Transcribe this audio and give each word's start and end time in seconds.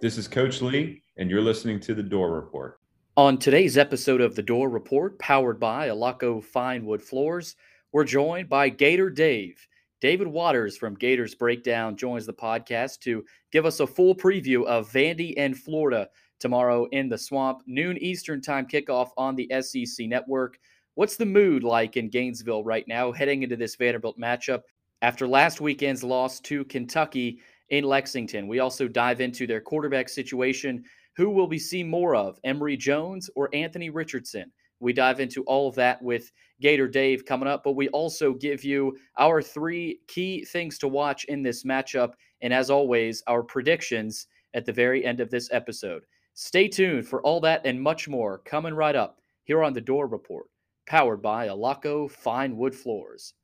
This 0.00 0.16
is 0.16 0.28
Coach 0.28 0.62
Lea, 0.62 1.02
and 1.16 1.28
you're 1.28 1.40
listening 1.40 1.80
to 1.80 1.92
The 1.92 2.04
Dore 2.04 2.30
Report. 2.30 2.78
On 3.16 3.36
today's 3.36 3.76
episode 3.76 4.20
of 4.20 4.36
The 4.36 4.44
Dore 4.44 4.70
Report, 4.70 5.18
powered 5.18 5.58
by 5.58 5.88
Alaco 5.88 6.40
Fine 6.40 6.86
Wood 6.86 7.02
Floors, 7.02 7.56
we're 7.90 8.04
joined 8.04 8.48
by 8.48 8.68
Gator 8.68 9.10
Dave. 9.10 9.66
David 10.00 10.28
Waters 10.28 10.76
from 10.76 10.94
Gators 10.94 11.34
Breakdown 11.34 11.96
joins 11.96 12.26
the 12.26 12.32
podcast 12.32 13.00
to 13.00 13.24
give 13.50 13.66
us 13.66 13.80
a 13.80 13.88
full 13.88 14.14
preview 14.14 14.64
of 14.66 14.88
Vandy 14.88 15.34
and 15.36 15.58
Florida 15.58 16.08
tomorrow 16.38 16.86
in 16.92 17.08
the 17.08 17.18
swamp. 17.18 17.62
Noon 17.66 17.98
Eastern 17.98 18.40
time 18.40 18.68
kickoff 18.68 19.08
on 19.16 19.34
the 19.34 19.50
SEC 19.60 20.06
network. 20.06 20.60
What's 20.94 21.16
the 21.16 21.26
mood 21.26 21.64
like 21.64 21.96
in 21.96 22.08
Gainesville 22.08 22.62
right 22.62 22.86
now 22.86 23.10
heading 23.10 23.42
into 23.42 23.56
this 23.56 23.74
Vanderbilt 23.74 24.16
matchup 24.16 24.62
after 25.02 25.26
last 25.26 25.60
weekend's 25.60 26.04
loss 26.04 26.38
to 26.42 26.64
Kentucky 26.66 27.40
in 27.70 27.84
Lexington? 27.84 28.48
We 28.48 28.60
also 28.60 28.88
dive 28.88 29.20
into 29.20 29.46
their 29.46 29.60
quarterback 29.60 30.08
situation. 30.08 30.84
Who 31.16 31.30
will 31.30 31.48
we 31.48 31.58
see 31.58 31.82
more 31.82 32.14
of, 32.14 32.38
Emory 32.44 32.76
Jones 32.76 33.28
or 33.34 33.48
Anthony 33.52 33.90
Richardson? 33.90 34.52
We 34.80 34.92
dive 34.92 35.18
into 35.18 35.42
all 35.44 35.68
of 35.68 35.74
that 35.74 36.00
with 36.00 36.30
Gator 36.60 36.86
Dave 36.86 37.24
coming 37.24 37.48
up, 37.48 37.64
but 37.64 37.72
we 37.72 37.88
also 37.88 38.32
give 38.32 38.62
you 38.64 38.96
our 39.18 39.42
three 39.42 40.00
key 40.06 40.44
things 40.44 40.78
to 40.78 40.88
watch 40.88 41.24
in 41.24 41.42
this 41.42 41.64
matchup. 41.64 42.12
And 42.42 42.54
as 42.54 42.70
always, 42.70 43.22
our 43.26 43.42
predictions 43.42 44.28
at 44.54 44.64
the 44.64 44.72
very 44.72 45.04
end 45.04 45.20
of 45.20 45.30
this 45.30 45.48
episode. 45.52 46.04
Stay 46.34 46.68
tuned 46.68 47.06
for 47.06 47.20
all 47.22 47.40
that 47.40 47.62
and 47.64 47.80
much 47.80 48.08
more 48.08 48.38
coming 48.38 48.74
right 48.74 48.94
up 48.94 49.18
here 49.44 49.64
on 49.64 49.72
the 49.72 49.80
Dore 49.80 50.06
Report, 50.06 50.46
powered 50.86 51.20
by 51.20 51.48
Alaco 51.48 52.08
Fine 52.08 52.56
Wood 52.56 52.74
Floors. 52.74 53.34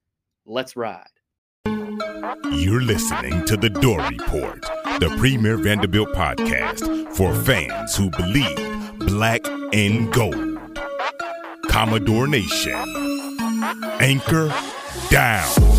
Let's 0.46 0.76
ride. 0.76 1.08
You're 2.52 2.80
listening 2.80 3.44
to 3.44 3.56
the 3.56 3.68
Dore 3.68 4.00
Report, 4.08 4.62
the 5.00 5.14
premier 5.18 5.58
Vanderbilt 5.58 6.08
podcast 6.14 7.12
for 7.14 7.34
fans 7.34 7.94
who 7.94 8.08
believe 8.10 8.98
black 9.00 9.46
and 9.74 10.10
gold. 10.12 10.58
Commodore 11.68 12.26
Nation. 12.26 12.74
Anchor 14.00 14.48
down. 15.10 15.73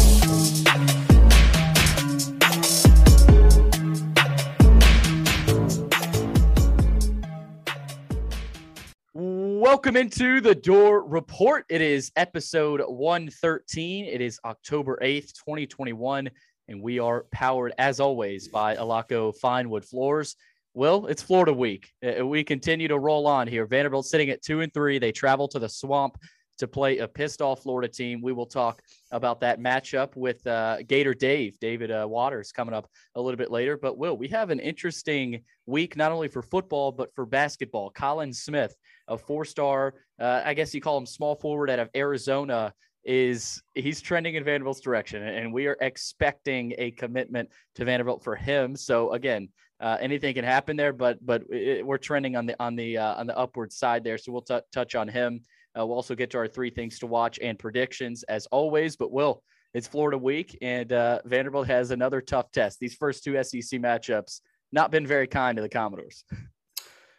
Welcome 9.65 9.97
into 9.97 10.41
the 10.41 10.53
Dore 10.53 11.03
Report. 11.03 11.65
It 11.69 11.81
is 11.81 12.11
episode 12.15 12.81
113. 12.85 14.05
It 14.05 14.21
is 14.21 14.39
October 14.45 14.99
8th, 15.01 15.33
2021, 15.43 16.29
and 16.67 16.81
we 16.83 16.99
are 16.99 17.25
powered, 17.31 17.73
as 17.79 17.99
always, 17.99 18.47
by 18.47 18.75
Alaco 18.75 19.35
Fine 19.35 19.71
Wood 19.71 19.83
Floors. 19.83 20.35
Well, 20.75 21.07
it's 21.07 21.23
Florida 21.23 21.51
week. 21.51 21.91
Uh, 22.05 22.27
we 22.27 22.43
continue 22.43 22.87
to 22.87 22.99
roll 22.99 23.25
on 23.25 23.47
here. 23.47 23.65
Vanderbilt 23.65 24.05
sitting 24.05 24.29
at 24.29 24.43
two 24.43 24.61
and 24.61 24.71
three. 24.71 24.99
They 24.99 25.11
travel 25.11 25.47
to 25.47 25.57
the 25.57 25.67
swamp 25.67 26.19
to 26.59 26.67
play 26.67 26.99
a 26.99 27.07
pissed 27.07 27.41
off 27.41 27.63
Florida 27.63 27.87
team. 27.91 28.21
We 28.21 28.33
will 28.33 28.45
talk 28.45 28.83
about 29.11 29.39
that 29.41 29.59
matchup 29.59 30.15
with 30.15 30.45
uh, 30.45 30.83
Gator 30.83 31.15
Dave, 31.15 31.57
David 31.59 31.89
uh, 31.89 32.05
Waters, 32.07 32.51
coming 32.51 32.75
up 32.75 32.87
a 33.15 33.21
little 33.21 33.37
bit 33.37 33.49
later. 33.49 33.77
But 33.77 33.97
Will, 33.97 34.15
we 34.15 34.27
have 34.27 34.51
an 34.51 34.59
interesting 34.59 35.41
week 35.65 35.97
not 35.97 36.11
only 36.11 36.27
for 36.27 36.43
football 36.43 36.91
but 36.91 37.13
for 37.15 37.25
basketball. 37.25 37.89
Colin 37.89 38.31
Smith 38.31 38.75
a 39.07 39.17
four 39.17 39.45
star, 39.45 39.93
uh, 40.19 40.41
I 40.43 40.53
guess 40.53 40.73
you 40.73 40.81
call 40.81 40.97
him 40.97 41.05
small 41.05 41.35
forward 41.35 41.69
out 41.69 41.79
of 41.79 41.89
Arizona, 41.95 42.73
is 43.05 43.61
he's 43.75 44.01
trending 44.01 44.35
in 44.35 44.43
Vanderbilt's 44.43 44.81
direction, 44.81 45.21
and 45.21 45.53
we 45.53 45.67
are 45.67 45.77
expecting 45.81 46.73
a 46.77 46.91
commitment 46.91 47.49
to 47.75 47.85
Vanderbilt 47.85 48.23
for 48.23 48.35
him. 48.35 48.75
So 48.75 49.13
again, 49.13 49.49
uh, 49.79 49.97
anything 49.99 50.33
can 50.33 50.45
happen 50.45 50.75
there, 50.75 50.93
but 50.93 51.23
but 51.25 51.43
it, 51.49 51.85
we're 51.85 51.97
trending 51.97 52.35
on 52.35 52.45
the 52.45 52.55
on 52.61 52.75
the 52.75 52.97
uh, 52.97 53.15
on 53.15 53.27
the 53.27 53.37
upward 53.37 53.71
side 53.71 54.03
there. 54.03 54.17
So 54.17 54.31
we'll 54.31 54.41
t- 54.41 54.59
touch 54.73 54.95
on 54.95 55.07
him. 55.07 55.41
Uh, 55.77 55.85
we'll 55.85 55.97
also 55.97 56.15
get 56.15 56.31
to 56.31 56.37
our 56.37 56.47
three 56.47 56.69
things 56.69 56.99
to 56.99 57.07
watch 57.07 57.37
and 57.41 57.59
predictions 57.59 58.23
as 58.23 58.47
always. 58.47 58.95
But 58.95 59.11
will 59.11 59.43
it's 59.73 59.87
Florida 59.87 60.17
week, 60.17 60.57
and 60.61 60.91
uh, 60.93 61.19
Vanderbilt 61.25 61.67
has 61.67 61.91
another 61.91 62.21
tough 62.21 62.49
test. 62.51 62.79
These 62.79 62.95
first 62.95 63.23
two 63.23 63.33
SEC 63.43 63.79
matchups 63.81 64.39
not 64.71 64.89
been 64.89 65.05
very 65.05 65.27
kind 65.27 65.57
to 65.57 65.61
the 65.61 65.69
Commodores. 65.69 66.23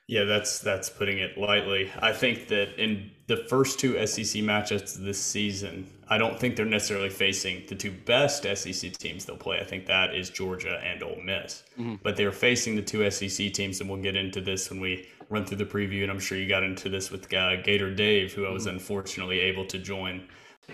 Yeah, 0.09 0.22
that's 0.22 0.61
that's 0.61 0.89
putting 0.89 1.19
it 1.19 1.37
lightly. 1.37 1.91
I 1.99 2.12
think 2.12 2.47
that 2.49 2.81
in 2.81 3.11
the 3.27 3.39
first 3.49 3.81
two 3.81 3.94
SEC 4.06 4.41
matchups 4.43 4.94
this 4.94 5.21
season, 5.21 5.89
I 6.09 6.17
don't 6.17 6.39
think 6.39 6.55
they're 6.55 6.65
necessarily 6.65 7.11
facing 7.11 7.65
the 7.67 7.75
two 7.75 7.91
best 7.91 8.45
SEC 8.45 8.93
teams 8.93 9.25
they'll 9.25 9.37
play. 9.37 9.59
I 9.59 9.65
think 9.65 9.87
that 9.87 10.15
is 10.15 10.31
Georgia 10.31 10.81
and 10.84 11.03
Ole 11.03 11.21
Miss. 11.25 11.65
Mm-hmm. 11.77 11.97
But 12.05 12.16
they're 12.16 12.31
facing 12.31 12.77
the 12.77 12.83
two 12.83 13.11
SEC 13.11 13.53
teams, 13.53 13.81
and 13.81 13.91
we'll 13.91 14.00
get 14.00 14.15
into 14.15 14.41
this 14.41 14.71
when 14.71 14.81
we 14.81 15.09
run 15.28 15.45
through 15.45 15.56
the 15.56 15.65
preview. 15.65 16.03
And 16.03 16.12
I'm 16.12 16.21
sure 16.21 16.39
you 16.39 16.49
got 16.49 16.62
into 16.62 16.89
this 16.89 17.11
with 17.11 17.33
uh, 17.34 17.61
Gator 17.62 17.93
Dave, 17.93 18.33
who 18.33 18.47
I 18.47 18.50
was 18.50 18.66
mm-hmm. 18.66 18.77
unfortunately 18.77 19.41
able 19.41 19.66
to 19.66 19.78
join. 19.78 20.28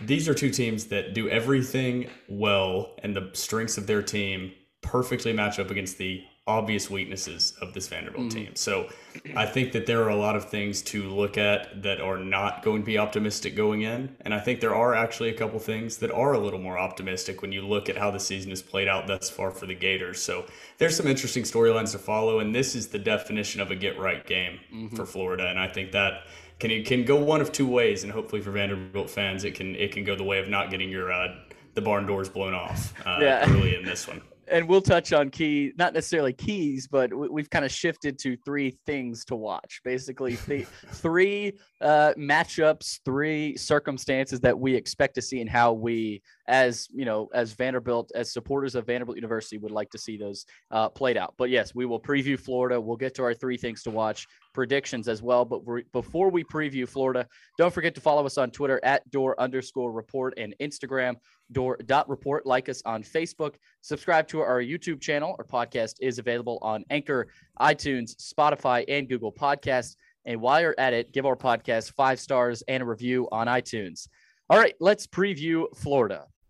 These 0.04 0.28
are 0.28 0.34
two 0.34 0.50
teams 0.50 0.86
that 0.86 1.14
do 1.14 1.30
everything 1.30 2.10
well, 2.28 2.96
and 3.02 3.16
the 3.16 3.30
strengths 3.32 3.78
of 3.78 3.86
their 3.86 4.02
team 4.02 4.52
perfectly 4.82 5.32
match 5.32 5.58
up 5.58 5.70
against 5.70 5.96
the 5.96 6.22
obvious 6.48 6.90
weaknesses 6.90 7.54
of 7.60 7.72
this 7.72 7.86
Vanderbilt 7.86 8.26
mm. 8.26 8.32
team. 8.32 8.56
So 8.56 8.88
I 9.36 9.46
think 9.46 9.70
that 9.72 9.86
there 9.86 10.02
are 10.02 10.08
a 10.08 10.16
lot 10.16 10.34
of 10.34 10.50
things 10.50 10.82
to 10.82 11.04
look 11.04 11.38
at 11.38 11.82
that 11.84 12.00
are 12.00 12.18
not 12.18 12.64
going 12.64 12.82
to 12.82 12.86
be 12.86 12.98
optimistic 12.98 13.54
going 13.54 13.82
in. 13.82 14.16
And 14.22 14.34
I 14.34 14.40
think 14.40 14.60
there 14.60 14.74
are 14.74 14.92
actually 14.92 15.30
a 15.30 15.34
couple 15.34 15.60
things 15.60 15.98
that 15.98 16.10
are 16.10 16.32
a 16.32 16.38
little 16.38 16.58
more 16.58 16.76
optimistic 16.76 17.42
when 17.42 17.52
you 17.52 17.62
look 17.62 17.88
at 17.88 17.96
how 17.96 18.10
the 18.10 18.18
season 18.18 18.50
has 18.50 18.60
played 18.60 18.88
out 18.88 19.06
thus 19.06 19.30
far 19.30 19.52
for 19.52 19.66
the 19.66 19.74
Gators. 19.74 20.20
So 20.20 20.44
there's 20.78 20.96
some 20.96 21.06
interesting 21.06 21.44
storylines 21.44 21.92
to 21.92 21.98
follow. 21.98 22.40
And 22.40 22.52
this 22.52 22.74
is 22.74 22.88
the 22.88 22.98
definition 22.98 23.60
of 23.60 23.70
a 23.70 23.76
get 23.76 23.96
right 23.96 24.26
game 24.26 24.58
mm-hmm. 24.74 24.96
for 24.96 25.06
Florida. 25.06 25.46
And 25.46 25.60
I 25.60 25.68
think 25.68 25.92
that 25.92 26.24
can 26.58 26.82
can 26.82 27.04
go 27.04 27.22
one 27.22 27.40
of 27.40 27.52
two 27.52 27.68
ways. 27.68 28.02
And 28.02 28.12
hopefully 28.12 28.42
for 28.42 28.50
Vanderbilt 28.50 29.10
fans, 29.10 29.44
it 29.44 29.54
can 29.54 29.76
it 29.76 29.92
can 29.92 30.02
go 30.02 30.16
the 30.16 30.24
way 30.24 30.40
of 30.40 30.48
not 30.48 30.70
getting 30.70 30.90
your 30.90 31.12
uh, 31.12 31.36
the 31.74 31.82
barn 31.82 32.04
doors 32.04 32.28
blown 32.28 32.52
off 32.52 32.94
uh, 33.06 33.18
yeah. 33.20 33.48
early 33.48 33.76
in 33.76 33.84
this 33.84 34.08
one 34.08 34.20
and 34.48 34.68
we'll 34.68 34.82
touch 34.82 35.12
on 35.12 35.30
key, 35.30 35.72
not 35.76 35.94
necessarily 35.94 36.32
keys, 36.32 36.88
but 36.88 37.12
we've 37.14 37.50
kind 37.50 37.64
of 37.64 37.70
shifted 37.70 38.18
to 38.20 38.36
three 38.44 38.76
things 38.86 39.24
to 39.26 39.36
watch. 39.36 39.80
Basically, 39.84 40.36
th- 40.46 40.66
three 40.92 41.52
uh, 41.80 42.12
matchups, 42.18 43.00
three 43.04 43.56
circumstances 43.56 44.40
that 44.40 44.58
we 44.58 44.74
expect 44.74 45.14
to 45.14 45.22
see, 45.22 45.40
and 45.40 45.50
how 45.50 45.72
we, 45.72 46.22
as 46.48 46.88
you 46.92 47.04
know, 47.04 47.28
as 47.32 47.52
Vanderbilt, 47.52 48.10
as 48.14 48.32
supporters 48.32 48.74
of 48.74 48.86
Vanderbilt 48.86 49.16
University, 49.16 49.58
would 49.58 49.70
like 49.70 49.90
to 49.90 49.98
see 49.98 50.16
those 50.16 50.44
uh, 50.70 50.88
played 50.88 51.16
out. 51.16 51.34
But 51.38 51.50
yes, 51.50 51.74
we 51.74 51.86
will 51.86 52.00
preview 52.00 52.38
Florida. 52.38 52.80
We'll 52.80 52.96
get 52.96 53.14
to 53.14 53.22
our 53.22 53.34
three 53.34 53.56
things 53.56 53.82
to 53.84 53.90
watch 53.90 54.26
predictions 54.52 55.08
as 55.08 55.22
well. 55.22 55.44
But 55.44 55.60
re- 55.66 55.84
before 55.92 56.30
we 56.30 56.44
preview 56.44 56.88
Florida, 56.88 57.26
don't 57.58 57.72
forget 57.72 57.94
to 57.94 58.00
follow 58.00 58.26
us 58.26 58.38
on 58.38 58.50
Twitter 58.50 58.80
at 58.82 59.08
door 59.10 59.40
underscore 59.40 59.92
report 59.92 60.34
and 60.36 60.54
Instagram 60.60 61.14
door 61.52 61.78
dot 61.86 62.08
report. 62.08 62.44
Like 62.44 62.68
us 62.68 62.82
on 62.84 63.02
Facebook. 63.02 63.54
Subscribe 63.82 64.26
to 64.28 64.40
our 64.40 64.60
YouTube 64.60 65.00
channel. 65.00 65.36
Our 65.38 65.44
podcast 65.44 65.94
is 66.00 66.18
available 66.18 66.58
on 66.62 66.84
Anchor, 66.90 67.28
iTunes, 67.60 68.16
Spotify, 68.16 68.84
and 68.88 69.08
Google 69.08 69.32
Podcasts. 69.32 69.96
And 70.24 70.40
while 70.40 70.60
you're 70.60 70.74
at 70.78 70.92
it, 70.92 71.12
give 71.12 71.26
our 71.26 71.36
podcast 71.36 71.92
five 71.92 72.20
stars 72.20 72.62
and 72.68 72.82
a 72.82 72.86
review 72.86 73.28
on 73.32 73.46
iTunes. 73.46 74.08
All 74.50 74.58
right, 74.58 74.74
let's 74.80 75.06
preview 75.06 75.64
Florida. 75.74 76.26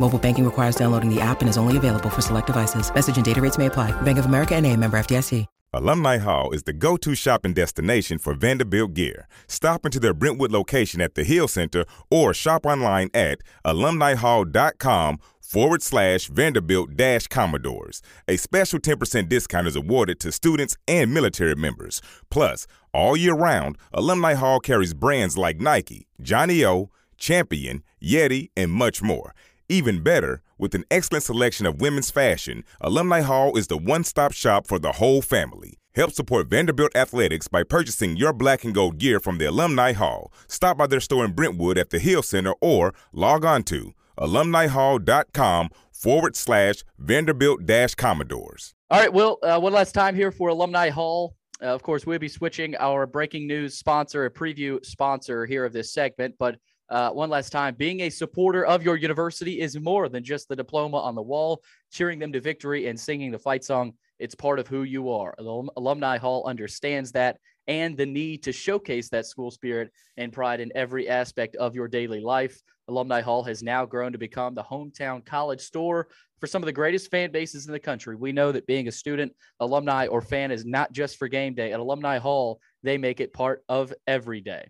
Mobile 0.00 0.18
banking 0.18 0.44
requires 0.44 0.74
downloading 0.74 1.14
the 1.14 1.20
app 1.20 1.40
and 1.42 1.48
is 1.48 1.58
only 1.58 1.76
available 1.76 2.10
for 2.10 2.22
select 2.22 2.46
devices. 2.48 2.92
Message 2.92 3.16
and 3.16 3.24
data 3.24 3.40
rates 3.40 3.58
may 3.58 3.66
apply. 3.66 3.92
Bank 4.02 4.18
of 4.18 4.24
America 4.26 4.56
and 4.56 4.66
a 4.66 4.74
member 4.76 4.98
FDIC. 4.98 5.46
Alumni 5.72 6.18
Hall 6.18 6.50
is 6.50 6.64
the 6.64 6.72
go-to 6.72 7.14
shopping 7.14 7.52
destination 7.52 8.18
for 8.18 8.34
Vanderbilt 8.34 8.92
gear. 8.92 9.28
Stop 9.46 9.86
into 9.86 10.00
their 10.00 10.12
Brentwood 10.12 10.50
location 10.50 11.00
at 11.00 11.14
the 11.14 11.22
Hill 11.22 11.46
Center 11.46 11.84
or 12.10 12.34
shop 12.34 12.66
online 12.66 13.08
at 13.14 13.40
alumnihall.com 13.64 15.20
forward 15.40 15.80
slash 15.80 16.26
Vanderbilt 16.26 16.96
dash 16.96 17.28
Commodores. 17.28 18.02
A 18.26 18.36
special 18.36 18.80
10% 18.80 19.28
discount 19.28 19.68
is 19.68 19.76
awarded 19.76 20.18
to 20.20 20.32
students 20.32 20.76
and 20.88 21.14
military 21.14 21.54
members. 21.54 22.02
Plus, 22.30 22.66
all 22.92 23.16
year 23.16 23.34
round, 23.34 23.78
Alumni 23.92 24.34
Hall 24.34 24.58
carries 24.58 24.92
brands 24.92 25.38
like 25.38 25.60
Nike, 25.60 26.08
Johnny 26.20 26.64
O, 26.64 26.90
Champion, 27.16 27.84
Yeti, 28.02 28.50
and 28.56 28.72
much 28.72 29.02
more. 29.02 29.34
Even 29.70 30.02
better, 30.02 30.42
with 30.58 30.74
an 30.74 30.84
excellent 30.90 31.22
selection 31.22 31.64
of 31.64 31.80
women's 31.80 32.10
fashion, 32.10 32.64
Alumni 32.80 33.20
Hall 33.20 33.56
is 33.56 33.68
the 33.68 33.76
one 33.76 34.02
stop 34.02 34.32
shop 34.32 34.66
for 34.66 34.80
the 34.80 34.90
whole 34.90 35.22
family. 35.22 35.78
Help 35.94 36.10
support 36.10 36.48
Vanderbilt 36.48 36.90
athletics 36.96 37.46
by 37.46 37.62
purchasing 37.62 38.16
your 38.16 38.32
black 38.32 38.64
and 38.64 38.74
gold 38.74 38.98
gear 38.98 39.20
from 39.20 39.38
the 39.38 39.44
Alumni 39.44 39.92
Hall. 39.92 40.32
Stop 40.48 40.76
by 40.76 40.88
their 40.88 40.98
store 40.98 41.24
in 41.24 41.34
Brentwood 41.34 41.78
at 41.78 41.90
the 41.90 42.00
Hill 42.00 42.24
Center 42.24 42.52
or 42.60 42.92
log 43.12 43.44
on 43.44 43.62
to 43.62 43.94
alumnihall.com 44.18 45.70
forward 45.92 46.34
slash 46.34 46.82
Vanderbilt 46.98 47.64
dash 47.64 47.94
Commodores. 47.94 48.74
All 48.90 48.98
right, 48.98 49.12
Will, 49.12 49.38
uh, 49.44 49.60
one 49.60 49.72
last 49.72 49.92
time 49.92 50.16
here 50.16 50.32
for 50.32 50.48
Alumni 50.48 50.90
Hall. 50.90 51.36
Uh, 51.62 51.66
of 51.66 51.84
course, 51.84 52.04
we'll 52.04 52.18
be 52.18 52.28
switching 52.28 52.74
our 52.80 53.06
breaking 53.06 53.46
news 53.46 53.78
sponsor, 53.78 54.24
a 54.24 54.30
preview 54.32 54.84
sponsor 54.84 55.46
here 55.46 55.64
of 55.64 55.72
this 55.72 55.92
segment. 55.92 56.34
But 56.40 56.56
uh, 56.90 57.10
one 57.10 57.30
last 57.30 57.50
time, 57.50 57.74
being 57.74 58.00
a 58.00 58.10
supporter 58.10 58.66
of 58.66 58.82
your 58.82 58.96
university 58.96 59.60
is 59.60 59.78
more 59.78 60.08
than 60.08 60.24
just 60.24 60.48
the 60.48 60.56
diploma 60.56 60.98
on 60.98 61.14
the 61.14 61.22
wall, 61.22 61.62
cheering 61.90 62.18
them 62.18 62.32
to 62.32 62.40
victory 62.40 62.88
and 62.88 62.98
singing 62.98 63.30
the 63.30 63.38
fight 63.38 63.64
song 63.64 63.92
it's 64.20 64.34
part 64.34 64.58
of 64.58 64.68
who 64.68 64.82
you 64.82 65.10
are. 65.10 65.34
The 65.38 65.68
Alumni 65.76 66.18
Hall 66.18 66.44
understands 66.46 67.10
that 67.12 67.38
and 67.66 67.96
the 67.96 68.06
need 68.06 68.42
to 68.42 68.52
showcase 68.52 69.08
that 69.08 69.26
school 69.26 69.50
spirit 69.50 69.90
and 70.18 70.32
pride 70.32 70.60
in 70.60 70.70
every 70.74 71.08
aspect 71.08 71.56
of 71.56 71.74
your 71.74 71.88
daily 71.88 72.20
life. 72.20 72.60
Alumni 72.88 73.22
Hall 73.22 73.42
has 73.44 73.62
now 73.62 73.86
grown 73.86 74.12
to 74.12 74.18
become 74.18 74.54
the 74.54 74.62
hometown 74.62 75.24
college 75.24 75.60
store 75.60 76.08
for 76.38 76.46
some 76.46 76.62
of 76.62 76.66
the 76.66 76.72
greatest 76.72 77.10
fan 77.10 77.32
bases 77.32 77.66
in 77.66 77.72
the 77.72 77.78
country. 77.78 78.14
We 78.14 78.32
know 78.32 78.52
that 78.52 78.66
being 78.66 78.88
a 78.88 78.92
student, 78.92 79.32
alumni, 79.60 80.06
or 80.06 80.20
fan 80.20 80.50
is 80.50 80.66
not 80.66 80.92
just 80.92 81.16
for 81.16 81.28
game 81.28 81.54
day. 81.54 81.72
At 81.72 81.80
Alumni 81.80 82.18
Hall, 82.18 82.60
they 82.82 82.98
make 82.98 83.20
it 83.20 83.32
part 83.32 83.62
of 83.68 83.94
every 84.06 84.40
day. 84.40 84.68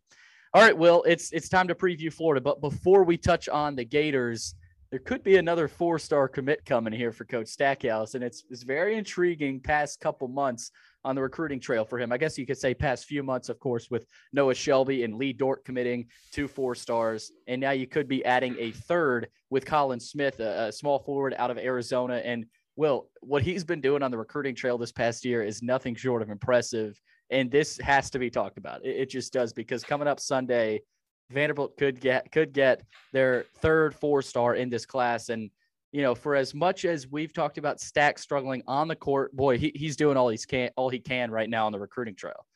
All 0.52 0.62
right, 0.62 0.76
Will, 0.76 1.04
it's 1.04 1.32
it's 1.32 1.48
time 1.48 1.68
to 1.68 1.76
preview 1.76 2.12
Florida. 2.12 2.40
But 2.40 2.60
before 2.60 3.04
we 3.04 3.16
touch 3.16 3.48
on 3.48 3.76
the 3.76 3.84
Gators, 3.84 4.56
there 4.90 4.98
could 4.98 5.22
be 5.22 5.36
another 5.36 5.68
four 5.68 5.96
star 5.96 6.26
commit 6.26 6.64
coming 6.64 6.92
here 6.92 7.12
for 7.12 7.24
Coach 7.24 7.46
Stackhouse. 7.46 8.14
And 8.14 8.24
it's, 8.24 8.42
it's 8.50 8.64
very 8.64 8.96
intriguing 8.96 9.60
past 9.60 10.00
couple 10.00 10.26
months 10.26 10.72
on 11.04 11.14
the 11.14 11.22
recruiting 11.22 11.60
trail 11.60 11.84
for 11.84 12.00
him. 12.00 12.10
I 12.10 12.18
guess 12.18 12.36
you 12.36 12.46
could 12.46 12.58
say 12.58 12.74
past 12.74 13.04
few 13.04 13.22
months, 13.22 13.48
of 13.48 13.60
course, 13.60 13.88
with 13.90 14.04
Noah 14.32 14.54
Shelby 14.54 15.04
and 15.04 15.14
Lee 15.14 15.32
Dort 15.32 15.64
committing 15.64 16.08
two 16.32 16.48
four 16.48 16.74
stars. 16.74 17.30
And 17.46 17.60
now 17.60 17.70
you 17.70 17.86
could 17.86 18.08
be 18.08 18.24
adding 18.24 18.56
a 18.58 18.72
third 18.72 19.28
with 19.50 19.64
Colin 19.64 20.00
Smith, 20.00 20.40
a, 20.40 20.66
a 20.66 20.72
small 20.72 20.98
forward 20.98 21.34
out 21.38 21.52
of 21.52 21.58
Arizona. 21.58 22.16
And 22.24 22.46
Will, 22.74 23.08
what 23.20 23.44
he's 23.44 23.62
been 23.62 23.80
doing 23.80 24.02
on 24.02 24.10
the 24.10 24.18
recruiting 24.18 24.56
trail 24.56 24.78
this 24.78 24.90
past 24.90 25.24
year 25.24 25.44
is 25.44 25.62
nothing 25.62 25.94
short 25.94 26.22
of 26.22 26.30
impressive. 26.30 27.00
And 27.30 27.50
this 27.50 27.78
has 27.78 28.10
to 28.10 28.18
be 28.18 28.30
talked 28.30 28.58
about. 28.58 28.84
It, 28.84 28.96
it 28.96 29.10
just 29.10 29.32
does 29.32 29.52
because 29.52 29.84
coming 29.84 30.08
up 30.08 30.20
Sunday, 30.20 30.82
Vanderbilt 31.30 31.76
could 31.76 32.00
get 32.00 32.30
could 32.32 32.52
get 32.52 32.82
their 33.12 33.44
third 33.56 33.94
four 33.94 34.20
star 34.22 34.56
in 34.56 34.68
this 34.68 34.84
class. 34.84 35.28
And 35.28 35.50
you 35.92 36.02
know, 36.02 36.14
for 36.14 36.36
as 36.36 36.54
much 36.54 36.84
as 36.84 37.08
we've 37.08 37.32
talked 37.32 37.58
about 37.58 37.80
Stack 37.80 38.18
struggling 38.18 38.62
on 38.66 38.88
the 38.88 38.96
court, 38.96 39.34
boy, 39.34 39.58
he, 39.58 39.72
he's 39.74 39.96
doing 39.96 40.16
all 40.16 40.28
he's 40.28 40.46
can 40.46 40.70
all 40.76 40.88
he 40.88 40.98
can 40.98 41.30
right 41.30 41.48
now 41.48 41.66
on 41.66 41.72
the 41.72 41.78
recruiting 41.78 42.14
trail. 42.14 42.46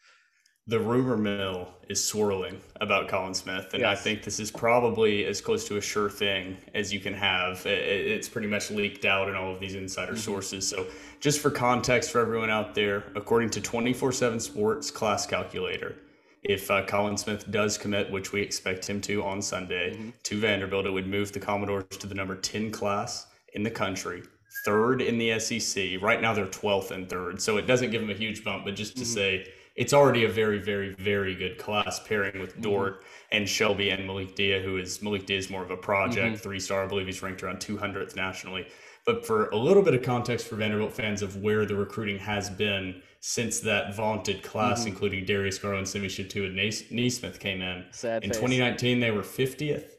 The 0.66 0.80
rumor 0.80 1.18
mill 1.18 1.68
is 1.90 2.02
swirling 2.02 2.58
about 2.80 3.08
Colin 3.08 3.34
Smith, 3.34 3.74
and 3.74 3.82
yes. 3.82 3.98
I 3.98 4.00
think 4.00 4.22
this 4.22 4.40
is 4.40 4.50
probably 4.50 5.26
as 5.26 5.42
close 5.42 5.66
to 5.68 5.76
a 5.76 5.80
sure 5.80 6.08
thing 6.08 6.56
as 6.74 6.90
you 6.90 7.00
can 7.00 7.12
have. 7.12 7.66
It's 7.66 8.30
pretty 8.30 8.48
much 8.48 8.70
leaked 8.70 9.04
out 9.04 9.28
in 9.28 9.34
all 9.34 9.52
of 9.52 9.60
these 9.60 9.74
insider 9.74 10.12
mm-hmm. 10.12 10.20
sources. 10.20 10.66
So, 10.66 10.86
just 11.20 11.40
for 11.40 11.50
context 11.50 12.10
for 12.10 12.20
everyone 12.22 12.48
out 12.48 12.74
there, 12.74 13.04
according 13.14 13.50
to 13.50 13.60
24 13.60 14.12
7 14.12 14.40
Sports 14.40 14.90
Class 14.90 15.26
Calculator, 15.26 15.96
if 16.42 16.70
uh, 16.70 16.86
Colin 16.86 17.18
Smith 17.18 17.50
does 17.50 17.76
commit, 17.76 18.10
which 18.10 18.32
we 18.32 18.40
expect 18.40 18.88
him 18.88 19.02
to 19.02 19.22
on 19.22 19.42
Sunday, 19.42 19.92
mm-hmm. 19.92 20.10
to 20.22 20.40
Vanderbilt, 20.40 20.86
it 20.86 20.90
would 20.90 21.06
move 21.06 21.30
the 21.32 21.40
Commodores 21.40 21.84
to 21.98 22.06
the 22.06 22.14
number 22.14 22.36
10 22.36 22.70
class 22.70 23.26
in 23.52 23.62
the 23.62 23.70
country, 23.70 24.22
third 24.64 25.02
in 25.02 25.18
the 25.18 25.38
SEC. 25.38 26.00
Right 26.00 26.22
now, 26.22 26.32
they're 26.32 26.46
12th 26.46 26.90
and 26.90 27.06
third. 27.06 27.42
So 27.42 27.58
it 27.58 27.66
doesn't 27.66 27.90
give 27.90 28.00
them 28.00 28.10
a 28.10 28.14
huge 28.14 28.42
bump, 28.42 28.64
but 28.64 28.74
just 28.76 28.96
to 28.96 29.02
mm-hmm. 29.02 29.12
say 29.12 29.46
it's 29.76 29.92
already 29.92 30.24
a 30.24 30.28
very, 30.28 30.58
very, 30.58 30.94
very 30.94 31.34
good 31.34 31.58
class 31.58 32.00
pairing 32.06 32.40
with 32.40 32.52
mm-hmm. 32.52 32.62
Dort 32.62 33.00
mm-hmm. 33.00 33.36
and 33.36 33.48
Shelby 33.48 33.90
and 33.90 34.06
Malik 34.06 34.34
Dia, 34.36 34.62
who 34.62 34.76
is 34.76 35.02
Malik 35.02 35.26
Dia 35.26 35.38
is 35.38 35.50
more 35.50 35.62
of 35.62 35.70
a 35.70 35.76
project, 35.76 36.26
mm-hmm. 36.26 36.42
three 36.42 36.60
star. 36.60 36.84
I 36.84 36.86
believe 36.86 37.06
he's 37.06 37.22
ranked 37.22 37.42
around 37.42 37.58
200th 37.58 38.16
nationally. 38.16 38.66
But 39.04 39.26
for 39.26 39.50
a 39.50 39.56
little 39.56 39.82
bit 39.82 39.94
of 39.94 40.02
context 40.02 40.46
for 40.46 40.56
Vanderbilt 40.56 40.92
fans 40.92 41.20
of 41.20 41.36
where 41.36 41.66
the 41.66 41.76
recruiting 41.76 42.18
has 42.18 42.48
been 42.48 43.02
since 43.20 43.60
that 43.60 43.94
vaunted 43.94 44.42
class, 44.42 44.80
mm-hmm. 44.80 44.88
including 44.88 45.24
Darius 45.24 45.58
Garland, 45.58 45.80
and 45.80 45.88
Simi 45.88 46.08
Shittu 46.08 46.46
and 46.46 46.56
Nesmith 46.90 47.40
came 47.40 47.60
in. 47.60 47.84
Sad 47.90 48.22
in 48.22 48.30
face. 48.30 48.38
2019, 48.38 49.00
they 49.00 49.10
were 49.10 49.22
50th. 49.22 49.90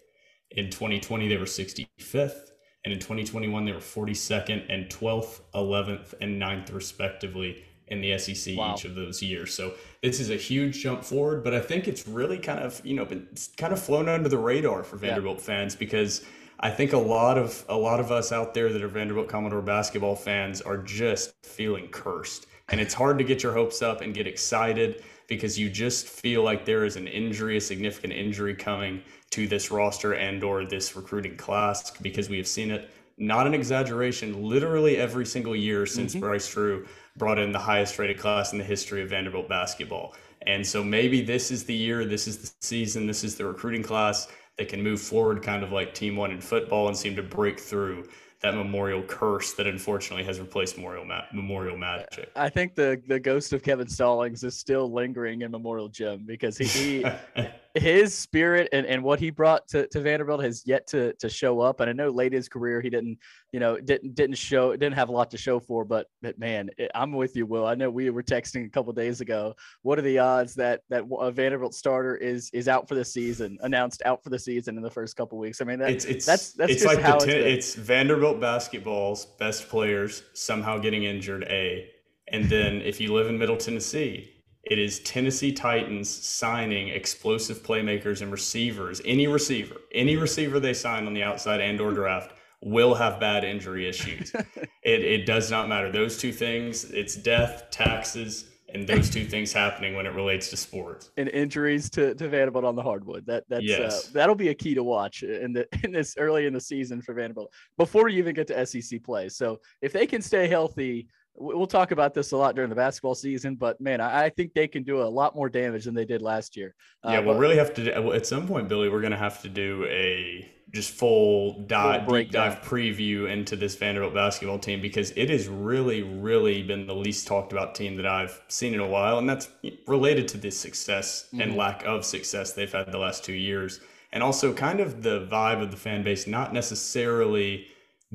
In 0.52 0.70
2020, 0.70 1.28
they 1.28 1.38
were 1.38 1.46
65th. 1.46 2.52
And 2.84 2.94
in 2.94 3.00
2021, 3.00 3.66
they 3.66 3.72
were 3.72 3.80
42nd 3.80 4.66
and 4.70 4.86
12th, 4.90 5.42
11th, 5.56 6.14
and 6.22 6.40
9th, 6.40 6.72
respectively, 6.72 7.64
in 7.88 8.02
the 8.02 8.18
SEC 8.18 8.58
wow. 8.58 8.74
each 8.74 8.86
of 8.86 8.96
those 8.96 9.22
years. 9.22 9.54
So 9.54 9.74
this 10.02 10.20
is 10.20 10.30
a 10.30 10.36
huge 10.36 10.82
jump 10.82 11.04
forward, 11.04 11.44
but 11.44 11.54
I 11.54 11.60
think 11.60 11.88
it's 11.88 12.08
really 12.08 12.40
kind 12.40 12.60
of, 12.60 12.82
you 12.84 12.96
know, 12.96 13.06
been 13.06 13.28
kind 13.58 13.74
of 13.74 13.80
flown 13.80 14.10
under 14.10 14.30
the 14.30 14.38
radar 14.38 14.84
for 14.84 14.98
Vanderbilt 14.98 15.38
yeah. 15.38 15.44
fans 15.44 15.76
because 15.76 16.26
I 16.60 16.72
think 16.72 16.94
a 16.94 16.98
lot 16.98 17.38
of 17.38 17.66
a 17.70 17.76
lot 17.76 18.00
of 18.00 18.12
us 18.12 18.32
out 18.32 18.54
there 18.54 18.72
that 18.72 18.82
are 18.82 18.88
Vanderbilt 18.88 19.28
Commodore 19.28 19.62
basketball 19.62 20.16
fans 20.16 20.62
are 20.62 20.78
just 20.78 21.34
feeling 21.46 21.88
cursed 21.90 22.48
and 22.70 22.82
it's 22.82 22.94
hard 22.94 23.18
to 23.18 23.24
get 23.24 23.44
your 23.44 23.54
hopes 23.54 23.82
up 23.82 24.02
and 24.02 24.14
get 24.14 24.28
excited 24.28 25.04
because 25.28 25.58
you 25.58 25.70
just 25.70 26.08
feel 26.08 26.44
like 26.44 26.66
there 26.66 26.86
is 26.86 26.96
an 26.96 27.08
injury, 27.08 27.58
a 27.58 27.62
significant 27.62 28.14
injury 28.14 28.56
coming 28.56 29.02
to 29.32 29.48
this 29.48 29.72
roster 29.72 30.14
and 30.14 30.44
or 30.44 30.66
this 30.66 30.96
recruiting 30.96 31.36
class 31.36 31.92
because 31.92 32.30
we 32.30 32.38
have 32.38 32.48
seen 32.48 32.72
it 32.72 32.90
not 33.18 33.48
an 33.48 33.54
exaggeration 33.54 34.44
literally 34.44 34.98
every 34.98 35.26
single 35.26 35.56
year 35.56 35.86
since 35.86 36.12
mm-hmm. 36.12 36.22
Bryce 36.22 36.52
Drew 36.52 36.86
brought 37.18 37.40
in 37.40 37.52
the 37.52 37.60
highest 37.60 37.98
rated 37.98 38.18
class 38.18 38.52
in 38.52 38.58
the 38.58 38.64
history 38.64 39.02
of 39.02 39.10
Vanderbilt 39.10 39.48
basketball. 39.48 40.14
And 40.48 40.66
so 40.66 40.84
maybe 40.84 41.22
this 41.22 41.50
is 41.50 41.64
the 41.64 41.74
year, 41.74 42.06
this 42.06 42.28
is 42.28 42.38
the 42.38 42.52
season, 42.62 43.08
this 43.08 43.24
is 43.24 43.36
the 43.36 43.46
recruiting 43.46 43.84
class 43.84 44.28
that 44.58 44.68
can 44.68 44.82
move 44.82 45.02
forward 45.02 45.42
kind 45.42 45.64
of 45.64 45.72
like 45.72 45.94
team 45.94 46.16
one 46.16 46.32
in 46.32 46.40
football 46.40 46.88
and 46.88 46.96
seem 46.96 47.16
to 47.16 47.24
break 47.24 47.60
through 47.60 48.08
that 48.42 48.54
memorial 48.54 49.02
curse 49.02 49.54
that 49.54 49.66
unfortunately 49.66 50.24
has 50.24 50.40
replaced 50.40 50.78
Memorial 50.78 51.06
Ma- 51.06 51.24
Memorial 51.34 51.78
Magic. 51.78 52.30
I 52.36 52.50
think 52.50 52.76
the 52.76 53.02
the 53.08 53.20
ghost 53.20 53.54
of 53.54 53.64
Kevin 53.64 53.88
Stallings 53.88 54.44
is 54.44 54.56
still 54.56 54.92
lingering 54.92 55.42
in 55.42 55.52
Memorial 55.52 55.88
Gym 55.88 56.26
because 56.26 56.58
he, 56.58 56.66
he 56.66 57.06
his 57.76 58.18
spirit 58.18 58.70
and, 58.72 58.86
and 58.86 59.04
what 59.04 59.20
he 59.20 59.30
brought 59.30 59.68
to, 59.68 59.86
to 59.88 60.00
Vanderbilt 60.00 60.42
has 60.44 60.64
yet 60.66 60.88
to 60.88 61.14
to 61.16 61.30
show 61.30 61.60
up. 61.60 61.82
And 61.82 61.90
I 61.90 61.94
know 61.94 62.10
late 62.10 62.32
in 62.32 62.38
his 62.38 62.48
career 62.48 62.80
he 62.80 62.90
didn't 62.90 63.18
you 63.52 63.60
know 63.60 63.78
didn't 63.78 64.16
didn't 64.16 64.38
show 64.38 64.72
didn't 64.72 64.96
have 64.96 65.10
a 65.10 65.12
lot 65.12 65.30
to 65.32 65.38
show 65.38 65.60
for. 65.60 65.84
But, 65.84 66.08
but 66.22 66.40
man, 66.40 66.70
it, 66.78 66.90
I'm 66.96 67.12
with 67.12 67.36
you, 67.36 67.46
Will. 67.46 67.66
I 67.66 67.76
know 67.76 67.90
we 67.90 68.10
were 68.10 68.24
texting 68.24 68.66
a 68.66 68.70
couple 68.70 68.94
days 68.94 69.20
ago. 69.22 69.56
What 69.82 70.00
are 70.00 70.04
the 70.04 70.20
odds 70.20 70.56
that 70.56 70.82
that 70.90 71.04
a 71.20 71.32
Vanderbilt 71.32 71.74
starter 71.74 72.16
is 72.16 72.50
is 72.54 72.68
out 72.68 72.88
for 72.88 72.96
the 72.96 73.06
season? 73.06 73.58
Announced 73.62 74.02
out 74.06 74.24
for 74.24 74.30
the 74.30 74.40
season 74.40 74.78
in 74.78 74.84
the 74.84 74.92
first 74.92 75.18
couple 75.18 75.38
weeks. 75.38 75.60
I 75.60 75.66
mean, 75.66 75.80
that, 75.80 75.92
it's, 75.92 76.06
it's 76.06 76.26
that's 76.26 76.54
that's 76.54 76.72
it's 76.72 76.84
just 76.84 76.96
like 76.96 77.04
how 77.04 77.18
ten, 77.18 77.30
it's, 77.30 77.76
it's 77.76 77.76
Vanderbilt 77.76 78.40
basketball's 78.40 79.26
best 79.26 79.68
players 79.68 80.24
somehow 80.34 80.78
getting 80.78 81.04
injured. 81.04 81.44
A 81.50 81.90
and 82.30 82.46
then 82.46 82.82
if 82.82 83.02
you 83.02 83.14
live 83.14 83.28
in 83.28 83.38
Middle 83.38 83.58
Tennessee 83.58 84.35
it 84.66 84.80
is 84.80 85.00
Tennessee 85.02 85.52
Titans 85.52 86.10
signing 86.10 86.90
explosive 86.90 87.62
playmakers 87.62 88.22
and 88.22 88.32
receivers. 88.32 89.00
Any 89.06 89.28
receiver, 89.28 89.76
any 89.94 90.16
receiver 90.16 90.60
they 90.60 90.74
sign 90.74 91.06
on 91.06 91.14
the 91.14 91.24
outside 91.24 91.62
and 91.62 91.80
or 91.80 91.92
draft 91.92 92.34
will 92.62 92.96
have 92.96 93.20
bad 93.20 93.44
injury 93.44 93.88
issues. 93.88 94.32
it, 94.84 95.02
it 95.04 95.26
does 95.26 95.52
not 95.52 95.70
matter. 95.70 95.92
Those 95.92 96.18
two 96.18 96.32
things, 96.32 96.86
it's 96.86 97.16
death, 97.16 97.70
taxes, 97.70 98.46
and 98.74 98.88
those 98.88 99.10
two 99.10 99.24
things 99.24 99.54
happening 99.54 99.96
when 99.96 100.06
it 100.06 100.14
relates 100.14 100.50
to 100.50 100.58
sports 100.58 101.12
and 101.18 101.30
injuries 101.30 101.90
to, 101.92 102.14
to 102.16 102.28
Vanderbilt 102.28 102.66
on 102.66 102.76
the 102.76 102.82
hardwood. 102.82 103.26
That 103.26 103.46
that's 103.48 103.62
uh, 103.62 103.66
yes. 103.66 104.08
uh, 104.08 104.12
that'll 104.14 104.36
be 104.36 104.50
a 104.50 104.54
key 104.54 104.74
to 104.74 104.84
watch 104.84 105.24
in 105.24 105.54
the 105.54 105.68
in 105.84 105.92
this 105.92 106.16
early 106.18 106.46
in 106.46 106.54
the 106.54 106.60
season 106.60 107.02
for 107.02 107.14
Vanderbilt 107.14 107.54
before 107.78 108.10
you 108.10 108.18
even 108.18 108.36
get 108.36 108.48
to 108.48 108.66
SEC 108.66 109.02
play. 109.04 109.30
So 109.30 109.60
if 109.82 109.94
they 109.94 110.06
can 110.06 110.22
stay 110.22 110.48
healthy, 110.48 111.08
we'll 111.38 111.68
talk 111.68 111.92
about 111.92 112.14
this 112.14 112.32
a 112.32 112.38
lot 112.38 112.56
during 112.56 112.70
the 112.70 112.76
basketball 112.76 113.16
season, 113.16 113.56
but 113.56 113.80
man, 113.80 114.02
I, 114.02 114.30
think 114.30 114.54
they 114.54 114.68
can 114.68 114.84
do 114.84 115.02
a 115.02 115.04
lot 115.04 115.36
more 115.36 115.50
damage 115.50 115.86
than 115.86 115.94
they 115.94 116.06
did 116.06 116.22
last 116.22 116.56
year. 116.56 116.76
Uh, 117.04 117.12
yeah, 117.12 117.20
we'll 117.20 117.38
really 117.38 117.58
have 117.58 117.74
to. 117.76 118.14
At 118.14 118.26
some 118.26 118.48
point, 118.48 118.68
Billy, 118.68 118.90
we're 118.90 119.02
going 119.02 119.12
to 119.12 119.18
have 119.18 119.42
to 119.42 119.50
do 119.50 119.86
a 119.90 120.50
just 120.74 120.92
full 120.92 121.66
dive, 121.68 122.08
deep 122.08 122.32
dive 122.32 122.62
preview 122.62 123.32
into 123.32 123.56
this 123.56 123.76
Vanderbilt 123.76 124.14
basketball 124.14 124.60
team 124.60 124.82
because 124.82 125.12
it 125.12 125.30
has 125.30 125.48
really, 125.48 126.04
really 126.04 126.64
been 126.64 126.88
the 126.88 126.96
least 126.96 127.28
talked 127.28 127.52
about 127.54 127.76
team 127.76 127.96
that 127.98 128.06
I've 128.06 128.42
seen 128.48 128.74
in 128.74 128.80
a 128.80 128.88
while, 128.88 129.18
and 129.18 129.30
that's 129.30 129.50
related 129.88 130.28
to 130.30 130.38
the 130.38 130.52
success 130.52 131.28
mm-hmm. 131.28 131.42
and 131.42 131.56
lack 131.56 131.84
of 131.86 132.06
success 132.06 132.54
they've 132.54 132.72
had 132.72 132.92
the 132.92 132.98
last 132.98 133.24
two 133.24 133.34
years, 133.34 133.80
and 134.12 134.24
also 134.24 134.54
kind 134.54 134.80
of 134.80 135.04
the 135.04 135.28
vibe 135.32 135.62
of 135.62 135.72
the 135.72 135.78
fan 135.78 136.04
base, 136.04 136.28
not 136.28 136.54
necessarily 136.54 137.68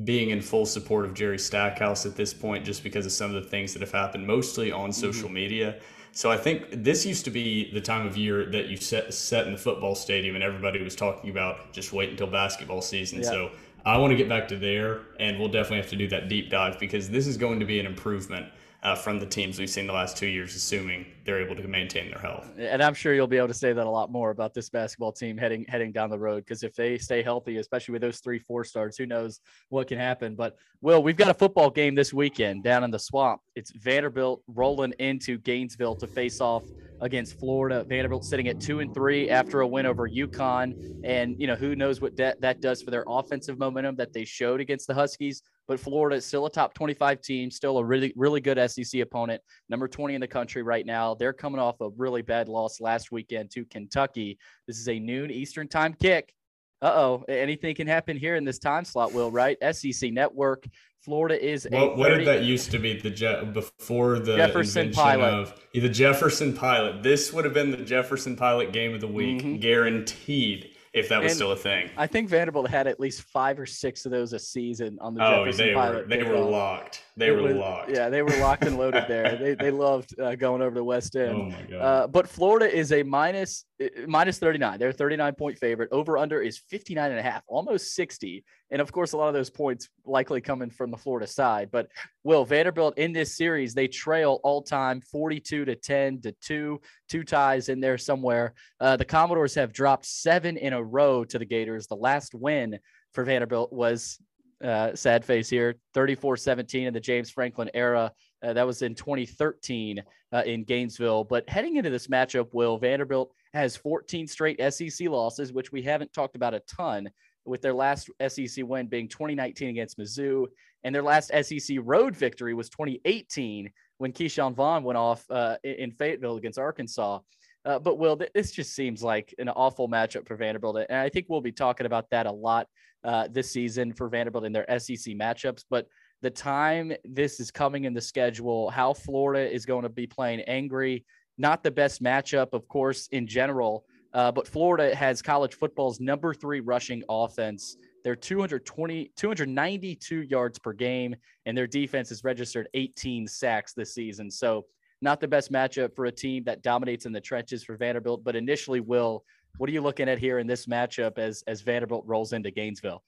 being 0.03 0.29
in 0.29 0.41
full 0.41 0.65
support 0.65 1.05
of 1.05 1.13
Jerry 1.13 1.37
Stackhouse 1.37 2.05
at 2.05 2.15
this 2.15 2.33
point, 2.33 2.65
just 2.65 2.83
because 2.83 3.05
of 3.05 3.11
some 3.11 3.33
of 3.35 3.43
the 3.43 3.49
things 3.49 3.73
that 3.73 3.81
have 3.81 3.91
happened, 3.91 4.25
mostly 4.25 4.71
on 4.71 4.89
mm-hmm. 4.89 4.91
social 4.91 5.29
media. 5.29 5.79
So 6.13 6.29
I 6.29 6.37
think 6.37 6.67
this 6.71 7.05
used 7.05 7.23
to 7.25 7.31
be 7.31 7.71
the 7.71 7.79
time 7.79 8.05
of 8.05 8.17
year 8.17 8.45
that 8.47 8.67
you 8.67 8.77
set 8.77 9.13
set 9.13 9.47
in 9.47 9.53
the 9.53 9.57
football 9.57 9.95
stadium, 9.95 10.35
and 10.35 10.43
everybody 10.43 10.81
was 10.83 10.95
talking 10.95 11.29
about 11.29 11.71
just 11.71 11.93
wait 11.93 12.09
until 12.09 12.27
basketball 12.27 12.81
season. 12.81 13.19
Yeah. 13.21 13.29
So 13.29 13.51
I 13.85 13.97
want 13.97 14.11
to 14.11 14.17
get 14.17 14.27
back 14.27 14.47
to 14.49 14.57
there, 14.57 15.01
and 15.19 15.39
we'll 15.39 15.49
definitely 15.49 15.77
have 15.77 15.89
to 15.89 15.95
do 15.95 16.07
that 16.09 16.27
deep 16.27 16.49
dive 16.49 16.79
because 16.79 17.09
this 17.09 17.27
is 17.27 17.37
going 17.37 17.59
to 17.59 17.65
be 17.65 17.79
an 17.79 17.85
improvement 17.85 18.47
uh, 18.83 18.95
from 18.95 19.19
the 19.19 19.25
teams 19.25 19.59
we've 19.59 19.69
seen 19.69 19.85
the 19.85 19.93
last 19.93 20.17
two 20.17 20.27
years, 20.27 20.55
assuming 20.55 21.05
they're 21.23 21.39
able 21.39 21.55
to 21.55 21.67
maintain 21.67 22.09
their 22.09 22.19
health. 22.19 22.49
And 22.57 22.81
I'm 22.81 22.95
sure 22.95 23.13
you'll 23.13 23.27
be 23.27 23.37
able 23.37 23.49
to 23.49 23.53
say 23.53 23.73
that 23.73 23.85
a 23.85 23.89
lot 23.89 24.11
more 24.11 24.31
about 24.31 24.53
this 24.53 24.69
basketball 24.69 25.11
team 25.11 25.37
heading 25.37 25.65
heading 25.67 25.91
down 25.91 26.09
the 26.09 26.17
road 26.17 26.43
because 26.43 26.63
if 26.63 26.73
they 26.75 26.97
stay 26.97 27.21
healthy, 27.21 27.57
especially 27.57 27.93
with 27.93 28.01
those 28.01 28.19
three 28.19 28.39
four 28.39 28.63
stars, 28.63 28.97
who 28.97 29.05
knows 29.05 29.39
what 29.69 29.87
can 29.87 29.99
happen. 29.99 30.35
But 30.35 30.55
Will, 30.81 31.03
we've 31.03 31.17
got 31.17 31.29
a 31.29 31.33
football 31.33 31.69
game 31.69 31.93
this 31.93 32.11
weekend 32.11 32.63
down 32.63 32.83
in 32.83 32.89
the 32.89 32.99
swamp. 32.99 33.41
It's 33.55 33.71
Vanderbilt 33.71 34.41
rolling 34.47 34.93
into 34.97 35.37
Gainesville 35.37 35.95
to 35.97 36.07
face 36.07 36.41
off 36.41 36.63
against 37.01 37.39
Florida. 37.39 37.83
Vanderbilt 37.83 38.23
sitting 38.23 38.47
at 38.47 38.59
two 38.59 38.79
and 38.79 38.93
three 38.93 39.29
after 39.29 39.61
a 39.61 39.67
win 39.67 39.85
over 39.85 40.07
UConn, 40.09 41.01
and 41.03 41.35
you 41.39 41.47
know 41.47 41.55
who 41.55 41.75
knows 41.75 41.99
what 41.99 42.15
that 42.17 42.39
that 42.41 42.61
does 42.61 42.81
for 42.81 42.91
their 42.91 43.03
offensive 43.07 43.59
momentum 43.59 43.95
that 43.97 44.13
they 44.13 44.23
showed 44.23 44.61
against 44.61 44.87
the 44.87 44.93
Huskies 44.93 45.43
but 45.71 45.79
Florida 45.79 46.17
is 46.17 46.25
still 46.25 46.45
a 46.45 46.51
top 46.51 46.73
25 46.73 47.21
team, 47.21 47.49
still 47.49 47.77
a 47.77 47.85
really, 47.85 48.11
really 48.17 48.41
good 48.41 48.59
SEC 48.69 48.99
opponent, 48.99 49.41
number 49.69 49.87
20 49.87 50.15
in 50.15 50.19
the 50.19 50.27
country 50.27 50.63
right 50.63 50.85
now. 50.85 51.15
They're 51.15 51.31
coming 51.31 51.61
off 51.61 51.79
a 51.79 51.89
really 51.95 52.21
bad 52.21 52.49
loss 52.49 52.81
last 52.81 53.09
weekend 53.09 53.51
to 53.51 53.63
Kentucky. 53.63 54.37
This 54.67 54.79
is 54.79 54.89
a 54.89 54.99
noon 54.99 55.31
Eastern 55.31 55.69
time 55.69 55.93
kick. 55.93 56.33
Uh 56.81 56.91
oh, 56.93 57.23
anything 57.29 57.73
can 57.73 57.87
happen 57.87 58.17
here 58.17 58.35
in 58.35 58.43
this 58.43 58.59
time 58.59 58.83
slot, 58.83 59.13
Will, 59.13 59.31
right? 59.31 59.57
SEC 59.71 60.11
Network. 60.11 60.65
Florida 61.01 61.43
is 61.43 61.67
what, 61.71 61.97
what 61.97 62.09
did 62.09 62.27
that 62.27 62.43
used 62.43 62.69
to 62.71 62.79
be 62.79 62.99
the 62.99 63.09
Je- 63.09 63.43
before 63.53 64.19
the 64.19 64.35
Jefferson 64.37 64.91
Pilot 64.91 65.33
of 65.33 65.59
the 65.73 65.89
Jefferson 65.89 66.53
Pilot. 66.53 67.01
This 67.01 67.33
would 67.33 67.43
have 67.43 67.55
been 67.55 67.71
the 67.71 67.77
Jefferson 67.77 68.35
Pilot 68.35 68.71
game 68.71 68.93
of 68.93 69.01
the 69.01 69.07
week, 69.07 69.39
mm-hmm. 69.39 69.55
guaranteed 69.57 70.75
if 70.93 71.09
that 71.09 71.23
was 71.23 71.31
and 71.31 71.35
still 71.37 71.51
a 71.53 71.55
thing. 71.55 71.89
I 71.97 72.05
think 72.05 72.29
Vanderbilt 72.29 72.69
had 72.69 72.85
at 72.85 72.99
least 72.99 73.23
five 73.23 73.59
or 73.59 73.65
six 73.65 74.05
of 74.05 74.11
those 74.11 74.33
a 74.33 74.39
season 74.39 74.99
on 75.01 75.15
the 75.15 75.25
oh, 75.25 75.45
Jefferson 75.45 75.67
they 75.67 75.73
Pilot. 75.73 75.95
Were, 75.95 76.15
they 76.15 76.23
were 76.23 76.37
locked. 76.37 77.03
They 77.21 77.31
were 77.31 77.43
was, 77.43 77.55
locked. 77.55 77.91
Yeah, 77.91 78.09
they 78.09 78.21
were 78.21 78.35
locked 78.37 78.65
and 78.65 78.77
loaded 78.77 79.05
there. 79.07 79.21
They, 79.41 79.55
they 79.55 79.71
loved 79.71 80.19
uh, 80.19 80.35
going 80.35 80.61
over 80.61 80.75
to 80.75 80.83
West 80.83 81.15
End. 81.15 81.35
Oh 81.35 81.45
my 81.45 81.61
god! 81.63 81.81
Uh, 81.81 82.07
but 82.07 82.27
Florida 82.27 82.71
is 82.71 82.91
a 82.91 83.01
minus 83.01 83.65
minus 84.07 84.39
39. 84.39 84.79
They're 84.79 84.91
39 84.91 85.35
point 85.35 85.57
favorite. 85.57 85.89
Over 85.91 86.17
under 86.17 86.41
is 86.41 86.57
59 86.57 87.11
and 87.11 87.19
a 87.19 87.23
half, 87.23 87.43
almost 87.47 87.95
60. 87.95 88.43
And 88.69 88.81
of 88.81 88.91
course, 88.91 89.13
a 89.13 89.17
lot 89.17 89.27
of 89.27 89.33
those 89.33 89.49
points 89.49 89.89
likely 90.05 90.41
coming 90.41 90.69
from 90.69 90.91
the 90.91 90.97
Florida 90.97 91.27
side. 91.27 91.69
But 91.71 91.87
Will 92.23 92.45
Vanderbilt 92.45 92.97
in 92.97 93.11
this 93.11 93.35
series, 93.35 93.73
they 93.73 93.87
trail 93.87 94.39
all 94.43 94.61
time 94.61 95.01
42 95.01 95.65
to 95.65 95.75
10 95.75 96.21
to 96.21 96.31
two, 96.41 96.81
two 97.09 97.23
ties 97.23 97.69
in 97.69 97.79
there 97.79 97.97
somewhere. 97.97 98.53
Uh, 98.79 98.95
the 98.95 99.05
Commodores 99.05 99.55
have 99.55 99.73
dropped 99.73 100.05
seven 100.05 100.57
in 100.57 100.73
a 100.73 100.83
row 100.83 101.23
to 101.25 101.37
the 101.37 101.45
Gators. 101.45 101.87
The 101.87 101.95
last 101.95 102.33
win 102.33 102.79
for 103.13 103.23
Vanderbilt 103.23 103.73
was 103.73 104.19
uh, 104.63 104.95
sad 104.95 105.25
face 105.25 105.49
here 105.49 105.75
34 105.93 106.37
17 106.37 106.87
in 106.87 106.93
the 106.93 106.99
James 106.99 107.29
Franklin 107.29 107.69
era. 107.73 108.11
Uh, 108.43 108.53
that 108.53 108.65
was 108.65 108.81
in 108.81 108.95
2013 108.95 110.01
uh, 110.33 110.43
in 110.45 110.63
Gainesville. 110.63 111.23
But 111.23 111.47
heading 111.49 111.75
into 111.75 111.89
this 111.89 112.07
matchup, 112.07 112.49
Will 112.53 112.77
Vanderbilt 112.77 113.31
has 113.53 113.75
14 113.75 114.27
straight 114.27 114.59
SEC 114.73 115.09
losses, 115.09 115.53
which 115.53 115.71
we 115.71 115.81
haven't 115.81 116.13
talked 116.13 116.35
about 116.35 116.53
a 116.53 116.61
ton, 116.61 117.09
with 117.45 117.61
their 117.61 117.73
last 117.73 118.09
SEC 118.27 118.65
win 118.65 118.87
being 118.87 119.07
2019 119.07 119.69
against 119.69 119.97
Mizzou. 119.97 120.47
And 120.83 120.93
their 120.93 121.03
last 121.03 121.31
SEC 121.43 121.77
road 121.81 122.15
victory 122.15 122.53
was 122.53 122.69
2018 122.69 123.71
when 123.97 124.11
Ke'Shawn 124.11 124.55
Vaughn 124.55 124.83
went 124.83 124.97
off 124.97 125.23
uh, 125.29 125.57
in 125.63 125.91
Fayetteville 125.91 126.37
against 126.37 126.57
Arkansas. 126.57 127.19
Uh, 127.63 127.77
but 127.77 127.99
Will, 127.99 128.19
this 128.33 128.51
just 128.51 128.73
seems 128.73 129.03
like 129.03 129.35
an 129.37 129.47
awful 129.49 129.87
matchup 129.87 130.27
for 130.27 130.35
Vanderbilt, 130.35 130.77
and 130.89 130.97
I 130.97 131.09
think 131.09 131.27
we'll 131.29 131.41
be 131.41 131.51
talking 131.51 131.85
about 131.85 132.09
that 132.09 132.25
a 132.25 132.31
lot 132.31 132.67
uh, 133.03 133.27
this 133.31 133.51
season 133.51 133.93
for 133.93 134.09
Vanderbilt 134.09 134.45
in 134.45 134.51
their 134.51 134.65
SEC 134.79 135.13
matchups. 135.15 135.65
But 135.69 135.87
the 136.21 136.29
time 136.29 136.93
this 137.03 137.39
is 137.39 137.51
coming 137.51 137.85
in 137.85 137.93
the 137.93 138.01
schedule, 138.01 138.69
how 138.69 138.93
Florida 138.93 139.51
is 139.51 139.65
going 139.65 139.83
to 139.83 139.89
be 139.89 140.07
playing 140.07 140.41
angry, 140.41 141.05
not 141.37 141.63
the 141.63 141.71
best 141.71 142.03
matchup, 142.03 142.53
of 142.53 142.67
course, 142.67 143.07
in 143.07 143.25
general. 143.27 143.85
Uh, 144.13 144.31
but 144.31 144.47
Florida 144.47 144.93
has 144.93 145.21
college 145.21 145.55
football's 145.55 145.99
number 145.99 146.33
three 146.33 146.59
rushing 146.59 147.01
offense. 147.09 147.77
They're 148.03 148.15
220, 148.15 149.11
292 149.15 150.23
yards 150.23 150.59
per 150.59 150.73
game, 150.73 151.15
and 151.45 151.57
their 151.57 151.67
defense 151.67 152.09
has 152.09 152.23
registered 152.23 152.67
18 152.73 153.27
sacks 153.27 153.73
this 153.73 153.93
season. 153.93 154.29
So, 154.29 154.65
not 155.03 155.19
the 155.19 155.27
best 155.27 155.51
matchup 155.51 155.95
for 155.95 156.05
a 156.05 156.11
team 156.11 156.43
that 156.43 156.61
dominates 156.61 157.07
in 157.07 157.11
the 157.11 157.21
trenches 157.21 157.63
for 157.63 157.75
Vanderbilt. 157.75 158.23
But 158.23 158.35
initially, 158.35 158.81
Will, 158.81 159.23
what 159.57 159.69
are 159.69 159.73
you 159.73 159.81
looking 159.81 160.09
at 160.09 160.17
here 160.17 160.39
in 160.39 160.47
this 160.47 160.65
matchup 160.65 161.17
as 161.17 161.43
as 161.47 161.61
Vanderbilt 161.61 162.05
rolls 162.05 162.33
into 162.33 162.51
Gainesville? 162.51 163.03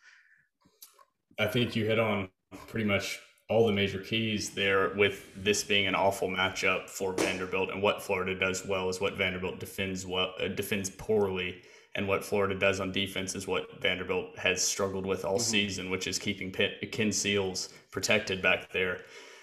I 1.40 1.48
think 1.48 1.76
you 1.76 1.86
hit 1.86 2.00
on 2.00 2.30
pretty 2.68 2.86
much 2.86 3.20
all 3.50 3.68
the 3.68 3.74
major 3.74 4.00
keys 4.00 4.52
there 4.52 4.94
with 4.96 5.30
this 5.36 5.64
being 5.64 5.86
an 5.88 5.96
awful 5.96 6.28
matchup 6.28 6.90
for 6.90 7.14
Vanderbilt 7.14 7.70
and 7.70 7.82
what 7.82 8.02
Florida 8.02 8.38
does 8.38 8.66
well 8.66 8.90
is 8.90 9.02
what 9.02 9.18
Vanderbilt 9.18 9.60
defends 9.60 10.06
well 10.06 10.34
uh, 10.40 10.48
defends 10.48 10.90
poorly 10.90 11.62
and 11.96 12.08
what 12.08 12.24
Florida 12.24 12.56
does 12.56 12.80
on 12.80 12.92
defense 12.92 13.36
is 13.36 13.48
what 13.48 13.82
Vanderbilt 13.82 14.38
has 14.40 14.64
struggled 14.64 15.06
with 15.06 15.26
all 15.26 15.36
mm-hmm. 15.36 15.42
season 15.42 15.90
which 15.90 16.08
is 16.08 16.18
keeping 16.18 16.52
Pitt, 16.52 16.92
Ken 16.92 17.12
Seals 17.12 17.70
protected 17.92 18.42
back 18.42 18.72
there. 18.72 19.02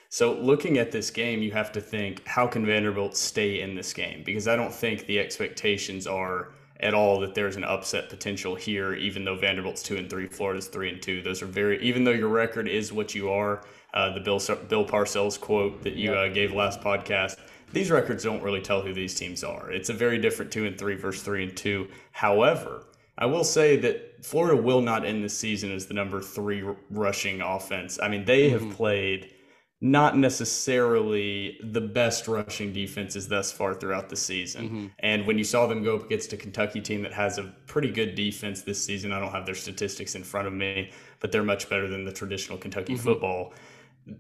So 0.09 0.33
looking 0.33 0.79
at 0.79 0.91
this 0.91 1.11
game 1.11 1.43
you 1.43 1.53
have 1.53 1.71
to 1.73 1.81
think 1.81 2.27
how 2.27 2.47
can 2.47 2.65
Vanderbilt 2.65 3.17
stay 3.17 3.61
in 3.61 3.75
this 3.75 3.93
game 3.93 4.23
because 4.25 4.49
I 4.49 4.57
don't 4.57 4.75
think 4.75 5.07
the 5.07 5.21
expectations 5.21 6.07
are 6.07 6.55
at 6.81 6.95
all 6.95 7.21
that 7.21 7.35
there's 7.35 7.57
an 7.57 7.65
upset 7.65 8.09
potential 8.09 8.55
here, 8.55 8.95
even 8.95 9.25
though 9.25 9.37
Vanderbilt's 9.37 9.83
two 9.83 9.97
and 9.97 10.09
three, 10.09 10.27
Florida's 10.27 10.67
three 10.67 10.91
and 10.91 11.01
two. 11.01 11.23
Those 11.23 11.43
are 11.43 11.47
very, 11.47 11.81
even 11.83 12.05
though 12.05 12.11
your 12.11 12.29
record 12.29 12.69
is 12.69 12.93
what 12.93 13.15
you 13.15 13.31
are, 13.31 13.63
uh, 13.95 14.13
the 14.15 14.21
Bill 14.21 14.41
Bill 14.69 14.87
Parcells 14.87 15.39
quote 15.39 15.83
that 15.83 15.95
you 15.95 16.13
uh, 16.13 16.29
gave 16.29 16.53
last 16.53 16.81
podcast. 16.81 17.37
These 17.73 17.91
records 17.91 18.25
don't 18.25 18.43
really 18.43 18.61
tell 18.61 18.83
who 18.83 18.93
these 18.93 19.15
teams 19.15 19.45
are. 19.45 19.71
It's 19.71 19.91
a 19.91 19.95
very 19.95 20.19
different 20.19 20.51
two 20.51 20.67
and 20.67 20.77
three 20.77 20.97
versus 20.97 21.23
three 21.23 21.45
and 21.45 21.57
two. 21.57 21.89
However, 22.11 22.87
I 23.17 23.27
will 23.27 23.45
say 23.45 23.77
that 23.77 24.25
Florida 24.25 24.61
will 24.61 24.81
not 24.81 25.05
end 25.05 25.23
the 25.23 25.29
season 25.29 25.71
as 25.73 25.87
the 25.87 25.95
number 25.95 26.21
three 26.21 26.65
rushing 26.91 27.43
offense. 27.43 27.99
I 28.03 28.09
mean, 28.09 28.25
they 28.25 28.49
have 28.51 28.63
mm-hmm. 28.63 28.73
played 28.73 29.35
not 29.81 30.17
necessarily 30.17 31.59
the 31.63 31.81
best 31.81 32.29
rushing 32.29 32.73
defenses 32.73 33.29
thus 33.29 33.51
far 33.51 33.75
throughout 33.75 34.11
the 34.11 34.17
season. 34.17 34.67
Mm-hmm. 34.67 34.87
And 34.99 35.27
when 35.27 35.39
you 35.39 35.45
saw 35.45 35.67
them 35.67 35.83
go 35.83 35.97
up 35.97 36.05
against 36.05 36.35
a 36.35 36.37
Kentucky 36.37 36.83
team 36.83 37.01
that 37.03 37.15
has 37.15 37.39
a 37.39 37.45
pretty 37.67 37.91
good 37.91 38.15
defense 38.15 38.61
this 38.61 38.85
season, 38.85 39.11
I 39.11 39.19
don't 39.19 39.33
have 39.33 39.47
their 39.47 39.55
statistics 39.55 40.15
in 40.15 40.23
front 40.23 40.47
of 40.47 40.53
me, 40.53 40.91
but 41.19 41.33
they're 41.33 41.43
much 41.43 41.71
better 41.71 41.89
than 41.89 42.05
the 42.05 42.13
traditional 42.13 42.59
Kentucky 42.59 42.93
mm-hmm. 42.93 43.03
football 43.03 43.55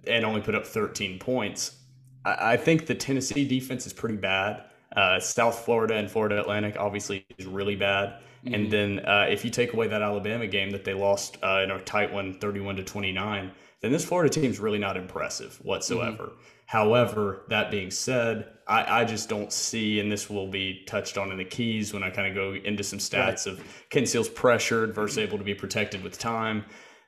and 0.06 0.24
only 0.24 0.40
put 0.40 0.54
up 0.54 0.66
13 0.66 1.18
points. 1.18 1.76
I, 2.24 2.52
I 2.52 2.56
think 2.56 2.86
the 2.86 2.94
Tennessee 2.94 3.46
defense 3.46 3.86
is 3.86 3.92
pretty 3.92 4.16
bad. 4.16 4.64
Uh, 4.96 5.20
South 5.20 5.58
Florida 5.58 5.94
and 5.94 6.10
Florida 6.10 6.40
Atlantic 6.40 6.76
obviously 6.78 7.26
is 7.36 7.46
really 7.46 7.76
bad. 7.76 8.20
Mm-hmm. 8.44 8.54
And 8.54 8.70
then 8.70 8.98
uh, 9.00 9.26
if 9.28 9.44
you 9.44 9.50
take 9.50 9.74
away 9.74 9.88
that 9.88 10.00
Alabama 10.00 10.46
game 10.46 10.70
that 10.70 10.84
they 10.84 10.94
lost 10.94 11.36
uh, 11.42 11.60
in 11.62 11.70
a 11.70 11.80
tight 11.80 12.10
one, 12.10 12.38
31 12.38 12.76
to 12.76 12.82
29, 12.82 13.50
then 13.80 13.92
this 13.92 14.04
Florida 14.04 14.32
team 14.32 14.50
is 14.50 14.60
really 14.60 14.78
not 14.78 14.96
impressive 14.96 15.58
whatsoever. 15.62 16.24
Mm-hmm. 16.24 16.42
However, 16.66 17.42
that 17.48 17.70
being 17.70 17.90
said, 17.90 18.46
I, 18.68 19.00
I, 19.00 19.04
just 19.04 19.28
don't 19.28 19.52
see, 19.52 19.98
and 19.98 20.12
this 20.12 20.30
will 20.30 20.46
be 20.46 20.84
touched 20.86 21.18
on 21.18 21.32
in 21.32 21.38
the 21.38 21.44
keys 21.44 21.92
when 21.92 22.04
I 22.04 22.10
kind 22.10 22.28
of 22.28 22.34
go 22.34 22.54
into 22.54 22.84
some 22.84 23.00
stats 23.00 23.46
right. 23.46 23.46
of 23.46 23.64
Ken 23.90 24.06
Seals 24.06 24.28
pressured 24.28 24.94
versus 24.94 25.18
able 25.18 25.38
to 25.38 25.44
be 25.44 25.54
protected 25.54 26.04
with 26.04 26.18
time, 26.18 26.64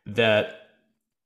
that 0.07 0.63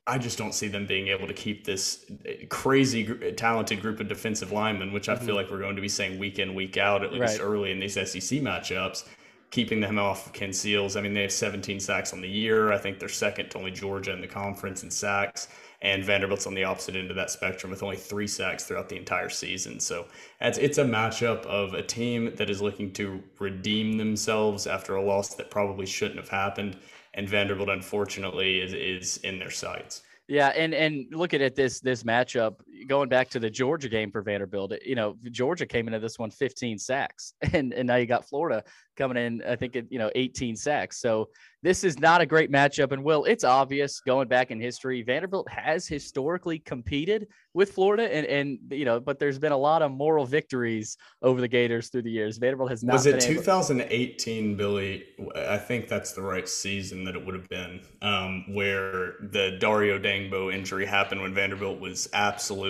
I 0.07 0.19
just 0.19 0.37
don't 0.37 0.53
see 0.53 0.69
them 0.69 0.87
being 0.87 1.09
able 1.09 1.27
to 1.27 1.35
keep 1.35 1.65
this 1.65 2.05
crazy 2.49 3.33
talented 3.33 3.81
group 3.81 4.01
of 4.01 4.09
defensive 4.09 4.53
linemen, 4.53 4.93
which 4.93 5.09
I 5.09 5.15
mm-hmm. 5.15 5.27
feel 5.27 5.35
like 5.35 5.51
we're 5.51 5.61
going 5.61 5.77
to 5.77 5.83
be 5.83 5.89
saying 5.89 6.19
week 6.19 6.39
in, 6.39 6.55
week 6.55 6.77
out, 6.77 7.03
at 7.03 7.13
least 7.13 7.39
right. 7.39 7.47
early 7.47 7.71
in 7.73 7.81
these 7.81 7.95
SEC 7.95 8.41
matchups, 8.41 9.09
keeping 9.51 9.81
them 9.81 9.99
off 9.99 10.27
of 10.27 10.33
Ken 10.33 10.53
Seals. 10.53 10.97
I 10.97 11.01
mean, 11.01 11.15
they 11.15 11.23
have 11.23 11.33
17 11.33 11.81
sacks 11.81 12.13
on 12.13 12.21
the 12.21 12.29
year. 12.29 12.73
I 12.73 12.79
think 12.79 12.99
they're 12.99 13.09
second 13.09 13.51
to 13.51 13.59
only 13.59 13.71
Georgia 13.71 14.13
in 14.13 14.21
the 14.21 14.27
conference 14.27 14.83
in 14.83 14.91
sacks. 14.91 15.49
And 15.83 16.03
Vanderbilt's 16.03 16.47
on 16.47 16.55
the 16.55 16.65
opposite 16.65 16.97
end 16.97 17.11
of 17.11 17.17
that 17.17 17.31
spectrum 17.31 17.71
with 17.71 17.83
only 17.83 17.97
three 17.97 18.27
sacks 18.27 18.65
throughout 18.65 18.89
the 18.89 18.97
entire 18.97 19.29
season. 19.29 19.79
So 19.79 20.07
it's, 20.41 20.59
it's 20.59 20.79
a 20.79 20.85
matchup 20.85 21.45
of 21.47 21.75
a 21.75 21.83
team 21.83 22.35
that 22.37 22.51
is 22.51 22.63
looking 22.63 22.93
to 22.95 23.23
redeem 23.39 23.99
themselves 23.99 24.67
after 24.67 24.97
a 24.97 25.03
loss 25.03 25.35
that 25.35 25.51
probably 25.51 25.87
shouldn't 25.87 26.19
have 26.19 26.31
happened 26.31 26.77
and 27.17 27.29
Vanderbilt 27.29 27.71
unfortunately 27.71 28.61
is 28.61 28.73
is 28.73 29.17
in 29.19 29.39
their 29.39 29.51
sights. 29.51 30.03
Yeah, 30.29 30.49
and 30.49 30.75
and 30.75 31.07
looking 31.13 31.43
at 31.43 31.55
this 31.55 31.81
this 31.81 32.03
matchup, 32.03 32.61
going 32.87 33.09
back 33.09 33.29
to 33.31 33.41
the 33.41 33.51
Georgia 33.51 33.89
game 33.89 34.11
for 34.11 34.23
Vanderbilt, 34.23 34.73
you 34.85 34.95
know 34.95 35.17
Georgia 35.31 35.67
came 35.67 35.87
into 35.87 35.99
this 35.99 36.19
one 36.19 36.31
15 36.31 36.79
sacks, 36.79 37.35
and 37.53 37.73
and 37.73 37.87
now 37.87 37.97
you 37.97 38.07
got 38.07 38.29
Florida 38.29 38.63
coming 38.97 39.17
in, 39.17 39.43
I 39.47 39.57
think 39.57 39.75
you 39.91 39.99
know 39.99 40.11
18 40.15 40.57
sacks. 40.57 41.01
So 41.01 41.29
this 41.63 41.85
is 41.85 41.99
not 41.99 42.21
a 42.21 42.27
great 42.27 42.51
matchup. 42.51 42.93
And 42.93 43.03
Will, 43.03 43.25
it's 43.25 43.45
obvious 43.45 44.01
going 44.01 44.29
back 44.29 44.51
in 44.51 44.61
history, 44.61 45.03
Vanderbilt 45.03 45.49
has 45.51 45.87
historically 45.87 46.59
competed 46.61 47.27
with 47.55 47.73
Florida, 47.73 48.13
and 48.15 48.27
and 48.27 48.59
you 48.71 48.85
know, 48.85 49.01
but 49.01 49.19
there's 49.19 49.39
been 49.39 49.53
a 49.53 49.57
lot 49.57 49.83
of 49.83 49.91
moral 49.91 50.27
victories 50.27 50.97
over 51.23 51.41
the 51.41 51.49
Gators 51.49 51.89
through 51.89 52.03
the 52.03 52.11
years. 52.11 52.39
Vanderbilt 52.39 52.71
has 52.71 52.85
not. 52.85 52.95
Was 52.95 53.07
it 53.07 53.21
2018, 53.21 54.45
able- 54.45 54.57
Billy? 54.57 55.05
I 55.37 55.59
think 55.59 55.89
that's 55.89 56.13
the 56.13 56.23
right 56.23 56.49
season 56.49 57.05
that 57.05 57.17
it 57.17 57.25
would 57.25 57.35
have 57.35 57.49
been, 57.49 57.81
um, 58.03 58.55
where 58.55 59.15
the 59.21 59.57
Dario 59.61 59.99
Odeyingbo 59.99 60.53
injury 60.55 60.87
happened 60.87 61.21
when 61.21 61.35
Vanderbilt 61.35 61.81
was 61.81 62.09
absolutely 62.13 62.66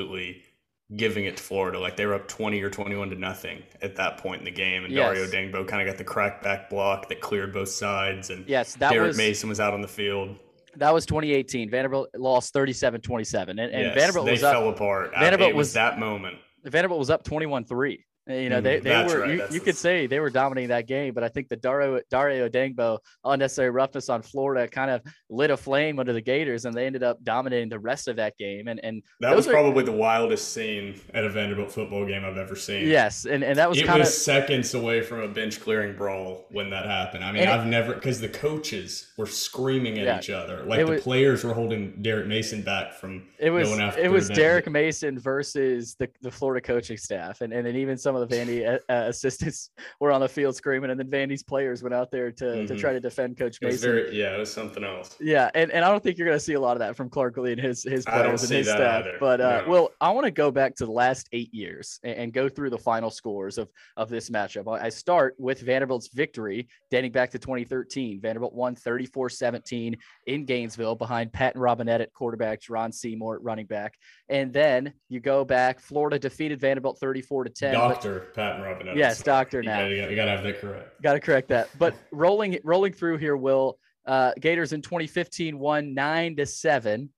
giving 0.94 1.24
it 1.24 1.36
to 1.36 1.42
Florida. 1.42 1.78
Like 1.78 1.96
they 1.96 2.06
were 2.06 2.14
up 2.14 2.28
20 2.28 2.60
or 2.62 2.70
21 2.70 3.10
to 3.10 3.16
nothing 3.16 3.62
at 3.82 3.96
that 3.96 4.18
point 4.18 4.40
in 4.40 4.44
the 4.44 4.50
game. 4.50 4.84
And 4.84 4.92
yes. 4.92 5.14
Dario 5.14 5.26
Odeyingbo 5.26 5.66
kind 5.66 5.86
of 5.86 5.92
got 5.92 5.98
the 5.98 6.04
crackback 6.04 6.68
block 6.68 7.08
that 7.08 7.20
cleared 7.20 7.52
both 7.52 7.68
sides. 7.68 8.30
And 8.30 8.46
yes, 8.48 8.76
that 8.76 8.92
Derek 8.92 9.08
was, 9.08 9.16
Mason 9.16 9.48
was 9.48 9.58
out 9.58 9.74
on 9.74 9.80
the 9.80 9.88
field. 9.88 10.36
That 10.76 10.92
was 10.92 11.06
2018. 11.06 11.70
Vanderbilt 11.70 12.10
lost 12.14 12.52
37 12.52 13.00
27. 13.00 13.58
And, 13.58 13.72
and 13.72 13.82
yes, 13.82 13.94
Vanderbilt 13.94 14.26
they 14.26 14.32
was 14.32 14.40
fell 14.42 14.68
up, 14.68 14.76
apart. 14.76 15.12
Vanderbilt 15.18 15.54
was, 15.54 15.68
was 15.68 15.72
that 15.74 15.98
moment. 15.98 16.36
Vanderbilt 16.64 16.98
was 16.98 17.10
up 17.10 17.24
21 17.24 17.64
3. 17.64 18.04
You 18.28 18.48
know, 18.48 18.60
they, 18.60 18.80
mm, 18.80 18.82
they 18.82 19.04
were, 19.04 19.20
right. 19.20 19.30
you, 19.30 19.46
you 19.52 19.60
could 19.60 19.76
say 19.76 20.08
they 20.08 20.18
were 20.18 20.30
dominating 20.30 20.70
that 20.70 20.88
game, 20.88 21.14
but 21.14 21.22
I 21.22 21.28
think 21.28 21.48
the 21.48 21.54
Dario, 21.54 22.00
Dario 22.10 22.48
Odeyingbo 22.48 22.98
unnecessary 23.24 23.70
roughness 23.70 24.08
on 24.08 24.20
Florida 24.20 24.66
kind 24.66 24.90
of 24.90 25.02
lit 25.30 25.50
a 25.50 25.56
flame 25.56 26.00
under 26.00 26.12
the 26.12 26.20
Gators 26.20 26.64
and 26.64 26.74
they 26.74 26.86
ended 26.86 27.04
up 27.04 27.22
dominating 27.22 27.68
the 27.68 27.78
rest 27.78 28.08
of 28.08 28.16
that 28.16 28.36
game. 28.36 28.66
And, 28.66 28.80
and 28.82 29.00
that 29.20 29.36
was 29.36 29.46
are, 29.46 29.52
probably 29.52 29.84
the 29.84 29.92
wildest 29.92 30.52
scene 30.52 31.00
at 31.14 31.22
a 31.22 31.30
Vanderbilt 31.30 31.70
football 31.70 32.04
game 32.04 32.24
I've 32.24 32.36
ever 32.36 32.56
seen. 32.56 32.88
Yes. 32.88 33.26
And, 33.26 33.44
and 33.44 33.56
that 33.60 33.68
was 33.68 33.78
it 33.78 33.86
kind 33.86 34.00
was 34.00 34.08
of 34.08 34.14
seconds 34.14 34.74
away 34.74 35.02
from 35.02 35.20
a 35.20 35.28
bench 35.28 35.60
clearing 35.60 35.96
brawl 35.96 36.46
when 36.50 36.70
that 36.70 36.84
happened. 36.84 37.22
I 37.22 37.30
mean, 37.30 37.46
I've 37.46 37.64
it, 37.64 37.70
never, 37.70 37.94
because 37.94 38.20
the 38.20 38.28
coaches 38.28 39.12
were 39.16 39.26
screaming 39.26 40.00
at 40.00 40.04
yeah, 40.04 40.18
each 40.18 40.30
other. 40.30 40.64
Like 40.64 40.80
the 40.80 40.86
was, 40.86 41.02
players 41.02 41.44
were 41.44 41.54
holding 41.54 42.02
Derek 42.02 42.26
Mason 42.26 42.62
back 42.62 42.94
from 42.94 43.28
it 43.38 43.50
was, 43.50 43.68
going 43.68 43.80
after 43.80 44.00
It 44.00 44.10
was 44.10 44.28
Derek 44.28 44.68
Mason 44.68 45.16
versus 45.16 45.94
the, 45.94 46.08
the 46.22 46.30
Florida 46.30 46.60
coaching 46.60 46.96
staff. 46.96 47.40
And, 47.40 47.52
and 47.52 47.64
then 47.64 47.76
even 47.76 47.96
some 47.96 48.15
of 48.16 48.28
the 48.28 48.36
Vandy 48.36 48.66
uh, 48.66 48.78
assistants 48.88 49.70
were 50.00 50.12
on 50.12 50.20
the 50.20 50.28
field 50.28 50.56
screaming, 50.56 50.90
and 50.90 50.98
then 50.98 51.08
Vandy's 51.08 51.42
players 51.42 51.82
went 51.82 51.94
out 51.94 52.10
there 52.10 52.30
to, 52.32 52.44
mm-hmm. 52.44 52.66
to 52.66 52.76
try 52.76 52.92
to 52.92 53.00
defend 53.00 53.36
Coach 53.36 53.58
Mason. 53.60 53.90
Very, 53.90 54.18
yeah, 54.18 54.34
it 54.34 54.38
was 54.38 54.52
something 54.52 54.84
else. 54.84 55.16
Yeah, 55.20 55.50
and, 55.54 55.70
and 55.70 55.84
I 55.84 55.90
don't 55.90 56.02
think 56.02 56.18
you're 56.18 56.26
going 56.26 56.38
to 56.38 56.44
see 56.44 56.54
a 56.54 56.60
lot 56.60 56.72
of 56.72 56.78
that 56.80 56.96
from 56.96 57.10
Clark 57.10 57.36
Lea 57.36 57.52
and 57.52 57.60
his 57.60 57.82
his 57.82 58.04
players 58.04 58.42
and 58.42 58.52
his 58.52 58.68
staff. 58.68 59.04
Either. 59.04 59.16
But 59.20 59.40
uh, 59.40 59.62
no. 59.62 59.70
well, 59.70 59.90
I 60.00 60.10
want 60.10 60.24
to 60.26 60.30
go 60.30 60.50
back 60.50 60.74
to 60.76 60.86
the 60.86 60.92
last 60.92 61.28
eight 61.32 61.52
years 61.52 61.98
and, 62.02 62.16
and, 62.16 62.32
go 62.36 62.48
through 62.48 62.70
the 62.70 62.78
final 62.78 63.10
scores 63.10 63.56
of 63.56 63.68
of 63.96 64.08
this 64.08 64.30
matchup. 64.30 64.66
I 64.80 64.88
start 64.88 65.34
with 65.38 65.60
Vanderbilt's 65.60 66.08
victory 66.08 66.68
dating 66.90 67.12
back 67.12 67.30
to 67.30 67.38
2013. 67.38 68.20
Vanderbilt 68.20 68.52
won 68.52 68.74
34-17 68.74 69.96
in 70.26 70.44
Gainesville 70.44 70.96
behind 70.96 71.32
Patton 71.32 71.60
Robinette 71.60 72.00
at 72.00 72.12
quarterback, 72.12 72.60
Ron 72.68 72.92
Seymour 72.92 73.36
at 73.36 73.42
running 73.42 73.66
back, 73.66 73.94
and 74.28 74.52
then 74.52 74.92
you 75.08 75.20
go 75.20 75.44
back. 75.44 75.80
Florida 75.80 76.18
defeated 76.18 76.60
Vanderbilt 76.60 76.98
34 76.98 77.44
to 77.44 77.50
10. 77.50 77.74
Doctor 78.14 78.32
Pat 78.34 78.54
and 78.56 78.64
Robinette. 78.64 78.96
Yes, 78.96 79.22
doctor 79.22 79.62
now. 79.62 79.86
You 79.86 79.96
gotta, 79.96 80.10
you 80.10 80.16
gotta 80.16 80.30
have 80.30 80.42
that 80.42 80.60
correct. 80.60 81.02
Got 81.02 81.14
to 81.14 81.20
correct 81.20 81.48
that. 81.48 81.68
But 81.78 81.94
rolling 82.12 82.58
rolling 82.64 82.92
through 82.92 83.18
here, 83.18 83.36
Will 83.36 83.78
uh, 84.06 84.32
Gators 84.40 84.72
in 84.72 84.82
2015 84.82 85.58
won 85.58 85.94
nine 85.94 86.36
to 86.36 86.46
seven, 86.46 87.10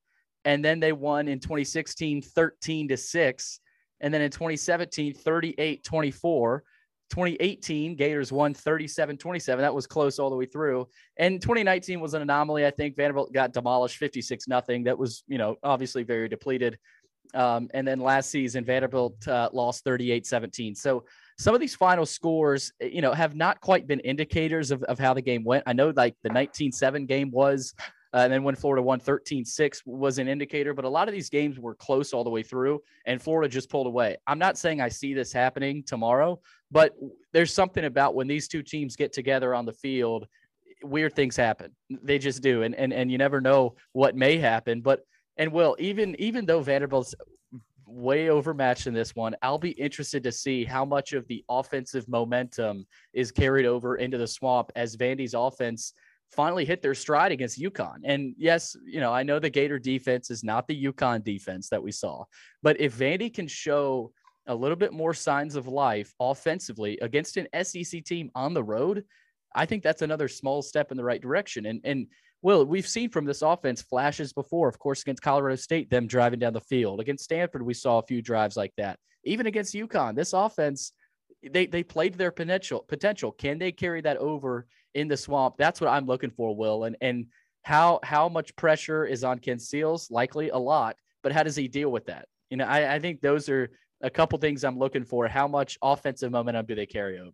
and 0.45 0.65
then 0.65 0.81
they 0.81 0.93
won 0.93 1.29
in 1.29 1.41
2016 1.41 2.23
13 2.23 2.89
to 2.89 2.97
six, 2.97 3.61
and 4.01 4.13
then 4.13 4.23
in 4.23 4.31
2017 4.31 5.15
38 5.15 5.85
24. 5.85 6.65
2018 7.11 7.97
Gators 7.97 8.31
won 8.31 8.53
37-27. 8.53 9.59
That 9.59 9.75
was 9.75 9.87
close 9.87 10.19
all 10.19 10.29
the 10.29 10.37
way 10.37 10.45
through. 10.45 10.87
And 11.17 11.41
2019 11.41 12.01
was 12.01 12.15
an 12.15 12.23
anomaly. 12.23 12.67
I 12.67 12.71
think 12.71 12.97
Vanderbilt 12.97 13.33
got 13.33 13.53
demolished 13.53 13.97
56 13.97 14.47
nothing. 14.47 14.85
That 14.85 14.99
was, 14.99 15.25
you 15.27 15.39
know, 15.39 15.57
obviously 15.63 16.03
very 16.03 16.29
depleted. 16.29 16.79
Um, 17.35 17.69
and 17.75 17.87
then 17.87 18.01
last 18.01 18.31
season 18.31 18.65
Vanderbilt 18.65 19.27
uh, 19.29 19.51
lost 19.53 19.85
38-17. 19.85 20.77
So 20.77 21.05
some 21.39 21.55
of 21.55 21.61
these 21.61 21.75
final 21.75 22.07
scores, 22.07 22.73
eh, 22.81 22.89
you 22.93 23.03
know, 23.03 23.13
have 23.13 23.35
not 23.35 23.61
quite 23.61 23.87
been 23.87 24.01
indicators 24.01 24.71
of, 24.71 24.83
of 24.85 24.99
how 24.99 25.15
the 25.15 25.23
game 25.23 25.45
went. 25.45 25.65
I 25.67 25.73
know 25.73 25.93
like 25.95 26.17
the 26.23 26.31
19-7 26.31 27.07
game 27.07 27.31
was, 27.31 27.75
uh, 28.15 28.19
and 28.19 28.33
then 28.33 28.43
when 28.43 28.55
Florida 28.55 28.83
won 28.83 29.01
13-6 29.01 29.83
was 29.85 30.19
an 30.19 30.29
indicator, 30.29 30.73
but 30.73 30.85
a 30.85 30.89
lot 30.89 31.09
of 31.09 31.15
these 31.15 31.29
games 31.29 31.59
were 31.59 31.75
close 31.75 32.13
all 32.13 32.25
the 32.25 32.31
way 32.31 32.43
through 32.43 32.81
and 33.07 33.21
Florida 33.21 33.49
just 33.49 33.69
pulled 33.69 33.87
away. 33.87 34.17
I'm 34.27 34.39
not 34.39 34.57
saying 34.57 34.81
I 34.81 34.89
see 34.89 35.13
this 35.13 35.33
happening 35.33 35.83
tomorrow, 35.83 36.41
but 36.71 36.95
there's 37.33 37.53
something 37.53 37.85
about 37.85 38.15
when 38.15 38.27
these 38.27 38.49
two 38.49 38.63
teams 38.63 38.97
get 38.97 39.13
together 39.13 39.55
on 39.55 39.67
the 39.67 39.73
field, 39.73 40.27
weird 40.83 41.15
things 41.15 41.37
happen. 41.37 41.75
They 41.91 42.19
just 42.19 42.43
do. 42.43 42.63
And, 42.63 42.75
and, 42.75 42.93
and 42.93 43.13
you 43.13 43.19
never 43.19 43.41
know 43.41 43.77
what 43.93 44.17
may 44.17 44.39
happen, 44.39 44.81
but 44.81 45.05
and 45.39 45.53
will 45.53 45.77
even 45.79 46.15
even 46.19 46.45
though 46.45 46.61
Vanderbilt's 46.61 47.15
way 47.89 48.29
overmatched 48.29 48.87
in 48.87 48.95
this 48.95 49.17
one. 49.17 49.35
I'll 49.43 49.59
be 49.59 49.71
interested 49.71 50.23
to 50.25 50.33
see 50.33 50.65
how 50.65 50.85
much 50.85 51.15
of 51.15 51.27
the 51.27 51.45
offensive 51.49 52.07
momentum 52.09 52.87
is 53.13 53.33
carried 53.33 53.67
over 53.67 53.97
into 53.97 54.19
the 54.19 54.27
swamp 54.27 54.71
as 54.77 54.97
Vandy's 54.97 55.35
offense 55.35 55.95
finally 56.31 56.65
hit 56.65 56.83
their 56.83 56.95
stride 56.95 57.33
against 57.33 57.59
UConn. 57.59 58.01
And 58.05 58.35
yes, 58.37 58.77
you 58.85 59.01
know, 59.01 59.13
I 59.13 59.23
know 59.23 59.39
the 59.39 59.49
Gator 59.49 59.79
defense 59.79 60.31
is 60.31 60.45
not 60.45 60.69
the 60.69 60.85
UConn 60.85 61.25
defense 61.25 61.71
that 61.71 61.83
we 61.83 61.91
saw, 61.91 62.25
but 62.63 62.79
if 62.79 62.99
Vandy 62.99 63.33
can 63.33 63.49
show 63.49 64.13
a 64.47 64.55
little 64.55 64.77
bit 64.77 64.93
more 64.93 65.15
signs 65.15 65.57
of 65.57 65.69
life 65.69 66.15
offensively 66.21 66.99
against 67.01 67.37
an 67.39 67.49
SEC 67.63 68.05
team 68.05 68.31
on 68.35 68.53
the 68.53 68.63
road, 68.63 69.05
I 69.55 69.65
think 69.65 69.83
that's 69.83 70.03
another 70.03 70.29
small 70.29 70.61
step 70.63 70.91
in 70.91 70.97
the 70.97 71.05
right 71.05 71.21
direction. 71.21 71.67
And 71.67 71.81
and 71.85 72.07
well, 72.43 72.65
we've 72.65 72.87
seen 72.87 73.11
from 73.11 73.25
this 73.25 73.43
offense 73.43 73.83
flashes 73.83 74.33
before, 74.33 74.69
of 74.69 74.79
course, 74.79 75.03
against 75.03 75.23
Colorado 75.23 75.57
State, 75.57 75.91
them 75.91 76.07
driving 76.07 76.39
down 76.39 76.53
the 76.53 76.61
field. 76.61 77.01
Against 77.01 77.25
Stanford, 77.25 77.63
we 77.63 77.75
saw 77.75 77.99
a 77.99 78.07
few 78.07 78.23
drives 78.23 78.57
like 78.57 78.73
that. 78.77 78.99
Even 79.25 79.47
against 79.47 79.75
UConn, 79.75 80.15
this 80.15 80.33
offense, 80.33 80.93
they 81.43 81.67
they 81.67 81.83
played 81.83 82.15
their 82.15 82.31
potential. 82.31 82.85
Potential. 82.89 83.33
Can 83.33 83.59
they 83.59 83.73
carry 83.73 84.01
that 84.03 84.17
over 84.19 84.67
in 84.95 85.09
the 85.09 85.17
swamp? 85.17 85.57
That's 85.59 85.81
what 85.81 85.91
I'm 85.91 86.07
looking 86.07 86.31
for, 86.31 86.55
Will. 86.55 86.85
And 86.85 86.97
and 87.01 87.27
how 87.63 87.99
how 88.03 88.29
much 88.29 88.55
pressure 88.57 89.05
is 89.05 89.25
on 89.25 89.41
Ken 89.41 89.59
Seals? 89.59 90.11
Likely 90.11 90.51
a 90.51 90.59
lot. 90.59 90.97
But 91.23 91.33
how 91.33 91.43
does 91.43 91.57
he 91.57 91.67
deal 91.67 91.91
with 91.91 92.07
that? 92.07 92.27
You 92.51 92.57
know, 92.59 92.65
I, 92.65 92.95
I 92.95 92.99
think 93.01 93.21
those 93.21 93.49
are 93.49 93.71
a 94.01 94.11
couple 94.11 94.39
things 94.39 94.63
I'm 94.63 94.79
looking 94.79 95.05
for. 95.05 95.27
How 95.27 95.49
much 95.49 95.77
offensive 95.83 96.31
momentum 96.31 96.67
do 96.67 96.75
they 96.77 96.87
carry 96.87 97.19
over? 97.19 97.33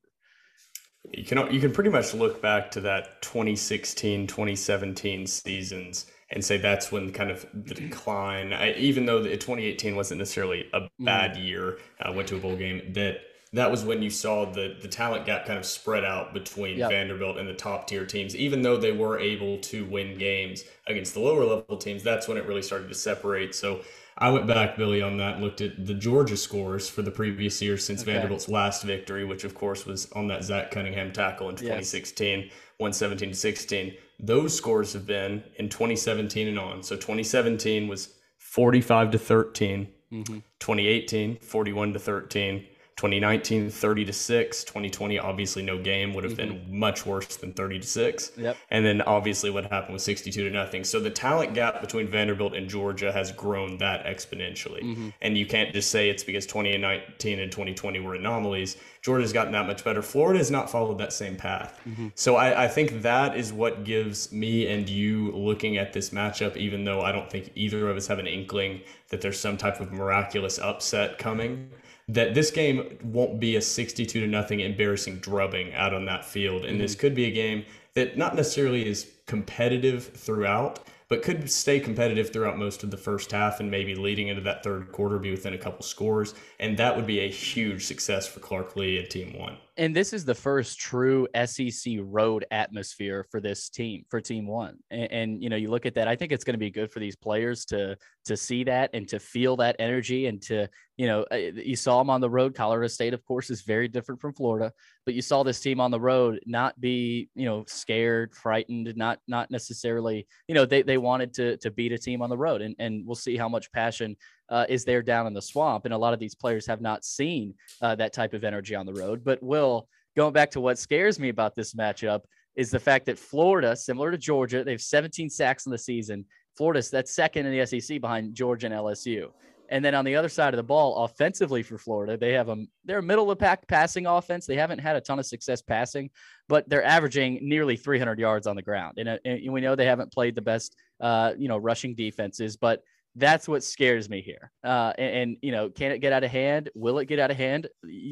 You 1.13 1.25
can 1.25 1.53
you 1.53 1.61
can 1.61 1.73
pretty 1.73 1.91
much 1.91 2.15
look 2.15 2.41
back 2.41 2.71
to 2.73 2.81
that 2.83 3.23
2016 3.23 4.27
2017 4.27 5.27
seasons 5.27 6.07
and 6.31 6.45
say 6.45 6.57
that's 6.57 6.91
when 6.91 7.13
kind 7.13 7.31
of 7.31 7.47
the 7.53 7.75
decline. 7.75 8.53
I, 8.53 8.75
even 8.75 9.07
though 9.07 9.23
the 9.23 9.31
2018 9.31 9.95
wasn't 9.95 10.19
necessarily 10.19 10.67
a 10.73 10.81
mm-hmm. 10.81 11.05
bad 11.05 11.37
mm. 11.37 11.45
year, 11.45 11.79
I 12.01 12.11
went 12.11 12.29
to 12.29 12.37
a 12.37 12.41
bowl 12.41 12.57
game. 12.57 12.93
That 12.95 13.19
that 13.55 13.71
was 13.71 13.85
when 13.85 14.03
you 14.03 14.11
saw 14.11 14.45
the 14.45 14.77
the 14.83 14.89
talent 14.89 15.25
gap 15.25 15.47
kind 15.47 15.59
of 15.59 15.65
spread 15.65 16.05
out 16.05 16.35
between 16.35 16.77
yep. 16.77 16.91
Vanderbilt 16.91 17.39
and 17.39 17.49
the 17.49 17.55
top 17.55 17.87
tier 17.87 18.05
teams. 18.05 18.35
Even 18.35 18.63
though 18.63 18.77
they 18.77 18.93
were 18.93 19.19
able 19.19 19.59
to 19.59 19.85
win 19.87 20.19
games 20.19 20.65
against 20.87 21.15
the 21.15 21.21
lower 21.21 21.45
level 21.45 21.77
teams, 21.77 22.03
that's 22.03 22.27
when 22.29 22.37
it 22.37 22.47
really 22.47 22.63
started 22.63 22.89
to 22.89 22.95
separate. 22.95 23.55
So 23.55 23.81
I 24.19 24.31
went 24.31 24.47
back, 24.47 24.77
Billy, 24.77 25.03
on 25.03 25.17
that, 25.19 25.41
looked 25.41 25.61
at 25.61 25.87
the 25.87 25.95
Georgia 25.95 26.37
scores 26.37 26.89
for 26.89 27.03
the 27.03 27.11
previous 27.11 27.63
year 27.63 27.79
since 27.79 28.03
okay. 28.03 28.13
Vanderbilt's 28.13 28.49
last 28.49 28.83
victory, 28.83 29.25
which 29.25 29.45
of 29.45 29.55
course 29.55 29.87
was 29.87 30.11
on 30.13 30.27
that 30.29 30.43
Zach 30.43 30.71
Cunningham 30.71 31.13
tackle 31.13 31.49
in 31.49 31.57
2016, 31.57 32.41
yes. 32.41 32.51
117 32.79 33.31
to 33.31 33.35
16. 33.35 33.95
Those 34.21 34.57
scores 34.57 34.93
have 34.93 35.07
been 35.07 35.43
in 35.57 35.69
2017 35.69 36.49
and 36.49 36.59
on. 36.59 36.83
So 36.83 36.97
2017 36.97 37.89
was 37.89 38.15
45 38.39 39.13
to 39.13 39.19
13, 39.19 39.89
mm-hmm. 40.13 40.35
2018, 40.61 41.39
41 41.39 41.93
to 41.93 41.99
13. 41.99 42.67
2019 42.97 43.71
30 43.71 44.05
to 44.05 44.13
6 44.13 44.65
2020 44.65 45.19
obviously 45.19 45.63
no 45.63 45.83
game 45.83 46.15
would 46.15 46.23
have 46.23 46.35
mm-hmm. 46.35 46.59
been 46.59 46.79
much 46.79 47.05
worse 47.05 47.37
than 47.37 47.53
30 47.53 47.81
to 47.81 47.87
6 47.87 48.33
yep. 48.37 48.57
and 48.71 48.87
then 48.87 49.03
obviously 49.03 49.51
what 49.51 49.65
happened 49.65 49.95
was 49.95 50.05
62 50.05 50.45
to 50.45 50.51
nothing 50.51 50.85
so 50.85 51.01
the 51.01 51.11
talent 51.11 51.55
gap 51.55 51.81
between 51.81 52.07
vanderbilt 52.07 52.55
and 52.55 52.69
georgia 52.69 53.11
has 53.11 53.33
grown 53.33 53.79
that 53.79 54.05
exponentially 54.07 54.83
mm-hmm. 54.83 55.09
and 55.23 55.37
you 55.37 55.45
can't 55.45 55.73
just 55.73 55.91
say 55.91 56.09
it's 56.09 56.23
because 56.23 56.47
2019 56.47 57.41
and 57.41 57.51
2020 57.51 57.99
were 57.99 58.15
anomalies 58.15 58.77
georgia's 59.03 59.33
gotten 59.33 59.53
that 59.53 59.67
much 59.67 59.83
better 59.83 60.01
florida 60.01 60.39
has 60.39 60.53
not 60.53 60.71
followed 60.71 60.99
that 60.99 61.13
same 61.13 61.35
path 61.35 61.81
mm-hmm. 61.89 62.09
so 62.15 62.37
I, 62.37 62.65
I 62.65 62.69
think 62.69 63.03
that 63.03 63.37
is 63.37 63.53
what 63.53 63.83
gives 63.83 64.31
me 64.31 64.69
and 64.69 64.89
you 64.89 65.33
looking 65.33 65.79
at 65.79 65.93
this 65.93 66.11
matchup 66.11 66.57
even 66.57 66.85
though 66.85 67.01
i 67.01 67.11
don't 67.11 67.29
think 67.29 67.51
either 67.57 67.89
of 67.89 67.97
us 67.97 68.07
have 68.07 68.21
an 68.21 68.29
inkling 68.29 68.83
that 69.09 69.21
there's 69.21 69.39
some 69.39 69.57
type 69.57 69.81
of 69.81 69.93
miraculous 69.93 70.61
upset 70.61 71.19
coming 71.19 71.71
that 72.09 72.35
this 72.35 72.51
game 72.51 72.99
won't 73.03 73.41
be 73.41 73.57
a 73.57 73.63
62 73.63 74.21
to 74.21 74.27
nothing 74.27 74.61
embarrassing 74.61 75.19
drubbing 75.19 75.73
out 75.75 75.95
on 75.95 76.05
that 76.05 76.25
field. 76.25 76.63
And 76.63 76.73
mm-hmm. 76.73 76.83
this 76.83 76.95
could 76.95 77.15
be 77.15 77.25
a 77.25 77.31
game 77.31 77.65
that 77.95 78.19
not 78.19 78.35
necessarily 78.35 78.87
is 78.87 79.11
competitive 79.27 80.09
throughout, 80.09 80.81
but 81.09 81.23
could 81.23 81.51
stay 81.51 81.81
competitive 81.81 82.33
throughout 82.33 82.59
most 82.59 82.83
of 82.83 82.91
the 82.91 82.97
first 82.97 83.33
half 83.33 83.61
and 83.61 83.71
maybe 83.71 83.95
leading 83.95 84.29
into 84.29 84.43
that 84.43 84.63
third 84.63 84.93
quarter 84.93 85.19
be 85.19 85.31
within 85.31 85.55
a 85.55 85.59
couple 85.59 85.83
scores. 85.83 86.35
And 86.61 86.77
that 86.77 86.97
would 86.97 87.07
be 87.07 87.21
a 87.21 87.31
huge 87.31 87.85
success 87.85 88.27
for 88.27 88.41
Clark 88.41 88.77
Lea 88.77 88.99
and 88.99 89.09
Team 89.09 89.39
One. 89.39 89.57
And 89.77 89.95
this 89.95 90.13
is 90.13 90.25
the 90.25 90.35
first 90.35 90.79
true 90.79 91.27
SEC 91.47 91.95
road 91.99 92.45
atmosphere 92.53 93.27
for 93.31 93.41
this 93.41 93.69
team, 93.69 94.05
for 94.09 94.21
Team 94.21 94.47
One. 94.47 94.79
And, 94.91 95.13
and 95.13 95.43
you 95.43 95.49
know, 95.49 95.57
you 95.57 95.69
look 95.69 95.85
at 95.85 95.95
that. 95.95 96.07
I 96.07 96.15
think 96.15 96.31
it's 96.31 96.45
going 96.45 96.55
to 96.55 96.59
be 96.59 96.71
good 96.71 96.93
for 96.93 97.01
these 97.01 97.17
players 97.17 97.65
to 97.67 97.97
to 98.27 98.37
see 98.37 98.65
that 98.65 98.91
and 98.95 99.07
to 99.09 99.19
feel 99.19 99.57
that 99.57 99.77
energy 99.79 100.27
and 100.27 100.41
to 100.41 100.67
you 100.97 101.07
know 101.07 101.27
uh, 101.31 101.37
you 101.37 101.77
saw 101.77 101.99
them 101.99 102.09
on 102.09 102.21
the 102.21 102.31
road. 102.31 102.55
Colorado 102.55 102.87
State, 102.87 103.15
of 103.15 103.25
course, 103.25 103.51
is 103.51 103.63
very 103.63 103.89
different 103.89 104.21
from 104.21 104.33
Florida, 104.33 104.73
but 105.05 105.15
you 105.15 105.23
saw 105.23 105.43
this 105.43 105.61
team 105.61 105.81
on 105.81 105.91
the 105.91 106.01
road 106.01 106.41
not 106.47 106.81
be 106.81 107.29
you 107.35 107.45
know 107.45 107.65
scared, 107.67 108.33
frightened, 108.35 108.93
not 108.97 109.19
not 109.27 109.51
necessarily 109.51 110.27
you 110.47 110.55
know 110.55 110.65
they 110.65 110.83
they 110.83 110.99
wanted 110.99 111.35
to 111.35 111.57
to 111.59 111.71
beat 111.73 111.93
a 111.93 111.99
team 111.99 112.23
on 112.23 112.31
the 112.31 112.39
road, 112.39 112.63
and 112.63 112.77
and 112.79 113.05
we'll 113.05 113.17
see 113.17 113.37
how 113.37 113.49
much 113.49 113.73
passion 113.73 114.17
uh, 114.49 114.67
is 114.69 114.85
there 114.85 115.03
down 115.03 115.27
in 115.27 115.35
the 115.35 115.43
swamp. 115.43 115.85
And 115.85 115.95
a 115.95 115.99
lot 115.99 116.15
of 116.15 116.21
these 116.21 116.35
players 116.35 116.67
have 116.67 116.81
not 116.81 117.05
seen 117.05 117.55
uh, 117.81 117.95
that 117.97 118.13
type 118.13 118.35
of 118.35 118.45
energy 118.45 118.75
on 118.75 118.87
the 118.87 118.95
road. 118.95 119.25
But 119.25 119.43
Will, 119.43 119.89
going 120.17 120.33
back 120.33 120.51
to 120.53 120.61
what 120.61 120.79
scares 120.79 121.19
me 121.19 121.29
about 121.29 121.55
this 121.55 121.75
matchup 121.75 122.21
is 122.57 122.71
the 122.71 122.79
fact 122.79 123.07
that 123.07 123.19
Florida, 123.19 123.75
similar 123.75 124.11
to 124.11 124.19
Georgia, 124.19 124.63
they 124.65 124.73
have 124.73 124.81
17 124.81 125.29
sacks 125.31 125.67
in 125.67 125.73
the 125.73 125.79
season. 125.79 126.25
Florida's 126.57 126.91
that's 126.91 127.15
second 127.15 127.47
in 127.47 127.59
the 127.59 127.67
SEC 127.67 128.01
behind 128.01 128.35
Georgia 128.35 128.67
and 128.67 128.75
LSU. 128.75 129.31
And 129.71 129.85
then 129.85 129.95
on 129.95 130.05
the 130.05 130.15
other 130.15 130.29
side 130.29 130.53
of 130.53 130.59
the 130.59 130.63
ball, 130.63 131.05
offensively 131.05 131.63
for 131.63 131.79
Florida, 131.79 132.17
they 132.17 132.33
have 132.33 132.49
a 132.49 132.57
they're 132.85 133.01
middle 133.03 133.31
of 133.31 133.39
the 133.39 133.43
pack 133.43 133.67
passing 133.67 134.07
offense. 134.07 134.47
They 134.47 134.57
haven't 134.57 134.79
had 134.79 134.95
a 134.95 135.01
ton 135.01 135.19
of 135.19 135.27
success 135.27 135.63
passing, 135.63 136.11
but 136.49 136.69
they're 136.69 136.85
averaging 136.85 137.41
nearly 137.43 137.77
300 137.77 138.19
yards 138.19 138.47
on 138.47 138.57
the 138.57 138.63
ground. 138.63 138.99
And, 138.99 139.09
uh, 139.09 139.19
and 139.25 139.53
we 139.53 139.61
know 139.61 139.75
they 139.75 139.87
haven't 139.87 140.13
played 140.13 140.35
the 140.35 140.43
best, 140.43 140.77
uh, 141.01 141.33
you 141.39 141.49
know, 141.49 141.57
rushing 141.57 141.95
defenses, 141.95 142.57
but 142.57 142.83
that's 143.17 143.47
what 143.47 143.63
scares 143.63 144.09
me 144.09 144.21
here. 144.21 144.51
Uh, 144.65 144.93
and, 144.99 145.17
and, 145.17 145.37
you 145.43 145.53
know, 145.53 145.71
can 145.71 145.93
it 145.93 145.99
get 145.99 146.13
out 146.13 146.25
of 146.25 146.31
hand? 146.31 146.71
Will 146.75 146.99
it 146.99 147.07
get 147.07 147.19
out 147.19 147.31
of 147.31 147.37
hand? 147.37 147.69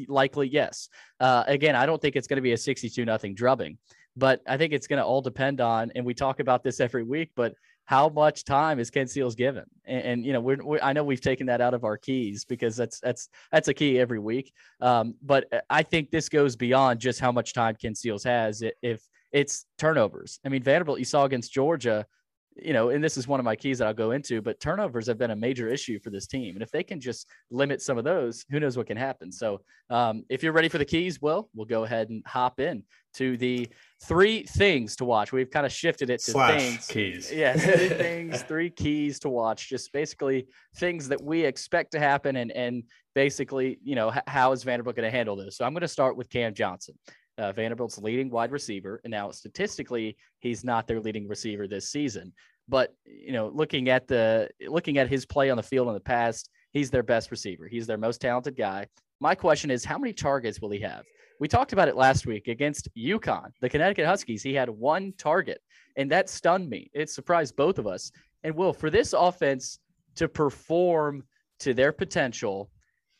Likely, 0.07 0.47
yes. 0.47 0.89
Uh, 1.19 1.43
again, 1.47 1.75
I 1.75 1.85
don't 1.85 2.01
think 2.01 2.15
it's 2.15 2.27
going 2.27 2.37
to 2.37 2.41
be 2.41 2.53
a 2.53 2.57
62 2.57 3.03
nothing 3.03 3.35
drubbing, 3.35 3.77
but 4.15 4.41
I 4.47 4.57
think 4.57 4.73
it's 4.73 4.87
going 4.87 4.99
to 4.99 5.05
all 5.05 5.21
depend 5.21 5.59
on, 5.61 5.91
and 5.95 6.05
we 6.05 6.13
talk 6.13 6.39
about 6.39 6.63
this 6.63 6.79
every 6.79 7.03
week, 7.03 7.31
but 7.35 7.53
how 7.85 8.07
much 8.07 8.45
time 8.45 8.79
is 8.79 8.89
Ken 8.89 9.07
Seals 9.07 9.35
given? 9.35 9.65
And, 9.85 10.03
and 10.03 10.25
you 10.25 10.33
know, 10.33 10.39
we're, 10.39 10.63
we're, 10.63 10.79
I 10.81 10.93
know 10.93 11.03
we've 11.03 11.21
taken 11.21 11.47
that 11.47 11.61
out 11.61 11.73
of 11.73 11.83
our 11.83 11.97
keys 11.97 12.45
because 12.45 12.77
that's 12.77 12.99
that's 12.99 13.29
that's 13.51 13.67
a 13.67 13.73
key 13.73 13.99
every 13.99 14.19
week. 14.19 14.53
Um, 14.79 15.15
but 15.21 15.45
I 15.69 15.83
think 15.83 16.09
this 16.09 16.29
goes 16.29 16.55
beyond 16.55 16.99
just 16.99 17.19
how 17.19 17.31
much 17.31 17.53
time 17.53 17.75
Ken 17.75 17.93
Seals 17.93 18.23
has. 18.23 18.63
If 18.81 19.01
it's 19.31 19.65
turnovers, 19.77 20.39
I 20.45 20.49
mean, 20.49 20.63
Vanderbilt 20.63 20.99
you 20.99 21.05
saw 21.05 21.25
against 21.25 21.51
Georgia, 21.51 22.05
you 22.55 22.73
know, 22.73 22.89
and 22.89 23.03
this 23.03 23.17
is 23.17 23.27
one 23.27 23.39
of 23.39 23.43
my 23.43 23.55
keys 23.55 23.79
that 23.79 23.87
I'll 23.87 23.93
go 23.93 24.11
into, 24.11 24.41
but 24.41 24.59
turnovers 24.59 25.07
have 25.07 25.17
been 25.17 25.31
a 25.31 25.35
major 25.35 25.67
issue 25.67 25.99
for 25.99 26.09
this 26.09 26.27
team. 26.27 26.55
And 26.55 26.63
if 26.63 26.71
they 26.71 26.83
can 26.83 26.99
just 26.99 27.27
limit 27.49 27.81
some 27.81 27.97
of 27.97 28.03
those, 28.03 28.45
who 28.49 28.59
knows 28.59 28.77
what 28.77 28.87
can 28.87 28.97
happen. 28.97 29.31
So 29.31 29.61
um, 29.89 30.23
if 30.29 30.43
you're 30.43 30.53
ready 30.53 30.69
for 30.69 30.77
the 30.77 30.85
keys, 30.85 31.21
well, 31.21 31.49
we'll 31.55 31.65
go 31.65 31.83
ahead 31.83 32.09
and 32.09 32.23
hop 32.25 32.59
in 32.59 32.83
to 33.15 33.37
the 33.37 33.69
three 34.03 34.43
things 34.43 34.95
to 34.97 35.05
watch. 35.05 35.31
We've 35.31 35.49
kind 35.49 35.65
of 35.65 35.71
shifted 35.71 36.09
it 36.09 36.19
to 36.23 36.31
Slash 36.31 36.61
things. 36.61 36.87
keys. 36.87 37.31
Yeah, 37.31 37.53
three 37.55 37.89
things, 37.89 38.41
three 38.43 38.69
keys 38.69 39.19
to 39.19 39.29
watch. 39.29 39.69
Just 39.69 39.91
basically 39.93 40.47
things 40.75 41.07
that 41.09 41.21
we 41.21 41.43
expect 41.45 41.91
to 41.91 41.99
happen, 41.99 42.35
and 42.35 42.51
and 42.51 42.83
basically, 43.13 43.77
you 43.83 43.95
know, 43.95 44.11
how 44.27 44.51
is 44.51 44.63
Vanderbilt 44.63 44.95
going 44.95 45.09
to 45.09 45.15
handle 45.15 45.35
this? 45.35 45.57
So 45.57 45.65
I'm 45.65 45.73
going 45.73 45.81
to 45.81 45.87
start 45.87 46.17
with 46.17 46.29
Cam 46.29 46.53
Johnson. 46.53 46.95
Uh, 47.37 47.51
Vanderbilt's 47.51 47.97
leading 47.97 48.29
wide 48.29 48.51
receiver, 48.51 49.01
and 49.03 49.11
now 49.11 49.31
statistically, 49.31 50.15
he's 50.39 50.63
not 50.63 50.85
their 50.85 50.99
leading 50.99 51.27
receiver 51.27 51.67
this 51.67 51.89
season. 51.89 52.31
But 52.67 52.95
you 53.05 53.33
know, 53.33 53.47
looking 53.53 53.89
at 53.89 54.07
the 54.07 54.49
looking 54.67 54.97
at 54.97 55.09
his 55.09 55.25
play 55.25 55.49
on 55.49 55.57
the 55.57 55.63
field 55.63 55.87
in 55.87 55.93
the 55.93 55.99
past, 55.99 56.49
he's 56.71 56.91
their 56.91 57.03
best 57.03 57.31
receiver. 57.31 57.67
He's 57.67 57.87
their 57.87 57.97
most 57.97 58.21
talented 58.21 58.55
guy. 58.55 58.87
My 59.19 59.35
question 59.35 59.71
is, 59.71 59.83
how 59.83 59.97
many 59.97 60.13
targets 60.13 60.61
will 60.61 60.69
he 60.69 60.79
have? 60.81 61.03
We 61.39 61.47
talked 61.47 61.73
about 61.73 61.87
it 61.87 61.95
last 61.95 62.25
week 62.25 62.47
against 62.47 62.87
UConn, 62.95 63.51
the 63.61 63.69
Connecticut 63.69 64.05
Huskies. 64.05 64.43
He 64.43 64.53
had 64.53 64.69
one 64.69 65.13
target, 65.17 65.61
and 65.97 66.09
that 66.11 66.29
stunned 66.29 66.69
me. 66.69 66.89
It 66.93 67.09
surprised 67.09 67.55
both 67.55 67.79
of 67.79 67.87
us. 67.87 68.11
And 68.43 68.55
Will, 68.55 68.73
for 68.73 68.89
this 68.89 69.13
offense 69.13 69.79
to 70.15 70.27
perform 70.27 71.23
to 71.59 71.73
their 71.73 71.91
potential, 71.91 72.69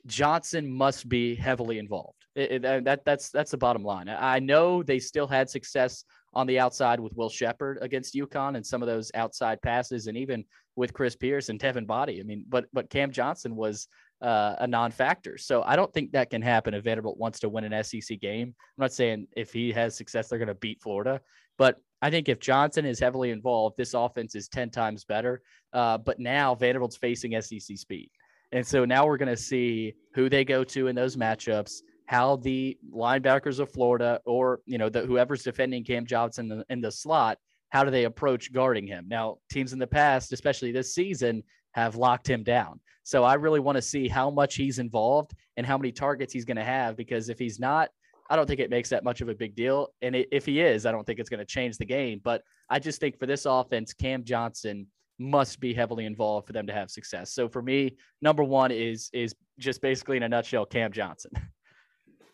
Johnson 0.05 0.69
must 0.71 1.09
be 1.09 1.35
heavily 1.35 1.79
involved. 1.79 2.22
It, 2.35 2.65
it, 2.65 2.83
that 2.83 3.05
that's 3.05 3.29
that's 3.29 3.51
the 3.51 3.57
bottom 3.57 3.83
line. 3.83 4.09
I 4.09 4.39
know 4.39 4.81
they 4.81 4.99
still 4.99 5.27
had 5.27 5.49
success 5.49 6.03
on 6.33 6.47
the 6.47 6.59
outside 6.59 6.99
with 6.99 7.15
Will 7.15 7.29
Sheppard 7.29 7.77
against 7.81 8.15
UConn 8.15 8.55
and 8.55 8.65
some 8.65 8.81
of 8.81 8.87
those 8.87 9.11
outside 9.13 9.61
passes, 9.61 10.07
and 10.07 10.17
even 10.17 10.43
with 10.75 10.93
Chris 10.93 11.15
Pierce 11.15 11.49
and 11.49 11.59
Devin 11.59 11.85
Boddie. 11.85 12.19
I 12.19 12.23
mean, 12.23 12.45
but 12.49 12.65
but 12.73 12.89
Cam 12.89 13.11
Johnson 13.11 13.55
was 13.55 13.87
uh, 14.21 14.55
a 14.59 14.67
non-factor. 14.67 15.37
So 15.37 15.63
I 15.63 15.75
don't 15.75 15.93
think 15.93 16.13
that 16.13 16.29
can 16.29 16.41
happen 16.41 16.73
if 16.73 16.83
Vanderbilt 16.83 17.17
wants 17.17 17.39
to 17.41 17.49
win 17.49 17.65
an 17.65 17.83
SEC 17.83 18.19
game. 18.19 18.55
I'm 18.57 18.81
not 18.81 18.93
saying 18.93 19.27
if 19.35 19.51
he 19.53 19.71
has 19.73 19.95
success, 19.95 20.29
they're 20.29 20.39
going 20.39 20.47
to 20.47 20.55
beat 20.55 20.81
Florida, 20.81 21.21
but 21.57 21.77
I 22.01 22.09
think 22.09 22.27
if 22.27 22.39
Johnson 22.39 22.85
is 22.85 22.99
heavily 22.99 23.31
involved, 23.31 23.77
this 23.77 23.93
offense 23.93 24.35
is 24.35 24.49
10 24.49 24.71
times 24.71 25.05
better. 25.05 25.41
Uh, 25.71 25.97
but 25.97 26.19
now 26.19 26.53
Vanderbilt's 26.53 26.97
facing 26.97 27.39
SEC 27.41 27.77
speed. 27.77 28.09
And 28.51 28.65
so 28.65 28.85
now 28.85 29.05
we're 29.05 29.17
going 29.17 29.33
to 29.33 29.41
see 29.41 29.93
who 30.13 30.29
they 30.29 30.43
go 30.43 30.63
to 30.65 30.87
in 30.87 30.95
those 30.95 31.15
matchups, 31.15 31.81
how 32.05 32.37
the 32.37 32.77
linebackers 32.93 33.59
of 33.59 33.71
Florida 33.71 34.19
or, 34.25 34.59
you 34.65 34.77
know, 34.77 34.89
the, 34.89 35.01
whoever's 35.01 35.43
defending 35.43 35.83
Cam 35.83 36.05
Johnson 36.05 36.51
in 36.51 36.57
the, 36.59 36.65
in 36.69 36.81
the 36.81 36.91
slot, 36.91 37.37
how 37.69 37.83
do 37.83 37.91
they 37.91 38.05
approach 38.05 38.53
guarding 38.53 38.85
him? 38.85 39.05
Now, 39.07 39.37
teams 39.49 39.73
in 39.73 39.79
the 39.79 39.87
past, 39.87 40.31
especially 40.33 40.71
this 40.71 40.93
season, 40.93 41.43
have 41.71 41.95
locked 41.95 42.29
him 42.29 42.43
down. 42.43 42.79
So 43.03 43.23
I 43.23 43.33
really 43.33 43.59
want 43.59 43.77
to 43.77 43.81
see 43.81 44.07
how 44.07 44.29
much 44.29 44.55
he's 44.55 44.79
involved 44.79 45.33
and 45.57 45.65
how 45.65 45.77
many 45.77 45.91
targets 45.91 46.33
he's 46.33 46.45
going 46.45 46.57
to 46.57 46.63
have 46.63 46.95
because 46.95 47.29
if 47.29 47.39
he's 47.39 47.59
not, 47.59 47.89
I 48.29 48.35
don't 48.35 48.47
think 48.47 48.59
it 48.59 48.69
makes 48.69 48.89
that 48.89 49.03
much 49.03 49.21
of 49.21 49.29
a 49.29 49.35
big 49.35 49.55
deal. 49.55 49.89
And 50.01 50.15
if 50.15 50.45
he 50.45 50.61
is, 50.61 50.85
I 50.85 50.91
don't 50.91 51.05
think 51.05 51.19
it's 51.19 51.29
going 51.29 51.39
to 51.39 51.45
change 51.45 51.77
the 51.77 51.85
game. 51.85 52.21
But 52.23 52.41
I 52.69 52.79
just 52.79 52.99
think 52.99 53.19
for 53.19 53.25
this 53.25 53.45
offense, 53.45 53.93
Cam 53.93 54.23
Johnson 54.23 54.87
must 55.19 55.59
be 55.59 55.73
heavily 55.73 56.05
involved 56.05 56.47
for 56.47 56.53
them 56.53 56.67
to 56.67 56.73
have 56.73 56.89
success. 56.89 57.33
So 57.33 57.47
for 57.49 57.61
me, 57.61 57.97
number 58.21 58.43
one 58.43 58.71
is 58.71 59.09
is 59.13 59.35
just 59.59 59.81
basically 59.81 60.17
in 60.17 60.23
a 60.23 60.29
nutshell, 60.29 60.65
Cam 60.65 60.91
Johnson. 60.91 61.31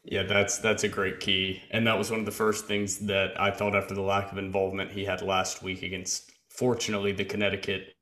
Yeah, 0.10 0.24
that's 0.24 0.58
that's 0.58 0.84
a 0.84 0.88
great 0.88 1.20
key, 1.20 1.62
and 1.70 1.86
that 1.86 1.96
was 1.96 2.10
one 2.10 2.20
of 2.20 2.26
the 2.26 2.32
first 2.32 2.66
things 2.66 2.98
that 3.06 3.40
I 3.40 3.52
thought 3.52 3.76
after 3.76 3.94
the 3.94 4.02
lack 4.02 4.32
of 4.32 4.40
involvement 4.40 4.92
he 4.92 5.06
had 5.06 5.22
last 5.22 5.62
week 5.62 5.84
against, 5.84 6.32
fortunately, 6.50 7.12
the 7.12 7.26
Connecticut 7.26 7.94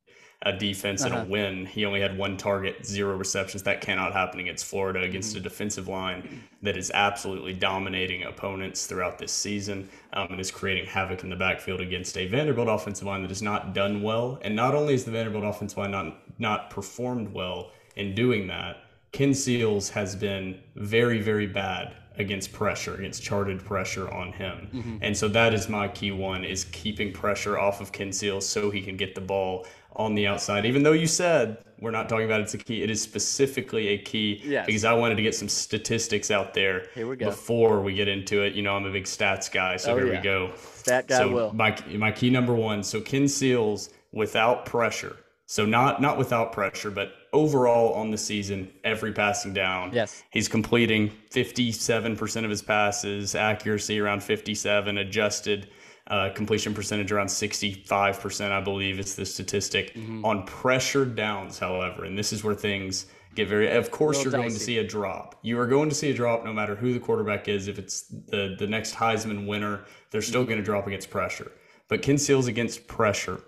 uh, 0.46 0.52
defense 0.54 1.04
uh-huh. 1.04 1.18
and 1.18 1.28
a 1.28 1.30
win. 1.30 1.66
He 1.66 1.84
only 1.84 2.00
had 2.00 2.18
one 2.18 2.38
target, 2.38 2.86
zero 2.86 3.18
receptions. 3.18 3.64
That 3.64 3.82
cannot 3.82 4.14
happen 4.14 4.40
against 4.40 4.64
Florida 4.64 5.02
against 5.02 5.32
mm-hmm. 5.32 5.46
a 5.46 5.50
defensive 5.50 5.90
line 5.90 6.44
that 6.62 6.78
is 6.78 6.92
absolutely 6.94 7.52
dominating 7.52 8.24
opponents 8.24 8.86
throughout 8.86 9.18
this 9.18 9.34
season 9.34 9.90
um, 10.14 10.28
and 10.30 10.40
is 10.40 10.50
creating 10.50 10.86
havoc 10.86 11.24
in 11.24 11.30
the 11.30 11.36
backfield 11.36 11.82
against 11.82 12.18
a 12.18 12.26
Vanderbilt 12.26 12.70
offensive 12.70 13.06
line 13.06 13.22
that 13.22 13.32
has 13.32 13.42
not 13.42 13.74
done 13.74 14.02
well. 14.02 14.40
And 14.44 14.56
not 14.56 14.76
only 14.76 14.94
is 14.94 15.04
the 15.04 15.12
Vanderbilt 15.12 15.44
offensive 15.44 15.78
line 15.78 15.92
not 15.92 16.16
not 16.40 16.70
performed 16.70 17.34
well 17.34 17.72
in 17.98 18.16
doing 18.16 18.48
that 18.48 18.78
Ken 19.18 19.34
Seals 19.34 19.90
has 19.90 20.16
been 20.16 20.60
very, 20.76 21.20
very 21.20 21.48
bad 21.48 21.96
against 22.20 22.54
pressure, 22.54 22.94
against 22.94 23.24
charted 23.24 23.66
pressure 23.66 24.08
on 24.14 24.32
him. 24.32 24.70
Mm-hmm. 24.72 24.98
And 25.02 25.18
so 25.18 25.28
that 25.30 25.56
is 25.56 25.68
my 25.68 25.88
key 25.88 26.12
one 26.12 26.44
is 26.44 26.66
keeping 26.66 27.12
pressure 27.12 27.58
off 27.58 27.82
of 27.82 27.92
Ken 27.92 28.12
Seals 28.12 28.48
so 28.48 28.70
he 28.70 28.80
can 28.80 28.96
get 28.96 29.16
the 29.16 29.22
ball 29.22 29.66
on 29.96 30.14
the 30.14 30.28
outside. 30.28 30.68
Even 30.68 30.84
though 30.84 30.92
you 30.92 31.08
said 31.08 31.58
we're 31.80 31.90
not 31.90 32.10
talking 32.10 32.28
about 32.28 32.42
it's 32.42 32.54
a 32.54 32.60
key, 32.60 32.84
it 32.84 32.92
is 32.92 33.02
specifically 33.02 33.88
a 33.88 33.98
key 33.98 34.40
yes. 34.46 34.68
because 34.68 34.86
I 34.86 34.94
wanted 34.94 35.16
to 35.16 35.24
get 35.24 35.34
some 35.34 35.50
statistics 35.50 36.30
out 36.30 36.54
there 36.54 36.86
here 36.94 37.08
we 37.08 37.16
go. 37.16 37.26
before 37.26 37.82
we 37.82 37.96
get 37.96 38.08
into 38.08 38.44
it. 38.44 38.54
You 38.54 38.62
know, 38.62 38.76
I'm 38.76 38.86
a 38.86 38.92
big 38.92 39.06
stats 39.06 39.52
guy, 39.52 39.78
so 39.78 39.94
oh, 39.94 39.98
here 39.98 40.14
yeah. 40.14 40.20
we 40.20 40.24
go. 40.24 40.52
Stat 40.76 41.08
guy 41.08 41.18
so 41.18 41.32
will. 41.32 41.54
My 41.54 41.76
my 41.96 42.12
key 42.12 42.30
number 42.30 42.54
one. 42.54 42.84
So 42.84 43.02
Ken 43.02 43.28
Seals 43.28 43.90
without 44.12 44.68
pressure. 44.68 45.18
So 45.48 45.66
not 45.66 46.04
not 46.04 46.20
without 46.20 46.52
pressure, 46.52 46.92
but 46.92 47.14
overall 47.34 47.94
on 47.94 48.12
the 48.12 48.18
season, 48.18 48.72
every 48.84 49.12
passing 49.12 49.54
down. 49.54 49.92
Yes. 49.94 50.24
He's 50.32 50.48
completing 50.48 51.12
57% 51.32 52.44
of 52.44 52.50
his 52.50 52.62
passes, 52.62 53.36
accuracy 53.36 54.00
around 54.00 54.24
57, 54.24 54.98
adjusted 54.98 55.70
uh, 56.08 56.30
completion 56.34 56.74
percentage 56.74 57.12
around 57.12 57.28
65%, 57.28 58.52
I 58.52 58.62
believe 58.62 59.00
is 59.00 59.16
the 59.16 59.26
statistic. 59.26 59.94
Mm-hmm. 59.94 60.26
On 60.26 60.46
pressured 60.46 61.16
downs, 61.16 61.60
however, 61.60 62.06
and 62.06 62.18
this 62.18 62.32
is 62.32 62.44
where 62.44 62.56
things 62.56 63.08
get 63.36 63.48
very 63.48 63.70
of 63.70 63.92
course 63.92 64.24
you're 64.24 64.32
dicey. 64.32 64.42
going 64.42 64.54
to 64.54 64.60
see 64.60 64.78
a 64.80 64.84
drop. 64.84 65.38
You 65.44 65.60
are 65.60 65.68
going 65.68 65.90
to 65.90 65.96
see 65.96 66.10
a 66.10 66.14
drop 66.14 66.44
no 66.44 66.52
matter 66.52 66.76
who 66.76 66.92
the 66.92 67.00
quarterback 67.00 67.48
is. 67.48 67.68
If 67.68 67.78
it's 67.78 68.04
the 68.04 68.56
the 68.58 68.66
next 68.66 68.96
Heisman 68.96 69.46
winner, 69.46 69.86
they're 70.10 70.22
still 70.22 70.42
mm-hmm. 70.42 70.50
going 70.50 70.60
to 70.60 70.66
drop 70.66 70.88
against 70.88 71.10
pressure. 71.10 71.52
But 71.88 72.02
Ken 72.02 72.18
Seals 72.18 72.48
against 72.48 72.88
pressure 72.88 73.40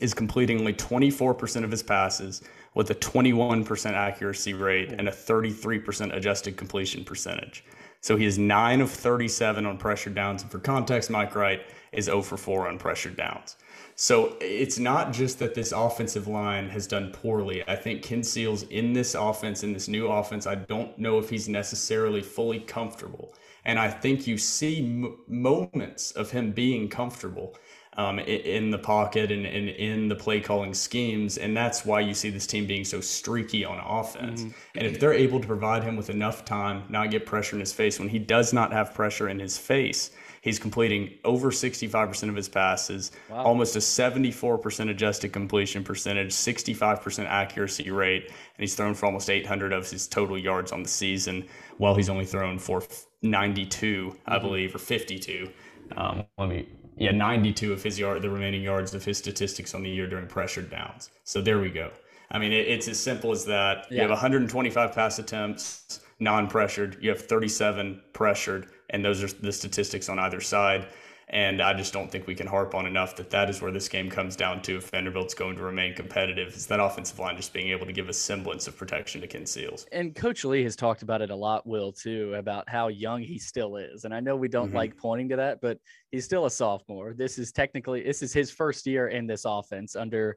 is 0.00 0.12
completing 0.12 0.58
only 0.58 0.74
24% 0.74 1.64
of 1.64 1.70
his 1.70 1.82
passes 1.82 2.42
with 2.76 2.90
a 2.90 2.94
21% 2.94 3.92
accuracy 3.94 4.52
rate 4.52 4.92
and 4.92 5.08
a 5.08 5.10
33% 5.10 6.14
adjusted 6.14 6.58
completion 6.58 7.02
percentage. 7.04 7.64
So 8.02 8.16
he 8.16 8.26
is 8.26 8.38
9 8.38 8.82
of 8.82 8.90
37 8.90 9.64
on 9.64 9.78
pressure 9.78 10.10
downs. 10.10 10.42
And 10.42 10.50
for 10.50 10.58
context, 10.58 11.10
Mike 11.10 11.34
Wright 11.34 11.62
is 11.92 12.04
0 12.04 12.20
for 12.20 12.36
4 12.36 12.68
on 12.68 12.78
pressure 12.78 13.08
downs. 13.08 13.56
So 13.94 14.36
it's 14.42 14.78
not 14.78 15.14
just 15.14 15.38
that 15.38 15.54
this 15.54 15.72
offensive 15.72 16.28
line 16.28 16.68
has 16.68 16.86
done 16.86 17.12
poorly. 17.12 17.66
I 17.66 17.76
think 17.76 18.02
Ken 18.02 18.22
Seals 18.22 18.64
in 18.64 18.92
this 18.92 19.14
offense, 19.14 19.64
in 19.64 19.72
this 19.72 19.88
new 19.88 20.08
offense, 20.08 20.46
I 20.46 20.56
don't 20.56 20.96
know 20.98 21.18
if 21.18 21.30
he's 21.30 21.48
necessarily 21.48 22.20
fully 22.20 22.60
comfortable. 22.60 23.32
And 23.64 23.78
I 23.78 23.88
think 23.88 24.26
you 24.26 24.36
see 24.36 24.84
m- 24.84 25.16
moments 25.26 26.10
of 26.10 26.30
him 26.30 26.52
being 26.52 26.90
comfortable 26.90 27.56
um, 27.96 28.18
in 28.18 28.70
the 28.70 28.78
pocket 28.78 29.30
and, 29.30 29.46
and, 29.46 29.68
in 29.68 30.08
the 30.08 30.14
play 30.14 30.40
calling 30.40 30.74
schemes. 30.74 31.38
And 31.38 31.56
that's 31.56 31.84
why 31.84 32.00
you 32.00 32.14
see 32.14 32.30
this 32.30 32.46
team 32.46 32.66
being 32.66 32.84
so 32.84 33.00
streaky 33.00 33.64
on 33.64 33.78
offense. 33.78 34.42
Mm-hmm. 34.42 34.78
And 34.78 34.86
if 34.86 35.00
they're 35.00 35.14
able 35.14 35.40
to 35.40 35.46
provide 35.46 35.82
him 35.82 35.96
with 35.96 36.10
enough 36.10 36.44
time, 36.44 36.84
not 36.88 37.10
get 37.10 37.24
pressure 37.26 37.56
in 37.56 37.60
his 37.60 37.72
face, 37.72 37.98
when 37.98 38.08
he 38.08 38.18
does 38.18 38.52
not 38.52 38.72
have 38.72 38.94
pressure 38.94 39.28
in 39.28 39.38
his 39.38 39.56
face, 39.56 40.10
He's 40.46 40.60
completing 40.60 41.10
over 41.24 41.50
65% 41.50 42.28
of 42.28 42.36
his 42.36 42.48
passes, 42.48 43.10
wow. 43.28 43.42
almost 43.42 43.74
a 43.74 43.80
74% 43.80 44.88
adjusted 44.88 45.32
completion 45.32 45.82
percentage, 45.82 46.30
65% 46.30 47.26
accuracy 47.26 47.90
rate, 47.90 48.26
and 48.26 48.34
he's 48.56 48.76
thrown 48.76 48.94
for 48.94 49.06
almost 49.06 49.28
800 49.28 49.72
of 49.72 49.90
his 49.90 50.06
total 50.06 50.38
yards 50.38 50.70
on 50.70 50.84
the 50.84 50.88
season, 50.88 51.48
while 51.78 51.96
he's 51.96 52.08
only 52.08 52.26
thrown 52.26 52.60
for 52.60 52.84
92, 53.22 54.10
mm-hmm. 54.10 54.32
I 54.32 54.38
believe, 54.38 54.72
or 54.72 54.78
52. 54.78 55.50
Um, 55.96 56.24
let 56.38 56.48
me, 56.48 56.68
yeah, 56.96 57.12
92 57.12 57.72
of 57.72 57.82
his 57.82 57.98
yard, 57.98 58.22
the 58.22 58.30
remaining 58.30 58.62
yards 58.62 58.94
of 58.94 59.04
his 59.04 59.18
statistics 59.18 59.74
on 59.74 59.82
the 59.82 59.90
year 59.90 60.06
during 60.06 60.26
pressured 60.26 60.70
downs. 60.70 61.10
So 61.24 61.40
there 61.40 61.60
we 61.60 61.70
go. 61.70 61.90
I 62.30 62.38
mean, 62.38 62.52
it, 62.52 62.66
it's 62.66 62.88
as 62.88 62.98
simple 62.98 63.32
as 63.32 63.44
that. 63.44 63.86
Yeah. 63.90 63.96
You 63.96 64.00
have 64.02 64.10
125 64.10 64.92
pass 64.92 65.18
attempts, 65.18 66.00
non-pressured. 66.18 66.98
You 67.00 67.10
have 67.10 67.20
37 67.20 68.02
pressured 68.12 68.68
and 68.90 69.04
those 69.04 69.22
are 69.22 69.28
the 69.28 69.52
statistics 69.52 70.08
on 70.08 70.18
either 70.18 70.40
side. 70.40 70.86
And 71.28 71.60
I 71.60 71.74
just 71.74 71.92
don't 71.92 72.10
think 72.10 72.28
we 72.28 72.36
can 72.36 72.46
harp 72.46 72.74
on 72.74 72.86
enough 72.86 73.16
that 73.16 73.30
that 73.30 73.50
is 73.50 73.60
where 73.60 73.72
this 73.72 73.88
game 73.88 74.08
comes 74.08 74.36
down 74.36 74.62
to 74.62 74.76
if 74.76 74.90
Vanderbilt's 74.90 75.34
going 75.34 75.56
to 75.56 75.62
remain 75.62 75.92
competitive. 75.92 76.54
Is 76.54 76.66
that 76.66 76.78
offensive 76.78 77.18
line 77.18 77.36
just 77.36 77.52
being 77.52 77.68
able 77.70 77.84
to 77.84 77.92
give 77.92 78.08
a 78.08 78.12
semblance 78.12 78.68
of 78.68 78.76
protection 78.76 79.20
to 79.22 79.26
Ken 79.26 79.44
Seals? 79.44 79.86
And 79.90 80.14
Coach 80.14 80.44
Lea 80.44 80.62
has 80.62 80.76
talked 80.76 81.02
about 81.02 81.22
it 81.22 81.30
a 81.30 81.34
lot, 81.34 81.66
Will, 81.66 81.90
too, 81.90 82.34
about 82.34 82.68
how 82.68 82.88
young 82.88 83.22
he 83.22 83.40
still 83.40 83.76
is. 83.76 84.04
And 84.04 84.14
I 84.14 84.20
know 84.20 84.36
we 84.36 84.46
don't 84.46 84.68
mm-hmm. 84.68 84.76
like 84.76 84.96
pointing 84.96 85.28
to 85.30 85.36
that, 85.36 85.60
but 85.60 85.80
he's 86.12 86.24
still 86.24 86.46
a 86.46 86.50
sophomore. 86.50 87.12
This 87.12 87.38
is 87.38 87.50
technically 87.50 88.04
this 88.04 88.22
is 88.22 88.32
his 88.32 88.50
first 88.50 88.86
year 88.86 89.08
in 89.08 89.26
this 89.26 89.44
offense 89.44 89.96
under 89.96 90.36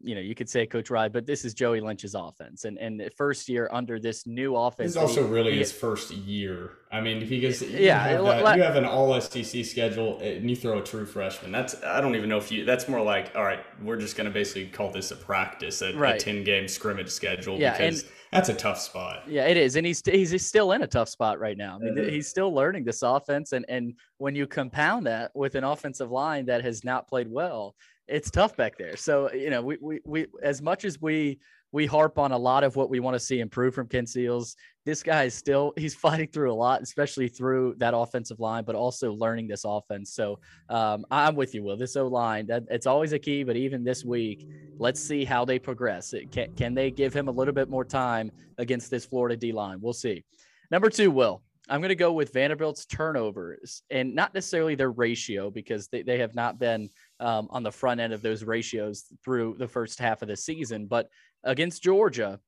you 0.00 0.14
know, 0.14 0.20
you 0.20 0.34
could 0.34 0.48
say 0.48 0.66
Coach 0.66 0.90
Ride, 0.90 1.12
but 1.12 1.26
this 1.26 1.44
is 1.44 1.54
Joey 1.54 1.80
Lynch's 1.80 2.14
offense, 2.14 2.64
and 2.64 2.78
and 2.78 3.02
first 3.16 3.48
year 3.48 3.68
under 3.72 3.98
this 3.98 4.26
new 4.26 4.56
offense. 4.56 4.90
It's 4.90 4.96
also 4.96 5.26
he, 5.26 5.32
really 5.32 5.52
he, 5.52 5.58
his 5.58 5.72
first 5.72 6.10
year. 6.10 6.72
I 6.92 7.00
mean, 7.00 7.26
because 7.28 7.62
you 7.62 7.78
yeah, 7.78 8.02
have 8.02 8.24
that, 8.24 8.56
you 8.56 8.62
have 8.62 8.76
an 8.76 8.84
All 8.84 9.18
SEC 9.20 9.64
schedule, 9.64 10.18
and 10.20 10.48
you 10.48 10.56
throw 10.56 10.78
a 10.78 10.82
true 10.82 11.06
freshman. 11.06 11.52
That's 11.52 11.82
I 11.82 12.00
don't 12.00 12.16
even 12.16 12.28
know 12.28 12.38
if 12.38 12.50
you. 12.50 12.64
That's 12.64 12.88
more 12.88 13.02
like 13.02 13.32
all 13.34 13.44
right, 13.44 13.60
we're 13.82 13.98
just 13.98 14.16
going 14.16 14.26
to 14.26 14.32
basically 14.32 14.66
call 14.66 14.90
this 14.90 15.10
a 15.10 15.16
practice, 15.16 15.82
a, 15.82 15.94
right. 15.96 16.20
a 16.20 16.24
ten 16.24 16.44
game 16.44 16.68
scrimmage 16.68 17.10
schedule. 17.10 17.58
Yeah, 17.58 17.72
because 17.72 18.02
and, 18.02 18.10
that's 18.32 18.48
a 18.48 18.54
tough 18.54 18.78
spot. 18.80 19.24
Yeah, 19.26 19.46
it 19.46 19.56
is, 19.56 19.76
and 19.76 19.86
he's 19.86 20.02
he's 20.04 20.46
still 20.46 20.72
in 20.72 20.82
a 20.82 20.86
tough 20.86 21.08
spot 21.08 21.40
right 21.40 21.56
now. 21.56 21.76
I 21.76 21.78
mean, 21.78 21.94
mm-hmm. 21.94 22.10
he's 22.10 22.28
still 22.28 22.52
learning 22.54 22.84
this 22.84 23.02
offense, 23.02 23.52
and 23.52 23.64
and 23.68 23.94
when 24.18 24.34
you 24.34 24.46
compound 24.46 25.06
that 25.06 25.30
with 25.34 25.54
an 25.56 25.64
offensive 25.64 26.10
line 26.10 26.46
that 26.46 26.64
has 26.64 26.84
not 26.84 27.08
played 27.08 27.30
well, 27.30 27.74
it's 28.10 28.30
tough 28.30 28.56
back 28.56 28.76
there. 28.76 28.96
So 28.96 29.32
you 29.32 29.50
know, 29.50 29.62
we 29.62 29.78
we 29.80 30.00
we 30.04 30.26
as 30.42 30.60
much 30.60 30.84
as 30.84 31.00
we 31.00 31.38
we 31.72 31.86
harp 31.86 32.18
on 32.18 32.32
a 32.32 32.38
lot 32.38 32.64
of 32.64 32.74
what 32.74 32.90
we 32.90 32.98
want 32.98 33.14
to 33.14 33.20
see 33.20 33.38
improve 33.38 33.74
from 33.74 33.86
Ken 33.86 34.06
Seals. 34.06 34.56
This 34.84 35.02
guy 35.02 35.24
is 35.24 35.34
still 35.34 35.72
he's 35.76 35.94
fighting 35.94 36.28
through 36.28 36.52
a 36.52 36.54
lot, 36.54 36.82
especially 36.82 37.28
through 37.28 37.76
that 37.78 37.94
offensive 37.94 38.40
line, 38.40 38.64
but 38.64 38.74
also 38.74 39.12
learning 39.12 39.48
this 39.48 39.64
offense. 39.64 40.12
So 40.12 40.40
um, 40.68 41.04
I'm 41.10 41.36
with 41.36 41.54
you, 41.54 41.62
Will. 41.62 41.76
This 41.76 41.96
O 41.96 42.06
line 42.06 42.46
that 42.46 42.64
it's 42.70 42.86
always 42.86 43.12
a 43.12 43.18
key, 43.18 43.44
but 43.44 43.56
even 43.56 43.84
this 43.84 44.04
week, 44.04 44.48
let's 44.78 45.00
see 45.00 45.24
how 45.24 45.44
they 45.44 45.58
progress. 45.58 46.12
It, 46.12 46.32
can 46.32 46.52
can 46.54 46.74
they 46.74 46.90
give 46.90 47.14
him 47.14 47.28
a 47.28 47.32
little 47.32 47.54
bit 47.54 47.68
more 47.68 47.84
time 47.84 48.30
against 48.58 48.90
this 48.90 49.04
Florida 49.04 49.36
D 49.36 49.52
line? 49.52 49.78
We'll 49.80 49.92
see. 49.92 50.24
Number 50.70 50.90
two, 50.90 51.10
Will. 51.10 51.42
I'm 51.68 51.80
going 51.80 51.90
to 51.90 51.94
go 51.94 52.12
with 52.12 52.32
Vanderbilt's 52.32 52.84
turnovers 52.84 53.84
and 53.90 54.12
not 54.12 54.34
necessarily 54.34 54.74
their 54.74 54.90
ratio 54.90 55.50
because 55.50 55.86
they, 55.86 56.02
they 56.02 56.18
have 56.18 56.34
not 56.34 56.58
been 56.58 56.90
um, 57.20 57.48
on 57.50 57.62
the 57.62 57.70
front 57.70 58.00
end 58.00 58.12
of 58.12 58.22
those 58.22 58.44
ratios 58.44 59.04
through 59.24 59.56
the 59.58 59.68
first 59.68 59.98
half 59.98 60.22
of 60.22 60.28
the 60.28 60.36
season. 60.36 60.86
But 60.86 61.08
against 61.44 61.82
Georgia, 61.82 62.40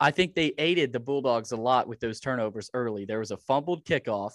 I 0.00 0.10
think 0.10 0.34
they 0.34 0.54
aided 0.58 0.92
the 0.92 1.00
Bulldogs 1.00 1.52
a 1.52 1.56
lot 1.56 1.88
with 1.88 2.00
those 2.00 2.20
turnovers 2.20 2.70
early. 2.74 3.04
There 3.04 3.18
was 3.18 3.32
a 3.32 3.36
fumbled 3.36 3.84
kickoff, 3.84 4.32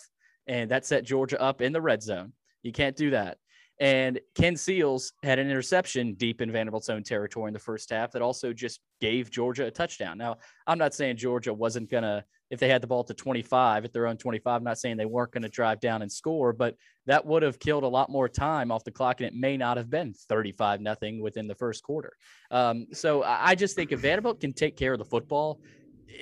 and 0.47 0.69
that 0.71 0.85
set 0.85 1.05
Georgia 1.05 1.39
up 1.41 1.61
in 1.61 1.71
the 1.71 1.81
red 1.81 2.03
zone. 2.03 2.33
You 2.63 2.71
can't 2.71 2.95
do 2.95 3.11
that. 3.11 3.37
And 3.79 4.19
Ken 4.35 4.55
Seals 4.55 5.13
had 5.23 5.39
an 5.39 5.49
interception 5.49 6.13
deep 6.13 6.41
in 6.41 6.51
Vanderbilt's 6.51 6.89
own 6.89 7.03
territory 7.03 7.49
in 7.49 7.53
the 7.53 7.59
first 7.59 7.89
half 7.89 8.11
that 8.11 8.21
also 8.21 8.53
just 8.53 8.79
gave 9.01 9.31
Georgia 9.31 9.65
a 9.65 9.71
touchdown. 9.71 10.17
Now, 10.17 10.37
I'm 10.67 10.77
not 10.77 10.93
saying 10.93 11.17
Georgia 11.17 11.53
wasn't 11.53 11.89
going 11.89 12.03
to, 12.03 12.23
if 12.51 12.59
they 12.59 12.69
had 12.69 12.81
the 12.81 12.87
ball 12.87 13.03
to 13.03 13.13
25 13.13 13.83
at 13.83 13.91
their 13.91 14.05
own 14.05 14.17
25, 14.17 14.57
I'm 14.57 14.63
not 14.63 14.77
saying 14.77 14.97
they 14.97 15.05
weren't 15.05 15.31
going 15.31 15.43
to 15.43 15.49
drive 15.49 15.79
down 15.79 16.03
and 16.03 16.11
score, 16.11 16.53
but 16.53 16.75
that 17.07 17.25
would 17.25 17.41
have 17.41 17.57
killed 17.57 17.83
a 17.83 17.87
lot 17.87 18.09
more 18.09 18.29
time 18.29 18.71
off 18.71 18.83
the 18.83 18.91
clock 18.91 19.19
and 19.19 19.27
it 19.27 19.33
may 19.33 19.57
not 19.57 19.77
have 19.77 19.89
been 19.89 20.13
35 20.13 20.79
nothing 20.79 21.19
within 21.19 21.47
the 21.47 21.55
first 21.55 21.83
quarter. 21.83 22.13
Um, 22.51 22.85
so 22.93 23.23
I 23.23 23.55
just 23.55 23.75
think 23.75 23.91
if 23.91 24.01
Vanderbilt 24.01 24.39
can 24.39 24.53
take 24.53 24.77
care 24.77 24.93
of 24.93 24.99
the 24.99 25.05
football, 25.05 25.59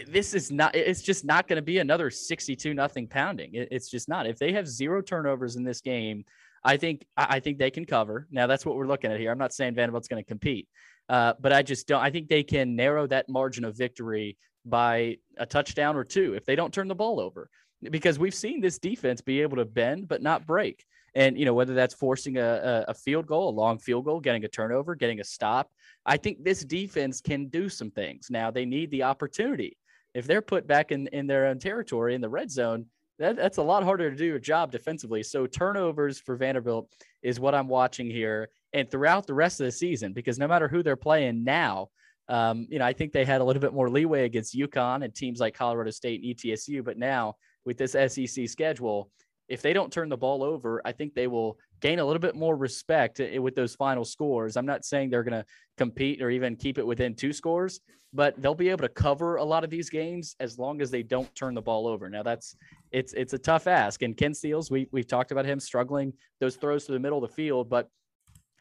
this 0.08 0.34
is 0.34 0.52
not 0.52 0.76
it's 0.76 1.02
just 1.02 1.26
not 1.26 1.48
going 1.48 1.58
to 1.58 1.62
be 1.62 1.80
another 1.80 2.10
62 2.10 2.74
nothing 2.74 3.08
pounding 3.08 3.52
it's 3.54 3.90
just 3.90 4.08
not 4.08 4.26
if 4.26 4.38
they 4.38 4.52
have 4.54 4.68
zero 4.68 5.02
turnovers 5.02 5.56
in 5.56 5.64
this 5.64 5.82
game 5.82 6.24
I 6.64 6.78
think 6.78 7.06
I 7.18 7.40
think 7.40 7.58
they 7.58 7.72
can 7.72 7.86
cover. 7.86 8.28
Now 8.32 8.48
that's 8.48 8.66
what 8.66 8.76
we're 8.76 8.88
looking 8.88 9.12
at 9.12 9.20
here. 9.20 9.32
I'm 9.32 9.38
not 9.38 9.54
saying 9.54 9.74
Vanderbilt's 9.74 10.08
going 10.08 10.24
to 10.24 10.28
compete, 10.28 10.68
uh, 11.10 11.34
but 11.40 11.52
I 11.52 11.64
just 11.64 11.88
don't. 11.88 12.02
I 12.02 12.12
think 12.12 12.28
they 12.28 12.44
can 12.44 12.76
narrow 12.76 13.08
that 13.08 13.30
margin 13.30 13.66
of 13.66 13.76
victory 13.76 14.38
by 14.66 15.18
a 15.38 15.46
touchdown 15.46 15.96
or 15.96 16.04
two 16.04 16.36
if 16.36 16.46
they 16.46 16.56
don't 16.56 16.74
turn 16.74 16.88
the 16.88 16.96
ball 16.96 17.20
over, 17.20 17.50
because 17.90 18.20
we've 18.20 18.36
seen 18.36 18.62
this 18.62 18.78
defense 18.78 19.22
be 19.22 19.42
able 19.42 19.58
to 19.58 19.66
bend 19.66 20.08
but 20.08 20.22
not 20.22 20.46
break. 20.46 20.86
And 21.16 21.38
you 21.38 21.46
know 21.46 21.54
whether 21.54 21.74
that's 21.74 21.96
forcing 21.96 22.38
a, 22.38 22.86
a 22.88 22.94
field 22.94 23.26
goal, 23.26 23.50
a 23.50 23.52
long 23.52 23.80
field 23.80 24.06
goal, 24.06 24.20
getting 24.20 24.46
a 24.46 24.48
turnover, 24.48 24.94
getting 24.94 25.20
a 25.20 25.24
stop. 25.24 25.72
I 26.06 26.18
think 26.18 26.44
this 26.44 26.64
defense 26.64 27.22
can 27.22 27.48
do 27.48 27.70
some 27.70 27.90
things. 27.90 28.28
Now 28.30 28.52
they 28.52 28.66
need 28.66 28.92
the 28.92 29.04
opportunity. 29.04 29.78
If 30.14 30.28
they're 30.28 30.42
put 30.42 30.68
back 30.68 30.92
in 30.92 31.08
in 31.08 31.28
their 31.28 31.48
own 31.48 31.60
territory 31.60 32.16
in 32.16 32.22
the 32.22 32.30
red 32.30 32.52
zone, 32.52 32.86
that, 33.20 33.36
that's 33.36 33.58
a 33.58 33.64
lot 33.64 33.84
harder 33.84 34.10
to 34.10 34.16
do 34.16 34.36
a 34.36 34.40
job 34.40 34.72
defensively. 34.72 35.24
So 35.24 35.46
turnovers 35.46 36.20
for 36.20 36.36
Vanderbilt 36.36 36.92
is 37.22 37.40
what 37.40 37.56
I'm 37.56 37.68
watching 37.68 38.10
here 38.10 38.50
and 38.74 38.90
throughout 38.90 39.28
the 39.28 39.34
rest 39.34 39.60
of 39.60 39.66
the 39.66 39.72
season, 39.72 40.14
because 40.14 40.40
no 40.40 40.48
matter 40.48 40.68
who 40.68 40.82
they're 40.82 40.96
playing 40.96 41.44
now, 41.44 41.90
um, 42.30 42.68
you 42.70 42.80
know, 42.80 42.86
I 42.86 42.94
think 42.94 43.12
they 43.12 43.26
had 43.26 43.42
a 43.42 43.44
little 43.44 43.62
bit 43.62 43.74
more 43.74 43.90
leeway 43.90 44.26
against 44.26 44.58
UConn 44.58 45.04
and 45.04 45.14
teams 45.14 45.40
like 45.40 45.54
Colorado 45.54 45.92
State 45.92 46.24
and 46.24 46.36
ETSU. 46.36 46.84
But 46.84 46.98
now 46.98 47.36
with 47.66 47.78
this 47.78 47.92
SEC 47.92 48.48
schedule, 48.48 49.12
if 49.50 49.62
they 49.62 49.74
don't 49.74 49.92
turn 49.92 50.08
the 50.08 50.18
ball 50.18 50.44
over, 50.44 50.82
I 50.86 50.94
think 50.94 51.14
they 51.14 51.28
will 51.28 51.58
gain 51.82 52.00
a 52.00 52.06
little 52.06 52.20
bit 52.20 52.36
more 52.36 52.56
respect 52.56 53.20
eh, 53.20 53.38
with 53.38 53.56
those 53.56 53.76
final 53.76 54.06
scores. 54.06 54.56
I'm 54.56 54.66
not 54.66 54.86
saying 54.86 55.10
they're 55.10 55.24
going 55.24 55.40
to 55.40 55.46
compete 55.78 56.22
or 56.22 56.30
even 56.30 56.56
keep 56.56 56.78
it 56.78 56.86
within 56.86 57.16
two 57.16 57.34
scores, 57.34 57.82
but 58.14 58.40
they'll 58.42 58.56
be 58.56 58.70
able 58.70 58.84
to 58.84 58.90
cover 58.90 59.38
a 59.38 59.44
lot 59.44 59.64
of 59.64 59.70
these 59.70 59.90
games 59.90 60.36
as 60.40 60.58
long 60.58 60.82
as 60.82 60.92
they 60.92 61.04
don't 61.04 61.34
turn 61.36 61.54
the 61.54 61.62
ball 61.62 61.88
over. 61.88 62.10
Now 62.10 62.24
that's 62.24 62.56
it's 62.92 63.14
it's 63.14 63.34
a 63.34 63.40
tough 63.40 63.68
ask. 63.68 64.02
And 64.02 64.16
Ken 64.16 64.34
Seals, 64.34 64.70
we 64.70 64.88
we've 64.92 65.08
talked 65.08 65.32
about 65.32 65.46
him 65.46 65.60
struggling 65.60 66.14
those 66.40 66.56
throws 66.56 66.86
to 66.86 66.92
the 66.92 67.00
middle 67.00 67.24
of 67.24 67.30
the 67.30 67.36
field, 67.36 67.70
but 67.70 67.90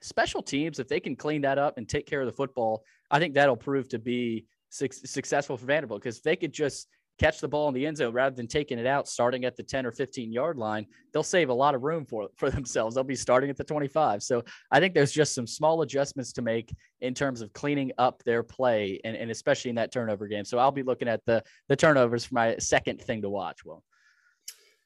special 0.02 0.42
teams, 0.42 0.78
if 0.78 0.88
they 0.88 1.00
can 1.00 1.14
clean 1.14 1.42
that 1.42 1.58
up 1.58 1.76
and 1.76 1.88
take 1.88 2.06
care 2.06 2.20
of 2.20 2.26
the 2.26 2.32
football, 2.32 2.84
I 3.10 3.18
think 3.18 3.34
that'll 3.34 3.56
prove 3.56 3.88
to 3.90 3.98
be 3.98 4.46
su- 4.70 4.88
successful 4.90 5.56
for 5.56 5.66
Vanderbilt 5.66 6.00
because 6.00 6.20
they 6.20 6.36
could 6.36 6.52
just 6.52 6.88
catch 7.20 7.38
the 7.38 7.48
ball 7.48 7.68
in 7.68 7.74
the 7.74 7.86
end 7.86 7.98
zone 7.98 8.14
rather 8.14 8.34
than 8.34 8.46
taking 8.46 8.78
it 8.78 8.86
out 8.86 9.06
starting 9.06 9.44
at 9.44 9.54
the 9.54 9.62
10 9.62 9.84
or 9.84 9.92
15 9.92 10.32
yard 10.32 10.56
line 10.56 10.86
they'll 11.12 11.22
save 11.22 11.50
a 11.50 11.54
lot 11.54 11.74
of 11.74 11.82
room 11.82 12.06
for 12.06 12.28
for 12.34 12.50
themselves. 12.50 12.94
They'll 12.94 13.04
be 13.04 13.14
starting 13.14 13.50
at 13.50 13.58
the 13.58 13.64
25 13.64 14.22
so 14.22 14.42
i 14.70 14.80
think 14.80 14.94
there's 14.94 15.12
just 15.12 15.34
some 15.34 15.46
small 15.46 15.82
adjustments 15.82 16.32
to 16.32 16.42
make 16.42 16.74
in 17.02 17.12
terms 17.12 17.42
of 17.42 17.52
cleaning 17.52 17.92
up 17.98 18.22
their 18.24 18.42
play 18.42 19.00
and, 19.04 19.16
and 19.16 19.30
especially 19.30 19.68
in 19.68 19.76
that 19.76 19.92
turnover 19.92 20.26
game. 20.28 20.46
So 20.46 20.58
i'll 20.58 20.72
be 20.72 20.82
looking 20.82 21.08
at 21.08 21.24
the 21.26 21.42
the 21.68 21.76
turnovers 21.76 22.24
for 22.24 22.34
my 22.34 22.56
second 22.56 23.02
thing 23.02 23.20
to 23.22 23.28
watch 23.28 23.66
well 23.66 23.84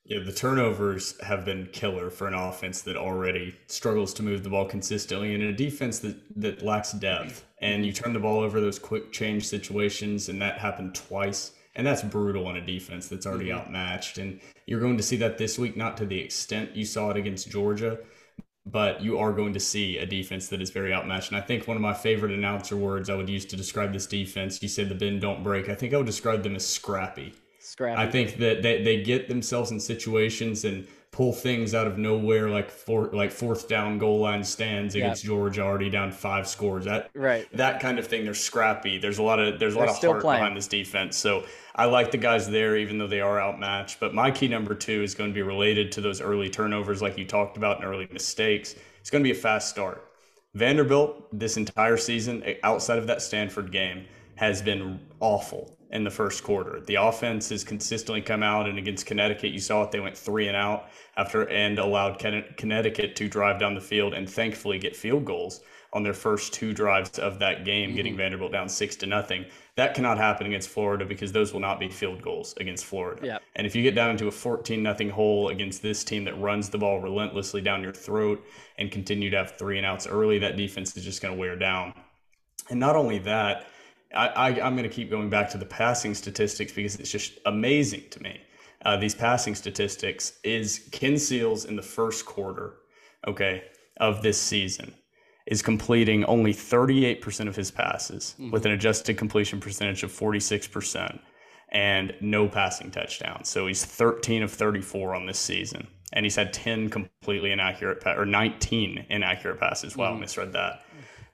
yeah, 0.07 0.19
the 0.23 0.33
turnovers 0.33 1.19
have 1.23 1.47
been 1.47 1.67
killer 1.73 2.11
for 2.11 2.27
an 2.29 2.35
offense 2.35 2.83
that 2.83 2.95
already 2.95 3.55
struggles 3.69 4.13
to 4.15 4.23
move 4.23 4.43
the 4.43 4.51
ball 4.51 4.67
consistently 4.67 5.35
and 5.35 5.43
a 5.43 5.51
defense 5.51 5.99
that, 6.01 6.17
that 6.37 6.63
lacks 6.63 6.93
depth. 6.93 7.47
And 7.63 7.87
you 7.87 7.93
turn 7.95 8.13
the 8.13 8.19
ball 8.19 8.41
over 8.41 8.61
those 8.61 8.79
quick 8.79 9.13
change 9.13 9.47
situations, 9.47 10.29
and 10.29 10.43
that 10.43 10.59
happened 10.59 10.95
twice 10.95 11.53
and 11.77 11.87
that's 11.87 12.03
brutal 12.03 12.47
on 12.47 12.57
a 12.57 12.65
defense 12.65 13.09
that's 13.09 13.27
already 13.27 13.47
mm-hmm. 13.47 13.59
outmatched. 13.59 14.19
And 14.19 14.41
you're 14.67 14.81
going 14.81 14.97
to 14.97 15.03
see 15.03 15.17
that 15.17 15.39
this 15.39 15.59
week, 15.59 15.77
not 15.77 15.97
to 15.99 16.07
the 16.07 16.21
extent 16.21 16.77
you 16.77 16.85
saw 16.85 17.11
it 17.11 17.17
against 17.17 17.51
Georgia, 17.51 17.99
but 18.67 19.03
you 19.03 19.19
are 19.19 19.33
going 19.33 19.53
to 19.53 19.61
see 19.61 19.99
a 19.99 20.07
defense 20.07 20.49
that 20.49 20.63
is 20.63 20.71
very 20.71 20.93
outmatched. 20.93 21.29
And 21.29 21.37
I 21.37 21.41
think 21.43 21.69
one 21.69 21.77
of 21.77 21.83
my 21.83 21.93
favorite 21.93 22.33
announcer 22.33 22.77
words 22.77 23.11
I 23.11 23.15
would 23.15 23.29
use 23.29 23.45
to 23.47 23.57
describe 23.57 23.93
this 23.93 24.07
defense, 24.07 24.63
you 24.63 24.69
said 24.69 24.89
the 24.89 24.95
bend 24.95 25.21
don't 25.21 25.43
break. 25.43 25.69
I 25.69 25.75
think 25.75 25.93
I 25.93 25.99
would 25.99 26.07
describe 26.07 26.43
them 26.43 26.57
as 26.57 26.67
scrappy. 26.67 27.35
Scrappy. 27.61 28.01
I 28.01 28.11
think 28.11 28.37
that 28.39 28.63
they, 28.63 28.83
they 28.83 29.03
get 29.03 29.29
themselves 29.29 29.71
in 29.71 29.81
situations 29.81 30.65
and 30.65 30.87
pull 31.15 31.33
things 31.33 31.77
out 31.77 31.87
of 31.87 31.97
nowhere 31.97 32.51
like 32.51 32.69
four 32.69 33.09
like 33.13 33.31
fourth 33.31 33.69
down 33.69 33.99
goal 33.99 34.19
line 34.19 34.43
stands 34.43 34.97
against 34.97 35.23
yep. 35.23 35.29
Georgia 35.29 35.63
already 35.63 35.89
down 35.89 36.11
five 36.11 36.49
scores. 36.49 36.85
That 36.87 37.09
right. 37.15 37.47
that 37.57 37.79
kind 37.79 38.01
of 38.01 38.07
thing. 38.09 38.25
They're 38.25 38.35
scrappy. 38.35 38.99
There's 38.99 39.19
a 39.19 39.23
lot 39.23 39.39
of 39.39 39.61
there's 39.61 39.75
a 39.75 39.79
They're 39.79 39.87
lot 39.87 39.97
of 39.97 40.03
heart 40.03 40.23
playing. 40.23 40.41
behind 40.41 40.57
this 40.57 40.67
defense. 40.67 41.17
So 41.17 41.45
I 41.77 41.85
like 41.85 42.11
the 42.11 42.19
guys 42.19 42.51
there, 42.51 42.77
even 42.77 42.99
though 42.99 43.07
they 43.07 43.21
are 43.21 43.41
outmatched. 43.41 44.01
But 44.01 44.13
my 44.13 44.33
key 44.33 44.49
number 44.49 44.75
two 44.75 45.05
is 45.05 45.15
going 45.15 45.31
to 45.31 45.35
be 45.35 45.43
related 45.43 45.93
to 45.93 46.01
those 46.01 46.21
early 46.21 46.51
turnovers, 46.51 47.01
like 47.01 47.17
you 47.17 47.25
talked 47.25 47.57
about, 47.57 47.77
and 47.77 47.85
early 47.85 48.09
mistakes. 48.11 48.75
It's 49.01 49.09
going 49.09 49.23
to 49.23 49.29
be 49.33 49.39
a 49.39 49.41
fast 49.41 49.69
start. 49.69 50.11
Vanderbilt 50.55 51.29
this 51.39 51.57
entire 51.57 51.97
season, 51.97 52.43
outside 52.65 52.99
of 52.99 53.07
that 53.07 53.23
Stanford 53.23 53.71
game, 53.71 54.05
has 54.35 54.61
been 54.61 54.99
awful 55.21 55.79
in 55.95 56.03
the 56.03 56.11
first 56.11 56.43
quarter. 56.43 56.81
The 56.81 56.97
offense 56.97 57.49
has 57.51 57.63
consistently 57.63 58.21
come 58.21 58.43
out, 58.43 58.69
and 58.69 58.79
against 58.79 59.07
Connecticut, 59.07 59.53
you 59.53 59.61
saw 59.61 59.85
it. 59.85 59.93
They 59.93 60.01
went 60.01 60.19
three 60.19 60.49
and 60.49 60.57
out 60.57 60.89
after 61.17 61.49
and 61.49 61.79
allowed 61.79 62.19
Connecticut 62.19 63.15
to 63.17 63.29
drive 63.29 63.61
down 63.61 63.75
the 63.75 63.81
field 63.81 64.13
and 64.13 64.29
thankfully 64.29 64.79
get 64.79 64.97
field 64.97 65.25
goals 65.25 65.61
on 65.93 66.03
their 66.03 66.13
first 66.13 66.53
two 66.53 66.73
drives 66.73 67.21
of 67.21 67.39
that 67.39 67.65
game, 67.65 67.91
mm-hmm. 67.91 67.97
getting 67.97 68.17
Vanderbilt 68.17 68.51
down 68.51 68.69
six 68.69 68.97
to 68.97 69.07
nothing. 69.07 69.45
That 69.77 69.95
cannot 69.95 70.19
happen 70.19 70.49
against 70.49 70.69
Florida 70.69 71.05
because 71.05 71.31
those 71.31 71.53
will 71.53 71.61
not 71.61 71.79
be 71.79 71.89
field 71.89 72.21
goals 72.21 72.55
against 72.59 72.85
Florida. 72.85 73.25
Yep. 73.25 73.43
And 73.55 73.67
if 73.67 73.77
you 73.77 73.83
get 73.85 73.95
down 73.95 74.11
into 74.11 74.27
a 74.27 74.33
14 74.33 74.83
nothing 74.83 75.09
hole 75.09 75.51
against 75.51 75.81
this 75.83 76.03
team 76.03 76.25
that 76.25 76.39
runs 76.41 76.69
the 76.69 76.79
ball 76.79 77.01
relentlessly 77.01 77.61
down 77.61 77.83
your 77.83 77.93
throat 77.93 78.45
and 78.79 78.91
continue 78.91 79.31
to 79.31 79.37
have 79.37 79.57
three 79.57 79.79
and 79.79 79.87
outs 79.87 80.09
early, 80.09 80.41
that 80.41 80.57
defense 80.57 80.97
is 80.97 81.05
just 81.05 81.23
going 81.23 81.33
to 81.33 81.39
wear 81.39 81.55
down. 81.55 81.95
And 82.71 82.81
not 82.81 82.97
only 82.97 83.19
that, 83.21 83.67
I, 84.15 84.29
I, 84.29 84.67
am 84.67 84.77
going 84.77 84.89
to 84.89 84.95
keep 84.95 85.11
going 85.11 85.29
back 85.29 85.51
to 85.51 85.59
the 85.59 85.67
passing 85.67 86.15
statistics 86.15 86.73
because 86.73 86.97
it's 86.97 87.11
just 87.11 87.39
amazing 87.47 88.05
to 88.11 88.23
me. 88.23 88.41
Uh, 88.85 88.97
these 88.97 89.15
passing 89.15 89.55
statistics 89.55 90.39
is 90.45 90.89
Ken 90.93 91.19
Seals 91.19 91.65
in 91.65 91.77
the 91.77 91.83
first 91.83 92.27
quarter, 92.27 92.75
okay, 93.27 93.65
of 93.99 94.23
this 94.23 94.41
season 94.41 94.95
is 95.47 95.61
completing 95.61 96.25
only 96.25 96.53
38% 96.55 97.49
of 97.49 97.57
his 97.57 97.71
passes 97.71 98.35
mm-hmm. 98.39 98.51
with 98.51 98.65
an 98.67 98.73
adjusted 98.73 99.17
completion 99.19 99.61
percentage 99.61 100.03
of 100.03 100.11
46% 100.11 101.19
and 101.71 102.15
no 102.21 102.49
passing 102.49 102.91
touchdowns. 102.91 103.49
So 103.49 103.67
he's 103.67 103.85
13 103.85 104.43
of 104.43 104.53
34 104.53 105.15
on 105.15 105.27
this 105.27 105.39
season. 105.39 105.87
And 106.13 106.25
he's 106.25 106.37
had 106.37 106.53
10 106.53 106.91
completely 106.91 107.51
inaccurate 107.51 108.01
pa- 108.01 108.15
or 108.15 108.25
19 108.25 109.07
inaccurate 109.11 109.59
passes. 109.59 109.97
Wow, 109.97 110.13
mm-hmm. 110.13 110.21
misread 110.21 110.53
that 110.53 110.85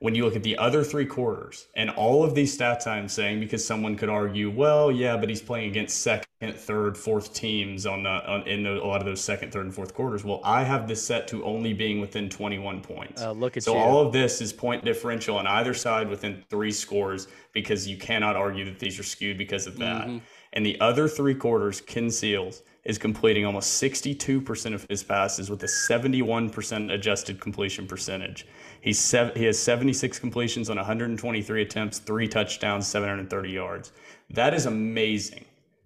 when 0.00 0.14
you 0.14 0.24
look 0.24 0.34
at 0.34 0.42
the 0.42 0.56
other 0.56 0.82
three 0.82 1.04
quarters 1.04 1.68
and 1.76 1.90
all 1.90 2.24
of 2.24 2.34
these 2.34 2.56
stats 2.56 2.86
I'm 2.86 3.06
saying, 3.06 3.38
because 3.38 3.62
someone 3.64 3.96
could 3.96 4.08
argue, 4.08 4.50
well, 4.50 4.90
yeah, 4.90 5.14
but 5.18 5.28
he's 5.28 5.42
playing 5.42 5.68
against 5.68 6.00
second, 6.00 6.54
third, 6.54 6.96
fourth 6.96 7.34
teams 7.34 7.84
on, 7.84 8.04
the, 8.04 8.08
on 8.08 8.48
in 8.48 8.62
the, 8.62 8.82
a 8.82 8.86
lot 8.86 9.02
of 9.02 9.06
those 9.06 9.20
second, 9.20 9.52
third, 9.52 9.66
and 9.66 9.74
fourth 9.74 9.92
quarters. 9.92 10.24
Well, 10.24 10.40
I 10.42 10.64
have 10.64 10.88
this 10.88 11.04
set 11.04 11.28
to 11.28 11.44
only 11.44 11.74
being 11.74 12.00
within 12.00 12.30
21 12.30 12.80
points. 12.80 13.20
Uh, 13.20 13.32
look 13.32 13.58
at 13.58 13.62
so 13.62 13.74
you. 13.74 13.78
all 13.78 14.00
of 14.00 14.10
this 14.10 14.40
is 14.40 14.54
point 14.54 14.86
differential 14.86 15.36
on 15.36 15.46
either 15.46 15.74
side 15.74 16.08
within 16.08 16.42
three 16.48 16.72
scores 16.72 17.28
because 17.52 17.86
you 17.86 17.98
cannot 17.98 18.36
argue 18.36 18.64
that 18.64 18.78
these 18.78 18.98
are 18.98 19.02
skewed 19.02 19.36
because 19.36 19.66
of 19.66 19.76
that. 19.78 20.06
Mm-hmm. 20.06 20.18
And 20.54 20.64
the 20.64 20.80
other 20.80 21.08
three 21.08 21.34
quarters, 21.34 21.82
Ken 21.82 22.10
Seals 22.10 22.62
is 22.84 22.96
completing 22.96 23.44
almost 23.44 23.82
62% 23.82 24.74
of 24.74 24.86
his 24.88 25.02
passes 25.02 25.50
with 25.50 25.62
a 25.62 25.66
71% 25.66 26.92
adjusted 26.92 27.38
completion 27.38 27.86
percentage. 27.86 28.46
He's 28.80 28.98
sev- 28.98 29.36
he 29.36 29.44
has 29.44 29.58
76 29.58 30.18
completions 30.18 30.70
on 30.70 30.76
123 30.76 31.62
attempts, 31.62 31.98
three 31.98 32.28
touchdowns, 32.28 32.86
730 32.86 33.50
yards. 33.50 33.92
That 34.30 34.54
is 34.54 34.66
amazing. 34.66 35.44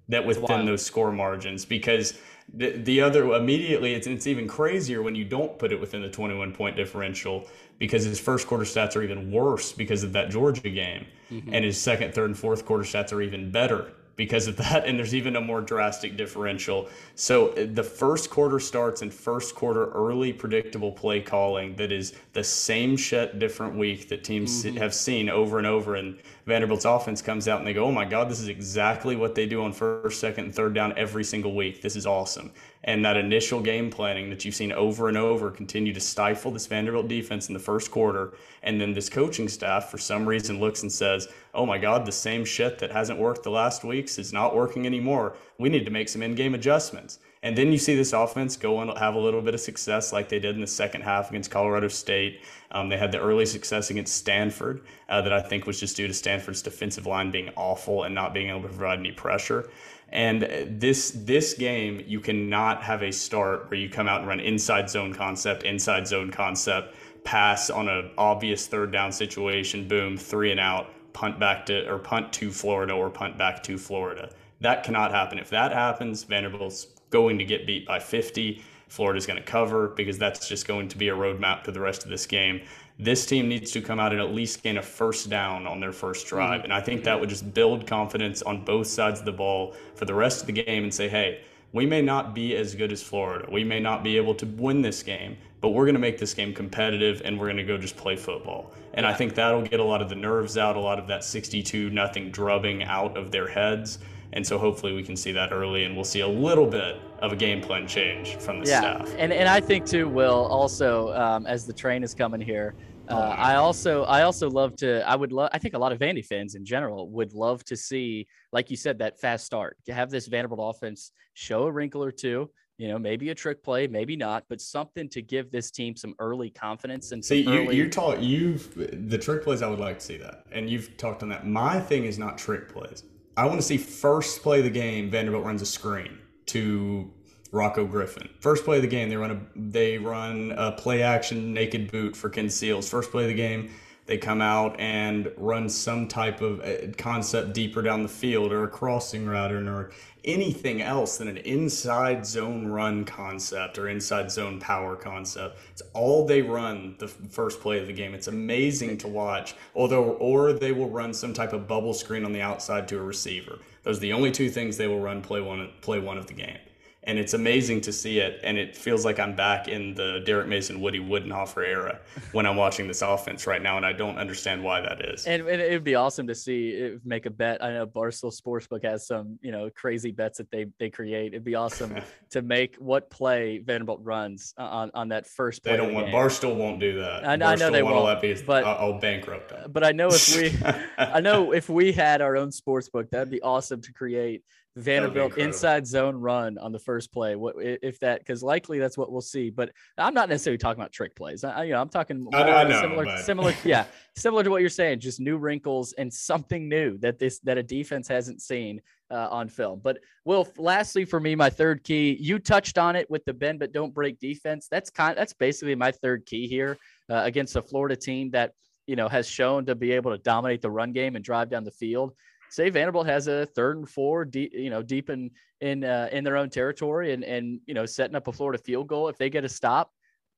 That 0.08 0.26
within 0.26 0.66
those 0.66 0.84
score 0.84 1.12
margins, 1.12 1.64
because 1.64 2.18
the, 2.52 2.72
the 2.72 3.00
other 3.00 3.32
immediately 3.34 3.94
it's, 3.94 4.06
it's 4.06 4.26
even 4.26 4.46
crazier 4.46 5.02
when 5.02 5.14
you 5.14 5.24
don't 5.24 5.58
put 5.58 5.72
it 5.72 5.80
within 5.80 6.02
the 6.02 6.10
21 6.10 6.52
point 6.52 6.76
differential 6.76 7.48
because 7.78 8.04
his 8.04 8.20
first 8.20 8.46
quarter 8.46 8.64
stats 8.64 8.96
are 8.96 9.02
even 9.02 9.32
worse 9.32 9.72
because 9.72 10.02
of 10.04 10.12
that 10.12 10.30
Georgia 10.30 10.68
game, 10.68 11.06
mm-hmm. 11.30 11.54
and 11.54 11.64
his 11.64 11.80
second, 11.80 12.14
third, 12.14 12.26
and 12.26 12.38
fourth 12.38 12.66
quarter 12.66 12.84
stats 12.84 13.12
are 13.12 13.22
even 13.22 13.50
better 13.50 13.92
because 14.16 14.46
of 14.46 14.56
that. 14.64 14.86
And 14.86 14.98
there's 14.98 15.14
even 15.14 15.36
a 15.36 15.40
more 15.40 15.60
drastic 15.60 16.16
differential. 16.16 16.88
So 17.14 17.48
uh, 17.48 17.66
the 17.72 17.82
first 17.82 18.30
quarter 18.30 18.60
starts 18.60 19.02
in 19.02 19.10
first 19.10 19.54
quarter 19.54 19.90
early 19.92 20.32
predictable 20.32 20.92
play 20.92 21.20
calling 21.20 21.74
that 21.76 21.92
is 21.92 22.14
the 22.32 22.44
same 22.44 22.96
shit 22.96 23.38
different 23.38 23.74
week 23.76 24.08
that 24.08 24.24
teams 24.24 24.64
mm-hmm. 24.64 24.76
have 24.76 24.94
seen 24.94 25.28
over 25.28 25.58
and 25.58 25.66
over. 25.66 25.96
And 25.96 26.18
Vanderbilt's 26.46 26.84
offense 26.84 27.22
comes 27.22 27.48
out 27.48 27.58
and 27.58 27.66
they 27.66 27.72
go, 27.72 27.84
oh 27.84 27.92
my 27.92 28.04
God, 28.04 28.28
this 28.28 28.40
is 28.40 28.48
exactly 28.48 29.16
what 29.16 29.34
they 29.34 29.46
do 29.46 29.62
on 29.62 29.72
first, 29.72 30.20
second, 30.20 30.44
and 30.44 30.54
third 30.54 30.74
down 30.74 30.92
every 30.96 31.24
single 31.24 31.54
week. 31.54 31.82
This 31.82 31.96
is 31.96 32.06
awesome. 32.06 32.52
And 32.86 33.02
that 33.04 33.16
initial 33.16 33.60
game 33.60 33.90
planning 33.90 34.28
that 34.28 34.44
you've 34.44 34.54
seen 34.54 34.70
over 34.70 35.08
and 35.08 35.16
over 35.16 35.50
continue 35.50 35.94
to 35.94 36.00
stifle 36.00 36.50
this 36.50 36.66
Vanderbilt 36.66 37.08
defense 37.08 37.48
in 37.48 37.54
the 37.54 37.60
first 37.60 37.90
quarter. 37.90 38.34
And 38.62 38.78
then 38.78 38.92
this 38.92 39.08
coaching 39.08 39.48
staff, 39.48 39.90
for 39.90 39.96
some 39.96 40.26
reason, 40.28 40.60
looks 40.60 40.82
and 40.82 40.92
says, 40.92 41.28
oh 41.54 41.64
my 41.64 41.78
God, 41.78 42.04
the 42.04 42.12
same 42.12 42.44
shit 42.44 42.78
that 42.78 42.92
hasn't 42.92 43.18
worked 43.18 43.42
the 43.42 43.50
last 43.50 43.84
weeks 43.84 44.18
is 44.18 44.34
not 44.34 44.54
working 44.54 44.84
anymore. 44.84 45.34
We 45.58 45.70
need 45.70 45.86
to 45.86 45.90
make 45.90 46.10
some 46.10 46.22
in 46.22 46.34
game 46.34 46.54
adjustments. 46.54 47.20
And 47.42 47.56
then 47.56 47.70
you 47.70 47.76
see 47.76 47.94
this 47.94 48.14
offense 48.14 48.56
go 48.56 48.80
and 48.80 48.96
have 48.98 49.14
a 49.14 49.18
little 49.18 49.42
bit 49.42 49.52
of 49.52 49.60
success 49.60 50.14
like 50.14 50.30
they 50.30 50.38
did 50.38 50.54
in 50.54 50.62
the 50.62 50.66
second 50.66 51.02
half 51.02 51.28
against 51.28 51.50
Colorado 51.50 51.88
State. 51.88 52.40
Um, 52.70 52.88
they 52.88 52.96
had 52.96 53.12
the 53.12 53.20
early 53.20 53.44
success 53.44 53.90
against 53.90 54.16
Stanford 54.16 54.80
uh, 55.10 55.20
that 55.20 55.32
I 55.32 55.42
think 55.42 55.66
was 55.66 55.78
just 55.78 55.94
due 55.94 56.06
to 56.06 56.14
Stanford's 56.14 56.62
defensive 56.62 57.04
line 57.04 57.30
being 57.30 57.50
awful 57.54 58.04
and 58.04 58.14
not 58.14 58.32
being 58.32 58.48
able 58.48 58.62
to 58.62 58.68
provide 58.68 58.98
any 58.98 59.12
pressure. 59.12 59.68
And 60.10 60.78
this 60.80 61.10
this 61.10 61.54
game, 61.54 62.02
you 62.06 62.20
cannot 62.20 62.82
have 62.82 63.02
a 63.02 63.10
start 63.10 63.70
where 63.70 63.78
you 63.80 63.88
come 63.88 64.06
out 64.06 64.20
and 64.20 64.28
run 64.28 64.40
inside 64.40 64.88
zone 64.88 65.12
concept, 65.12 65.64
inside 65.64 66.06
zone 66.06 66.30
concept, 66.30 66.94
pass 67.24 67.70
on 67.70 67.88
an 67.88 68.10
obvious 68.16 68.66
third 68.66 68.92
down 68.92 69.10
situation, 69.10 69.88
boom, 69.88 70.16
three 70.16 70.50
and 70.50 70.60
out, 70.60 70.90
punt 71.12 71.40
back 71.40 71.66
to 71.66 71.88
or 71.90 71.98
punt 71.98 72.32
to 72.34 72.50
Florida 72.50 72.92
or 72.92 73.10
punt 73.10 73.36
back 73.36 73.62
to 73.64 73.78
Florida. 73.78 74.30
That 74.60 74.84
cannot 74.84 75.10
happen. 75.10 75.38
If 75.38 75.50
that 75.50 75.72
happens, 75.72 76.24
Vanderbilt's 76.24 76.86
going 77.10 77.38
to 77.38 77.44
get 77.44 77.66
beat 77.66 77.86
by 77.86 77.98
50. 77.98 78.62
Florida's 78.88 79.26
going 79.26 79.38
to 79.38 79.44
cover 79.44 79.88
because 79.88 80.18
that's 80.18 80.48
just 80.48 80.68
going 80.68 80.88
to 80.88 80.98
be 80.98 81.08
a 81.08 81.14
roadmap 81.14 81.64
to 81.64 81.72
the 81.72 81.80
rest 81.80 82.04
of 82.04 82.10
this 82.10 82.26
game. 82.26 82.60
This 82.98 83.26
team 83.26 83.48
needs 83.48 83.72
to 83.72 83.80
come 83.80 83.98
out 83.98 84.12
and 84.12 84.20
at 84.20 84.32
least 84.32 84.62
gain 84.62 84.76
a 84.76 84.82
first 84.82 85.28
down 85.28 85.66
on 85.66 85.80
their 85.80 85.92
first 85.92 86.26
drive. 86.26 86.58
Mm-hmm. 86.58 86.64
And 86.64 86.72
I 86.72 86.80
think 86.80 87.04
that 87.04 87.18
would 87.18 87.28
just 87.28 87.52
build 87.52 87.86
confidence 87.86 88.42
on 88.42 88.64
both 88.64 88.86
sides 88.86 89.20
of 89.20 89.26
the 89.26 89.32
ball 89.32 89.74
for 89.96 90.04
the 90.04 90.14
rest 90.14 90.42
of 90.42 90.46
the 90.46 90.52
game 90.52 90.84
and 90.84 90.94
say, 90.94 91.08
hey, 91.08 91.42
we 91.72 91.86
may 91.86 92.00
not 92.00 92.36
be 92.36 92.54
as 92.54 92.76
good 92.76 92.92
as 92.92 93.02
Florida. 93.02 93.48
We 93.50 93.64
may 93.64 93.80
not 93.80 94.04
be 94.04 94.16
able 94.16 94.34
to 94.36 94.46
win 94.46 94.80
this 94.80 95.02
game, 95.02 95.36
but 95.60 95.70
we're 95.70 95.86
going 95.86 95.96
to 95.96 96.00
make 96.00 96.18
this 96.18 96.32
game 96.32 96.54
competitive 96.54 97.20
and 97.24 97.38
we're 97.38 97.46
going 97.46 97.56
to 97.56 97.64
go 97.64 97.76
just 97.76 97.96
play 97.96 98.14
football. 98.14 98.72
And 98.92 99.04
I 99.04 99.12
think 99.12 99.34
that'll 99.34 99.62
get 99.62 99.80
a 99.80 99.84
lot 99.84 100.00
of 100.00 100.08
the 100.08 100.14
nerves 100.14 100.56
out, 100.56 100.76
a 100.76 100.80
lot 100.80 101.00
of 101.00 101.08
that 101.08 101.24
62 101.24 101.90
nothing 101.90 102.30
drubbing 102.30 102.84
out 102.84 103.16
of 103.16 103.32
their 103.32 103.48
heads. 103.48 103.98
And 104.34 104.44
so 104.44 104.58
hopefully 104.58 104.92
we 104.92 105.02
can 105.02 105.16
see 105.16 105.30
that 105.32 105.52
early 105.52 105.84
and 105.84 105.94
we'll 105.94 106.04
see 106.04 106.20
a 106.20 106.28
little 106.28 106.66
bit 106.66 107.00
of 107.20 107.32
a 107.32 107.36
game 107.36 107.62
plan 107.62 107.86
change 107.86 108.34
from 108.36 108.60
the 108.60 108.68
yeah. 108.68 108.80
staff. 108.80 109.14
And, 109.16 109.32
and 109.32 109.48
I 109.48 109.60
think 109.60 109.86
too, 109.86 110.08
Will, 110.08 110.46
also 110.46 111.14
um, 111.14 111.46
as 111.46 111.66
the 111.66 111.72
train 111.72 112.02
is 112.02 112.14
coming 112.14 112.40
here, 112.40 112.74
uh, 113.08 113.14
oh, 113.14 113.16
I 113.16 113.56
also 113.56 114.04
I 114.04 114.22
also 114.22 114.48
love 114.48 114.76
to 114.76 115.06
I 115.06 115.14
would 115.14 115.30
love 115.30 115.50
I 115.52 115.58
think 115.58 115.74
a 115.74 115.78
lot 115.78 115.92
of 115.92 115.98
Vandy 115.98 116.24
fans 116.24 116.54
in 116.54 116.64
general 116.64 117.10
would 117.10 117.34
love 117.34 117.62
to 117.66 117.76
see 117.76 118.26
like 118.50 118.70
you 118.70 118.78
said 118.78 118.98
that 119.00 119.20
fast 119.20 119.44
start. 119.44 119.76
To 119.84 119.92
have 119.92 120.10
this 120.10 120.26
Vanderbilt 120.26 120.74
offense 120.74 121.12
show 121.34 121.64
a 121.64 121.70
wrinkle 121.70 122.02
or 122.02 122.10
two 122.10 122.50
you 122.78 122.88
know 122.88 122.98
maybe 122.98 123.28
a 123.28 123.34
trick 123.34 123.62
play 123.62 123.86
maybe 123.86 124.16
not 124.16 124.44
but 124.48 124.60
something 124.60 125.08
to 125.08 125.22
give 125.22 125.52
this 125.52 125.70
team 125.70 125.94
some 125.94 126.14
early 126.18 126.50
confidence 126.50 127.12
and 127.12 127.24
see 127.24 127.42
you 127.42 127.70
you 127.70 127.88
talk 127.88 128.16
you've 128.20 128.74
the 129.10 129.18
trick 129.18 129.44
plays 129.44 129.60
I 129.60 129.68
would 129.68 129.78
like 129.78 129.98
to 129.98 130.04
see 130.04 130.16
that. 130.16 130.46
And 130.50 130.70
you've 130.70 130.96
talked 130.96 131.22
on 131.22 131.28
that. 131.28 131.46
My 131.46 131.78
thing 131.78 132.06
is 132.06 132.18
not 132.18 132.38
trick 132.38 132.72
plays 132.72 133.04
I 133.36 133.46
want 133.46 133.60
to 133.60 133.66
see 133.66 133.78
first 133.78 134.42
play 134.42 134.58
of 134.58 134.64
the 134.64 134.70
game, 134.70 135.10
Vanderbilt 135.10 135.44
runs 135.44 135.62
a 135.62 135.66
screen 135.66 136.18
to 136.46 137.10
Rocko 137.52 137.88
Griffin. 137.90 138.28
First 138.40 138.64
play 138.64 138.76
of 138.76 138.82
the 138.82 138.88
game, 138.88 139.08
they 139.08 139.16
run 139.16 139.30
a 139.30 139.40
they 139.58 139.98
run 139.98 140.52
a 140.56 140.72
play 140.72 141.02
action 141.02 141.52
naked 141.52 141.90
boot 141.90 142.16
for 142.16 142.28
Ken 142.28 142.48
Seals. 142.48 142.88
First 142.88 143.10
play 143.10 143.22
of 143.22 143.28
the 143.28 143.34
game, 143.34 143.70
they 144.06 144.18
come 144.18 144.42
out 144.42 144.78
and 144.78 145.30
run 145.36 145.68
some 145.68 146.08
type 146.08 146.40
of 146.40 146.60
uh, 146.60 146.92
concept 146.98 147.54
deeper 147.54 147.80
down 147.80 148.02
the 148.02 148.08
field 148.08 148.52
or 148.52 148.64
a 148.64 148.68
crossing 148.68 149.26
route 149.26 149.52
or 149.52 149.90
anything 150.24 150.82
else 150.82 151.18
than 151.18 151.28
an 151.28 151.38
inside 151.38 152.26
zone 152.26 152.66
run 152.66 153.04
concept 153.04 153.78
or 153.78 153.88
inside 153.88 154.30
zone 154.30 154.60
power 154.60 154.96
concept. 154.96 155.58
It's 155.70 155.82
all 155.92 156.26
they 156.26 156.42
run 156.42 156.96
the 156.98 157.08
first 157.08 157.60
play 157.60 157.78
of 157.78 157.86
the 157.86 157.92
game. 157.92 158.14
It's 158.14 158.28
amazing 158.28 158.98
to 158.98 159.08
watch. 159.08 159.54
Although, 159.74 160.12
or 160.12 160.52
they 160.52 160.72
will 160.72 160.90
run 160.90 161.14
some 161.14 161.32
type 161.32 161.52
of 161.52 161.66
bubble 161.66 161.94
screen 161.94 162.24
on 162.24 162.32
the 162.32 162.42
outside 162.42 162.88
to 162.88 162.98
a 162.98 163.02
receiver. 163.02 163.58
Those 163.82 163.98
are 163.98 164.00
the 164.00 164.12
only 164.12 164.30
two 164.30 164.50
things 164.50 164.76
they 164.76 164.86
will 164.86 165.00
run 165.00 165.22
play 165.22 165.40
one 165.40 165.70
play 165.80 165.98
one 165.98 166.18
of 166.18 166.26
the 166.26 166.34
game 166.34 166.58
and 167.06 167.18
it's 167.18 167.34
amazing 167.34 167.80
to 167.82 167.92
see 167.92 168.18
it. 168.18 168.40
And 168.42 168.56
it 168.56 168.76
feels 168.76 169.04
like 169.04 169.18
I'm 169.18 169.36
back 169.36 169.68
in 169.68 169.94
the 169.94 170.22
Derek 170.24 170.48
Mason, 170.48 170.80
Woody 170.80 171.00
Widenhofer 171.00 171.66
era 171.66 172.00
when 172.32 172.46
I'm 172.46 172.56
watching 172.56 172.88
this 172.88 173.02
offense 173.02 173.46
right 173.46 173.62
now, 173.62 173.76
and 173.76 173.86
I 173.86 173.92
don't 173.92 174.16
understand 174.16 174.62
why 174.62 174.80
that 174.80 175.04
is. 175.04 175.26
And, 175.26 175.42
and 175.46 175.60
it'd 175.60 175.84
be 175.84 175.94
awesome 175.94 176.26
to 176.26 176.34
see 176.34 176.70
it, 176.70 177.00
make 177.04 177.26
a 177.26 177.30
bet. 177.30 177.62
I 177.62 177.72
know 177.72 177.86
Barstool 177.86 178.34
Sportsbook 178.34 178.84
has 178.84 179.06
some 179.06 179.38
you 179.42 179.52
know 179.52 179.70
crazy 179.70 180.10
bets 180.10 180.38
that 180.38 180.50
they 180.50 180.66
they 180.78 180.90
create. 180.90 181.34
It'd 181.34 181.44
be 181.44 181.54
awesome 181.54 181.96
to 182.30 182.42
make 182.42 182.76
what 182.76 183.10
play 183.10 183.58
Vanderbilt 183.58 184.00
runs 184.02 184.54
on 184.56 184.90
on 184.94 185.08
that 185.08 185.26
first. 185.26 185.62
Play 185.62 185.72
they 185.72 185.76
don't 185.76 185.94
want 185.94 186.06
game. 186.06 186.14
Barstool 186.14 186.56
won't 186.56 186.80
do 186.80 187.00
that. 187.00 187.26
I, 187.26 187.32
I 187.32 187.54
know 187.56 187.70
they 187.70 187.82
won't. 187.82 188.04
Let 188.04 188.22
me, 188.22 188.34
but 188.46 188.64
I'll 188.64 188.98
bankrupt 188.98 189.50
them. 189.50 189.70
But 189.70 189.84
I 189.84 189.92
know 189.92 190.08
if 190.10 190.36
we, 190.36 190.52
I 190.98 191.20
know 191.20 191.52
if 191.52 191.68
we 191.68 191.92
had 191.92 192.20
our 192.20 192.36
own 192.36 192.50
sports 192.52 192.88
book, 192.88 193.10
that'd 193.10 193.30
be 193.30 193.42
awesome 193.42 193.80
to 193.82 193.92
create 193.92 194.42
Vanderbilt 194.76 195.38
inside 195.38 195.86
zone 195.86 196.16
run 196.16 196.58
on 196.58 196.72
the 196.72 196.78
first 196.78 197.12
play. 197.12 197.36
What 197.36 197.54
if 197.58 198.00
that? 198.00 198.18
Because 198.18 198.42
likely 198.42 198.80
that's 198.80 198.98
what 198.98 199.12
we'll 199.12 199.20
see. 199.20 199.48
But 199.48 199.70
I'm 199.96 200.14
not 200.14 200.28
necessarily 200.28 200.58
talking 200.58 200.80
about 200.80 200.90
trick 200.90 201.14
plays. 201.14 201.44
I, 201.44 201.64
you 201.64 201.72
know, 201.72 201.80
I'm 201.80 201.88
talking 201.88 202.26
I 202.32 202.42
I 202.42 202.64
know, 202.64 202.80
similar, 202.80 203.04
but... 203.04 203.24
similar, 203.24 203.54
yeah, 203.64 203.84
similar 204.16 204.42
to 204.42 204.50
what 204.50 204.62
you're 204.62 204.70
saying. 204.70 204.98
Just 204.98 205.20
new 205.20 205.36
wrinkles 205.36 205.92
and 205.92 206.12
something 206.12 206.68
new 206.68 206.98
that 206.98 207.20
this 207.20 207.38
that 207.40 207.56
a 207.56 207.62
defense 207.62 208.08
hasn't 208.08 208.42
seen 208.42 208.80
uh, 209.10 209.28
on 209.30 209.48
film. 209.48 209.80
But 209.82 209.98
Will, 210.24 210.48
lastly 210.56 211.04
for 211.04 211.20
me, 211.20 211.36
my 211.36 211.50
third 211.50 211.84
key. 211.84 212.16
You 212.20 212.40
touched 212.40 212.76
on 212.76 212.96
it 212.96 213.08
with 213.08 213.24
the 213.24 213.32
bend 213.34 213.60
but 213.60 213.72
don't 213.72 213.94
break 213.94 214.18
defense. 214.18 214.66
That's 214.68 214.90
kind. 214.90 215.16
That's 215.16 215.32
basically 215.32 215.76
my 215.76 215.92
third 215.92 216.26
key 216.26 216.48
here 216.48 216.76
uh, 217.08 217.22
against 217.24 217.54
a 217.54 217.62
Florida 217.62 217.94
team 217.94 218.30
that 218.32 218.54
you 218.88 218.96
know 218.96 219.08
has 219.08 219.28
shown 219.28 219.66
to 219.66 219.76
be 219.76 219.92
able 219.92 220.10
to 220.10 220.18
dominate 220.18 220.62
the 220.62 220.70
run 220.70 220.92
game 220.92 221.14
and 221.14 221.24
drive 221.24 221.48
down 221.48 221.62
the 221.62 221.70
field 221.70 222.12
say 222.50 222.70
Vanderbilt 222.70 223.06
has 223.06 223.26
a 223.26 223.46
third 223.46 223.78
and 223.78 223.88
four, 223.88 224.24
deep, 224.24 224.52
you 224.54 224.70
know, 224.70 224.82
deep 224.82 225.10
in 225.10 225.30
in 225.60 225.84
uh, 225.84 226.08
in 226.12 226.24
their 226.24 226.36
own 226.36 226.50
territory, 226.50 227.12
and 227.12 227.24
and 227.24 227.60
you 227.66 227.74
know, 227.74 227.86
setting 227.86 228.16
up 228.16 228.28
a 228.28 228.32
Florida 228.32 228.62
field 228.62 228.88
goal. 228.88 229.08
If 229.08 229.18
they 229.18 229.30
get 229.30 229.44
a 229.44 229.48
stop, 229.48 229.90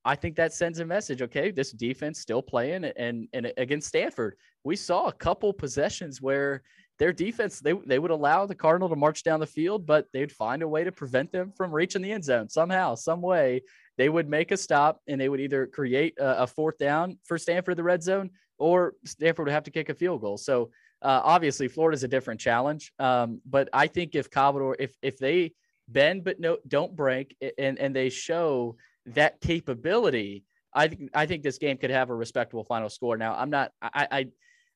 I 0.05 0.15
think 0.15 0.37
that 0.37 0.53
sends 0.53 0.79
a 0.79 0.85
message. 0.85 1.21
Okay, 1.23 1.51
this 1.51 1.73
defense 1.73 2.21
still 2.21 2.43
playing, 2.43 2.85
and 2.85 3.29
and 3.33 3.53
against 3.57 3.89
Stanford, 3.89 4.37
we 4.65 4.77
saw 4.77 5.07
a 5.07 5.13
couple 5.13 5.53
possessions 5.53 6.23
where 6.23 6.63
their 6.99 7.13
defense 7.13 7.61
they 7.61 7.73
they 7.73 7.99
would 7.99 8.11
allow 8.11 8.47
the 8.47 8.55
Cardinal 8.55 8.89
to 8.89 8.97
march 8.97 9.23
down 9.23 9.41
the 9.41 9.47
field, 9.47 9.85
but 9.85 10.07
they'd 10.13 10.33
find 10.33 10.63
a 10.63 10.69
way 10.69 10.85
to 10.85 10.93
prevent 10.93 11.33
them 11.33 11.53
from 11.57 11.73
reaching 11.73 12.03
the 12.03 12.13
end 12.13 12.25
zone 12.25 12.49
somehow, 12.49 12.95
some 12.95 13.21
way. 13.21 13.63
They 13.99 14.09
would 14.09 14.29
make 14.29 14.51
a 14.53 14.57
stop, 14.57 15.01
and 15.09 15.21
they 15.21 15.29
would 15.29 15.41
either 15.41 15.67
create 15.67 16.19
a, 16.19 16.43
a 16.43 16.47
fourth 16.47 16.79
down 16.79 17.19
for 17.25 17.39
Stanford 17.39 17.77
the 17.77 17.83
red 17.83 18.03
zone, 18.03 18.31
or 18.59 18.95
Stanford 19.05 19.47
would 19.47 19.53
have 19.53 19.65
to 19.65 19.71
kick 19.71 19.89
a 19.89 19.95
field 19.95 20.21
goal. 20.21 20.37
So 20.37 20.71
uh, 21.03 21.21
obviously, 21.25 21.69
Florida's 21.69 22.05
a 22.05 22.09
different 22.09 22.41
challenge, 22.41 22.93
um, 22.99 23.41
but 23.45 23.69
I 23.73 23.87
think 23.87 24.15
if 24.15 24.31
Commodore, 24.31 24.77
if 24.79 24.97
if 25.03 25.19
they 25.19 25.53
bend 25.89 26.25
but 26.25 26.41
no 26.41 26.59
don't 26.67 26.97
break, 26.97 27.37
and 27.59 27.79
and 27.79 27.95
they 27.95 28.09
show 28.09 28.77
that 29.07 29.41
capability, 29.41 30.45
I 30.73 30.89
think 30.89 31.11
I 31.15 31.27
think 31.27 31.43
this 31.43 31.59
game 31.59 31.77
could 31.77 31.91
have 31.91 32.11
a 32.11 32.15
respectable 32.15 32.65
final 32.65 32.89
score. 32.89 33.17
Now, 33.17 33.35
I'm 33.35 33.51
not, 33.51 33.73
I 33.83 34.09
I, 34.11 34.27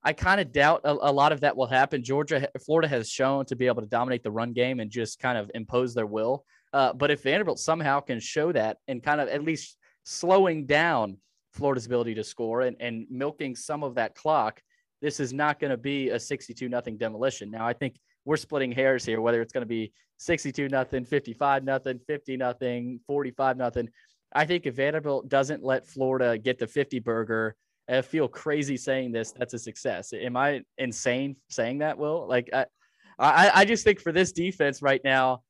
I 0.03 0.13
kind 0.13 0.41
of 0.41 0.53
doubt 0.53 0.83
a, 0.85 0.93
a, 0.93 1.13
lot 1.13 1.33
of 1.33 1.41
that 1.41 1.57
will 1.57 1.67
happen. 1.67 2.03
Georgia, 2.03 2.49
Florida 2.65 2.89
has 2.89 3.09
shown 3.11 3.45
to 3.47 3.57
be 3.57 3.67
able 3.67 3.83
to 3.83 3.89
dominate 3.89 4.23
the 4.23 4.31
run 4.31 4.53
game 4.53 4.81
and 4.81 4.91
just 4.91 5.19
kind 5.19 5.37
of 5.37 5.51
impose 5.55 5.95
their 5.95 6.07
will. 6.07 6.45
Uh, 6.73 6.93
but 6.95 7.11
if 7.11 7.23
Vanderbilt 7.23 7.59
somehow 7.59 8.01
can 8.01 8.19
show 8.19 8.51
that 8.53 8.79
and 8.89 9.03
kind 9.03 9.21
of 9.21 9.29
at 9.29 9.43
least 9.43 9.77
slowing 10.05 10.65
down 10.67 11.19
Florida's 11.53 11.87
ability 11.87 12.15
to 12.15 12.25
score 12.25 12.63
and, 12.63 12.77
and 12.81 13.07
milking 13.11 13.55
some 13.55 13.83
of 13.83 13.97
that 13.97 14.15
clock, 14.15 14.63
this 15.01 15.21
is 15.21 15.33
not 15.33 15.59
going 15.59 15.71
to 15.71 15.77
be 15.77 16.11
a 16.11 16.21
62 16.21 16.69
nothing 16.69 16.97
demolition. 16.97 17.51
Now, 17.51 17.67
I 17.67 17.73
think 17.73 17.97
we're 18.25 18.37
splitting 18.37 18.73
hairs 18.73 19.05
here, 19.05 19.21
whether 19.21 19.41
it's 19.41 19.53
going 19.53 19.63
to 19.63 19.69
be 19.69 19.93
62 20.19 20.69
nothing, 20.69 21.05
55 21.05 21.65
nothing, 21.65 21.99
50 22.07 22.37
nothing, 22.37 23.01
45 23.07 23.57
nothing. 23.57 23.89
I 24.33 24.45
think 24.45 24.67
if 24.67 24.77
Vanderbilt 24.77 25.29
doesn't 25.29 25.65
let 25.65 25.87
Florida 25.87 26.39
get 26.39 26.59
the 26.59 26.67
50 26.67 27.01
burger, 27.01 27.57
I 27.89 28.03
feel 28.03 28.29
crazy 28.29 28.77
saying 28.77 29.13
this. 29.13 29.33
That's 29.33 29.55
a 29.55 29.59
success. 29.59 30.13
Am 30.13 30.37
I 30.37 30.63
insane 30.79 31.37
saying 31.49 31.79
that? 31.79 31.99
Will 31.99 32.29
like 32.29 32.49
I, 32.53 32.67
I, 33.19 33.51
I 33.55 33.65
just 33.65 33.83
think 33.83 34.01
for 34.01 34.13
this 34.13 34.33
defense 34.33 34.81
right 34.81 35.01
now, 35.03 35.43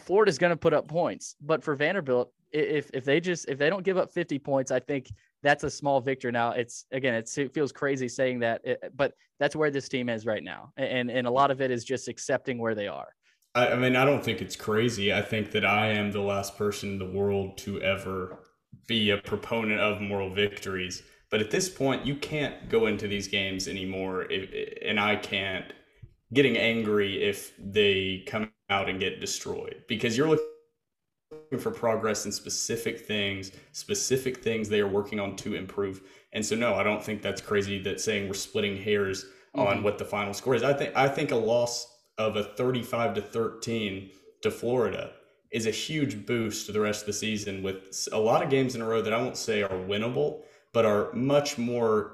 Florida's 0.00 0.38
going 0.38 0.50
to 0.50 0.56
put 0.56 0.74
up 0.74 0.88
points, 0.88 1.36
but 1.40 1.62
for 1.62 1.74
Vanderbilt, 1.76 2.32
if 2.50 2.90
if 2.92 3.04
they 3.04 3.20
just 3.20 3.48
if 3.48 3.58
they 3.58 3.70
don't 3.70 3.84
give 3.84 3.96
up 3.96 4.12
50 4.12 4.38
points, 4.40 4.70
I 4.70 4.80
think 4.80 5.08
that's 5.42 5.64
a 5.64 5.70
small 5.70 6.00
victory. 6.00 6.32
Now 6.32 6.52
it's 6.52 6.86
again, 6.92 7.14
it's, 7.14 7.36
it 7.38 7.52
feels 7.52 7.72
crazy 7.72 8.08
saying 8.08 8.40
that, 8.40 8.60
it, 8.64 8.92
but 8.94 9.14
that's 9.38 9.56
where 9.56 9.70
this 9.70 9.88
team 9.88 10.08
is 10.08 10.26
right 10.26 10.42
now, 10.42 10.72
and 10.76 11.10
and 11.10 11.26
a 11.26 11.30
lot 11.30 11.50
of 11.50 11.60
it 11.60 11.70
is 11.70 11.84
just 11.84 12.08
accepting 12.08 12.58
where 12.58 12.74
they 12.74 12.88
are. 12.88 13.08
I, 13.54 13.68
I 13.68 13.76
mean, 13.76 13.96
I 13.96 14.04
don't 14.04 14.24
think 14.24 14.40
it's 14.40 14.56
crazy. 14.56 15.12
I 15.12 15.22
think 15.22 15.52
that 15.52 15.64
I 15.64 15.88
am 15.88 16.12
the 16.12 16.20
last 16.20 16.56
person 16.56 16.90
in 16.90 16.98
the 16.98 17.10
world 17.10 17.58
to 17.58 17.80
ever 17.82 18.38
be 18.86 19.10
a 19.10 19.18
proponent 19.18 19.80
of 19.80 20.00
moral 20.00 20.32
victories. 20.32 21.02
But 21.30 21.40
at 21.40 21.50
this 21.50 21.68
point, 21.68 22.04
you 22.04 22.16
can't 22.16 22.68
go 22.68 22.86
into 22.86 23.08
these 23.08 23.26
games 23.26 23.66
anymore, 23.66 24.26
if, 24.30 24.76
and 24.82 25.00
I 25.00 25.16
can't 25.16 25.72
getting 26.32 26.56
angry 26.56 27.22
if 27.22 27.52
they 27.58 28.24
come 28.26 28.50
out 28.70 28.88
and 28.88 28.98
get 28.98 29.20
destroyed 29.20 29.82
because 29.86 30.16
you're 30.16 30.28
looking 30.28 30.46
for 31.58 31.70
progress 31.70 32.26
in 32.26 32.32
specific 32.32 33.00
things, 33.00 33.52
specific 33.72 34.42
things 34.42 34.68
they 34.68 34.80
are 34.80 34.88
working 34.88 35.20
on 35.20 35.36
to 35.36 35.54
improve. 35.54 36.02
And 36.32 36.44
so, 36.44 36.56
no, 36.56 36.74
I 36.74 36.82
don't 36.82 37.02
think 37.02 37.22
that's 37.22 37.40
crazy 37.40 37.82
that 37.82 38.00
saying 38.00 38.28
we're 38.28 38.34
splitting 38.34 38.76
hairs 38.76 39.24
mm-hmm. 39.56 39.60
on 39.60 39.82
what 39.82 39.98
the 39.98 40.04
final 40.04 40.34
score 40.34 40.54
is. 40.54 40.62
I 40.62 40.72
think 40.72 40.96
I 40.96 41.08
think 41.08 41.30
a 41.30 41.36
loss 41.36 41.86
of 42.18 42.36
a 42.36 42.44
35 42.44 43.14
to 43.14 43.22
13 43.22 44.10
to 44.42 44.50
Florida 44.50 45.12
is 45.50 45.66
a 45.66 45.70
huge 45.70 46.26
boost 46.26 46.66
to 46.66 46.72
the 46.72 46.80
rest 46.80 47.02
of 47.02 47.06
the 47.06 47.12
season 47.12 47.62
with 47.62 48.08
a 48.12 48.18
lot 48.18 48.42
of 48.42 48.50
games 48.50 48.74
in 48.74 48.80
a 48.80 48.86
row 48.86 49.02
that 49.02 49.12
I 49.12 49.20
won't 49.20 49.36
say 49.36 49.62
are 49.62 49.68
winnable, 49.68 50.42
but 50.72 50.86
are 50.86 51.12
much 51.12 51.58
more 51.58 52.12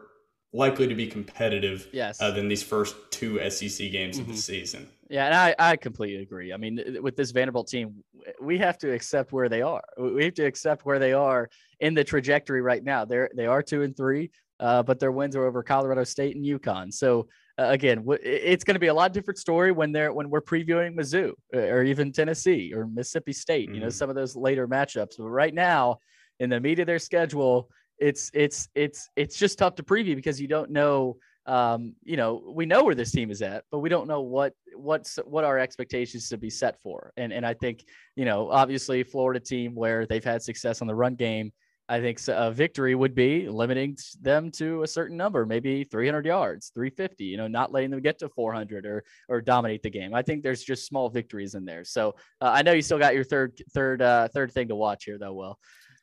likely 0.53 0.89
to 0.89 0.95
be 0.95 1.07
competitive 1.07 1.89
yes. 1.93 2.21
uh, 2.21 2.31
than 2.31 2.49
these 2.49 2.63
first 2.63 2.97
two 3.11 3.39
SEC 3.51 3.93
games 3.93 4.17
mm-hmm. 4.17 4.23
of 4.23 4.27
the 4.27 4.33
mm-hmm. 4.33 4.35
season. 4.35 4.89
Yeah, 5.11 5.25
and 5.25 5.35
I, 5.35 5.55
I 5.59 5.77
completely 5.77 6.23
agree. 6.23 6.53
I 6.53 6.59
mean, 6.59 6.99
with 7.01 7.17
this 7.17 7.31
Vanderbilt 7.31 7.69
team, 7.69 8.05
we 8.41 8.59
have 8.59 8.77
to 8.79 8.93
accept 8.93 9.33
where 9.33 9.49
they 9.49 9.63
are. 9.63 9.83
We 9.99 10.25
have 10.25 10.35
to 10.35 10.45
accept 10.45 10.85
where 10.85 10.99
they 10.99 11.13
are 11.15 11.49
in 11.81 11.95
the 11.95 12.05
trajectory 12.05 12.61
right 12.61 12.85
now. 12.85 13.05
They're 13.05 13.31
they 13.35 13.47
are 13.47 13.63
two 13.63 13.83
and 13.83 13.97
three, 13.97 14.31
uh, 14.61 14.83
but 14.83 15.01
their 15.01 15.13
wins 15.13 15.35
are 15.35 15.47
over 15.47 15.63
Colorado 15.63 16.05
State 16.05 16.37
and 16.37 16.45
UConn. 16.45 16.93
So 16.93 17.29
uh, 17.59 17.69
again, 17.69 17.99
w- 17.99 18.21
it's 18.23 18.65
going 18.65 18.75
to 18.75 18.81
be 18.81 18.89
a 18.89 18.95
lot 18.95 19.15
different 19.15 19.39
story 19.39 19.73
when 19.73 19.93
they're 19.93 20.13
when 20.13 20.29
we're 20.29 20.43
previewing 20.43 20.95
Mizzou 20.95 21.33
uh, 21.55 21.59
or 21.59 21.85
even 21.85 22.13
Tennessee 22.13 22.73
or 22.75 22.87
Mississippi 22.87 23.33
State. 23.33 23.69
Mm-hmm. 23.69 23.75
You 23.75 23.81
know, 23.81 23.87
mm-hmm. 23.87 23.93
some 23.93 24.11
of 24.11 24.17
those 24.17 24.37
later 24.37 24.69
matchups. 24.69 25.15
But 25.17 25.31
right 25.31 25.55
now, 25.55 25.99
in 26.39 26.51
the 26.51 26.61
meat 26.61 26.81
of 26.81 26.87
their 26.87 26.99
schedule, 26.99 27.71
it's 27.99 28.31
it's 28.35 28.69
it's 28.75 29.09
it's 29.17 29.39
just 29.39 29.59
tough 29.59 29.77
to 29.77 29.83
preview 29.83 30.15
because 30.15 30.41
you 30.41 30.49
don't 30.49 30.71
know 30.71 31.17
um, 31.49 31.95
you 32.05 32.17
know 32.17 32.43
we 32.47 32.67
know 32.67 32.85
where 32.85 32.95
this 32.95 33.11
team 33.11 33.31
is 33.31 33.43
at 33.43 33.65
but 33.73 33.79
we 33.79 33.89
don't 33.89 34.07
know 34.07 34.21
what 34.21 34.53
what's 34.77 35.17
what 35.25 35.45
our 35.45 35.59
expectations 35.59 36.29
to 36.29 36.37
be 36.37 36.51
set 36.51 36.81
for. 36.81 37.13
And 37.17 37.33
and 37.33 37.45
i 37.45 37.55
think 37.55 37.85
you 38.17 38.25
know 38.25 38.51
obviously 38.51 39.03
florida 39.03 39.41
team 39.41 39.75
where 39.75 40.07
they've 40.07 40.25
had 40.25 40.43
success 40.43 40.81
on 40.83 40.87
the 40.87 40.95
run 40.95 41.15
game 41.15 41.51
i 41.89 42.01
think 42.01 42.21
a 42.29 42.53
victory 42.53 42.95
would 42.95 43.15
be 43.15 43.49
limiting 43.49 43.97
them 44.21 44.51
to 44.51 44.83
a 44.83 44.87
certain 44.87 45.17
number 45.17 45.47
maybe 45.47 45.85
300 45.85 46.27
yards 46.27 46.71
350 46.75 47.25
you 47.25 47.37
know 47.37 47.49
not 47.49 47.73
letting 47.73 47.91
them 47.91 48.01
get 48.01 48.19
to 48.19 48.29
400 48.29 48.85
or 48.85 49.05
or 49.29 49.41
dominate 49.41 49.83
the 49.83 49.91
game. 49.91 50.15
I 50.15 50.23
think 50.23 50.43
there's 50.43 50.63
just 50.63 50.87
small 50.87 51.09
victories 51.09 51.55
in 51.55 51.65
there. 51.65 51.85
So 51.85 52.15
uh, 52.43 52.53
i 52.55 52.63
know 52.63 52.73
you 52.73 52.83
still 52.83 52.99
got 52.99 53.15
your 53.15 53.25
third 53.25 53.61
third 53.73 54.03
uh, 54.03 54.29
third 54.29 54.53
thing 54.53 54.69
to 54.69 54.77
watch 54.77 55.05
here 55.05 55.19
though 55.19 55.33
well 55.33 55.59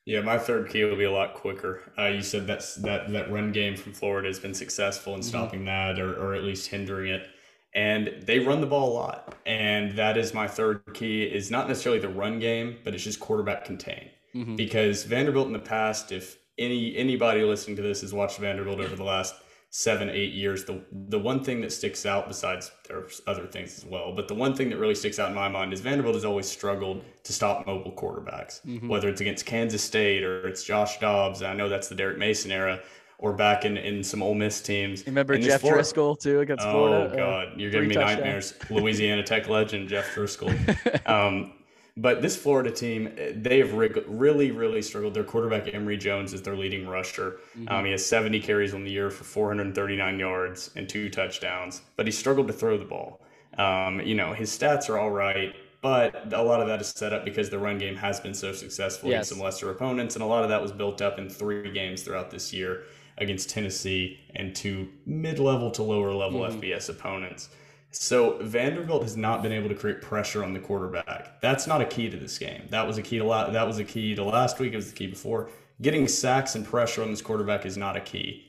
yeah, 0.06 0.20
my 0.20 0.38
third 0.38 0.70
key 0.70 0.84
will 0.84 0.96
be 0.96 1.04
a 1.04 1.10
lot 1.10 1.34
quicker. 1.34 1.82
Uh, 1.98 2.06
you 2.06 2.22
said 2.22 2.46
that's 2.46 2.76
that 2.76 3.10
that 3.12 3.30
run 3.30 3.50
game 3.50 3.76
from 3.76 3.92
Florida 3.92 4.28
has 4.28 4.38
been 4.38 4.54
successful 4.54 5.14
in 5.14 5.20
mm-hmm. 5.20 5.28
stopping 5.28 5.64
that, 5.64 5.98
or 5.98 6.14
or 6.14 6.34
at 6.34 6.44
least 6.44 6.68
hindering 6.68 7.12
it. 7.12 7.26
And 7.74 8.22
they 8.22 8.38
run 8.38 8.60
the 8.60 8.68
ball 8.68 8.92
a 8.92 8.94
lot, 8.94 9.34
and 9.44 9.98
that 9.98 10.16
is 10.16 10.32
my 10.32 10.46
third 10.46 10.82
key. 10.94 11.24
Is 11.24 11.50
not 11.50 11.66
necessarily 11.66 12.00
the 12.00 12.08
run 12.08 12.38
game, 12.38 12.76
but 12.84 12.94
it's 12.94 13.02
just 13.02 13.18
quarterback 13.18 13.64
contain. 13.64 14.08
Mm-hmm. 14.34 14.54
Because 14.54 15.02
Vanderbilt 15.02 15.48
in 15.48 15.52
the 15.52 15.58
past, 15.58 16.12
if 16.12 16.38
any 16.56 16.96
anybody 16.96 17.42
listening 17.42 17.74
to 17.76 17.82
this 17.82 18.02
has 18.02 18.14
watched 18.14 18.38
Vanderbilt 18.38 18.78
over 18.78 18.94
the 18.94 19.04
last 19.04 19.34
seven, 19.76 20.08
eight 20.08 20.32
years, 20.32 20.64
the 20.64 20.80
the 21.08 21.18
one 21.18 21.44
thing 21.44 21.60
that 21.60 21.70
sticks 21.70 22.06
out, 22.06 22.28
besides 22.28 22.72
there's 22.88 23.20
other 23.26 23.46
things 23.46 23.76
as 23.76 23.84
well, 23.84 24.10
but 24.10 24.26
the 24.26 24.34
one 24.34 24.54
thing 24.54 24.70
that 24.70 24.78
really 24.78 24.94
sticks 24.94 25.18
out 25.18 25.28
in 25.28 25.34
my 25.34 25.50
mind 25.50 25.70
is 25.70 25.80
Vanderbilt 25.80 26.14
has 26.14 26.24
always 26.24 26.48
struggled 26.48 27.04
to 27.24 27.32
stop 27.34 27.66
mobile 27.66 27.92
quarterbacks, 27.92 28.64
mm-hmm. 28.64 28.88
whether 28.88 29.06
it's 29.10 29.20
against 29.20 29.44
Kansas 29.44 29.84
State 29.84 30.24
or 30.24 30.48
it's 30.48 30.64
Josh 30.64 30.98
Dobbs. 30.98 31.42
I 31.42 31.52
know 31.52 31.68
that's 31.68 31.88
the 31.88 31.94
Derek 31.94 32.16
Mason 32.16 32.50
era. 32.50 32.80
Or 33.18 33.32
back 33.32 33.64
in, 33.64 33.78
in 33.78 34.04
some 34.04 34.22
Ole 34.22 34.34
Miss 34.34 34.60
teams. 34.60 35.00
You 35.00 35.06
remember 35.06 35.38
Jeff 35.38 35.62
Florida, 35.62 35.82
Driskel 35.82 36.20
too 36.20 36.40
against 36.40 36.66
oh, 36.66 36.70
Florida? 36.70 37.10
Oh 37.14 37.16
God, 37.16 37.58
you're 37.58 37.70
giving 37.70 37.88
me 37.88 37.94
touchdowns. 37.94 38.18
nightmares. 38.18 38.54
Louisiana 38.68 39.22
Tech 39.22 39.48
legend 39.48 39.88
Jeff 39.88 40.14
Driskel. 40.14 40.52
Um, 41.06 41.52
but 41.96 42.20
this 42.20 42.36
Florida 42.36 42.70
team, 42.70 43.10
they 43.34 43.58
have 43.58 43.72
really, 43.72 44.50
really 44.50 44.82
struggled. 44.82 45.14
Their 45.14 45.24
quarterback, 45.24 45.72
Emory 45.72 45.96
Jones, 45.96 46.34
is 46.34 46.42
their 46.42 46.56
leading 46.56 46.86
rusher. 46.86 47.38
Mm-hmm. 47.58 47.68
Um, 47.68 47.84
he 47.86 47.92
has 47.92 48.04
70 48.04 48.40
carries 48.40 48.74
on 48.74 48.84
the 48.84 48.90
year 48.90 49.10
for 49.10 49.24
439 49.24 50.18
yards 50.18 50.70
and 50.76 50.88
two 50.88 51.08
touchdowns, 51.08 51.82
but 51.96 52.06
he 52.06 52.12
struggled 52.12 52.48
to 52.48 52.52
throw 52.52 52.76
the 52.76 52.84
ball. 52.84 53.22
Um, 53.56 54.00
you 54.02 54.14
know, 54.14 54.34
his 54.34 54.50
stats 54.50 54.90
are 54.90 54.98
all 54.98 55.10
right, 55.10 55.54
but 55.80 56.32
a 56.32 56.42
lot 56.42 56.60
of 56.60 56.68
that 56.68 56.82
is 56.82 56.88
set 56.88 57.14
up 57.14 57.24
because 57.24 57.48
the 57.48 57.58
run 57.58 57.78
game 57.78 57.96
has 57.96 58.20
been 58.20 58.34
so 58.34 58.52
successful 58.52 59.08
yes. 59.08 59.14
against 59.14 59.30
some 59.30 59.40
lesser 59.40 59.70
opponents, 59.70 60.16
and 60.16 60.22
a 60.22 60.26
lot 60.26 60.42
of 60.42 60.50
that 60.50 60.60
was 60.60 60.72
built 60.72 61.00
up 61.00 61.18
in 61.18 61.30
three 61.30 61.70
games 61.72 62.02
throughout 62.02 62.30
this 62.30 62.52
year 62.52 62.84
against 63.16 63.48
Tennessee 63.48 64.20
and 64.34 64.54
two 64.54 64.88
mid 65.06 65.38
level 65.38 65.70
to 65.70 65.82
lower 65.82 66.12
level 66.12 66.40
mm-hmm. 66.40 66.60
FBS 66.60 66.90
opponents. 66.90 67.48
So 67.98 68.38
Vanderbilt 68.42 69.02
has 69.02 69.16
not 69.16 69.42
been 69.42 69.52
able 69.52 69.68
to 69.68 69.74
create 69.74 70.02
pressure 70.02 70.44
on 70.44 70.52
the 70.52 70.60
quarterback. 70.60 71.40
That's 71.40 71.66
not 71.66 71.80
a 71.80 71.84
key 71.86 72.10
to 72.10 72.16
this 72.16 72.38
game. 72.38 72.66
That 72.70 72.86
was 72.86 72.98
a 72.98 73.02
key 73.02 73.18
to 73.18 73.24
la- 73.24 73.50
that 73.50 73.66
was 73.66 73.78
a 73.78 73.84
key 73.84 74.14
to 74.14 74.22
last 74.24 74.58
week. 74.58 74.72
It 74.72 74.76
was 74.76 74.90
the 74.90 74.96
key 74.96 75.06
before. 75.06 75.48
Getting 75.80 76.06
sacks 76.08 76.54
and 76.54 76.64
pressure 76.64 77.02
on 77.02 77.10
this 77.10 77.22
quarterback 77.22 77.66
is 77.66 77.76
not 77.76 77.96
a 77.96 78.00
key. 78.00 78.42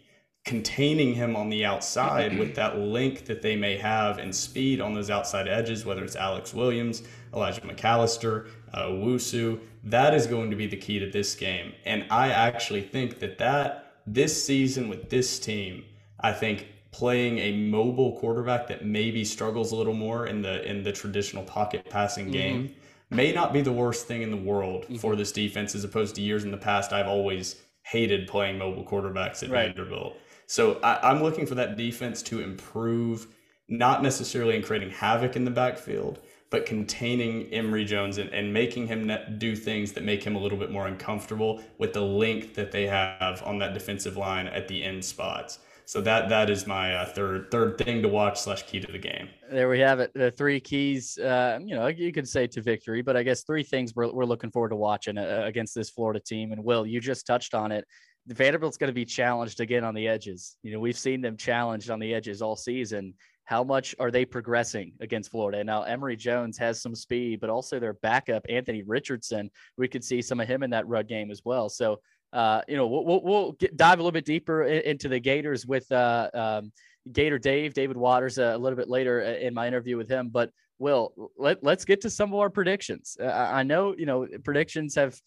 containing 0.47 1.13
him 1.13 1.35
on 1.35 1.49
the 1.49 1.65
outside 1.65 2.39
with 2.39 2.55
that 2.55 2.79
length 2.79 3.25
that 3.25 3.41
they 3.41 3.55
may 3.55 3.75
have 3.77 4.17
and 4.17 4.33
speed 4.33 4.79
on 4.79 4.93
those 4.93 5.09
outside 5.09 5.45
edges, 5.45 5.85
whether 5.85 6.03
it's 6.05 6.15
Alex 6.15 6.53
Williams, 6.53 7.03
Elijah 7.33 7.59
McAllister, 7.61 8.47
uh, 8.73 8.85
Wusu, 8.85 9.59
that 9.83 10.13
is 10.13 10.25
going 10.25 10.49
to 10.49 10.55
be 10.55 10.65
the 10.65 10.77
key 10.77 10.99
to 10.99 11.09
this 11.11 11.35
game. 11.35 11.73
And 11.85 12.05
I 12.09 12.29
actually 12.29 12.81
think 12.81 13.19
that 13.19 13.37
that 13.39 13.97
this 14.07 14.41
season 14.41 14.87
with 14.87 15.09
this 15.09 15.37
team, 15.37 15.83
I 16.17 16.31
think 16.31 16.67
playing 16.91 17.37
a 17.39 17.51
mobile 17.51 18.17
quarterback 18.19 18.67
that 18.67 18.85
maybe 18.85 19.23
struggles 19.23 19.71
a 19.71 19.75
little 19.75 19.93
more 19.93 20.27
in 20.27 20.41
the 20.41 20.63
in 20.69 20.83
the 20.83 20.91
traditional 20.91 21.43
pocket 21.43 21.89
passing 21.89 22.25
mm-hmm. 22.25 22.33
game 22.33 22.75
may 23.09 23.31
not 23.31 23.53
be 23.53 23.61
the 23.61 23.71
worst 23.71 24.07
thing 24.07 24.21
in 24.21 24.31
the 24.31 24.37
world 24.37 24.83
mm-hmm. 24.83 24.95
for 24.97 25.15
this 25.15 25.31
defense 25.31 25.75
as 25.75 25.83
opposed 25.83 26.15
to 26.15 26.21
years 26.21 26.43
in 26.43 26.51
the 26.51 26.57
past 26.57 26.93
I've 26.93 27.07
always 27.07 27.61
hated 27.83 28.27
playing 28.27 28.57
mobile 28.57 28.83
quarterbacks 28.83 29.43
at 29.43 29.49
right. 29.49 29.67
Vanderbilt. 29.67 30.17
So 30.45 30.79
I, 30.81 31.11
I'm 31.11 31.21
looking 31.21 31.45
for 31.45 31.55
that 31.55 31.77
defense 31.77 32.21
to 32.23 32.41
improve, 32.41 33.27
not 33.69 34.03
necessarily 34.03 34.55
in 34.55 34.61
creating 34.61 34.91
havoc 34.91 35.35
in 35.35 35.45
the 35.45 35.51
backfield, 35.51 36.19
but 36.49 36.65
containing 36.65 37.51
Emory 37.53 37.85
Jones 37.85 38.17
and, 38.17 38.29
and 38.29 38.53
making 38.53 38.87
him 38.87 39.11
do 39.37 39.55
things 39.55 39.91
that 39.93 40.03
make 40.03 40.23
him 40.23 40.35
a 40.35 40.39
little 40.39 40.57
bit 40.57 40.71
more 40.71 40.87
uncomfortable 40.87 41.61
with 41.77 41.93
the 41.93 42.01
length 42.01 42.55
that 42.55 42.71
they 42.71 42.87
have 42.87 43.43
on 43.43 43.59
that 43.59 43.73
defensive 43.73 44.15
line 44.15 44.47
at 44.47 44.67
the 44.67 44.83
end 44.83 45.03
spots. 45.03 45.59
So 45.87 46.01
that 46.01 46.27
that 46.27 46.49
is 46.49 46.67
my 46.67 46.95
uh, 46.95 47.05
third 47.05 47.49
third 47.49 47.77
thing 47.77 48.01
to 48.01 48.09
watch 48.09 48.41
slash 48.41 48.63
key 48.63 48.81
to 48.81 48.91
the 48.91 48.99
game. 48.99 49.29
There 49.49 49.69
we 49.69 49.79
have 49.79 50.01
it. 50.01 50.11
The 50.13 50.31
three 50.31 50.59
keys. 50.59 51.17
Uh, 51.17 51.59
you 51.63 51.75
know, 51.75 51.87
you 51.87 52.11
could 52.11 52.27
say 52.27 52.45
to 52.47 52.61
victory, 52.61 53.01
but 53.01 53.15
I 53.15 53.23
guess 53.23 53.43
three 53.43 53.63
things 53.63 53.95
we're 53.95 54.11
we're 54.11 54.25
looking 54.25 54.51
forward 54.51 54.69
to 54.69 54.75
watching 54.75 55.17
uh, 55.17 55.43
against 55.45 55.73
this 55.73 55.89
Florida 55.89 56.19
team. 56.19 56.51
And 56.51 56.61
Will, 56.61 56.85
you 56.85 56.99
just 56.99 57.25
touched 57.25 57.53
on 57.53 57.71
it. 57.71 57.85
Vanderbilt's 58.27 58.75
going 58.75 58.89
to 58.89 58.93
be 58.93 59.05
challenged 59.05 59.61
again 59.61 59.85
on 59.85 59.95
the 59.95 60.09
edges. 60.09 60.57
You 60.61 60.73
know, 60.73 60.81
we've 60.81 60.97
seen 60.97 61.21
them 61.21 61.37
challenged 61.37 61.89
on 61.89 61.99
the 61.99 62.13
edges 62.13 62.41
all 62.41 62.57
season 62.57 63.13
how 63.47 63.63
much 63.63 63.95
are 63.97 64.11
they 64.11 64.25
progressing 64.25 64.91
against 64.99 65.31
Florida? 65.31 65.59
And 65.59 65.67
now, 65.67 65.83
Emory 65.83 66.17
Jones 66.17 66.57
has 66.57 66.81
some 66.81 66.93
speed, 66.93 67.39
but 67.39 67.49
also 67.49 67.79
their 67.79 67.93
backup, 67.93 68.45
Anthony 68.49 68.83
Richardson, 68.83 69.49
we 69.77 69.87
could 69.87 70.03
see 70.03 70.21
some 70.21 70.41
of 70.41 70.49
him 70.49 70.63
in 70.63 70.69
that 70.71 70.85
run 70.85 71.05
game 71.05 71.31
as 71.31 71.43
well. 71.45 71.69
So, 71.69 72.01
uh, 72.33 72.61
you 72.67 72.77
know, 72.77 72.87
we'll, 72.87 73.21
we'll 73.23 73.51
get, 73.53 73.77
dive 73.77 73.99
a 73.99 74.01
little 74.01 74.11
bit 74.11 74.25
deeper 74.25 74.63
into 74.63 75.09
the 75.09 75.19
Gators 75.19 75.65
with 75.65 75.91
uh, 75.91 76.29
um, 76.33 76.71
Gator 77.11 77.39
Dave, 77.39 77.73
David 77.73 77.97
Waters, 77.97 78.37
uh, 78.37 78.53
a 78.55 78.57
little 78.57 78.77
bit 78.77 78.89
later 78.89 79.21
in 79.21 79.53
my 79.53 79.67
interview 79.67 79.97
with 79.97 80.09
him. 80.09 80.29
But, 80.29 80.51
Will, 80.79 81.11
let, 81.39 81.63
let's 81.63 81.85
get 81.85 82.01
to 82.01 82.09
some 82.09 82.31
of 82.31 82.39
our 82.39 82.51
predictions. 82.51 83.17
I 83.19 83.63
know, 83.63 83.95
you 83.97 84.05
know, 84.05 84.27
predictions 84.43 84.93
have 84.93 85.19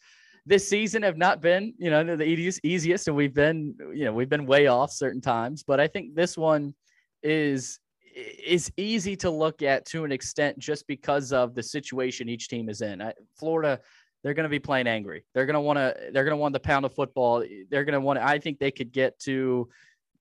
this 0.46 0.68
season 0.68 1.02
have 1.02 1.16
not 1.16 1.40
been, 1.40 1.74
you 1.76 1.90
know, 1.90 2.16
the 2.16 2.24
easiest, 2.24 2.60
easiest, 2.62 3.08
and 3.08 3.16
we've 3.16 3.34
been, 3.34 3.74
you 3.92 4.04
know, 4.04 4.12
we've 4.12 4.28
been 4.28 4.46
way 4.46 4.68
off 4.68 4.92
certain 4.92 5.20
times. 5.20 5.64
But 5.64 5.80
I 5.80 5.88
think 5.88 6.14
this 6.14 6.38
one 6.38 6.72
is 7.22 7.80
is 8.46 8.72
easy 8.76 9.16
to 9.16 9.30
look 9.30 9.62
at 9.62 9.84
to 9.86 10.04
an 10.04 10.12
extent 10.12 10.58
just 10.58 10.86
because 10.86 11.32
of 11.32 11.54
the 11.54 11.62
situation 11.62 12.28
each 12.28 12.48
team 12.48 12.68
is 12.68 12.80
in. 12.80 13.02
I, 13.02 13.12
Florida, 13.36 13.80
they're 14.22 14.34
going 14.34 14.44
to 14.44 14.50
be 14.50 14.58
playing 14.58 14.86
angry. 14.86 15.24
They're 15.34 15.46
going 15.46 15.54
to 15.54 15.60
want 15.60 15.78
to. 15.78 15.94
They're 16.12 16.24
going 16.24 16.36
to 16.36 16.36
want 16.36 16.52
the 16.52 16.60
pound 16.60 16.84
of 16.84 16.94
football. 16.94 17.44
They're 17.70 17.84
going 17.84 17.94
to 17.94 18.00
want. 18.00 18.18
I 18.18 18.38
think 18.38 18.58
they 18.58 18.70
could 18.70 18.92
get 18.92 19.18
to 19.20 19.68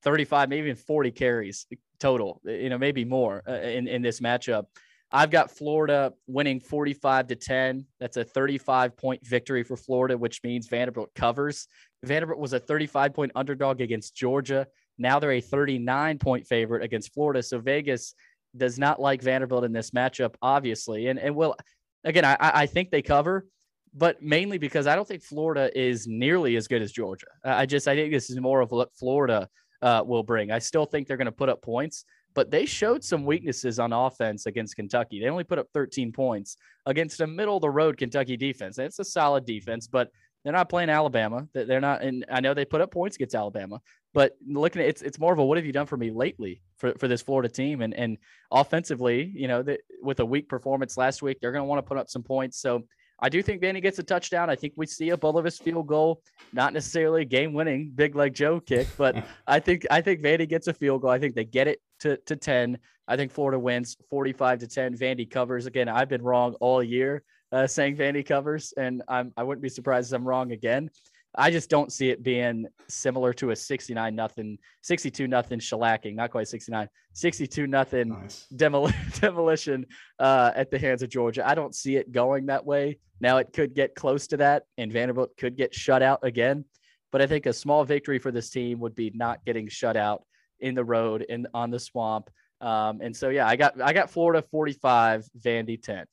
35, 0.03 0.49
maybe 0.49 0.67
even 0.67 0.75
40 0.75 1.11
carries 1.11 1.67
total. 1.99 2.41
You 2.45 2.69
know, 2.69 2.77
maybe 2.77 3.05
more 3.05 3.43
uh, 3.47 3.53
in 3.53 3.87
in 3.87 4.01
this 4.01 4.19
matchup. 4.19 4.65
I've 5.11 5.31
got 5.31 5.49
Florida 5.49 6.13
winning 6.27 6.59
45 6.59 7.27
to 7.27 7.35
10. 7.35 7.85
That's 7.99 8.17
a 8.17 8.23
35 8.23 8.95
point 8.95 9.25
victory 9.25 9.63
for 9.63 9.75
Florida, 9.75 10.17
which 10.17 10.41
means 10.43 10.67
Vanderbilt 10.67 11.13
covers. 11.15 11.67
Vanderbilt 12.03 12.39
was 12.39 12.53
a 12.53 12.59
35 12.59 13.13
point 13.13 13.31
underdog 13.35 13.81
against 13.81 14.15
Georgia. 14.15 14.67
Now 14.97 15.19
they're 15.19 15.31
a 15.31 15.41
39 15.41 16.19
point 16.19 16.45
favorite 16.45 16.83
against 16.83 17.13
Florida. 17.13 17.41
So 17.41 17.59
Vegas 17.59 18.13
does 18.55 18.77
not 18.77 19.01
like 19.01 19.21
Vanderbilt 19.21 19.63
in 19.63 19.73
this 19.73 19.91
matchup, 19.91 20.35
obviously. 20.41 21.07
And 21.07 21.19
and 21.19 21.35
well, 21.35 21.55
again, 22.03 22.25
I, 22.25 22.37
I 22.39 22.65
think 22.67 22.91
they 22.91 23.01
cover, 23.01 23.47
but 23.93 24.21
mainly 24.21 24.57
because 24.57 24.87
I 24.87 24.95
don't 24.95 25.07
think 25.07 25.23
Florida 25.23 25.69
is 25.79 26.07
nearly 26.07 26.55
as 26.55 26.67
good 26.67 26.81
as 26.81 26.91
Georgia. 26.91 27.27
I 27.43 27.65
just 27.65 27.87
I 27.87 27.95
think 27.95 28.11
this 28.11 28.29
is 28.29 28.39
more 28.39 28.61
of 28.61 28.71
what 28.71 28.93
Florida 28.95 29.49
uh, 29.81 30.03
will 30.05 30.23
bring. 30.23 30.51
I 30.51 30.59
still 30.59 30.85
think 30.85 31.07
they're 31.07 31.17
going 31.17 31.25
to 31.25 31.31
put 31.31 31.49
up 31.49 31.61
points, 31.61 32.05
but 32.33 32.51
they 32.51 32.65
showed 32.65 33.03
some 33.03 33.25
weaknesses 33.25 33.79
on 33.79 33.93
offense 33.93 34.45
against 34.45 34.75
Kentucky. 34.75 35.19
They 35.19 35.29
only 35.29 35.43
put 35.43 35.59
up 35.59 35.67
13 35.73 36.11
points 36.11 36.57
against 36.85 37.21
a 37.21 37.27
middle 37.27 37.57
of 37.57 37.61
the 37.61 37.69
road 37.69 37.97
Kentucky 37.97 38.37
defense. 38.37 38.77
it's 38.77 38.99
a 38.99 39.05
solid 39.05 39.45
defense, 39.45 39.87
but 39.87 40.09
they're 40.43 40.53
not 40.53 40.69
playing 40.69 40.89
Alabama. 40.89 41.47
They're 41.53 41.81
not, 41.81 42.01
and 42.01 42.25
I 42.31 42.39
know 42.39 42.53
they 42.53 42.65
put 42.65 42.81
up 42.81 42.91
points 42.91 43.17
against 43.17 43.35
Alabama, 43.35 43.81
but 44.13 44.37
looking 44.47 44.81
at 44.81 44.87
it's 44.87 45.01
it's 45.01 45.19
more 45.19 45.33
of 45.33 45.39
a 45.39 45.45
what 45.45 45.57
have 45.57 45.65
you 45.65 45.73
done 45.73 45.85
for 45.85 45.97
me 45.97 46.11
lately 46.11 46.61
for, 46.77 46.93
for 46.97 47.07
this 47.07 47.21
Florida 47.21 47.49
team 47.49 47.81
and 47.81 47.93
and 47.93 48.17
offensively, 48.51 49.31
you 49.35 49.47
know, 49.47 49.61
the, 49.61 49.79
with 50.01 50.19
a 50.21 50.25
weak 50.25 50.47
performance 50.47 50.97
last 50.97 51.21
week, 51.21 51.39
they're 51.39 51.51
going 51.51 51.61
to 51.61 51.67
want 51.67 51.79
to 51.79 51.87
put 51.87 51.97
up 51.97 52.09
some 52.09 52.23
points. 52.23 52.59
So 52.61 52.83
I 53.21 53.29
do 53.29 53.41
think 53.41 53.61
Vandy 53.61 53.81
gets 53.81 53.99
a 53.99 54.03
touchdown. 54.03 54.49
I 54.49 54.55
think 54.55 54.73
we 54.75 54.85
see 54.85 55.09
a 55.09 55.17
Bulovas 55.17 55.61
field 55.61 55.87
goal, 55.87 56.21
not 56.53 56.73
necessarily 56.73 57.23
a 57.23 57.25
game 57.25 57.53
winning 57.53 57.91
big 57.93 58.15
leg 58.15 58.33
Joe 58.33 58.59
kick, 58.59 58.87
but 58.97 59.15
I 59.47 59.59
think 59.59 59.85
I 59.91 60.01
think 60.01 60.21
Vandy 60.21 60.47
gets 60.47 60.67
a 60.67 60.73
field 60.73 61.01
goal. 61.01 61.11
I 61.11 61.19
think 61.19 61.35
they 61.35 61.45
get 61.45 61.67
it 61.67 61.81
to 61.99 62.17
to 62.25 62.35
ten. 62.35 62.77
I 63.07 63.17
think 63.17 63.31
Florida 63.31 63.59
wins 63.59 63.97
forty 64.09 64.33
five 64.33 64.59
to 64.59 64.67
ten. 64.67 64.95
Vandy 64.95 65.29
covers 65.29 65.65
again. 65.65 65.89
I've 65.89 66.09
been 66.09 66.21
wrong 66.21 66.55
all 66.55 66.81
year 66.83 67.23
uh, 67.51 67.67
saying 67.67 67.97
Vandy 67.97 68.25
covers, 68.25 68.73
and 68.77 69.01
I'm 69.07 69.33
I 69.35 69.43
wouldn't 69.43 69.63
be 69.63 69.69
surprised 69.69 70.11
if 70.11 70.17
I'm 70.17 70.27
wrong 70.27 70.51
again. 70.51 70.89
I 71.35 71.51
just 71.51 71.69
don't 71.69 71.91
see 71.91 72.09
it 72.09 72.23
being 72.23 72.65
similar 72.87 73.33
to 73.33 73.51
a 73.51 73.55
69 73.55 74.15
nothing, 74.15 74.57
62 74.81 75.27
nothing 75.27 75.59
shellacking, 75.59 76.15
not 76.15 76.31
quite 76.31 76.47
69, 76.47 76.89
62 77.13 77.67
nothing 77.67 78.09
nice. 78.09 78.47
demol- 78.55 78.93
demolition 79.21 79.85
uh, 80.17 80.51
at 80.55 80.71
the 80.71 80.79
hands 80.79 81.03
of 81.03 81.09
Georgia. 81.09 81.47
I 81.47 81.53
don't 81.53 81.75
see 81.75 81.97
it 81.97 82.11
going 82.11 82.47
that 82.47 82.65
way. 82.65 82.97
Now 83.21 83.37
it 83.37 83.53
could 83.53 83.75
get 83.75 83.95
close 83.95 84.27
to 84.27 84.37
that, 84.37 84.63
and 84.77 84.91
Vanderbilt 84.91 85.31
could 85.37 85.55
get 85.55 85.73
shut 85.73 86.01
out 86.01 86.19
again. 86.23 86.65
But 87.11 87.21
I 87.21 87.27
think 87.27 87.45
a 87.45 87.53
small 87.53 87.83
victory 87.83 88.19
for 88.19 88.31
this 88.31 88.49
team 88.49 88.79
would 88.79 88.95
be 88.95 89.11
not 89.13 89.43
getting 89.45 89.67
shut 89.67 89.97
out 89.97 90.23
in 90.59 90.75
the 90.75 90.83
road 90.83 91.25
and 91.29 91.47
on 91.53 91.69
the 91.69 91.79
swamp. 91.79 92.29
Um, 92.61 93.01
and 93.01 93.15
so 93.15 93.29
yeah, 93.29 93.47
I 93.47 93.55
got 93.55 93.79
I 93.81 93.93
got 93.93 94.09
Florida 94.09 94.43
45, 94.51 95.27
Vandy 95.39 95.81
10. 95.81 96.05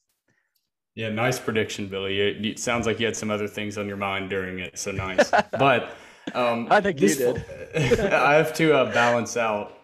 Yeah, 0.96 1.10
nice 1.10 1.38
prediction, 1.38 1.88
Billy. 1.88 2.20
It, 2.20 2.44
it, 2.44 2.58
sounds 2.58 2.86
like 2.86 2.98
you 2.98 3.04
had 3.04 3.14
some 3.14 3.30
other 3.30 3.46
things 3.46 3.76
on 3.76 3.86
your 3.86 3.98
mind 3.98 4.30
during 4.30 4.60
it, 4.60 4.78
so 4.78 4.90
nice. 4.90 5.30
but 5.52 5.94
um, 6.34 6.66
I 6.70 6.80
think 6.80 6.98
this, 6.98 7.20
you 7.20 7.34
did. 7.74 8.00
I 8.12 8.34
have 8.34 8.54
to 8.54 8.74
uh, 8.74 8.92
balance 8.92 9.36
out 9.36 9.74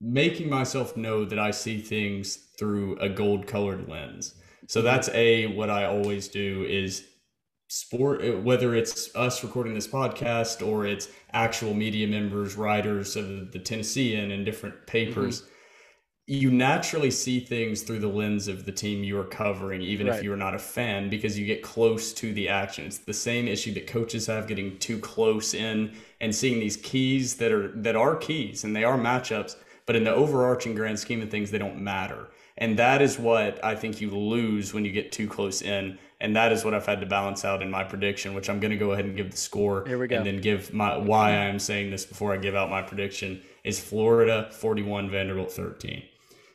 making 0.00 0.48
myself 0.48 0.96
know 0.96 1.26
that 1.26 1.38
I 1.38 1.50
see 1.50 1.80
things 1.80 2.36
through 2.58 2.96
a 2.98 3.10
gold-colored 3.10 3.88
lens. 3.88 4.36
So 4.68 4.80
that's 4.80 5.10
a 5.10 5.46
what 5.46 5.68
I 5.68 5.84
always 5.84 6.28
do 6.28 6.64
is 6.64 7.04
sport 7.68 8.24
uh, 8.24 8.38
whether 8.38 8.74
it's 8.74 9.14
us 9.14 9.44
recording 9.44 9.74
this 9.74 9.86
podcast 9.86 10.66
or 10.66 10.86
it's 10.86 11.08
actual 11.32 11.74
media 11.74 12.06
members 12.06 12.56
writers 12.56 13.16
of 13.16 13.52
the 13.52 13.58
tennessean 13.58 14.30
and 14.30 14.46
different 14.46 14.86
papers 14.86 15.42
mm-hmm 15.42 15.54
you 16.30 16.50
naturally 16.50 17.10
see 17.10 17.40
things 17.40 17.80
through 17.80 18.00
the 18.00 18.08
lens 18.08 18.48
of 18.48 18.66
the 18.66 18.70
team 18.70 19.02
you 19.02 19.18
are 19.18 19.24
covering, 19.24 19.80
even 19.80 20.06
right. 20.06 20.16
if 20.18 20.22
you 20.22 20.30
are 20.30 20.36
not 20.36 20.54
a 20.54 20.58
fan, 20.58 21.08
because 21.08 21.38
you 21.38 21.46
get 21.46 21.62
close 21.62 22.12
to 22.12 22.34
the 22.34 22.50
action. 22.50 22.84
It's 22.84 22.98
the 22.98 23.14
same 23.14 23.48
issue 23.48 23.72
that 23.72 23.86
coaches 23.86 24.26
have 24.26 24.46
getting 24.46 24.78
too 24.78 24.98
close 24.98 25.54
in 25.54 25.90
and 26.20 26.34
seeing 26.34 26.60
these 26.60 26.76
keys 26.76 27.36
that 27.36 27.50
are 27.50 27.68
that 27.68 27.96
are 27.96 28.14
keys 28.14 28.64
and 28.64 28.76
they 28.76 28.84
are 28.84 28.98
matchups, 28.98 29.56
but 29.86 29.96
in 29.96 30.04
the 30.04 30.14
overarching 30.14 30.74
grand 30.74 30.98
scheme 30.98 31.22
of 31.22 31.30
things, 31.30 31.50
they 31.50 31.56
don't 31.56 31.80
matter. 31.80 32.28
And 32.58 32.78
that 32.78 33.00
is 33.00 33.18
what 33.18 33.64
I 33.64 33.74
think 33.74 34.02
you 34.02 34.10
lose 34.10 34.74
when 34.74 34.84
you 34.84 34.92
get 34.92 35.10
too 35.10 35.28
close 35.28 35.62
in. 35.62 35.96
And 36.20 36.36
that 36.36 36.52
is 36.52 36.62
what 36.62 36.74
I've 36.74 36.84
had 36.84 37.00
to 37.00 37.06
balance 37.06 37.44
out 37.44 37.62
in 37.62 37.70
my 37.70 37.84
prediction, 37.84 38.34
which 38.34 38.50
I'm 38.50 38.60
going 38.60 38.72
to 38.72 38.76
go 38.76 38.90
ahead 38.90 39.04
and 39.06 39.16
give 39.16 39.30
the 39.30 39.36
score 39.36 39.86
Here 39.86 39.96
we 39.96 40.08
go. 40.08 40.16
and 40.16 40.26
then 40.26 40.40
give 40.42 40.74
my 40.74 40.98
why 40.98 41.30
I 41.30 41.44
am 41.44 41.58
saying 41.58 41.90
this 41.90 42.04
before 42.04 42.34
I 42.34 42.36
give 42.36 42.54
out 42.54 42.68
my 42.68 42.82
prediction 42.82 43.40
is 43.64 43.80
Florida 43.80 44.50
41, 44.52 45.08
Vanderbilt 45.08 45.52
13. 45.52 46.02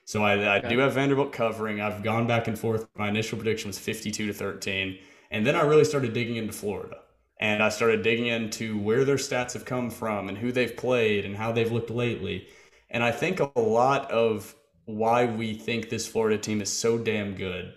So 0.06 0.24
I, 0.24 0.34
I 0.34 0.58
okay. 0.60 0.70
do 0.70 0.80
have 0.80 0.93
Vanderbilt 0.93 1.32
covering. 1.32 1.82
I've 1.82 2.04
gone 2.04 2.28
back 2.28 2.47
and 2.47 2.58
forth. 2.58 2.88
My 2.97 3.10
initial 3.10 3.38
prediction 3.38 3.70
was 3.70 3.80
52 3.80 4.28
to 4.28 4.34
13. 4.34 4.97
And 5.32 5.45
then 5.45 5.56
I 5.56 5.62
really 5.62 5.86
started 5.86 6.14
digging 6.14 6.36
into 6.36 6.54
Florida. 6.54 6.97
And 7.39 7.64
I 7.64 7.70
started 7.70 8.04
digging 8.04 8.28
into 8.28 8.78
where 8.80 9.06
their 9.06 9.16
stats 9.16 9.54
have 9.54 9.66
come 9.66 9.89
from 9.89 10.30
and 10.30 10.38
who 10.38 10.51
they've 10.51 10.76
played 10.76 11.26
and 11.26 11.36
how 11.36 11.51
they've 11.51 11.72
looked 11.72 11.89
lately. 11.89 12.47
And 12.89 13.04
I 13.04 13.12
think 13.12 13.39
a 13.39 13.60
lot 13.60 14.10
of 14.12 14.56
why 14.86 15.26
we 15.26 15.54
think 15.54 15.89
this 15.89 16.08
Florida 16.08 16.38
team 16.38 16.62
is 16.62 16.72
so 16.72 16.97
damn 16.97 17.36
good 17.36 17.74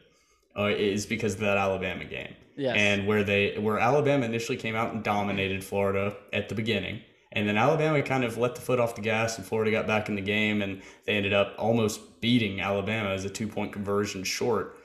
uh, 0.58 0.66
is 0.66 1.06
because 1.06 1.34
of 1.34 1.40
that 1.40 1.56
Alabama 1.56 2.04
game. 2.04 2.34
Yes. 2.56 2.76
And 2.78 3.06
where 3.06 3.22
they 3.22 3.58
where 3.58 3.78
Alabama 3.78 4.24
initially 4.24 4.56
came 4.56 4.74
out 4.74 4.92
and 4.94 5.02
dominated 5.02 5.62
Florida 5.62 6.16
at 6.32 6.48
the 6.48 6.54
beginning 6.54 7.02
and 7.36 7.46
then 7.46 7.58
Alabama 7.58 8.00
kind 8.02 8.24
of 8.24 8.38
let 8.38 8.54
the 8.54 8.62
foot 8.62 8.80
off 8.80 8.94
the 8.94 9.02
gas, 9.02 9.36
and 9.36 9.46
Florida 9.46 9.70
got 9.70 9.86
back 9.86 10.08
in 10.08 10.14
the 10.14 10.22
game, 10.22 10.62
and 10.62 10.80
they 11.04 11.12
ended 11.12 11.34
up 11.34 11.54
almost 11.58 12.00
beating 12.26 12.60
Alabama 12.60 13.10
as 13.10 13.24
a 13.24 13.30
two 13.30 13.46
point 13.46 13.72
conversion 13.72 14.24
short, 14.24 14.76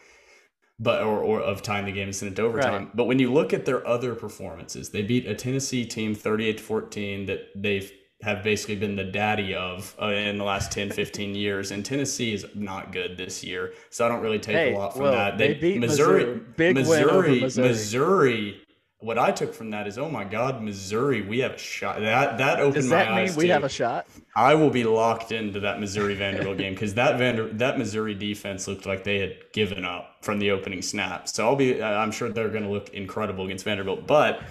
but 0.77 1.01
or, 1.01 1.17
or 1.19 1.41
of 1.41 1.63
time 1.63 1.85
the 1.85 1.91
game 1.91 2.03
and 2.09 2.15
sent 2.15 2.31
it 2.31 2.35
to 2.35 2.43
overtime. 2.43 2.83
Right. 2.83 2.95
But 2.95 3.05
when 3.05 3.17
you 3.17 3.33
look 3.33 3.51
at 3.51 3.65
their 3.65 3.81
other 3.87 4.13
performances, 4.13 4.91
they 4.91 5.01
beat 5.01 5.25
a 5.25 5.33
Tennessee 5.33 5.83
team 5.83 6.13
thirty 6.13 6.47
eight 6.47 6.59
to 6.59 6.63
fourteen 6.63 7.25
that 7.25 7.39
they've 7.55 7.91
have 8.21 8.43
basically 8.43 8.75
been 8.75 8.95
the 8.95 9.03
daddy 9.03 9.55
of 9.55 9.95
uh, 9.99 10.09
in 10.09 10.37
the 10.37 10.43
last 10.43 10.71
10, 10.71 10.91
15 11.01 11.33
years. 11.33 11.71
And 11.71 11.83
Tennessee 11.83 12.35
is 12.35 12.45
not 12.53 12.91
good 12.91 13.17
this 13.17 13.43
year. 13.43 13.73
So 13.89 14.05
I 14.05 14.09
don't 14.09 14.21
really 14.21 14.37
take 14.37 14.55
Hey, 14.55 14.73
a 14.75 14.77
lot 14.77 14.93
from 14.93 15.01
well, 15.01 15.11
that. 15.13 15.39
they 15.39 15.55
beat 15.55 15.79
Missouri. 15.79 16.39
Big 16.55 16.75
win 16.75 16.85
over 17.09 17.27
Missouri, 17.27 17.67
Missouri. 17.67 18.61
What 19.01 19.17
I 19.17 19.31
took 19.31 19.53
from 19.53 19.71
that 19.71 19.87
is, 19.87 19.97
oh 19.97 20.09
my 20.09 20.23
God, 20.23 20.61
Missouri, 20.61 21.23
we 21.23 21.39
have 21.39 21.53
a 21.53 21.57
shot. 21.57 21.99
That 21.99 22.37
that 22.37 22.59
opened 22.59 22.75
Does 22.75 22.89
my 22.89 22.97
that 22.97 23.09
mean 23.09 23.17
eyes. 23.17 23.35
we 23.35 23.47
to- 23.47 23.53
have 23.53 23.63
a 23.63 23.69
shot? 23.69 24.07
I 24.35 24.53
will 24.55 24.69
be 24.69 24.83
locked 24.83 25.31
into 25.31 25.59
that 25.61 25.79
Missouri 25.79 26.15
Vanderbilt 26.15 26.57
game 26.57 26.73
because 26.73 26.93
that 26.93 27.17
Vander 27.17 27.47
that 27.53 27.77
Missouri 27.77 28.13
defense 28.13 28.67
looked 28.67 28.85
like 28.85 29.03
they 29.03 29.19
had 29.19 29.37
given 29.53 29.83
up 29.85 30.17
from 30.21 30.39
the 30.39 30.51
opening 30.51 30.81
snap. 30.81 31.27
So 31.27 31.47
I'll 31.47 31.55
be 31.55 31.81
I'm 31.81 32.11
sure 32.11 32.29
they're 32.29 32.49
going 32.49 32.63
to 32.63 32.69
look 32.69 32.89
incredible 32.89 33.45
against 33.45 33.65
Vanderbilt. 33.65 34.05
But 34.05 34.41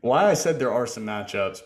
why 0.00 0.30
I 0.30 0.34
said 0.34 0.58
there 0.58 0.72
are 0.72 0.86
some 0.86 1.04
matchups, 1.04 1.60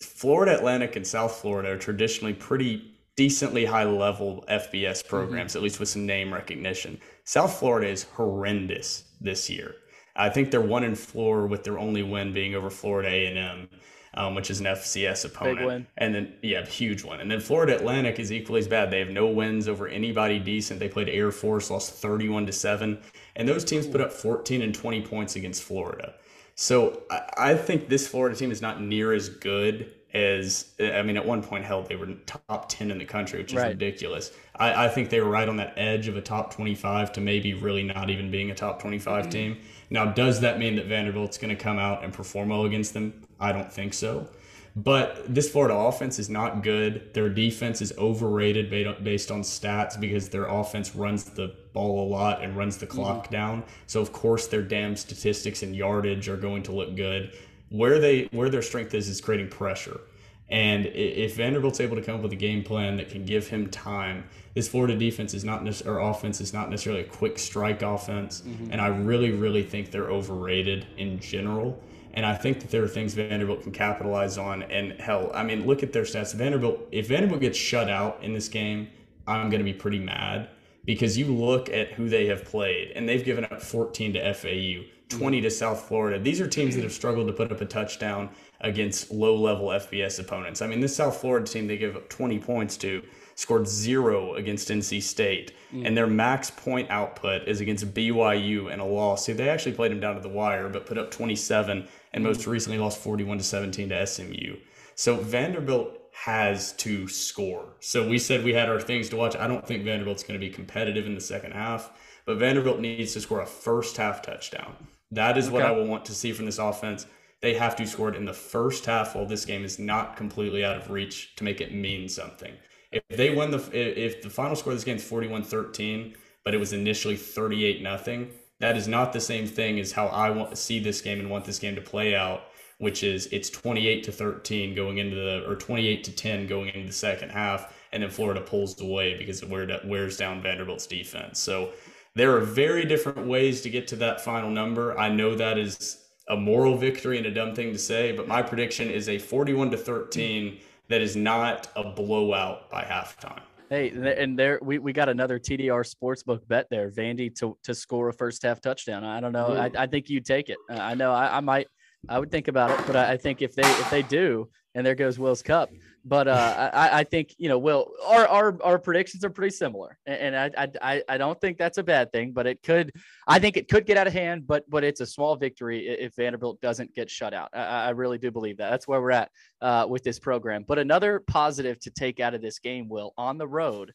Florida 0.00 0.56
Atlantic 0.56 0.96
and 0.96 1.06
South 1.06 1.36
Florida 1.36 1.70
are 1.70 1.78
traditionally 1.78 2.34
pretty 2.34 2.94
decently 3.16 3.64
high 3.64 3.84
level 3.84 4.44
FBS 4.48 4.70
mm-hmm. 4.70 5.08
programs, 5.08 5.56
at 5.56 5.62
least 5.62 5.80
with 5.80 5.88
some 5.88 6.06
name 6.06 6.32
recognition. 6.32 7.00
South 7.24 7.58
Florida 7.58 7.88
is 7.88 8.02
horrendous 8.02 9.04
this 9.20 9.48
year. 9.48 9.76
I 10.16 10.28
think 10.28 10.50
they're 10.50 10.60
one 10.60 10.84
in 10.84 10.94
four 10.94 11.46
with 11.46 11.64
their 11.64 11.78
only 11.78 12.02
win 12.02 12.32
being 12.32 12.54
over 12.54 12.70
Florida 12.70 13.08
A&M, 13.08 13.68
um, 14.14 14.34
which 14.34 14.50
is 14.50 14.60
an 14.60 14.66
FCS 14.66 15.24
opponent. 15.24 15.66
win. 15.66 15.86
And 15.96 16.14
then 16.14 16.34
yeah, 16.42 16.64
huge 16.64 17.02
one. 17.02 17.20
And 17.20 17.30
then 17.30 17.40
Florida 17.40 17.74
Atlantic 17.74 18.18
is 18.18 18.30
equally 18.30 18.60
as 18.60 18.68
bad. 18.68 18.90
They 18.90 19.00
have 19.00 19.10
no 19.10 19.26
wins 19.26 19.68
over 19.68 19.88
anybody 19.88 20.38
decent. 20.38 20.78
They 20.78 20.88
played 20.88 21.08
Air 21.08 21.32
Force, 21.32 21.70
lost 21.70 21.94
31 21.94 22.46
to 22.46 22.52
7. 22.52 22.98
And 23.36 23.48
those 23.48 23.64
teams 23.64 23.86
put 23.86 24.00
up 24.00 24.12
14 24.12 24.62
and 24.62 24.74
20 24.74 25.02
points 25.02 25.36
against 25.36 25.62
Florida. 25.62 26.14
So 26.54 27.02
I, 27.10 27.30
I 27.36 27.54
think 27.56 27.88
this 27.88 28.06
Florida 28.06 28.36
team 28.36 28.52
is 28.52 28.62
not 28.62 28.80
near 28.80 29.12
as 29.12 29.28
good 29.28 29.92
as 30.14 30.66
I 30.80 31.02
mean, 31.02 31.16
at 31.16 31.26
one 31.26 31.42
point, 31.42 31.64
hell, 31.64 31.82
they 31.82 31.96
were 31.96 32.06
top 32.26 32.68
10 32.68 32.90
in 32.90 32.98
the 32.98 33.04
country, 33.04 33.40
which 33.40 33.52
is 33.52 33.58
Right. 33.58 33.68
ridiculous. 33.68 34.30
I, 34.54 34.86
I 34.86 34.88
think 34.88 35.10
they 35.10 35.20
were 35.20 35.28
right 35.28 35.48
on 35.48 35.56
that 35.56 35.74
edge 35.76 36.06
of 36.06 36.16
a 36.16 36.20
top 36.20 36.54
25 36.54 37.12
to 37.12 37.20
maybe 37.20 37.54
really 37.54 37.82
not 37.82 38.10
even 38.10 38.30
being 38.30 38.50
a 38.50 38.54
top 38.54 38.80
25 38.80 39.22
mm-hmm. 39.22 39.30
team. 39.30 39.56
Now, 39.90 40.06
does 40.06 40.40
that 40.40 40.58
mean 40.58 40.76
that 40.76 40.86
Vanderbilt's 40.86 41.36
going 41.36 41.54
to 41.54 41.60
come 41.60 41.78
out 41.78 42.04
and 42.04 42.12
perform 42.12 42.50
well 42.50 42.64
against 42.64 42.94
them? 42.94 43.22
I 43.40 43.52
don't 43.52 43.72
think 43.72 43.92
so. 43.92 44.28
But 44.76 45.32
this 45.32 45.50
Florida 45.50 45.74
offense 45.74 46.18
is 46.18 46.28
not 46.28 46.64
good. 46.64 47.14
Their 47.14 47.28
defense 47.28 47.80
is 47.80 47.92
overrated 47.96 48.70
based 49.04 49.30
on 49.30 49.42
stats 49.42 49.98
because 49.98 50.28
their 50.28 50.46
offense 50.46 50.96
runs 50.96 51.24
the 51.24 51.54
ball 51.72 52.04
a 52.04 52.08
lot 52.08 52.42
and 52.42 52.56
runs 52.56 52.76
the 52.76 52.86
clock 52.86 53.24
mm-hmm. 53.24 53.32
down. 53.32 53.64
So 53.86 54.00
of 54.00 54.12
course 54.12 54.48
their 54.48 54.62
damn 54.62 54.96
statistics 54.96 55.62
and 55.62 55.76
yardage 55.76 56.28
are 56.28 56.36
going 56.36 56.64
to 56.64 56.72
look 56.72 56.96
good. 56.96 57.32
Where 57.74 57.98
they 57.98 58.28
where 58.32 58.48
their 58.48 58.62
strength 58.62 58.94
is 58.94 59.08
is 59.08 59.20
creating 59.20 59.48
pressure. 59.48 60.00
And 60.48 60.86
if 60.86 61.36
Vanderbilt's 61.36 61.80
able 61.80 61.96
to 61.96 62.02
come 62.02 62.16
up 62.16 62.22
with 62.22 62.32
a 62.32 62.36
game 62.36 62.62
plan 62.62 62.98
that 62.98 63.08
can 63.08 63.24
give 63.24 63.48
him 63.48 63.70
time, 63.70 64.24
this 64.54 64.68
Florida 64.68 64.96
defense 64.96 65.32
is 65.32 65.42
not 65.42 65.64
nec- 65.64 65.86
or 65.86 65.98
offense 65.98 66.40
is 66.40 66.52
not 66.52 66.70
necessarily 66.70 67.00
a 67.00 67.06
quick 67.06 67.38
strike 67.38 67.82
offense, 67.82 68.42
mm-hmm. 68.42 68.70
and 68.70 68.80
I 68.80 68.88
really, 68.88 69.32
really 69.32 69.62
think 69.62 69.90
they're 69.90 70.10
overrated 70.10 70.86
in 70.98 71.18
general. 71.18 71.82
And 72.12 72.24
I 72.24 72.34
think 72.34 72.60
that 72.60 72.70
there 72.70 72.84
are 72.84 72.88
things 72.88 73.14
Vanderbilt 73.14 73.62
can 73.62 73.72
capitalize 73.72 74.38
on. 74.38 74.62
And 74.64 74.92
hell, 75.00 75.32
I 75.34 75.42
mean, 75.42 75.66
look 75.66 75.82
at 75.82 75.92
their 75.92 76.04
stats. 76.04 76.32
Vanderbilt, 76.34 76.86
if 76.92 77.08
Vanderbilt 77.08 77.40
gets 77.40 77.58
shut 77.58 77.90
out 77.90 78.22
in 78.22 78.32
this 78.32 78.48
game, 78.48 78.88
I'm 79.26 79.50
going 79.50 79.58
to 79.58 79.64
be 79.64 79.72
pretty 79.72 79.98
mad 79.98 80.50
because 80.84 81.18
you 81.18 81.26
look 81.34 81.68
at 81.70 81.92
who 81.92 82.08
they 82.08 82.26
have 82.26 82.44
played, 82.44 82.92
and 82.94 83.08
they've 83.08 83.24
given 83.24 83.44
up 83.46 83.60
14 83.60 84.12
to 84.12 84.34
FAU, 84.34 84.84
20 85.08 85.40
to 85.42 85.50
South 85.50 85.82
Florida. 85.86 86.18
These 86.18 86.40
are 86.40 86.46
teams 86.46 86.74
that 86.74 86.82
have 86.82 86.92
struggled 86.92 87.26
to 87.26 87.32
put 87.32 87.52
up 87.52 87.60
a 87.60 87.66
touchdown 87.66 88.30
against 88.60 89.10
low 89.10 89.36
level 89.36 89.68
FBS 89.68 90.18
opponents. 90.18 90.62
I 90.62 90.66
mean, 90.66 90.80
this 90.80 90.96
South 90.96 91.20
Florida 91.20 91.46
team 91.46 91.66
they 91.66 91.76
give 91.76 91.96
up 91.96 92.08
20 92.08 92.38
points 92.38 92.76
to 92.78 93.02
scored 93.34 93.66
zero 93.66 94.34
against 94.34 94.68
NC 94.68 95.02
State, 95.02 95.52
mm. 95.72 95.86
and 95.86 95.96
their 95.96 96.06
max 96.06 96.50
point 96.50 96.90
output 96.90 97.48
is 97.48 97.60
against 97.60 97.92
BYU 97.92 98.72
in 98.72 98.80
a 98.80 98.86
loss. 98.86 99.26
So 99.26 99.34
they 99.34 99.48
actually 99.48 99.72
played 99.72 99.90
them 99.90 100.00
down 100.00 100.14
to 100.14 100.20
the 100.20 100.28
wire, 100.28 100.68
but 100.68 100.86
put 100.86 100.98
up 100.98 101.10
27, 101.10 101.86
and 102.12 102.24
most 102.24 102.42
mm. 102.42 102.46
recently 102.46 102.78
lost 102.78 102.98
41 102.98 103.38
to 103.38 103.44
17 103.44 103.88
to 103.88 104.06
SMU. 104.06 104.56
So 104.94 105.16
Vanderbilt 105.16 105.98
has 106.12 106.72
to 106.74 107.08
score. 107.08 107.74
So 107.80 108.08
we 108.08 108.18
said 108.18 108.44
we 108.44 108.54
had 108.54 108.68
our 108.68 108.80
things 108.80 109.08
to 109.08 109.16
watch. 109.16 109.34
I 109.34 109.48
don't 109.48 109.66
think 109.66 109.84
Vanderbilt's 109.84 110.22
going 110.22 110.38
to 110.38 110.46
be 110.46 110.52
competitive 110.52 111.06
in 111.06 111.14
the 111.14 111.20
second 111.20 111.52
half, 111.52 111.90
but 112.24 112.36
Vanderbilt 112.36 112.78
needs 112.78 113.12
to 113.14 113.20
score 113.20 113.40
a 113.40 113.46
first 113.46 113.96
half 113.96 114.22
touchdown. 114.22 114.76
That 115.14 115.38
is 115.38 115.50
what 115.50 115.62
I 115.62 115.70
will 115.70 115.86
want 115.86 116.04
to 116.06 116.14
see 116.14 116.32
from 116.32 116.46
this 116.46 116.58
offense. 116.58 117.06
They 117.40 117.54
have 117.54 117.76
to 117.76 117.86
score 117.86 118.08
it 118.08 118.16
in 118.16 118.24
the 118.24 118.32
first 118.32 118.86
half 118.86 119.14
while 119.14 119.26
this 119.26 119.44
game 119.44 119.64
is 119.64 119.78
not 119.78 120.16
completely 120.16 120.64
out 120.64 120.76
of 120.76 120.90
reach 120.90 121.36
to 121.36 121.44
make 121.44 121.60
it 121.60 121.74
mean 121.74 122.08
something. 122.08 122.52
If 122.90 123.02
they 123.08 123.34
win 123.34 123.50
the 123.50 123.58
if 123.72 124.22
the 124.22 124.30
final 124.30 124.56
score 124.56 124.72
of 124.72 124.78
this 124.78 124.84
game 124.84 124.96
is 124.96 125.04
41-13, 125.04 126.14
but 126.44 126.54
it 126.54 126.58
was 126.58 126.72
initially 126.72 127.16
38 127.16 127.82
nothing, 127.82 128.30
that 128.60 128.76
is 128.76 128.88
not 128.88 129.12
the 129.12 129.20
same 129.20 129.46
thing 129.46 129.78
as 129.78 129.92
how 129.92 130.06
I 130.06 130.30
want 130.30 130.50
to 130.50 130.56
see 130.56 130.78
this 130.78 131.00
game 131.00 131.20
and 131.20 131.30
want 131.30 131.44
this 131.44 131.58
game 131.58 131.74
to 131.74 131.80
play 131.80 132.14
out, 132.14 132.44
which 132.78 133.02
is 133.02 133.26
it's 133.26 133.50
28 133.50 134.04
to 134.04 134.12
13 134.12 134.74
going 134.74 134.98
into 134.98 135.16
the 135.16 135.44
or 135.48 135.56
28 135.56 136.04
to 136.04 136.12
10 136.12 136.46
going 136.46 136.68
into 136.68 136.86
the 136.86 136.92
second 136.92 137.30
half, 137.30 137.74
and 137.92 138.02
then 138.02 138.10
Florida 138.10 138.40
pulls 138.40 138.80
away 138.80 139.18
because 139.18 139.42
it 139.42 139.48
wear- 139.48 139.80
wears 139.84 140.16
down 140.16 140.42
Vanderbilt's 140.42 140.86
defense. 140.86 141.40
So 141.40 141.72
there 142.14 142.36
are 142.36 142.40
very 142.40 142.84
different 142.84 143.26
ways 143.26 143.60
to 143.62 143.70
get 143.70 143.88
to 143.88 143.96
that 143.96 144.20
final 144.20 144.50
number. 144.50 144.96
I 144.98 145.08
know 145.08 145.34
that 145.34 145.58
is 145.58 146.04
a 146.28 146.36
moral 146.36 146.76
victory 146.76 147.18
and 147.18 147.26
a 147.26 147.30
dumb 147.30 147.54
thing 147.54 147.72
to 147.72 147.78
say, 147.78 148.12
but 148.12 148.28
my 148.28 148.40
prediction 148.40 148.88
is 148.88 149.08
a 149.08 149.18
41 149.18 149.70
to 149.72 149.76
13 149.76 150.58
that 150.88 151.00
is 151.00 151.16
not 151.16 151.68
a 151.76 151.82
blowout 151.90 152.70
by 152.70 152.84
halftime. 152.84 153.42
Hey, 153.68 153.88
and 153.90 154.38
there- 154.38 154.60
we, 154.62 154.78
we 154.78 154.92
got 154.92 155.08
another 155.08 155.38
TDR 155.38 155.82
sportsbook 155.84 156.46
bet 156.46 156.68
there, 156.70 156.90
Vandy 156.90 157.34
to 157.36 157.56
to 157.64 157.74
score 157.74 158.10
a 158.10 158.12
first 158.12 158.42
half 158.42 158.60
touchdown. 158.60 159.02
I 159.04 159.20
don't 159.20 159.32
know. 159.32 159.48
I, 159.56 159.70
I 159.76 159.86
think 159.86 160.08
you 160.08 160.20
take 160.20 160.50
it. 160.50 160.58
I 160.70 160.94
know 160.94 161.12
I, 161.12 161.38
I 161.38 161.40
might 161.40 161.66
I 162.08 162.18
would 162.18 162.30
think 162.30 162.48
about 162.48 162.78
it, 162.78 162.86
but 162.86 162.94
I, 162.94 163.12
I 163.12 163.16
think 163.16 163.42
if 163.42 163.54
they 163.54 163.62
if 163.62 163.90
they 163.90 164.02
do, 164.02 164.48
and 164.74 164.86
there 164.86 164.94
goes 164.94 165.18
Will's 165.18 165.42
cup. 165.42 165.70
But 166.06 166.28
uh, 166.28 166.70
I, 166.74 167.00
I 167.00 167.04
think 167.04 167.34
you 167.38 167.48
know, 167.48 167.58
Will, 167.58 167.90
our 168.04 168.28
our, 168.28 168.62
our 168.62 168.78
predictions 168.78 169.24
are 169.24 169.30
pretty 169.30 169.54
similar, 169.54 169.98
and, 170.04 170.36
I, 170.36 170.68
I 170.82 171.02
I 171.08 171.16
don't 171.16 171.40
think 171.40 171.56
that's 171.56 171.78
a 171.78 171.82
bad 171.82 172.12
thing. 172.12 172.32
But 172.32 172.46
it 172.46 172.62
could, 172.62 172.92
I 173.26 173.38
think 173.38 173.56
it 173.56 173.68
could 173.68 173.86
get 173.86 173.96
out 173.96 174.06
of 174.06 174.12
hand. 174.12 174.46
But 174.46 174.68
but 174.68 174.84
it's 174.84 175.00
a 175.00 175.06
small 175.06 175.34
victory 175.36 175.88
if 175.88 176.14
Vanderbilt 176.14 176.60
doesn't 176.60 176.94
get 176.94 177.10
shut 177.10 177.32
out. 177.32 177.48
I, 177.54 177.86
I 177.86 177.90
really 177.90 178.18
do 178.18 178.30
believe 178.30 178.58
that. 178.58 178.68
That's 178.68 178.86
where 178.86 179.00
we're 179.00 179.12
at 179.12 179.30
uh, 179.62 179.86
with 179.88 180.04
this 180.04 180.18
program. 180.18 180.64
But 180.68 180.78
another 180.78 181.20
positive 181.26 181.80
to 181.80 181.90
take 181.90 182.20
out 182.20 182.34
of 182.34 182.42
this 182.42 182.58
game, 182.58 182.88
Will, 182.90 183.14
on 183.16 183.38
the 183.38 183.46
road, 183.46 183.94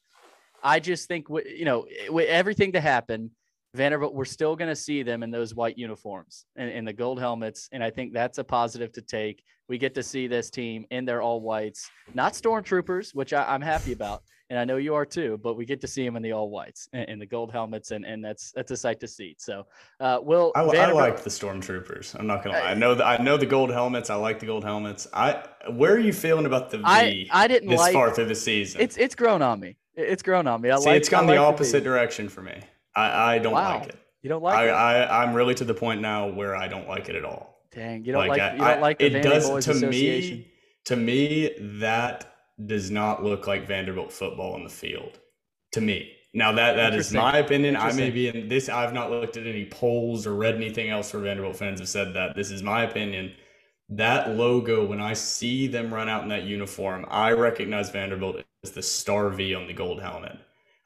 I 0.63 0.79
just 0.79 1.07
think 1.07 1.27
you 1.29 1.65
know 1.65 1.85
with 2.09 2.27
everything 2.27 2.71
to 2.71 2.81
happen. 2.81 3.31
Vanderbilt, 3.75 4.15
we're 4.15 4.25
still 4.25 4.55
going 4.55 4.69
to 4.69 4.75
see 4.75 5.03
them 5.03 5.21
in 5.21 5.29
those 5.29 5.53
white 5.53 5.77
uniforms 5.77 6.45
and, 6.55 6.71
and 6.71 6.87
the 6.87 6.93
gold 6.93 7.19
helmets. 7.19 7.69
And 7.71 7.83
I 7.83 7.91
think 7.91 8.13
that's 8.13 8.39
a 8.39 8.43
positive 8.43 8.91
to 8.93 9.01
take. 9.01 9.43
We 9.67 9.77
get 9.77 9.93
to 9.95 10.03
see 10.03 10.25
this 10.27 10.49
team 10.49 10.85
in 10.89 11.05
their 11.05 11.21
all 11.21 11.41
whites, 11.41 11.91
not 12.15 12.33
stormtroopers, 12.33 13.13
which 13.13 13.33
I, 13.33 13.43
I'm 13.43 13.61
happy 13.61 13.91
about. 13.91 14.23
And 14.49 14.57
I 14.57 14.65
know 14.65 14.77
you 14.77 14.95
are 14.95 15.05
too, 15.05 15.39
but 15.43 15.55
we 15.55 15.63
get 15.63 15.79
to 15.81 15.87
see 15.87 16.03
them 16.03 16.15
in 16.15 16.23
the 16.23 16.31
all 16.31 16.49
whites 16.49 16.89
and, 16.93 17.07
and 17.07 17.21
the 17.21 17.27
gold 17.27 17.51
helmets. 17.51 17.91
And, 17.91 18.03
and 18.03 18.25
that's, 18.25 18.51
that's 18.53 18.71
a 18.71 18.77
sight 18.77 18.99
to 19.01 19.07
see. 19.07 19.35
So, 19.37 19.67
uh, 19.99 20.17
Will, 20.23 20.51
I, 20.55 20.61
I 20.61 20.91
like 20.91 21.21
the 21.21 21.29
stormtroopers. 21.29 22.19
I'm 22.19 22.25
not 22.25 22.43
gonna 22.43 22.57
lie. 22.57 22.71
I 22.71 22.73
know 22.73 22.95
that 22.95 23.05
I 23.05 23.21
know 23.21 23.37
the 23.37 23.45
gold 23.45 23.69
helmets. 23.69 24.09
I 24.09 24.15
like 24.15 24.39
the 24.39 24.47
gold 24.47 24.63
helmets. 24.63 25.05
I 25.13 25.45
where 25.73 25.93
are 25.93 25.99
you 25.99 26.13
feeling 26.13 26.47
about 26.47 26.71
the 26.71 26.79
V 26.79 26.83
I- 26.83 27.27
I 27.31 27.47
didn't 27.47 27.69
this 27.69 27.77
like- 27.79 27.93
far 27.93 28.11
through 28.11 28.25
the 28.25 28.33
season? 28.33 28.81
it's, 28.81 28.97
it's 28.97 29.13
grown 29.13 29.43
on 29.43 29.59
me. 29.59 29.75
It's 29.93 30.23
grown 30.23 30.47
on 30.47 30.61
me. 30.61 30.71
I 30.71 30.79
See, 30.79 30.85
like, 30.89 30.97
it's 30.97 31.09
gone 31.09 31.29
I 31.29 31.33
the 31.35 31.37
opposite 31.37 31.81
V. 31.81 31.83
direction 31.83 32.27
for 32.27 32.41
me. 32.41 32.59
I, 32.95 33.35
I 33.35 33.39
don't 33.39 33.53
Wow. 33.53 33.79
like 33.79 33.89
it. 33.89 33.99
You 34.21 34.29
don't 34.29 34.43
like 34.43 34.55
I, 34.57 34.67
it? 34.67 34.71
I 34.71 35.23
I'm 35.23 35.33
really 35.33 35.55
to 35.55 35.63
the 35.63 35.73
point 35.73 36.01
now 36.01 36.27
where 36.27 36.55
I 36.55 36.67
don't 36.67 36.87
like 36.87 37.07
it 37.09 37.15
at 37.15 37.23
all. 37.23 37.55
Dang, 37.71 38.03
you 38.03 38.11
don't 38.11 38.27
like, 38.27 38.41
I- 38.41 38.53
you 38.53 38.57
don't 38.57 38.81
like 38.81 38.99
the 38.99 39.05
it 39.05 39.13
Vandy 39.13 39.23
does 39.23 39.49
Boys 39.49 39.65
to 39.65 39.73
me. 39.75 40.47
To 40.85 40.95
me, 40.95 41.51
that 41.79 42.33
does 42.65 42.89
not 42.89 43.23
look 43.23 43.47
like 43.47 43.67
Vanderbilt 43.67 44.11
football 44.11 44.53
on 44.53 44.63
the 44.63 44.69
field. 44.69 45.19
To 45.73 45.81
me, 45.81 46.11
now 46.33 46.51
that 46.53 46.75
that 46.75 46.95
is 46.95 47.13
my 47.13 47.37
opinion. 47.37 47.75
I 47.75 47.91
may 47.93 48.09
be 48.09 48.27
in 48.27 48.47
this. 48.47 48.69
I've 48.69 48.93
not 48.93 49.11
looked 49.11 49.37
at 49.37 49.45
any 49.45 49.65
polls 49.65 50.25
or 50.25 50.33
read 50.35 50.55
anything 50.55 50.89
else 50.89 51.13
where 51.13 51.21
Vanderbilt 51.21 51.55
fans 51.57 51.79
have 51.79 51.89
said 51.89 52.13
that. 52.15 52.35
This 52.35 52.49
is 52.49 52.63
my 52.63 52.83
opinion. 52.83 53.33
That 53.89 54.31
logo, 54.31 54.85
when 54.85 54.99
I 54.99 55.13
see 55.13 55.67
them 55.67 55.93
run 55.93 56.09
out 56.09 56.23
in 56.23 56.29
that 56.29 56.43
uniform, 56.43 57.05
I 57.09 57.31
recognize 57.31 57.89
Vanderbilt 57.89 58.43
as 58.63 58.71
the 58.71 58.81
star 58.83 59.29
V 59.29 59.53
on 59.55 59.67
the 59.67 59.73
gold 59.73 60.01
helmet. 60.01 60.37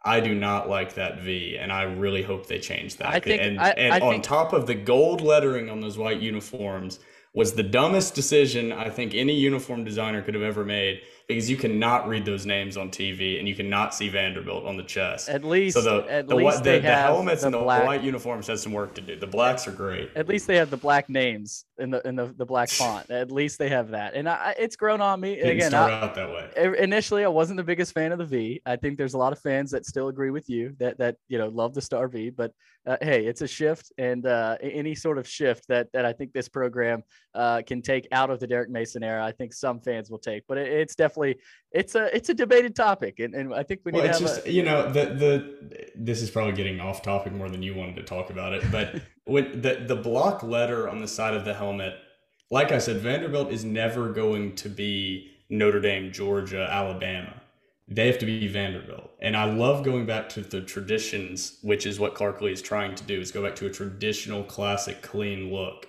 I 0.06 0.20
do 0.20 0.36
not 0.36 0.70
like 0.70 0.96
that 0.96 1.22
V, 1.22 1.58
and 1.58 1.72
I 1.72 1.84
really 1.84 2.24
hope 2.24 2.48
they 2.48 2.60
change 2.60 2.98
that. 2.98 3.08
I 3.08 3.20
think- 3.20 3.42
and 3.42 3.60
I- 3.60 3.70
and 3.70 3.94
I 3.94 4.00
on 4.00 4.12
think- 4.14 4.24
top 4.24 4.52
of 4.54 4.68
the 4.68 4.76
gold 4.76 5.22
lettering 5.22 5.70
on 5.70 5.80
those 5.80 5.98
white 5.98 6.20
uniforms 6.20 7.00
was 7.34 7.54
the 7.54 7.64
dumbest 7.64 8.14
decision 8.14 8.72
I 8.72 8.90
think 8.90 9.16
any 9.16 9.34
uniform 9.34 9.84
designer 9.84 10.22
could 10.22 10.36
have 10.36 10.44
ever 10.44 10.64
made 10.64 11.02
because 11.28 11.50
you 11.50 11.56
cannot 11.58 12.08
read 12.08 12.26
those 12.26 12.46
names 12.46 12.78
on 12.78 12.92
TV 12.92 13.40
and 13.40 13.48
you 13.48 13.56
cannot 13.56 13.96
see 13.96 14.08
Vanderbilt 14.08 14.66
on 14.66 14.78
the 14.78 14.84
chest. 14.84 15.30
At 15.30 15.44
least, 15.44 15.76
so 15.76 15.82
the, 15.82 16.12
at 16.12 16.28
the, 16.28 16.36
least 16.36 16.64
they 16.64 16.76
the, 16.78 16.82
the 16.90 16.96
helmets 16.96 17.42
the 17.42 17.48
and 17.48 17.54
the 17.56 17.60
black, 17.60 17.86
white 17.86 18.04
uniforms 18.04 18.46
has 18.48 18.62
some 18.62 18.72
work 18.72 18.94
to 18.96 19.02
do. 19.02 19.16
The 19.16 19.26
blacks 19.26 19.68
are 19.68 19.72
great. 19.72 20.12
At 20.16 20.28
least 20.28 20.46
they 20.46 20.58
have 20.58 20.70
the 20.70 20.78
black 20.78 21.10
names 21.10 21.66
in 21.80 21.90
the 21.90 22.08
in 22.08 22.16
the, 22.16 22.34
the 22.38 22.46
black 22.46 22.70
font. 22.70 23.10
At 23.10 23.32
least 23.32 23.60
they 23.60 23.70
have 23.70 23.90
that, 23.90 24.14
and 24.14 24.30
I, 24.30 24.56
it's 24.58 24.76
grown 24.76 25.02
on 25.02 25.20
me. 25.20 25.36
Didn't 25.36 25.52
Again, 25.52 25.72
start 25.72 25.92
I, 25.92 26.02
out 26.02 26.16
that 26.16 26.30
way. 26.30 26.76
initially 26.80 27.26
I 27.26 27.28
wasn't 27.28 27.58
the 27.58 27.64
biggest 27.64 27.94
fan 27.94 28.12
of 28.12 28.20
the 28.20 28.26
V. 28.26 28.62
I 28.66 28.76
think 28.76 28.98
there's 28.98 29.14
a 29.14 29.18
lot 29.18 29.34
of 29.34 29.40
fans 29.40 29.72
that 29.72 29.86
still 29.86 30.08
agree 30.08 30.30
with 30.30 30.50
you 30.50 30.76
that 30.80 30.98
that 31.00 31.18
you 31.28 31.38
know 31.38 31.48
love 31.48 31.74
the 31.74 31.82
Star 31.82 32.08
V. 32.08 32.30
But 32.30 32.54
uh, 32.86 32.98
hey, 33.02 33.26
it's 33.26 33.42
a 33.42 33.48
shift, 33.48 33.92
and 33.98 34.26
uh, 34.26 34.58
any 34.62 34.96
sort 34.96 35.18
of 35.18 35.28
shift 35.28 35.68
that 35.68 35.88
that 35.94 36.06
I 36.06 36.14
think 36.14 36.34
this 36.34 36.50
program 36.50 37.04
uh, 37.34 37.62
can 37.66 37.82
take 37.82 38.08
out 38.12 38.30
of 38.30 38.40
the 38.40 38.48
Derek 38.48 38.70
Mason 38.70 39.04
era, 39.04 39.26
I 39.26 39.32
think 39.32 39.54
some 39.54 39.80
fans 39.80 40.10
will 40.10 40.20
take. 40.20 40.44
But 40.48 40.58
it, 40.58 40.68
it's 40.68 40.96
definitely 40.96 41.38
it's 41.72 41.96
a 41.96 42.16
it's 42.16 42.30
a 42.30 42.34
debated 42.34 42.76
topic, 42.76 43.20
and, 43.20 43.34
and 43.34 43.54
I 43.54 43.64
think 43.64 43.82
we 43.84 43.92
need 43.92 44.00
well, 44.00 44.08
to 44.08 44.10
it's 44.12 44.20
have 44.20 44.30
just 44.30 44.48
a, 44.48 44.52
you 44.52 44.64
know 44.64 44.92
the 44.92 45.06
the 45.06 45.90
this 45.96 46.22
is 46.22 46.30
probably 46.30 46.54
getting 46.54 46.80
off 46.80 47.02
topic 47.02 47.34
more 47.34 47.50
than 47.50 47.64
you 47.64 47.74
wanted 47.74 47.96
to 47.96 48.04
talk 48.04 48.30
about 48.30 48.54
it, 48.54 48.64
but 48.72 49.02
when 49.26 49.62
the 49.62 49.84
the 49.88 49.96
block 49.96 50.44
letter 50.44 50.90
on 50.90 51.00
the 51.00 51.08
side 51.08 51.34
of 51.34 51.46
the 51.46 51.54
helmet, 51.54 51.96
like 52.52 52.72
I 52.72 52.78
said, 52.78 52.98
Vanderbilt 52.98 53.52
is 53.52 53.64
never 53.64 54.10
going 54.12 54.56
to 54.58 54.70
be 54.70 55.32
Notre 55.50 55.80
Dame, 55.80 56.12
Georgia, 56.12 56.68
Alabama. 56.70 57.42
They 57.88 58.08
have 58.08 58.18
to 58.20 58.26
be 58.26 58.48
Vanderbilt, 58.48 59.12
and 59.22 59.36
I 59.36 59.46
love 59.46 59.84
going 59.84 60.06
back 60.06 60.30
to 60.30 60.42
the 60.42 60.62
traditions, 60.62 61.60
which 61.62 61.86
is 61.86 62.00
what 62.00 62.16
Clark 62.16 62.42
Lea 62.42 62.54
is 62.54 62.62
trying 62.62 62.96
to 62.96 63.04
do, 63.04 63.20
is 63.20 63.32
go 63.32 63.44
back 63.44 63.56
to 63.58 63.66
a 63.66 63.70
traditional, 63.70 64.44
classic, 64.44 65.02
clean 65.02 65.54
look. 65.54 65.88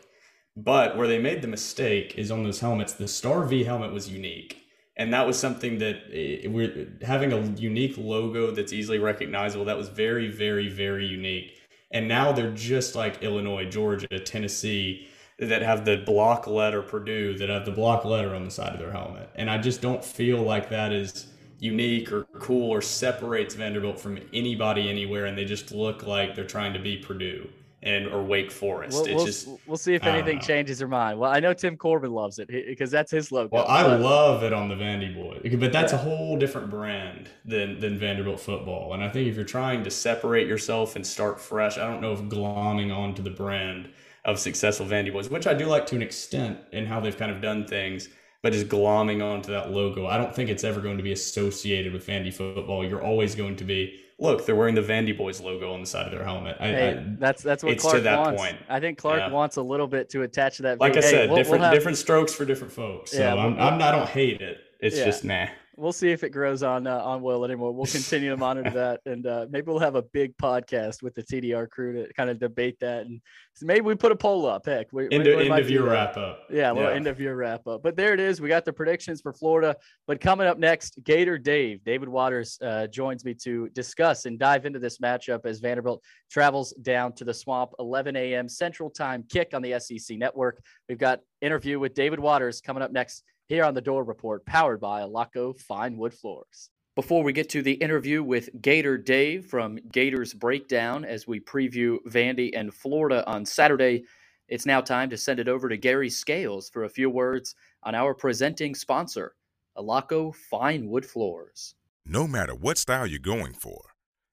But 0.57 0.97
where 0.97 1.09
they 1.09 1.19
made 1.19 1.43
the 1.43 1.49
mistake 1.49 2.15
is 2.17 2.31
on 2.31 2.45
those 2.45 2.61
helmets. 2.61 2.93
The 2.93 3.09
Star 3.09 3.45
V 3.45 3.65
helmet 3.65 3.93
was 3.93 4.09
unique 4.09 4.65
and 4.97 5.13
that 5.13 5.27
was 5.27 5.39
something 5.39 5.79
that 5.79 5.97
eh, 6.13 6.47
we're 6.47 6.89
having 7.03 7.33
a 7.33 7.41
unique 7.61 7.97
logo 7.99 8.51
that's 8.51 8.73
easily 8.73 8.99
recognizable 8.99 9.65
that 9.65 9.77
was 9.77 9.89
very 9.89 10.29
very 10.29 10.69
very 10.69 11.07
unique 11.07 11.61
and 11.91 12.09
now 12.09 12.33
they're 12.33 12.53
just 12.53 12.95
like 12.95 13.23
illinois 13.23 13.65
georgia 13.65 14.19
tennessee 14.21 15.09
that 15.39 15.63
have 15.63 15.85
the 15.85 15.99
block 15.99 16.47
letter 16.47 16.83
purdue 16.83 17.37
that 17.39 17.49
have 17.49 17.65
the 17.65 17.71
block 17.71 18.05
letter 18.05 18.35
on 18.35 18.45
the 18.45 18.51
side 18.51 18.73
of 18.73 18.79
their 18.79 18.93
helmet. 18.93 19.29
And 19.35 19.51
i 19.51 19.59
just 19.59 19.81
don't 19.81 20.05
feel 20.05 20.41
like 20.43 20.69
that 20.71 20.93
is 20.93 21.27
unique 21.59 22.13
or 22.13 22.25
cool 22.39 22.71
or 22.71 22.83
separates 22.83 23.55
vanderbilt 23.55 23.99
from 23.99 24.19
anybody 24.33 24.89
anywhere. 24.89 25.27
And 25.27 25.37
they 25.37 25.45
just 25.45 25.73
look 25.73 26.07
like 26.07 26.35
they're 26.35 26.45
trying 26.45 26.73
to 26.75 26.79
be 26.79 26.97
purdue 26.97 27.49
and 27.85 28.09
or 28.09 28.23
Wake 28.23 28.51
Forest. 28.51 28.95
We'll, 28.95 29.05
it's 29.05 29.15
we'll, 29.15 29.27
just 29.27 29.49
we'll 29.67 29.77
see 29.77 29.95
if 29.95 30.05
anything 30.05 30.41
changes 30.41 30.79
their 30.79 30.89
mind. 30.89 31.19
Well, 31.19 31.31
I 31.31 31.39
know 31.39 31.53
Tim 31.53 31.77
Corbin 31.77 32.13
loves 32.13 32.39
it 32.39 32.49
because 32.49 32.91
that's 32.91 33.11
his 33.11 33.31
logo. 33.31 33.51
Well, 33.55 33.69
I 33.69 33.83
but, 33.83 34.01
love 34.01 34.43
it 34.43 34.55
on 34.55 34.69
the 34.69 34.75
Vandy 34.75 35.15
boy, 35.15 35.39
but 35.59 35.71
that's 35.71 35.93
yeah. 35.93 35.99
a 35.99 36.03
whole 36.03 36.39
different 36.39 36.71
brand 36.71 37.29
than 37.45 37.79
than 37.79 37.99
Vanderbilt 37.99 38.41
football. 38.41 38.95
And 38.95 39.05
I 39.05 39.11
think 39.11 39.29
if 39.29 39.37
you're 39.37 39.45
trying 39.45 39.85
to 39.85 39.91
separate 39.91 40.49
yourself 40.49 40.97
and 40.97 41.07
start 41.07 41.39
fresh, 41.39 41.77
I 41.77 41.87
don't 41.87 42.01
know 42.01 42.15
if 42.15 42.21
glomming 42.23 42.95
onto 42.95 43.23
the 43.23 43.31
brand 43.31 43.91
of 44.25 44.39
successful 44.39 44.87
Vandy 44.87 45.13
boys, 45.13 45.29
which 45.29 45.47
I 45.47 45.53
do 45.53 45.67
like 45.67 45.85
to 45.87 45.97
an 45.97 46.03
extent 46.03 46.59
in 46.73 46.87
how 46.87 47.01
they've 47.01 47.17
kind 47.17 47.31
of 47.31 47.43
done 47.43 47.67
things, 47.67 48.09
but 48.41 48.55
just 48.55 48.69
glomming 48.69 49.23
onto 49.23 49.53
that 49.53 49.71
logo, 49.71 50.07
I 50.07 50.17
don't 50.17 50.35
think 50.35 50.49
it's 50.49 50.65
ever 50.65 50.81
going 50.81 50.97
to 50.97 51.03
be 51.03 51.13
associated 51.13 51.93
with 51.93 52.07
Vandy 52.07 52.33
football. 52.33 52.83
You're 52.83 53.03
always 53.05 53.35
going 53.35 53.57
to 53.57 53.65
be 53.65 54.01
look, 54.19 54.47
they're 54.47 54.55
wearing 54.55 54.75
the 54.75 54.83
Vandy 54.83 55.17
Boys 55.17 55.41
logo 55.41 55.73
on 55.73 55.81
the 55.81 55.87
side 55.87 56.07
of 56.07 56.13
their 56.13 56.25
helmet. 56.25 56.57
I, 56.61 56.67
hey, 56.67 56.99
I, 56.99 57.15
that's 57.19 57.43
that's 57.43 57.63
what 57.63 57.79
Clark 57.79 58.03
that 58.03 58.19
wants. 58.19 58.43
Point. 58.43 58.57
I 58.69 58.81
think 58.81 58.99
Clark 58.99 59.21
yeah. 59.21 59.31
wants 59.31 59.57
a 59.57 59.63
little 59.63 59.87
bit 59.87 60.09
to 60.11 60.23
attach 60.23 60.57
to 60.57 60.63
that. 60.63 60.81
Like 60.81 60.93
I 60.93 60.97
hey, 60.97 61.11
said, 61.11 61.29
we'll, 61.29 61.39
different 61.39 61.61
we'll 61.61 61.71
have, 61.71 61.75
different 61.75 61.99
strokes 61.99 62.33
for 62.33 62.45
different 62.45 62.73
folks. 62.73 63.13
So 63.13 63.19
yeah, 63.19 63.35
I'm, 63.35 63.59
I'm, 63.59 63.83
I 63.83 63.91
don't 63.91 64.09
hate 64.09 64.41
it. 64.41 64.59
It's 64.81 64.97
yeah. 64.97 65.05
just 65.05 65.25
nah 65.25 65.47
we'll 65.77 65.93
see 65.93 66.11
if 66.11 66.25
it 66.25 66.31
grows 66.31 66.63
on 66.63 66.87
uh, 66.87 66.99
on 66.99 67.23
Will 67.23 67.45
anymore. 67.45 67.73
We'll 67.73 67.87
continue 67.87 68.31
to 68.31 68.37
monitor 68.37 68.71
that, 68.75 69.01
and 69.07 69.27
uh, 69.27 69.47
maybe 69.51 69.71
we'll 69.71 69.81
have 69.81 69.95
a 69.95 70.03
big 70.03 70.37
podcast 70.37 71.03
with 71.03 71.15
the 71.15 71.23
TDR 71.23 71.69
crew 71.69 71.93
to 71.93 72.13
kind 72.15 72.31
of 72.31 72.39
debate 72.39 72.79
that. 72.81 73.07
And 73.07 73.21
maybe 73.63 73.83
we 73.83 73.95
put 73.95 74.13
a 74.13 74.17
poll 74.17 74.47
up. 74.47 74.67
Heck, 74.67 74.93
we, 74.93 75.09
end, 75.11 75.25
we, 75.25 75.37
we 75.37 75.51
end 75.51 75.59
of 75.59 75.71
your 75.71 75.85
wrap 75.85 76.17
up. 76.17 76.41
Yeah, 76.51 76.73
well, 76.73 76.91
yeah. 76.91 76.97
end 76.97 77.07
of 77.07 77.21
your 77.21 77.37
wrap 77.37 77.67
up. 77.67 77.83
But 77.83 77.97
there 77.97 78.15
it 78.15 78.21
is. 78.21 78.41
We 78.41 78.49
got 78.49 78.65
the 78.65 78.73
predictions 78.73 79.21
for 79.21 79.33
Florida. 79.33 79.77
But 80.07 80.21
coming 80.21 80.47
up 80.47 80.59
next, 80.59 80.99
Gator 81.05 81.39
Dave, 81.39 81.83
David 81.85 82.09
Waters 82.09 82.59
uh, 82.63 82.87
joins 82.87 83.25
me 83.25 83.35
to 83.43 83.69
discuss 83.71 84.27
and 84.27 84.39
dive 84.39 84.67
into 84.67 84.79
this 84.79 84.99
matchup 84.99 85.47
as 85.47 85.61
Vanderbilt 85.61 86.03
travels 86.31 86.73
down 86.83 87.13
to 87.15 87.25
the 87.25 87.35
swamp. 87.35 87.73
11 87.79 88.17
a.m. 88.17 88.49
Central 88.49 88.91
Time 88.91 89.25
kick 89.29 89.55
on 89.55 89.63
the 89.63 89.79
SEC 89.79 90.19
Network. 90.19 90.63
We've 90.89 90.99
got 90.99 91.21
interview 91.41 91.79
with 91.79 91.95
David 91.95 92.19
Waters 92.19 92.61
coming 92.61 92.83
up 92.83 92.93
next 92.93 93.23
here 93.47 93.65
on 93.65 93.75
the 93.75 93.81
Dore 93.81 94.05
Report, 94.05 94.45
powered 94.47 94.81
by 94.81 95.03
Alaco 95.03 95.59
Fine 95.59 95.97
Wood 95.97 96.15
Floors. 96.15 96.71
Before 96.95 97.23
we 97.23 97.33
get 97.33 97.49
to 97.51 97.63
the 97.63 97.73
interview 97.73 98.23
with 98.23 98.49
Gator 98.63 98.97
Dave 98.97 99.47
from 99.47 99.79
Gators 99.91 100.33
Breakdown 100.33 101.05
as 101.05 101.27
we 101.27 101.41
preview 101.41 101.99
Vandy 102.07 102.53
and 102.55 102.73
Florida 102.73 103.27
on 103.27 103.45
Saturday, 103.45 104.05
it's 104.49 104.65
now 104.65 104.81
time 104.81 105.11
to 105.11 105.17
send 105.17 105.41
it 105.41 105.49
over 105.49 105.69
to 105.69 105.77
Gary 105.77 106.09
Scales 106.09 106.71
for 106.71 106.85
a 106.85 106.89
few 106.89 107.11
words 107.11 107.55
on 107.83 107.95
our 107.95 108.15
presenting 108.15 108.75
sponsor, 108.75 109.35
Alaco 109.77 110.35
Fine 110.35 110.89
Wood 110.89 111.05
Floors. 111.05 111.75
No 112.07 112.27
matter 112.27 112.55
what 112.55 112.79
style 112.79 113.07
you're 113.07 113.19
going 113.19 113.55
for, 113.55 113.93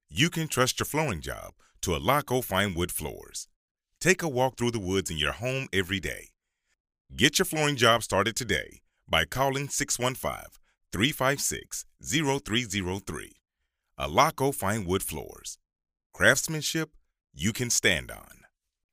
you 0.10 0.30
can 0.30 0.48
trust 0.48 0.80
your 0.80 0.86
flooring 0.86 1.22
job 1.22 1.54
to 1.82 1.92
Alaco 1.92 2.44
Fine 2.44 2.76
Wood 2.76 2.92
Floors. 2.92 3.48
Take 4.00 4.22
a 4.22 4.30
walk 4.30 4.58
through 4.58 4.72
the 4.72 4.80
woods 4.80 5.10
in 5.10 5.18
your 5.18 5.34
home 5.34 5.68
every 5.74 6.00
day. 6.00 6.30
Get 7.16 7.40
your 7.40 7.46
flooring 7.46 7.76
job 7.76 8.04
started 8.04 8.36
today 8.36 8.82
by 9.12 9.26
calling 9.26 9.68
615 9.68 10.50
356 10.94 11.86
0303. 12.02 13.32
Alaco 14.00 14.56
Fine 14.56 14.86
Wood 14.86 15.04
Floors. 15.04 15.58
Craftsmanship 16.14 16.92
you 17.34 17.52
can 17.52 17.70
stand 17.70 18.10
on. 18.10 18.40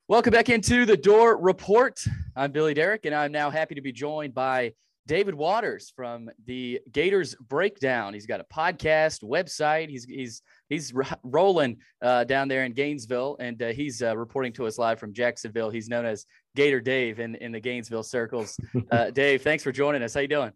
Welcome 0.08 0.32
back 0.32 0.48
into 0.48 0.84
the 0.84 0.96
Dore 0.96 1.36
Report. 1.36 2.02
I'm 2.34 2.50
Billy 2.50 2.74
Derrick, 2.74 3.04
and 3.04 3.14
I'm 3.14 3.30
now 3.30 3.50
happy 3.50 3.76
to 3.76 3.80
be 3.80 3.92
joined 3.92 4.34
by 4.34 4.72
David 5.06 5.34
Waters 5.34 5.92
from 5.94 6.28
the 6.46 6.80
Gators 6.90 7.34
Breakdown. 7.36 8.12
He's 8.12 8.26
got 8.26 8.40
a 8.40 8.44
podcast, 8.44 9.22
website. 9.22 9.88
He's 9.88 10.04
he's 10.04 10.42
he's 10.68 10.92
rolling 11.22 11.78
uh, 12.02 12.24
down 12.24 12.48
there 12.48 12.64
in 12.64 12.72
Gainesville, 12.72 13.36
and 13.40 13.60
uh, 13.62 13.68
he's 13.68 14.02
uh, 14.02 14.16
reporting 14.16 14.52
to 14.54 14.66
us 14.66 14.78
live 14.78 14.98
from 14.98 15.12
Jacksonville. 15.12 15.70
He's 15.70 15.88
known 15.88 16.06
as 16.06 16.26
Gator 16.56 16.80
Dave 16.80 17.20
in, 17.20 17.34
in 17.36 17.52
the 17.52 17.60
Gainesville 17.60 18.02
circles. 18.02 18.58
Uh, 18.90 19.10
Dave, 19.10 19.42
thanks 19.42 19.62
for 19.62 19.70
joining 19.70 20.02
us. 20.02 20.14
How 20.14 20.20
you 20.20 20.28
doing? 20.28 20.52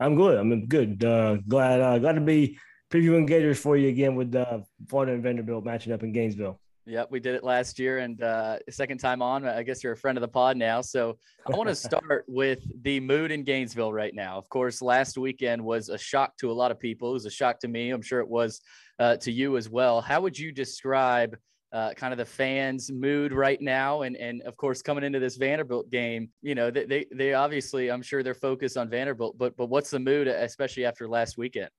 I'm 0.00 0.16
good. 0.16 0.38
I'm 0.38 0.66
good. 0.66 1.04
Uh, 1.04 1.36
glad 1.46 1.80
uh, 1.80 1.98
glad 1.98 2.14
to 2.14 2.20
be 2.20 2.58
previewing 2.90 3.26
Gators 3.26 3.58
for 3.58 3.76
you 3.76 3.88
again 3.88 4.14
with 4.14 4.34
uh, 4.34 4.60
Florida 4.88 5.12
and 5.12 5.22
Vanderbilt 5.22 5.64
matching 5.64 5.92
up 5.92 6.02
in 6.02 6.12
Gainesville. 6.12 6.58
Yep, 6.86 7.08
we 7.10 7.18
did 7.18 7.34
it 7.34 7.42
last 7.42 7.78
year, 7.78 7.98
and 7.98 8.22
uh, 8.22 8.58
second 8.68 8.98
time 8.98 9.22
on. 9.22 9.46
I 9.46 9.62
guess 9.62 9.82
you're 9.82 9.94
a 9.94 9.96
friend 9.96 10.18
of 10.18 10.22
the 10.22 10.28
pod 10.28 10.58
now. 10.58 10.82
So 10.82 11.16
I 11.50 11.56
want 11.56 11.68
to 11.68 11.74
start 11.74 12.24
with 12.28 12.60
the 12.82 13.00
mood 13.00 13.30
in 13.30 13.42
Gainesville 13.42 13.92
right 13.92 14.14
now. 14.14 14.36
Of 14.36 14.48
course, 14.50 14.82
last 14.82 15.16
weekend 15.16 15.64
was 15.64 15.88
a 15.88 15.96
shock 15.96 16.36
to 16.38 16.50
a 16.50 16.52
lot 16.52 16.70
of 16.70 16.78
people. 16.78 17.10
It 17.10 17.14
was 17.14 17.26
a 17.26 17.30
shock 17.30 17.58
to 17.60 17.68
me. 17.68 17.90
I'm 17.90 18.02
sure 18.02 18.20
it 18.20 18.28
was 18.28 18.60
uh, 18.98 19.16
to 19.16 19.32
you 19.32 19.56
as 19.56 19.68
well. 19.68 20.00
How 20.00 20.20
would 20.20 20.38
you 20.38 20.52
describe 20.52 21.36
uh, 21.72 21.92
kind 21.94 22.12
of 22.12 22.18
the 22.18 22.24
fans' 22.24 22.92
mood 22.92 23.32
right 23.32 23.60
now, 23.60 24.02
and 24.02 24.16
and 24.16 24.42
of 24.42 24.56
course 24.56 24.80
coming 24.80 25.02
into 25.02 25.18
this 25.18 25.36
Vanderbilt 25.36 25.90
game, 25.90 26.30
you 26.40 26.54
know 26.54 26.70
they, 26.70 27.04
they 27.12 27.34
obviously 27.34 27.90
I'm 27.90 28.02
sure 28.02 28.22
they're 28.22 28.32
focused 28.32 28.76
on 28.76 28.88
Vanderbilt, 28.88 29.36
but 29.36 29.56
but 29.56 29.66
what's 29.66 29.90
the 29.90 29.98
mood, 29.98 30.28
especially 30.28 30.84
after 30.84 31.08
last 31.08 31.36
weekend? 31.36 31.70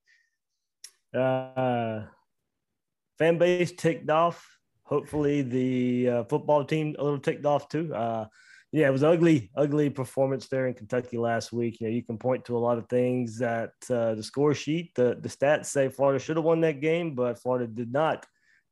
Uh, 1.14 2.02
fan 3.18 3.38
base 3.38 3.72
ticked 3.72 4.10
off. 4.10 4.46
Hopefully 4.82 5.42
the 5.42 6.08
uh, 6.10 6.24
football 6.24 6.64
team 6.64 6.94
a 6.98 7.02
little 7.02 7.18
ticked 7.18 7.46
off 7.46 7.68
too. 7.68 7.94
Uh, 7.94 8.26
yeah, 8.72 8.88
it 8.88 8.92
was 8.92 9.04
ugly, 9.04 9.50
ugly 9.56 9.90
performance 9.90 10.48
there 10.48 10.66
in 10.66 10.74
Kentucky 10.74 11.16
last 11.16 11.52
week. 11.52 11.80
You 11.80 11.86
know, 11.86 11.94
you 11.94 12.02
can 12.02 12.18
point 12.18 12.44
to 12.46 12.56
a 12.56 12.58
lot 12.58 12.78
of 12.78 12.88
things 12.88 13.38
that 13.38 13.70
uh, 13.90 14.14
the 14.14 14.22
score 14.22 14.54
sheet, 14.54 14.94
the 14.94 15.16
the 15.20 15.28
stats 15.28 15.66
say 15.66 15.88
Florida 15.88 16.18
should 16.18 16.36
have 16.36 16.44
won 16.44 16.60
that 16.62 16.80
game, 16.80 17.14
but 17.14 17.40
Florida 17.40 17.66
did 17.66 17.92
not 17.92 18.26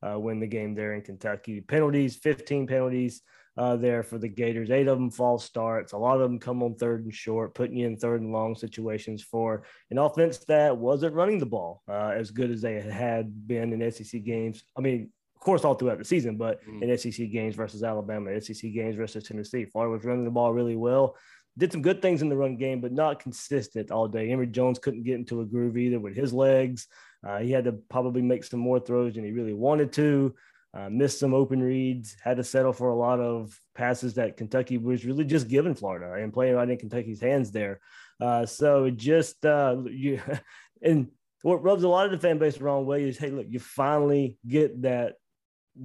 uh, 0.06 0.18
win 0.18 0.40
the 0.40 0.46
game 0.46 0.74
there 0.74 0.94
in 0.94 1.02
Kentucky. 1.02 1.60
Penalties, 1.60 2.16
15 2.16 2.66
penalties 2.66 3.22
uh, 3.56 3.76
there 3.76 4.02
for 4.02 4.18
the 4.18 4.28
Gators. 4.28 4.70
Eight 4.70 4.88
of 4.88 4.98
them 4.98 5.10
false 5.10 5.44
starts. 5.44 5.92
A 5.92 5.98
lot 5.98 6.16
of 6.16 6.22
them 6.22 6.38
come 6.38 6.62
on 6.62 6.74
third 6.74 7.04
and 7.04 7.14
short, 7.14 7.54
putting 7.54 7.76
you 7.76 7.86
in 7.86 7.96
third 7.96 8.20
and 8.20 8.32
long 8.32 8.54
situations 8.54 9.22
for 9.22 9.64
an 9.90 9.98
offense 9.98 10.38
that 10.48 10.76
wasn't 10.76 11.14
running 11.14 11.38
the 11.38 11.46
ball 11.46 11.82
uh, 11.88 12.12
as 12.14 12.30
good 12.30 12.50
as 12.50 12.60
they 12.60 12.80
had 12.80 13.46
been 13.46 13.72
in 13.72 13.90
SEC 13.92 14.24
games. 14.24 14.64
I 14.76 14.80
mean, 14.80 15.10
course, 15.44 15.64
all 15.64 15.74
throughout 15.74 15.98
the 15.98 16.04
season, 16.04 16.36
but 16.36 16.64
mm. 16.66 16.82
in 16.82 16.98
SEC 16.98 17.30
games 17.30 17.54
versus 17.54 17.82
Alabama, 17.82 18.40
SEC 18.40 18.72
games 18.72 18.96
versus 18.96 19.24
Tennessee, 19.24 19.64
Florida 19.64 19.92
was 19.92 20.04
running 20.04 20.24
the 20.24 20.30
ball 20.30 20.52
really 20.52 20.76
well. 20.76 21.16
Did 21.56 21.70
some 21.70 21.82
good 21.82 22.02
things 22.02 22.20
in 22.20 22.28
the 22.28 22.36
run 22.36 22.56
game, 22.56 22.80
but 22.80 22.92
not 22.92 23.20
consistent 23.20 23.92
all 23.92 24.08
day. 24.08 24.30
Emory 24.30 24.48
Jones 24.48 24.80
couldn't 24.80 25.04
get 25.04 25.14
into 25.14 25.40
a 25.40 25.44
groove 25.44 25.76
either 25.76 26.00
with 26.00 26.16
his 26.16 26.32
legs. 26.32 26.88
Uh, 27.24 27.38
he 27.38 27.52
had 27.52 27.64
to 27.64 27.72
probably 27.72 28.22
make 28.22 28.42
some 28.42 28.58
more 28.58 28.80
throws 28.80 29.14
than 29.14 29.24
he 29.24 29.30
really 29.30 29.52
wanted 29.52 29.92
to. 29.92 30.34
Uh, 30.74 30.90
missed 30.90 31.20
some 31.20 31.32
open 31.32 31.62
reads, 31.62 32.16
had 32.20 32.36
to 32.36 32.42
settle 32.42 32.72
for 32.72 32.88
a 32.88 32.96
lot 32.96 33.20
of 33.20 33.56
passes 33.76 34.14
that 34.14 34.36
Kentucky 34.36 34.76
was 34.76 35.04
really 35.04 35.24
just 35.24 35.46
giving 35.46 35.74
Florida 35.74 36.14
and 36.20 36.32
playing 36.32 36.56
right 36.56 36.68
in 36.68 36.76
Kentucky's 36.76 37.20
hands 37.20 37.52
there. 37.52 37.78
Uh, 38.20 38.44
so 38.44 38.86
it 38.86 38.96
just 38.96 39.46
uh, 39.46 39.76
you 39.88 40.20
and 40.82 41.08
what 41.42 41.62
rubs 41.62 41.84
a 41.84 41.88
lot 41.88 42.06
of 42.06 42.10
the 42.10 42.18
fan 42.18 42.38
base 42.38 42.56
the 42.56 42.64
wrong 42.64 42.86
way 42.86 43.04
is, 43.04 43.18
hey, 43.18 43.30
look, 43.30 43.46
you 43.48 43.60
finally 43.60 44.38
get 44.48 44.82
that 44.82 45.16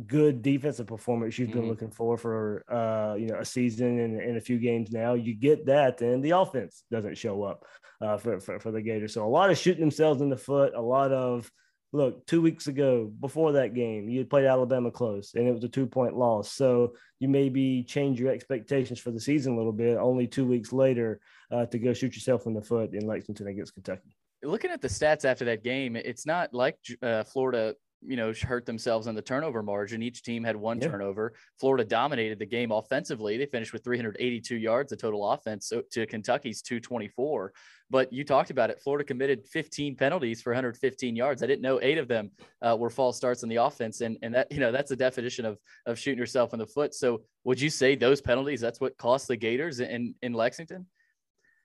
good 0.05 0.41
defensive 0.41 0.85
performance 0.87 1.39
you've 1.39 1.51
been 1.51 1.63
Mhm. 1.63 1.69
looking 1.69 1.89
for 1.91 2.17
for 2.17 2.63
uh, 2.71 3.15
you 3.15 3.27
know 3.27 3.39
a 3.39 3.45
season 3.45 3.99
and, 3.99 4.19
and 4.19 4.37
a 4.37 4.41
few 4.41 4.59
games 4.59 4.91
now. 4.91 5.13
You 5.15 5.33
get 5.33 5.65
that, 5.65 6.01
and 6.01 6.23
the 6.23 6.31
offense 6.31 6.83
doesn't 6.91 7.17
show 7.17 7.43
up 7.43 7.65
uh, 8.01 8.17
for, 8.17 8.39
for 8.39 8.59
for 8.59 8.71
the 8.71 8.81
Gators. 8.81 9.13
So 9.13 9.25
a 9.25 9.27
lot 9.27 9.49
of 9.49 9.57
shooting 9.57 9.81
themselves 9.81 10.21
in 10.21 10.29
the 10.29 10.37
foot. 10.37 10.73
A 10.75 10.81
lot 10.81 11.11
of 11.11 11.51
look. 11.91 12.25
Two 12.27 12.39
weeks 12.41 12.67
ago, 12.67 13.11
before 13.19 13.53
that 13.53 13.73
game, 13.73 14.07
you 14.09 14.19
had 14.19 14.29
played 14.29 14.45
Alabama 14.45 14.91
close, 14.91 15.33
and 15.33 15.47
it 15.47 15.51
was 15.51 15.63
a 15.63 15.67
two 15.69 15.87
point 15.87 16.15
loss. 16.15 16.51
So 16.51 16.93
you 17.19 17.27
maybe 17.27 17.83
change 17.83 18.19
your 18.19 18.31
expectations 18.31 18.99
for 18.99 19.09
the 19.09 19.19
season 19.19 19.53
a 19.53 19.57
little 19.57 19.71
bit. 19.73 19.97
Only 19.97 20.27
two 20.27 20.45
weeks 20.45 20.71
later 20.71 21.19
uh, 21.51 21.65
to 21.65 21.79
go 21.79 21.93
shoot 21.93 22.13
yourself 22.13 22.45
in 22.45 22.53
the 22.53 22.61
foot 22.61 22.93
in 22.93 23.07
Lexington 23.07 23.47
against 23.47 23.73
Kentucky. 23.73 24.15
looking 24.43 24.69
at 24.71 24.81
the 24.81 24.87
stats 24.87 25.25
after 25.25 25.45
that 25.45 25.63
game, 25.63 25.95
it's 25.95 26.25
not 26.27 26.53
like 26.53 26.77
uh, 27.01 27.23
Florida, 27.25 27.75
you 28.01 28.15
know, 28.15 28.33
hurt 28.33 28.65
themselves 28.65 29.07
on 29.07 29.15
the 29.15 29.21
turnover 29.21 29.61
margin. 29.61 30.01
Each 30.01 30.23
team 30.23 30.43
had 30.43 30.55
one 30.55 30.79
Yeah. 30.79 30.87
turnover. 30.89 31.33
Florida 31.59 31.83
dominated 31.83 32.39
the 32.39 32.45
game 32.45 32.71
offensively. 32.71 33.37
They 33.37 33.45
finished 33.45 33.73
with 33.73 33.83
382 33.83 34.55
yards 34.55 34.91
of 34.91 34.99
total 34.99 35.29
offense 35.31 35.71
to 35.91 36.05
Kentucky's 36.05 36.61
224. 36.61 37.51
But 37.89 38.13
you 38.13 38.23
talked 38.23 38.51
about 38.51 38.69
it. 38.69 38.79
Florida 38.79 39.03
committed 39.03 39.45
15 39.47 39.95
penalties 39.95 40.41
for 40.41 40.51
115 40.51 41.15
yards. 41.15 41.41
I 41.41 41.47
didn't 41.47 41.63
know 41.63 41.79
eight 41.81 41.97
of 41.97 42.07
them 42.07 42.31
uh, 42.61 42.77
were 42.79 42.89
false 42.91 43.17
starts 43.17 43.41
on 43.43 43.49
the 43.49 43.55
offense, 43.57 44.01
and 44.01 44.17
and 44.21 44.33
that 44.35 44.51
you 44.51 44.59
know 44.59 44.71
that's 44.71 44.89
the 44.89 44.95
definition 44.95 45.43
of 45.45 45.57
of 45.87 45.97
shooting 45.97 46.19
yourself 46.19 46.53
in 46.53 46.59
the 46.59 46.67
foot. 46.67 46.93
So 46.93 47.23
would 47.45 47.59
you 47.59 47.69
say 47.71 47.95
those 47.95 48.21
penalties 48.21 48.61
that's 48.61 48.79
what 48.79 48.95
cost 48.97 49.27
the 49.27 49.35
Gators 49.35 49.79
in 49.79 50.13
in 50.21 50.33
Lexington? 50.33 50.85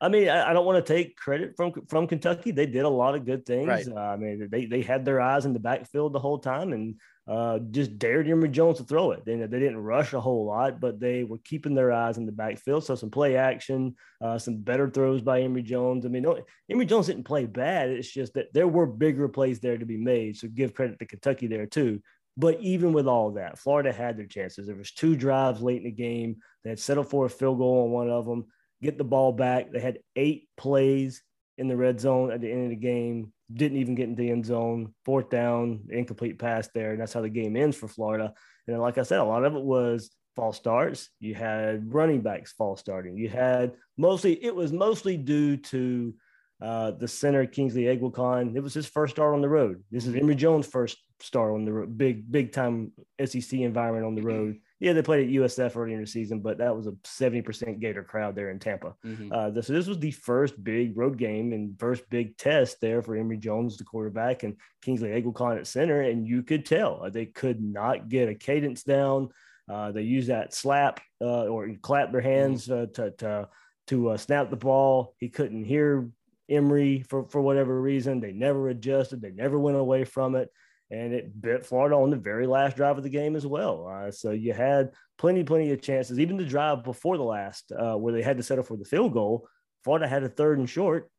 I 0.04 0.08
mean, 0.08 0.28
I, 0.28 0.50
I 0.50 0.52
don't 0.52 0.66
want 0.66 0.84
to 0.84 0.94
take 0.94 1.16
credit 1.16 1.56
from 1.56 1.72
from 1.88 2.06
Kentucky. 2.06 2.50
They 2.50 2.66
did 2.66 2.84
a 2.84 2.88
lot 2.88 3.14
of 3.14 3.24
good 3.24 3.46
things. 3.46 3.66
Right. 3.66 3.88
Uh, 3.88 3.94
I 3.94 4.16
mean, 4.16 4.48
they 4.50 4.66
they 4.66 4.82
had 4.82 5.06
their 5.06 5.18
eyes 5.18 5.46
in 5.46 5.54
the 5.54 5.58
backfield 5.58 6.12
the 6.12 6.18
whole 6.18 6.38
time 6.38 6.74
and 6.74 7.00
uh, 7.26 7.58
just 7.70 7.98
dared 7.98 8.28
Emory 8.28 8.50
Jones 8.50 8.76
to 8.78 8.84
throw 8.84 9.12
it. 9.12 9.24
They, 9.24 9.36
they 9.36 9.58
didn't 9.58 9.78
rush 9.78 10.12
a 10.12 10.20
whole 10.20 10.44
lot, 10.44 10.78
but 10.78 11.00
they 11.00 11.24
were 11.24 11.38
keeping 11.38 11.74
their 11.74 11.90
eyes 11.90 12.18
in 12.18 12.26
the 12.26 12.32
backfield. 12.32 12.84
So 12.84 12.96
some 12.96 13.10
play 13.10 13.36
action, 13.36 13.96
uh, 14.20 14.36
some 14.36 14.56
better 14.56 14.90
throws 14.90 15.22
by 15.22 15.40
Emory 15.40 15.62
Jones. 15.62 16.04
I 16.04 16.10
mean, 16.10 16.24
no, 16.24 16.38
Emory 16.68 16.84
Jones 16.84 17.06
didn't 17.06 17.24
play 17.24 17.46
bad. 17.46 17.88
It's 17.88 18.12
just 18.12 18.34
that 18.34 18.52
there 18.52 18.68
were 18.68 18.86
bigger 18.86 19.26
plays 19.26 19.58
there 19.58 19.78
to 19.78 19.86
be 19.86 19.96
made. 19.96 20.36
So 20.36 20.48
give 20.48 20.74
credit 20.74 20.98
to 20.98 21.06
Kentucky 21.06 21.46
there 21.46 21.64
too. 21.64 22.02
But 22.36 22.60
even 22.60 22.92
with 22.92 23.06
all 23.06 23.30
that, 23.32 23.58
Florida 23.58 23.90
had 23.90 24.18
their 24.18 24.26
chances. 24.26 24.66
There 24.66 24.76
was 24.76 24.90
two 24.90 25.16
drives 25.16 25.62
late 25.62 25.78
in 25.78 25.84
the 25.84 25.92
game. 25.92 26.36
They 26.62 26.70
had 26.70 26.80
settled 26.80 27.08
for 27.08 27.24
a 27.24 27.30
field 27.30 27.58
goal 27.58 27.84
on 27.84 27.90
one 27.90 28.10
of 28.10 28.26
them 28.26 28.46
get 28.84 28.98
the 28.98 29.04
ball 29.04 29.32
back. 29.32 29.72
They 29.72 29.80
had 29.80 29.98
eight 30.14 30.48
plays 30.56 31.22
in 31.58 31.68
the 31.68 31.76
red 31.76 32.00
zone 32.00 32.30
at 32.30 32.40
the 32.40 32.50
end 32.50 32.64
of 32.64 32.70
the 32.70 32.76
game. 32.76 33.32
Didn't 33.52 33.78
even 33.78 33.94
get 33.94 34.08
into 34.08 34.22
the 34.22 34.30
end 34.30 34.46
zone. 34.46 34.94
Fourth 35.04 35.30
down, 35.30 35.84
incomplete 35.90 36.38
pass 36.38 36.68
there. 36.74 36.92
And 36.92 37.00
that's 37.00 37.12
how 37.12 37.22
the 37.22 37.28
game 37.28 37.56
ends 37.56 37.76
for 37.76 37.88
Florida. 37.88 38.34
And 38.66 38.80
like 38.80 38.98
I 38.98 39.02
said, 39.02 39.20
a 39.20 39.24
lot 39.24 39.44
of 39.44 39.54
it 39.54 39.62
was 39.62 40.10
false 40.36 40.56
starts. 40.56 41.10
You 41.20 41.34
had 41.34 41.92
running 41.92 42.20
backs 42.20 42.52
false 42.52 42.80
starting. 42.80 43.16
You 43.16 43.28
had 43.28 43.72
mostly, 43.96 44.42
it 44.44 44.54
was 44.54 44.72
mostly 44.72 45.16
due 45.16 45.56
to 45.56 46.14
uh, 46.62 46.92
the 46.92 47.08
center, 47.08 47.46
Kingsley 47.46 47.84
Eguakun. 47.84 48.56
It 48.56 48.62
was 48.62 48.74
his 48.74 48.86
first 48.86 49.14
start 49.14 49.34
on 49.34 49.42
the 49.42 49.48
road. 49.48 49.82
This 49.90 50.06
is 50.06 50.14
Emory 50.14 50.34
Jones' 50.34 50.66
first 50.66 50.98
start 51.20 51.52
on 51.52 51.64
the 51.64 51.72
road, 51.72 51.96
big, 51.96 52.30
big 52.30 52.52
time 52.52 52.92
SEC 53.24 53.52
environment 53.60 54.06
on 54.06 54.14
the 54.14 54.22
road. 54.22 54.56
Yeah, 54.80 54.92
they 54.92 55.02
played 55.02 55.26
at 55.26 55.32
USF 55.32 55.76
earlier 55.76 55.94
in 55.94 56.02
the 56.02 56.06
season, 56.06 56.40
but 56.40 56.58
that 56.58 56.74
was 56.74 56.86
a 56.86 56.92
70% 57.04 57.80
Gator 57.80 58.02
crowd 58.02 58.34
there 58.34 58.50
in 58.50 58.58
Tampa. 58.58 58.94
Mhm. 59.04 59.32
Uh, 59.32 59.50
this, 59.50 59.68
so 59.68 59.72
this 59.72 59.86
was 59.86 59.98
the 59.98 60.10
first 60.10 60.62
big 60.62 60.96
road 60.96 61.16
game 61.16 61.52
and 61.52 61.78
first 61.78 62.08
big 62.10 62.36
test 62.36 62.80
there 62.80 63.00
for 63.00 63.14
Emory 63.14 63.38
Jones, 63.38 63.76
the 63.76 63.84
quarterback, 63.84 64.42
and 64.42 64.56
Kingsley 64.82 65.10
Eguakun 65.10 65.58
at 65.58 65.66
center. 65.66 66.00
And 66.02 66.26
you 66.26 66.42
could 66.42 66.66
tell 66.66 67.02
uh, 67.04 67.10
they 67.10 67.26
could 67.26 67.62
not 67.62 68.08
get 68.08 68.28
a 68.28 68.34
cadence 68.34 68.82
down. 68.82 69.30
Uh, 69.70 69.92
they 69.92 70.02
used 70.02 70.28
that 70.28 70.52
slap 70.52 71.00
uh, 71.20 71.46
or 71.46 71.70
clap 71.80 72.12
their 72.12 72.20
hands 72.20 72.70
uh, 72.70 72.86
to 72.94 73.10
to, 73.12 73.48
to 73.86 74.10
uh, 74.10 74.16
snap 74.16 74.50
the 74.50 74.56
ball. 74.56 75.14
He 75.18 75.28
couldn't 75.28 75.64
hear 75.64 76.10
Emory 76.48 77.02
for, 77.08 77.26
for 77.28 77.40
whatever 77.40 77.80
reason. 77.80 78.20
They 78.20 78.32
never 78.32 78.68
adjusted. 78.68 79.22
They 79.22 79.30
never 79.30 79.58
went 79.58 79.78
away 79.78 80.04
from 80.04 80.34
it. 80.34 80.50
And 80.94 81.12
it 81.12 81.40
bit 81.40 81.66
Florida 81.66 81.96
on 81.96 82.10
the 82.10 82.16
very 82.16 82.46
last 82.46 82.76
drive 82.76 82.96
of 82.96 83.02
the 83.02 83.10
game 83.10 83.34
as 83.34 83.46
well. 83.46 83.88
Uh, 83.88 84.10
so 84.10 84.30
you 84.30 84.52
had 84.52 84.90
plenty, 85.18 85.42
plenty 85.42 85.72
of 85.72 85.82
chances. 85.82 86.20
Even 86.20 86.36
the 86.36 86.44
drive 86.44 86.84
before 86.84 87.16
the 87.16 87.24
last, 87.24 87.72
uh, 87.72 87.96
where 87.96 88.12
they 88.12 88.22
had 88.22 88.36
to 88.36 88.42
settle 88.42 88.64
for 88.64 88.76
the 88.76 88.84
field 88.84 89.12
goal, 89.12 89.48
Florida 89.82 90.06
had 90.06 90.22
a 90.22 90.28
third 90.28 90.58
and 90.58 90.70
short, 90.70 91.10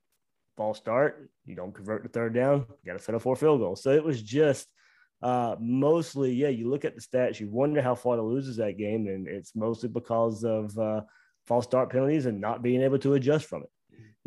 False 0.58 0.78
start. 0.78 1.30
You 1.46 1.56
don't 1.56 1.76
convert 1.76 2.04
the 2.04 2.10
third 2.10 2.34
down, 2.34 2.66
got 2.86 2.94
to 2.94 3.00
settle 3.00 3.20
for 3.20 3.34
a 3.34 3.38
field 3.38 3.60
goal. 3.60 3.76
So 3.76 3.92
it 3.92 4.04
was 4.04 4.22
just 4.22 4.68
uh, 5.22 5.56
mostly, 5.60 6.32
yeah, 6.32 6.48
you 6.48 6.70
look 6.70 6.86
at 6.86 6.96
the 6.96 7.02
stats, 7.02 7.40
you 7.40 7.50
wonder 7.50 7.82
how 7.82 7.96
Florida 7.96 8.24
loses 8.24 8.56
that 8.58 8.78
game. 8.78 9.08
And 9.08 9.28
it's 9.28 9.54
mostly 9.56 9.90
because 9.90 10.46
of 10.46 10.78
uh, 10.78 11.02
false 11.46 11.66
start 11.66 11.92
penalties 11.92 12.26
and 12.26 12.40
not 12.40 12.64
being 12.64 12.82
able 12.82 13.00
to 13.00 13.16
adjust 13.16 13.48
from 13.48 13.64
it. 13.64 13.70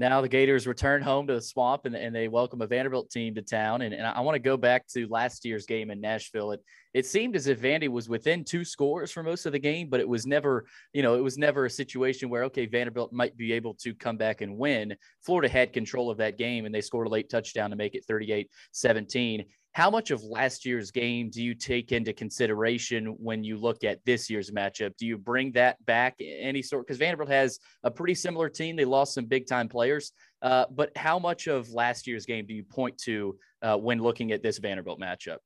Now 0.00 0.20
the 0.20 0.28
Gators 0.28 0.68
return 0.68 1.02
home 1.02 1.26
to 1.26 1.34
the 1.34 1.40
swamp 1.40 1.84
and, 1.84 1.96
and 1.96 2.14
they 2.14 2.28
welcome 2.28 2.62
a 2.62 2.68
Vanderbilt 2.68 3.10
team 3.10 3.34
to 3.34 3.42
town. 3.42 3.82
And, 3.82 3.92
and 3.92 4.06
I 4.06 4.20
want 4.20 4.36
to 4.36 4.40
go 4.40 4.56
back 4.56 4.86
to 4.94 5.08
last 5.08 5.44
year's 5.44 5.66
game 5.66 5.90
in 5.90 6.00
Nashville. 6.00 6.52
It 6.52 6.60
it 6.94 7.04
seemed 7.04 7.36
as 7.36 7.48
if 7.48 7.60
Vandy 7.60 7.88
was 7.88 8.08
within 8.08 8.44
two 8.44 8.64
scores 8.64 9.10
for 9.10 9.22
most 9.22 9.44
of 9.44 9.52
the 9.52 9.58
game, 9.58 9.88
but 9.90 10.00
it 10.00 10.08
was 10.08 10.26
never, 10.26 10.64
you 10.92 11.02
know, 11.02 11.16
it 11.16 11.22
was 11.22 11.36
never 11.36 11.66
a 11.66 11.70
situation 11.70 12.30
where 12.30 12.44
okay, 12.44 12.66
Vanderbilt 12.66 13.12
might 13.12 13.36
be 13.36 13.52
able 13.52 13.74
to 13.74 13.92
come 13.92 14.16
back 14.16 14.40
and 14.40 14.56
win. 14.56 14.94
Florida 15.24 15.48
had 15.48 15.72
control 15.72 16.10
of 16.10 16.18
that 16.18 16.38
game 16.38 16.64
and 16.64 16.74
they 16.74 16.80
scored 16.80 17.08
a 17.08 17.10
late 17.10 17.28
touchdown 17.28 17.70
to 17.70 17.76
make 17.76 17.94
it 17.96 18.06
38-17. 18.08 19.46
How 19.72 19.90
much 19.90 20.10
of 20.10 20.24
last 20.24 20.64
year's 20.64 20.90
game 20.90 21.30
do 21.30 21.42
you 21.42 21.54
take 21.54 21.92
into 21.92 22.12
consideration 22.12 23.16
when 23.18 23.44
you 23.44 23.56
look 23.56 23.84
at 23.84 24.04
this 24.04 24.28
year's 24.28 24.50
matchup? 24.50 24.96
Do 24.96 25.06
you 25.06 25.16
bring 25.16 25.52
that 25.52 25.84
back 25.86 26.16
any 26.20 26.62
sort? 26.62 26.86
Because 26.86 26.98
Vanderbilt 26.98 27.30
has 27.30 27.60
a 27.84 27.90
pretty 27.90 28.14
similar 28.14 28.48
team. 28.48 28.74
They 28.74 28.84
lost 28.84 29.14
some 29.14 29.26
big 29.26 29.46
time 29.46 29.68
players. 29.68 30.12
Uh, 30.42 30.64
but 30.70 30.96
how 30.96 31.18
much 31.18 31.46
of 31.46 31.70
last 31.70 32.06
year's 32.06 32.26
game 32.26 32.46
do 32.46 32.54
you 32.54 32.64
point 32.64 32.98
to 32.98 33.38
uh, 33.62 33.76
when 33.76 34.00
looking 34.00 34.32
at 34.32 34.42
this 34.42 34.58
Vanderbilt 34.58 35.00
matchup? 35.00 35.38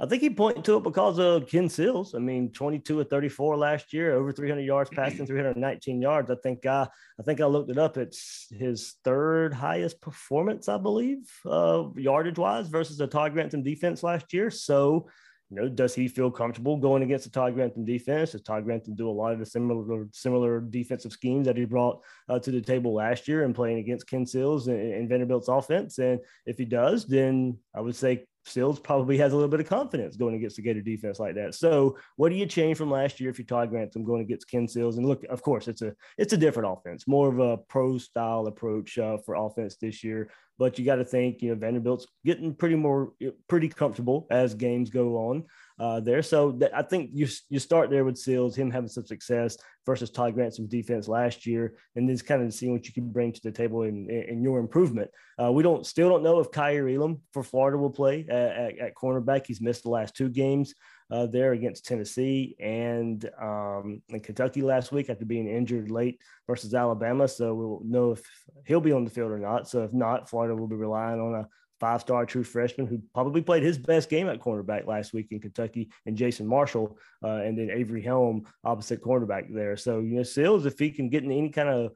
I 0.00 0.06
think 0.06 0.22
he 0.22 0.30
pointed 0.30 0.64
to 0.64 0.76
it 0.76 0.82
because 0.82 1.18
of 1.18 1.48
Ken 1.48 1.68
Seals. 1.68 2.14
I 2.14 2.18
mean, 2.18 2.50
22 2.50 3.00
of 3.00 3.08
34 3.08 3.56
last 3.56 3.92
year, 3.92 4.14
over 4.14 4.32
300 4.32 4.62
yards 4.62 4.90
passing, 4.90 5.26
319 5.26 6.02
yards. 6.02 6.30
I 6.30 6.36
think 6.42 6.66
I, 6.66 6.88
I 7.18 7.22
think 7.22 7.40
I 7.40 7.46
looked 7.46 7.70
it 7.70 7.78
up. 7.78 7.96
It's 7.96 8.48
his 8.50 8.94
third 9.04 9.54
highest 9.54 10.00
performance, 10.00 10.68
I 10.68 10.78
believe, 10.78 11.30
uh, 11.46 11.84
yardage 11.96 12.38
wise 12.38 12.68
versus 12.68 12.98
the 12.98 13.06
Todd 13.06 13.34
Grantham 13.34 13.62
defense 13.62 14.02
last 14.02 14.32
year. 14.32 14.50
So, 14.50 15.08
you 15.50 15.56
know, 15.56 15.68
does 15.68 15.94
he 15.94 16.08
feel 16.08 16.30
comfortable 16.30 16.76
going 16.76 17.04
against 17.04 17.24
the 17.24 17.30
Todd 17.30 17.54
Grantham 17.54 17.84
defense? 17.84 18.32
Does 18.32 18.42
Todd 18.42 18.64
Grantham 18.64 18.96
do 18.96 19.08
a 19.08 19.12
lot 19.12 19.32
of 19.32 19.38
the 19.38 19.46
similar 19.46 20.08
similar 20.12 20.60
defensive 20.60 21.12
schemes 21.12 21.46
that 21.46 21.56
he 21.56 21.66
brought 21.66 22.02
uh, 22.28 22.40
to 22.40 22.50
the 22.50 22.60
table 22.60 22.94
last 22.94 23.28
year 23.28 23.44
and 23.44 23.54
playing 23.54 23.78
against 23.78 24.08
Ken 24.08 24.26
Seals 24.26 24.66
and, 24.66 24.92
and 24.92 25.08
Vanderbilt's 25.08 25.48
offense? 25.48 25.98
And 25.98 26.18
if 26.46 26.58
he 26.58 26.64
does, 26.64 27.06
then 27.06 27.58
I 27.74 27.80
would 27.80 27.94
say 27.94 28.26
Seals 28.46 28.78
probably 28.78 29.16
has 29.18 29.32
a 29.32 29.36
little 29.36 29.50
bit 29.50 29.60
of 29.60 29.68
confidence 29.68 30.16
going 30.16 30.34
against 30.34 30.56
the 30.56 30.62
Gator 30.62 30.82
defense 30.82 31.18
like 31.18 31.34
that. 31.36 31.54
So, 31.54 31.96
what 32.16 32.28
do 32.28 32.36
you 32.36 32.46
change 32.46 32.76
from 32.76 32.90
last 32.90 33.20
year 33.20 33.30
if 33.30 33.38
you 33.38 33.44
Todd 33.44 33.70
Grantham 33.70 34.04
going 34.04 34.22
against 34.22 34.50
Ken 34.50 34.68
Seals? 34.68 34.98
And 34.98 35.06
look, 35.06 35.24
of 35.24 35.42
course, 35.42 35.66
it's 35.68 35.82
a 35.82 35.94
it's 36.18 36.32
a 36.32 36.36
different 36.36 36.70
offense, 36.70 37.08
more 37.08 37.28
of 37.28 37.38
a 37.38 37.56
pro 37.56 37.98
style 37.98 38.46
approach 38.46 38.98
uh, 38.98 39.16
for 39.18 39.34
offense 39.34 39.76
this 39.76 40.04
year. 40.04 40.30
But 40.58 40.78
you 40.78 40.84
got 40.84 40.96
to 40.96 41.04
think, 41.04 41.42
you 41.42 41.50
know, 41.50 41.56
Vanderbilt's 41.56 42.06
getting 42.24 42.54
pretty 42.54 42.76
more 42.76 43.12
pretty 43.48 43.68
comfortable 43.68 44.26
as 44.30 44.54
games 44.54 44.90
go 44.90 45.16
on 45.16 45.44
uh, 45.78 46.00
there. 46.00 46.22
So 46.22 46.52
th- 46.52 46.70
I 46.74 46.82
think 46.82 47.10
you 47.12 47.26
you 47.48 47.58
start 47.58 47.90
there 47.90 48.04
with 48.04 48.18
Seals, 48.18 48.54
him 48.54 48.70
having 48.70 48.88
some 48.88 49.04
success 49.04 49.56
versus 49.84 50.10
Todd 50.10 50.34
Grantham's 50.34 50.68
defense 50.68 51.08
last 51.08 51.46
year, 51.46 51.74
and 51.96 52.08
then 52.08 52.16
kind 52.18 52.42
of 52.42 52.54
seeing 52.54 52.72
what 52.72 52.86
you 52.86 52.92
can 52.92 53.10
bring 53.10 53.32
to 53.32 53.40
the 53.42 53.50
table 53.50 53.82
in, 53.82 54.08
in 54.08 54.42
your 54.42 54.60
improvement. 54.60 55.10
Uh, 55.42 55.50
we 55.50 55.62
don't 55.62 55.84
still 55.84 56.08
don't 56.08 56.22
know 56.22 56.38
if 56.38 56.50
Kaiir 56.50 56.88
Elam 56.88 57.20
for 57.32 57.42
Florida 57.42 57.76
will 57.76 57.90
play 57.90 58.26
at, 58.28 58.36
at, 58.36 58.78
at 58.78 58.94
cornerback. 58.94 59.46
He's 59.46 59.60
missed 59.60 59.82
the 59.82 59.90
last 59.90 60.14
two 60.14 60.28
games 60.28 60.74
uh, 61.10 61.26
there 61.26 61.52
against 61.52 61.86
Tennessee 61.86 62.56
and 62.58 63.28
um, 63.40 64.02
Kentucky 64.22 64.62
last 64.62 64.92
week 64.92 65.10
after 65.10 65.24
being 65.24 65.48
injured 65.48 65.90
late 65.90 66.20
versus 66.46 66.74
Alabama. 66.74 67.28
So 67.28 67.54
we'll 67.54 67.80
know 67.84 68.12
if 68.12 68.22
he'll 68.66 68.80
be 68.80 68.92
on 68.92 69.04
the 69.04 69.10
field 69.10 69.30
or 69.30 69.38
not. 69.38 69.68
So 69.68 69.82
if 69.82 69.92
not, 69.92 70.28
Florida 70.28 70.54
will 70.56 70.68
be 70.68 70.76
relying 70.76 71.20
on 71.20 71.34
a 71.34 71.48
five 71.80 72.00
star 72.00 72.24
true 72.24 72.44
freshman 72.44 72.86
who 72.86 73.02
probably 73.12 73.42
played 73.42 73.62
his 73.62 73.78
best 73.78 74.08
game 74.08 74.28
at 74.28 74.40
cornerback 74.40 74.86
last 74.86 75.12
week 75.12 75.28
in 75.30 75.40
Kentucky, 75.40 75.90
and 76.06 76.16
Jason 76.16 76.46
Marshall, 76.46 76.96
uh, 77.22 77.42
and 77.44 77.58
then 77.58 77.70
Avery 77.70 78.02
Helm 78.02 78.44
opposite 78.64 79.02
cornerback 79.02 79.52
there. 79.52 79.76
So, 79.76 80.00
you 80.00 80.16
know, 80.16 80.22
Seals, 80.22 80.66
if 80.66 80.78
he 80.78 80.90
can 80.90 81.08
get 81.08 81.24
in 81.24 81.32
any 81.32 81.50
kind 81.50 81.68
of 81.68 81.92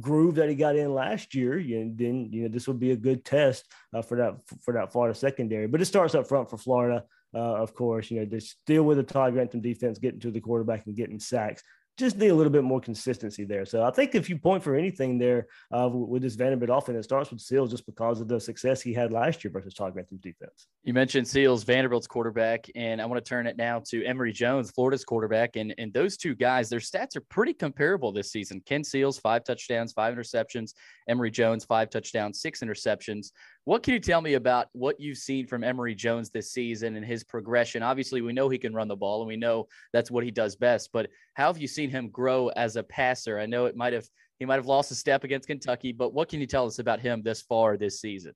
groove 0.00 0.34
that 0.36 0.48
he 0.48 0.54
got 0.54 0.76
in 0.76 0.94
last 0.94 1.34
year, 1.34 1.58
you 1.58 1.92
then, 1.96 2.28
you 2.30 2.42
know, 2.42 2.48
this 2.48 2.66
will 2.66 2.74
be 2.74 2.92
a 2.92 2.96
good 2.96 3.24
test 3.24 3.66
uh, 3.94 4.02
for 4.02 4.16
that, 4.18 4.34
for 4.62 4.74
that 4.74 4.92
Florida 4.92 5.14
secondary. 5.14 5.66
But 5.66 5.80
it 5.80 5.86
starts 5.86 6.14
up 6.14 6.28
front 6.28 6.50
for 6.50 6.58
Florida. 6.58 7.04
Uh, 7.34 7.54
of 7.62 7.74
course, 7.74 8.10
you 8.10 8.20
know, 8.20 8.26
they're 8.26 8.40
still 8.40 8.82
with 8.84 8.98
the 8.98 9.02
Todd 9.02 9.32
Grantham 9.32 9.60
defense, 9.60 9.98
getting 9.98 10.20
to 10.20 10.30
the 10.30 10.40
quarterback 10.40 10.86
and 10.86 10.96
getting 10.96 11.18
sacks. 11.18 11.62
just 11.98 12.16
need 12.16 12.28
a 12.28 12.34
little 12.34 12.52
bit 12.52 12.64
more 12.64 12.80
consistency 12.80 13.44
there. 13.44 13.66
So 13.66 13.84
I 13.84 13.90
think 13.90 14.14
if 14.14 14.30
you 14.30 14.38
point 14.38 14.62
for 14.62 14.74
anything 14.74 15.18
there 15.18 15.46
uh, 15.70 15.88
with 15.88 16.22
this 16.22 16.36
Vanderbilt 16.36 16.70
offense, 16.70 16.98
it 16.98 17.02
starts 17.04 17.30
with 17.30 17.40
Seals 17.40 17.70
just 17.70 17.84
because 17.84 18.20
of 18.20 18.28
the 18.28 18.40
success 18.40 18.80
he 18.80 18.94
had 18.94 19.12
last 19.12 19.44
year 19.44 19.52
versus 19.52 19.74
Todd 19.74 19.92
Grantham's 19.92 20.22
defense. 20.22 20.68
You 20.84 20.94
mentioned 20.94 21.28
Seals, 21.28 21.64
Vanderbilt's 21.64 22.06
quarterback, 22.06 22.66
and 22.74 23.00
I 23.00 23.06
want 23.06 23.22
to 23.22 23.28
turn 23.28 23.46
it 23.46 23.58
now 23.58 23.82
to 23.90 24.04
Emory 24.04 24.32
Jones, 24.32 24.70
Florida's 24.70 25.04
quarterback. 25.04 25.56
And, 25.56 25.74
and 25.76 25.92
those 25.92 26.16
two 26.16 26.34
guys, 26.34 26.70
their 26.70 26.80
stats 26.80 27.14
are 27.16 27.24
pretty 27.28 27.52
comparable 27.52 28.10
this 28.10 28.32
season. 28.32 28.62
Ken 28.64 28.82
Seals, 28.82 29.18
five 29.18 29.44
touchdowns, 29.44 29.92
five 29.92 30.14
interceptions. 30.14 30.72
Emory 31.08 31.30
Jones, 31.30 31.64
five 31.64 31.90
touchdowns, 31.90 32.40
six 32.40 32.60
interceptions. 32.60 33.32
What 33.64 33.84
can 33.84 33.94
you 33.94 34.00
tell 34.00 34.20
me 34.20 34.34
about 34.34 34.66
what 34.72 34.98
you've 34.98 35.18
seen 35.18 35.46
from 35.46 35.62
Emory 35.62 35.94
Jones 35.94 36.30
this 36.30 36.50
season 36.50 36.96
and 36.96 37.06
his 37.06 37.22
progression? 37.22 37.82
Obviously, 37.82 38.20
we 38.20 38.32
know 38.32 38.48
he 38.48 38.58
can 38.58 38.74
run 38.74 38.88
the 38.88 38.96
ball 38.96 39.20
and 39.20 39.28
we 39.28 39.36
know 39.36 39.68
that's 39.92 40.10
what 40.10 40.24
he 40.24 40.32
does 40.32 40.56
best, 40.56 40.90
but 40.92 41.08
how 41.34 41.46
have 41.46 41.58
you 41.58 41.68
seen 41.68 41.88
him 41.88 42.08
grow 42.08 42.48
as 42.48 42.74
a 42.74 42.82
passer? 42.82 43.38
I 43.38 43.46
know 43.46 43.66
it 43.66 43.76
might 43.76 43.92
have 43.92 44.06
he 44.40 44.46
might 44.46 44.56
have 44.56 44.66
lost 44.66 44.90
a 44.90 44.96
step 44.96 45.22
against 45.22 45.46
Kentucky, 45.46 45.92
but 45.92 46.12
what 46.12 46.28
can 46.28 46.40
you 46.40 46.46
tell 46.46 46.66
us 46.66 46.80
about 46.80 46.98
him 46.98 47.22
this 47.22 47.42
far 47.42 47.76
this 47.76 48.00
season? 48.00 48.32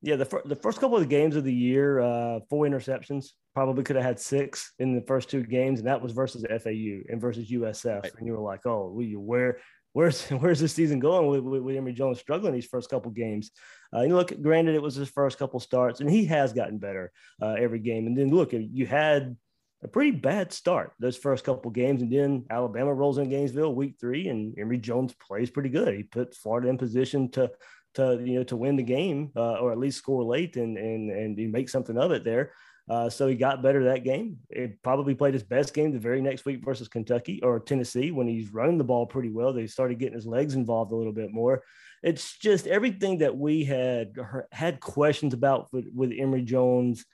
Yeah, 0.00 0.16
the, 0.16 0.24
fir- 0.24 0.42
the 0.46 0.56
first 0.56 0.80
couple 0.80 0.96
of 0.96 1.06
games 1.10 1.36
of 1.36 1.44
the 1.44 1.52
year, 1.52 2.00
uh, 2.00 2.40
four 2.48 2.64
interceptions. 2.64 3.26
Probably 3.54 3.84
could 3.84 3.96
have 3.96 4.04
had 4.04 4.18
six 4.18 4.72
in 4.78 4.94
the 4.94 5.02
first 5.02 5.28
two 5.28 5.42
games, 5.42 5.80
and 5.80 5.88
that 5.88 6.00
was 6.00 6.12
versus 6.12 6.44
FAU 6.48 7.02
and 7.10 7.20
versus 7.20 7.50
USF. 7.50 8.02
Right. 8.02 8.12
And 8.16 8.26
you 8.26 8.32
were 8.32 8.40
like, 8.40 8.64
"Oh, 8.64 8.90
will 8.90 9.04
you 9.04 9.20
where 9.20 9.58
where's 9.94 10.28
where's 10.28 10.60
this 10.60 10.74
season 10.74 10.98
going 11.00 11.26
with, 11.28 11.40
with, 11.40 11.62
with 11.62 11.76
Emory 11.76 11.94
Jones 11.94 12.20
struggling 12.20 12.52
these 12.52 12.66
first 12.66 12.90
couple 12.90 13.10
games? 13.10 13.50
Uh, 13.94 14.02
you 14.02 14.14
look, 14.14 14.40
granted, 14.42 14.74
it 14.74 14.82
was 14.82 14.94
his 14.94 15.08
first 15.08 15.38
couple 15.38 15.58
starts, 15.58 16.00
and 16.00 16.10
he 16.10 16.26
has 16.26 16.52
gotten 16.52 16.78
better 16.78 17.10
uh, 17.40 17.54
every 17.58 17.78
game. 17.78 18.06
And 18.06 18.18
then 18.18 18.30
look, 18.30 18.52
you 18.52 18.86
had 18.86 19.36
a 19.82 19.88
pretty 19.88 20.10
bad 20.10 20.52
start 20.52 20.92
those 20.98 21.16
first 21.16 21.44
couple 21.44 21.70
games, 21.70 22.02
and 22.02 22.12
then 22.12 22.44
Alabama 22.50 22.92
rolls 22.92 23.18
in 23.18 23.30
Gainesville 23.30 23.74
week 23.74 23.96
three, 23.98 24.28
and 24.28 24.58
Emory 24.58 24.78
Jones 24.78 25.14
plays 25.14 25.50
pretty 25.50 25.70
good. 25.70 25.94
He 25.94 26.02
put 26.02 26.34
Florida 26.34 26.68
in 26.68 26.76
position 26.76 27.30
to 27.32 27.50
to 27.94 28.20
you 28.24 28.34
know 28.34 28.44
to 28.44 28.56
win 28.56 28.76
the 28.76 28.82
game 28.82 29.30
uh, 29.36 29.54
or 29.54 29.72
at 29.72 29.78
least 29.78 29.98
score 29.98 30.24
late 30.24 30.56
and 30.56 30.76
and 30.76 31.10
and 31.10 31.52
make 31.52 31.68
something 31.68 31.96
of 31.96 32.10
it 32.10 32.24
there. 32.24 32.52
Uh, 32.88 33.08
so 33.08 33.26
he 33.26 33.34
got 33.34 33.62
better 33.62 33.84
that 33.84 34.04
game. 34.04 34.38
He 34.54 34.66
probably 34.82 35.14
played 35.14 35.32
his 35.32 35.42
best 35.42 35.72
game 35.72 35.92
the 35.92 35.98
very 35.98 36.20
next 36.20 36.44
week 36.44 36.62
versus 36.62 36.88
Kentucky 36.88 37.40
or 37.42 37.60
Tennessee 37.60 38.10
when 38.10 38.28
he's 38.28 38.52
running 38.52 38.76
the 38.76 38.84
ball 38.84 39.06
pretty 39.06 39.30
well. 39.30 39.52
They 39.52 39.66
started 39.66 39.98
getting 39.98 40.14
his 40.14 40.26
legs 40.26 40.54
involved 40.54 40.92
a 40.92 40.96
little 40.96 41.12
bit 41.12 41.32
more. 41.32 41.62
It's 42.02 42.36
just 42.36 42.66
everything 42.66 43.18
that 43.18 43.34
we 43.34 43.64
had 43.64 44.12
had 44.52 44.80
questions 44.80 45.32
about 45.32 45.68
with, 45.72 45.86
with 45.94 46.12
Emory 46.12 46.42
Jones 46.42 47.06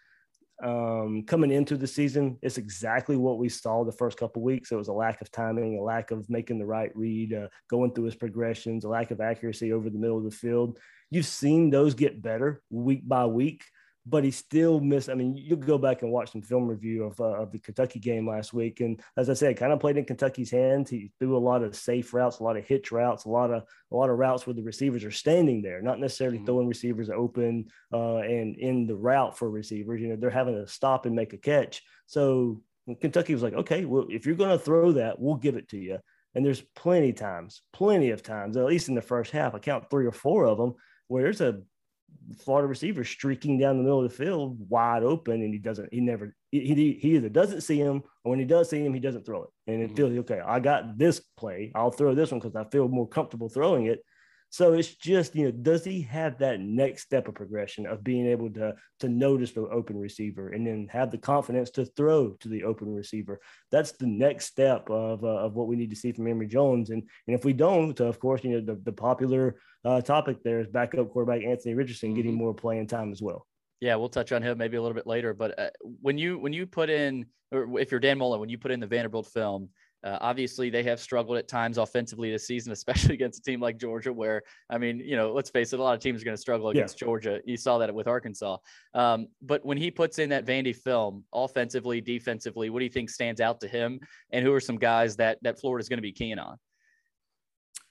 um, 0.60 1.22
coming 1.22 1.52
into 1.52 1.76
the 1.76 1.86
season. 1.86 2.36
It's 2.42 2.58
exactly 2.58 3.16
what 3.16 3.38
we 3.38 3.48
saw 3.48 3.84
the 3.84 3.92
first 3.92 4.18
couple 4.18 4.42
weeks. 4.42 4.72
It 4.72 4.76
was 4.76 4.88
a 4.88 4.92
lack 4.92 5.20
of 5.20 5.30
timing, 5.30 5.78
a 5.78 5.82
lack 5.82 6.10
of 6.10 6.28
making 6.28 6.58
the 6.58 6.66
right 6.66 6.90
read, 6.96 7.32
uh, 7.32 7.46
going 7.68 7.94
through 7.94 8.04
his 8.04 8.16
progressions, 8.16 8.84
a 8.84 8.88
lack 8.88 9.12
of 9.12 9.20
accuracy 9.20 9.72
over 9.72 9.88
the 9.88 9.98
middle 9.98 10.18
of 10.18 10.24
the 10.24 10.30
field. 10.32 10.78
You've 11.10 11.26
seen 11.26 11.70
those 11.70 11.94
get 11.94 12.20
better 12.20 12.60
week 12.70 13.08
by 13.08 13.26
week 13.26 13.62
but 14.10 14.24
he 14.24 14.30
still 14.30 14.80
missed. 14.80 15.08
I 15.08 15.14
mean, 15.14 15.36
you 15.36 15.56
go 15.56 15.78
back 15.78 16.02
and 16.02 16.10
watch 16.10 16.32
some 16.32 16.42
film 16.42 16.66
review 16.66 17.04
of, 17.04 17.20
uh, 17.20 17.42
of 17.42 17.52
the 17.52 17.58
Kentucky 17.58 18.00
game 18.00 18.28
last 18.28 18.52
week, 18.52 18.80
and 18.80 19.00
as 19.16 19.30
I 19.30 19.34
said, 19.34 19.56
kind 19.56 19.72
of 19.72 19.80
played 19.80 19.96
in 19.96 20.04
Kentucky's 20.04 20.50
hands. 20.50 20.90
He 20.90 21.12
threw 21.18 21.36
a 21.36 21.38
lot 21.38 21.62
of 21.62 21.76
safe 21.76 22.12
routes, 22.12 22.40
a 22.40 22.42
lot 22.42 22.56
of 22.56 22.66
hitch 22.66 22.90
routes, 22.90 23.24
a 23.24 23.28
lot 23.28 23.52
of 23.52 23.62
a 23.92 23.96
lot 23.96 24.10
of 24.10 24.18
routes 24.18 24.46
where 24.46 24.54
the 24.54 24.62
receivers 24.62 25.04
are 25.04 25.10
standing 25.10 25.62
there, 25.62 25.80
not 25.80 26.00
necessarily 26.00 26.38
mm-hmm. 26.38 26.46
throwing 26.46 26.68
receivers 26.68 27.08
open 27.08 27.66
uh, 27.92 28.16
and 28.18 28.56
in 28.56 28.86
the 28.86 28.96
route 28.96 29.38
for 29.38 29.48
receivers. 29.48 30.00
You 30.00 30.08
know, 30.08 30.16
they're 30.16 30.30
having 30.30 30.54
to 30.54 30.66
stop 30.66 31.06
and 31.06 31.14
make 31.14 31.32
a 31.32 31.38
catch. 31.38 31.82
So 32.06 32.62
Kentucky 33.00 33.34
was 33.34 33.42
like, 33.42 33.54
okay, 33.54 33.84
well, 33.84 34.06
if 34.10 34.26
you're 34.26 34.34
going 34.34 34.50
to 34.50 34.64
throw 34.64 34.92
that, 34.92 35.20
we'll 35.20 35.36
give 35.36 35.56
it 35.56 35.68
to 35.68 35.78
you. 35.78 35.98
And 36.34 36.44
there's 36.44 36.62
plenty 36.76 37.12
times, 37.12 37.62
plenty 37.72 38.10
of 38.10 38.22
times, 38.22 38.56
at 38.56 38.64
least 38.64 38.88
in 38.88 38.94
the 38.94 39.02
first 39.02 39.32
half, 39.32 39.54
I 39.54 39.58
count 39.58 39.90
three 39.90 40.06
or 40.06 40.12
four 40.12 40.46
of 40.46 40.58
them, 40.58 40.74
where 41.08 41.24
there's 41.24 41.40
a 41.40 41.60
Florida 42.38 42.68
receiver 42.68 43.04
streaking 43.04 43.58
down 43.58 43.76
the 43.76 43.82
middle 43.82 44.04
of 44.04 44.10
the 44.10 44.16
field 44.16 44.56
wide 44.68 45.02
open, 45.02 45.42
and 45.42 45.52
he 45.52 45.58
doesn't. 45.58 45.92
He 45.92 46.00
never. 46.00 46.34
He, 46.50 46.98
he 47.00 47.16
either 47.16 47.28
doesn't 47.28 47.62
see 47.62 47.78
him, 47.78 48.02
or 48.24 48.30
when 48.30 48.38
he 48.38 48.44
does 48.44 48.70
see 48.70 48.84
him, 48.84 48.94
he 48.94 49.00
doesn't 49.00 49.26
throw 49.26 49.44
it. 49.44 49.50
And 49.66 49.82
it 49.82 49.86
mm-hmm. 49.86 49.96
feels 49.96 50.18
okay. 50.20 50.40
I 50.40 50.60
got 50.60 50.98
this 50.98 51.20
play. 51.36 51.72
I'll 51.74 51.90
throw 51.90 52.14
this 52.14 52.30
one 52.30 52.40
because 52.40 52.56
I 52.56 52.68
feel 52.70 52.88
more 52.88 53.08
comfortable 53.08 53.48
throwing 53.48 53.86
it. 53.86 54.04
So 54.52 54.72
it's 54.72 54.94
just, 54.96 55.36
you 55.36 55.44
know, 55.44 55.52
does 55.52 55.84
he 55.84 56.02
have 56.02 56.38
that 56.38 56.58
next 56.60 57.04
step 57.04 57.28
of 57.28 57.36
progression 57.36 57.86
of 57.86 58.02
being 58.02 58.26
able 58.26 58.50
to 58.54 58.74
to 58.98 59.08
notice 59.08 59.52
the 59.52 59.62
open 59.62 59.96
receiver 59.96 60.48
and 60.48 60.66
then 60.66 60.88
have 60.90 61.12
the 61.12 61.18
confidence 61.18 61.70
to 61.70 61.84
throw 61.84 62.30
to 62.40 62.48
the 62.48 62.64
open 62.64 62.92
receiver? 62.92 63.40
That's 63.70 63.92
the 63.92 64.08
next 64.08 64.46
step 64.46 64.90
of, 64.90 65.22
uh, 65.22 65.28
of 65.28 65.54
what 65.54 65.68
we 65.68 65.76
need 65.76 65.90
to 65.90 65.96
see 65.96 66.10
from 66.10 66.26
Emory 66.26 66.48
Jones. 66.48 66.90
And 66.90 67.02
and 67.28 67.36
if 67.38 67.44
we 67.44 67.52
don't, 67.52 67.98
of 68.00 68.18
course, 68.18 68.42
you 68.42 68.50
know, 68.50 68.60
the, 68.60 68.80
the 68.82 68.92
popular 68.92 69.56
uh, 69.84 70.00
topic 70.00 70.42
there 70.42 70.60
is 70.60 70.66
backup 70.66 71.10
quarterback 71.10 71.44
Anthony 71.44 71.74
Richardson 71.74 72.14
getting 72.14 72.32
mm-hmm. 72.32 72.40
more 72.40 72.54
playing 72.54 72.88
time 72.88 73.12
as 73.12 73.22
well. 73.22 73.46
Yeah, 73.80 73.94
we'll 73.96 74.08
touch 74.08 74.32
on 74.32 74.42
him 74.42 74.58
maybe 74.58 74.76
a 74.76 74.82
little 74.82 74.96
bit 74.96 75.06
later. 75.06 75.32
But 75.32 75.58
uh, 75.58 75.70
when 75.80 76.18
you 76.18 76.38
when 76.38 76.52
you 76.52 76.66
put 76.66 76.90
in, 76.90 77.26
or 77.52 77.78
if 77.78 77.92
you're 77.92 78.00
Dan 78.00 78.18
Mullen, 78.18 78.40
when 78.40 78.48
you 78.48 78.58
put 78.58 78.72
in 78.72 78.80
the 78.80 78.86
Vanderbilt 78.86 79.28
film, 79.28 79.70
uh, 80.02 80.18
obviously, 80.20 80.70
they 80.70 80.82
have 80.82 81.00
struggled 81.00 81.36
at 81.38 81.48
times 81.48 81.78
offensively 81.78 82.30
this 82.30 82.46
season, 82.46 82.72
especially 82.80 83.14
against 83.14 83.40
a 83.40 83.42
team 83.42 83.60
like 83.60 83.78
Georgia, 83.78 84.12
where, 84.12 84.42
I 84.68 84.78
mean, 84.78 85.00
you 85.00 85.16
know, 85.16 85.32
let's 85.32 85.50
face 85.50 85.72
it, 85.72 85.80
a 85.80 85.82
lot 85.82 85.94
of 85.94 86.00
teams 86.00 86.22
are 86.22 86.24
going 86.24 86.36
to 86.36 86.40
struggle 86.40 86.70
against 86.70 87.00
yeah. 87.00 87.06
Georgia. 87.06 87.40
You 87.44 87.56
saw 87.56 87.78
that 87.78 87.94
with 87.94 88.06
Arkansas. 88.06 88.58
Um, 88.94 89.28
but 89.42 89.64
when 89.64 89.78
he 89.78 89.90
puts 89.90 90.18
in 90.18 90.30
that 90.30 90.46
Vandy 90.46 90.74
film, 90.74 91.24
offensively, 91.32 92.00
defensively, 92.00 92.70
what 92.70 92.78
do 92.78 92.84
you 92.84 92.90
think 92.90 93.10
stands 93.10 93.40
out 93.40 93.60
to 93.60 93.68
him? 93.68 94.00
And 94.30 94.44
who 94.44 94.52
are 94.52 94.60
some 94.60 94.78
guys 94.78 95.16
that, 95.16 95.38
that 95.42 95.60
Florida 95.60 95.82
is 95.82 95.88
going 95.88 95.98
to 95.98 96.02
be 96.02 96.12
keen 96.12 96.38
on? 96.38 96.56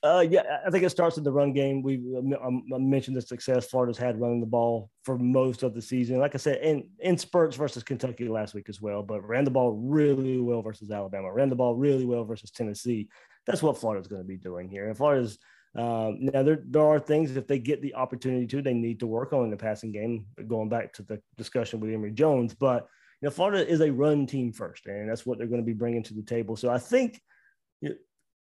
Uh, 0.01 0.25
yeah, 0.29 0.59
I 0.65 0.69
think 0.69 0.85
it 0.85 0.91
starts 0.91 1.17
with 1.17 1.25
the 1.25 1.31
run 1.31 1.51
game. 1.51 1.81
We 1.81 1.97
um, 2.17 2.63
I 2.73 2.77
mentioned 2.77 3.17
the 3.17 3.21
success 3.21 3.65
Florida's 3.65 3.97
had 3.97 4.19
running 4.19 4.39
the 4.39 4.45
ball 4.45 4.89
for 5.03 5.17
most 5.17 5.61
of 5.61 5.73
the 5.73 5.81
season. 5.81 6.19
Like 6.19 6.35
I 6.35 6.37
said, 6.37 6.61
in 6.63 6.89
in 6.99 7.17
spurts 7.17 7.57
versus 7.57 7.83
Kentucky 7.83 8.29
last 8.29 8.53
week 8.53 8.69
as 8.69 8.81
well, 8.81 9.03
but 9.03 9.27
ran 9.27 9.43
the 9.43 9.51
ball 9.51 9.73
really 9.73 10.39
well 10.39 10.61
versus 10.61 10.89
Alabama. 10.89 11.33
Ran 11.33 11.49
the 11.49 11.55
ball 11.57 11.75
really 11.75 12.05
well 12.05 12.23
versus 12.23 12.49
Tennessee. 12.49 13.09
That's 13.45 13.61
what 13.61 13.77
Florida's 13.77 14.07
going 14.07 14.21
to 14.21 14.27
be 14.27 14.37
doing 14.37 14.69
here. 14.69 14.87
And 14.87 14.95
Florida's 14.95 15.37
um, 15.75 16.17
now 16.21 16.43
there 16.43 16.63
there 16.65 16.85
are 16.85 16.99
things 16.99 17.35
if 17.35 17.47
they 17.47 17.59
get 17.59 17.81
the 17.81 17.95
opportunity 17.95 18.47
to, 18.47 18.61
they 18.61 18.73
need 18.73 19.01
to 19.01 19.07
work 19.07 19.33
on 19.33 19.43
in 19.43 19.49
the 19.49 19.57
passing 19.57 19.91
game. 19.91 20.25
Going 20.47 20.69
back 20.69 20.93
to 20.93 21.03
the 21.03 21.21
discussion 21.37 21.81
with 21.81 21.91
Emory 21.91 22.11
Jones, 22.11 22.53
but 22.53 22.87
you 23.21 23.27
know 23.27 23.31
Florida 23.31 23.67
is 23.67 23.81
a 23.81 23.91
run 23.91 24.25
team 24.25 24.53
first, 24.53 24.85
and 24.85 25.09
that's 25.09 25.25
what 25.25 25.37
they're 25.37 25.47
going 25.47 25.61
to 25.61 25.65
be 25.65 25.73
bringing 25.73 26.03
to 26.03 26.13
the 26.13 26.23
table. 26.23 26.55
So 26.55 26.69
I 26.69 26.77
think 26.77 27.21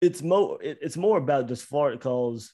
it's 0.01 0.21
more 0.21 0.57
it's 0.61 0.97
more 0.97 1.17
about 1.17 1.47
just 1.47 1.65
Florida 1.65 1.97
because 1.97 2.53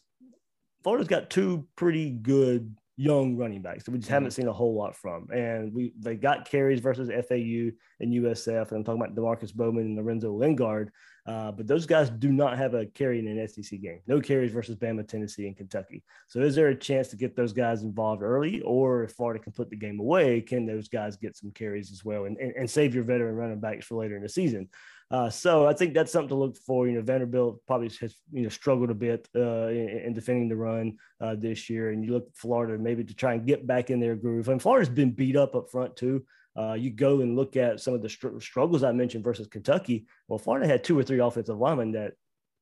Florida's 0.84 1.08
got 1.08 1.30
two 1.30 1.68
pretty 1.76 2.10
good 2.12 2.76
young 2.98 3.36
running 3.36 3.62
backs 3.62 3.84
that 3.84 3.92
we 3.92 3.98
just 3.98 4.08
mm-hmm. 4.08 4.14
haven't 4.14 4.32
seen 4.32 4.48
a 4.48 4.54
whole 4.54 4.76
lot 4.76 4.96
from. 4.96 5.28
And 5.32 5.74
we 5.74 5.94
they 6.00 6.16
got 6.16 6.50
carries 6.50 6.80
versus 6.80 7.10
FAU 7.10 7.72
and 8.00 8.14
USF. 8.14 8.70
And 8.70 8.78
I'm 8.78 8.84
talking 8.84 9.02
about 9.02 9.16
Demarkcus 9.16 9.54
Bowman 9.54 9.86
and 9.86 9.98
Lorenzo 9.98 10.32
Lingard. 10.32 10.92
Uh, 11.28 11.52
but 11.52 11.66
those 11.66 11.88
guys 11.88 12.12
do 12.12 12.32
not 12.32 12.56
have 12.56 12.76
a 12.76 12.86
carry 12.86 13.18
in 13.18 13.28
an 13.28 13.48
SEC 13.48 13.82
game. 13.82 14.00
No 14.06 14.22
carries 14.22 14.52
versus 14.52 14.76
Bama, 14.76 15.08
Tennessee, 15.08 15.48
and 15.48 15.58
Kentucky. 15.58 16.04
So 16.28 16.40
is 16.40 16.54
there 16.54 16.68
a 16.68 16.76
chance 16.76 17.08
to 17.10 17.16
get 17.16 17.36
those 17.36 17.52
guys 17.52 17.82
involved 17.82 18.22
early? 18.22 18.62
Or 18.62 19.04
if 19.04 19.14
Florida 19.14 19.44
can 19.44 19.52
put 19.52 19.72
the 19.72 19.76
game 19.76 20.00
away, 20.00 20.42
can 20.42 20.68
those 20.68 20.88
guys 20.88 21.18
get 21.18 21.36
some 21.36 21.50
carries 21.52 21.92
as 21.92 22.06
well 22.06 22.26
and, 22.26 22.38
and, 22.38 22.54
and 22.56 22.70
save 22.70 22.94
your 22.94 23.04
veteran 23.04 23.36
running 23.36 23.60
backs 23.60 23.88
for 23.88 23.96
later 23.96 24.16
in 24.16 24.22
the 24.22 24.30
season? 24.30 24.70
Uh, 25.12 25.30
so 25.30 25.68
I 25.68 25.74
think 25.74 25.94
that's 25.94 26.12
something 26.12 26.30
to 26.30 26.36
look 26.36 26.58
for. 26.58 26.88
You 26.88 26.94
know, 26.94 27.02
Vanderbilt 27.02 27.62
probably 27.68 27.90
has 28.02 28.16
you 28.32 28.44
know 28.44 28.50
struggled 28.50 28.90
a 28.90 28.96
bit 28.96 29.28
uh, 29.36 29.68
in, 29.68 30.02
in, 30.06 30.14
defending 30.14 30.50
the 30.50 30.56
run 30.56 30.98
uh, 31.22 31.36
this 31.36 31.70
year, 31.70 31.92
and 31.92 32.04
you 32.04 32.12
look 32.12 32.28
at 32.28 32.36
Florida 32.36 32.82
maybe 32.82 33.04
to 33.04 33.14
try 33.14 33.34
and 33.34 33.46
get 33.46 33.68
back 33.68 33.92
in 33.92 34.00
their 34.00 34.16
groove. 34.16 34.50
And 34.50 34.62
Florida's 34.62 34.90
been 34.90 35.12
beat 35.12 35.36
up 35.36 35.56
up 35.56 35.70
front 35.70 35.96
too. 35.96 36.26
Uh, 36.58 36.74
you 36.74 36.90
go 36.90 37.22
and 37.22 37.36
look 37.36 37.56
at 37.56 37.80
some 37.80 37.94
of 37.94 38.02
the 38.02 38.10
str- 38.10 38.40
struggles 38.40 38.84
I 38.84 38.94
mentioned 38.94 39.24
versus 39.24 39.48
Kentucky. 39.48 40.08
Well, 40.28 40.40
Florida 40.40 40.68
had 40.68 40.84
two 40.84 40.98
or 40.98 41.04
three 41.04 41.20
offensive 41.20 41.58
linemen 41.58 41.92
that 41.92 42.14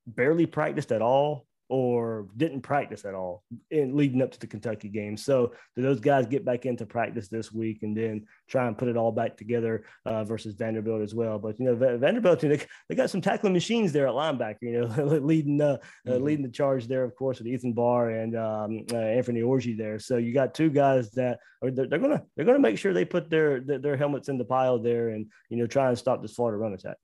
barely 0.06 0.46
practiced 0.46 0.92
at 0.92 1.02
all 1.02 1.46
or 1.74 2.28
didn't 2.38 2.62
practice 2.62 3.04
at 3.04 3.16
all 3.16 3.42
in 3.72 3.98
leading 3.98 4.22
up 4.22 4.30
to 4.30 4.40
the 4.40 4.46
Kentucky 4.46 4.90
game. 4.90 5.18
So 5.18 5.54
do 5.76 5.82
those 5.82 6.00
guys 6.00 6.28
get 6.28 6.46
back 6.46 6.68
into 6.68 6.86
practice 6.86 7.30
this 7.30 7.52
week 7.52 7.82
and 7.82 7.98
then 7.98 8.28
try 8.48 8.68
and 8.68 8.78
put 8.78 8.90
it 8.90 8.96
all 8.96 9.12
back 9.12 9.36
together 9.36 9.84
uh, 10.06 10.24
versus 10.24 10.54
Vanderbilt 10.54 11.02
as 11.02 11.16
well? 11.16 11.40
But 11.40 11.60
you 11.60 11.66
know 11.66 11.76
Vanderbilt 11.76 12.42
they, 12.42 12.62
they 12.90 12.96
got 12.96 13.10
some 13.10 13.22
tackling 13.22 13.54
machines 13.54 13.92
there 13.92 14.08
at 14.08 14.14
linebacker. 14.14 14.58
You 14.62 14.82
know 14.82 15.04
leading 15.18 15.60
uh, 15.62 15.66
uh 15.66 15.78
mm-hmm. 15.78 16.12
uh, 16.12 16.18
leading 16.18 16.46
the 16.46 16.52
charge 16.52 16.88
there, 16.88 17.04
of 17.04 17.16
course, 17.16 17.40
with 17.40 17.48
Ethan 17.48 17.74
Barr 17.74 18.12
and 18.12 18.38
um, 18.38 18.86
uh, 18.94 18.98
Anthony 18.98 19.42
Orji 19.42 19.76
there. 19.76 19.98
So 19.98 20.18
you 20.18 20.32
got 20.32 20.54
two 20.54 20.70
guys 20.70 21.10
that 21.14 21.40
are 21.64 21.72
they're, 21.72 21.88
they're, 21.88 21.98
gonna 21.98 22.22
they're 22.36 22.46
gonna 22.46 22.60
make 22.60 22.78
sure 22.78 22.94
they 22.94 23.04
put 23.04 23.32
their, 23.32 23.62
their 23.62 23.80
their 23.80 23.98
helmets 23.98 24.30
in 24.30 24.38
the 24.38 24.46
pile 24.46 24.78
there 24.78 25.10
and 25.10 25.26
you 25.50 25.58
know 25.58 25.66
try 25.66 25.90
and 25.90 25.98
stop 25.98 26.22
this 26.22 26.36
Florida 26.36 26.60
run 26.60 26.74
attack. 26.74 26.98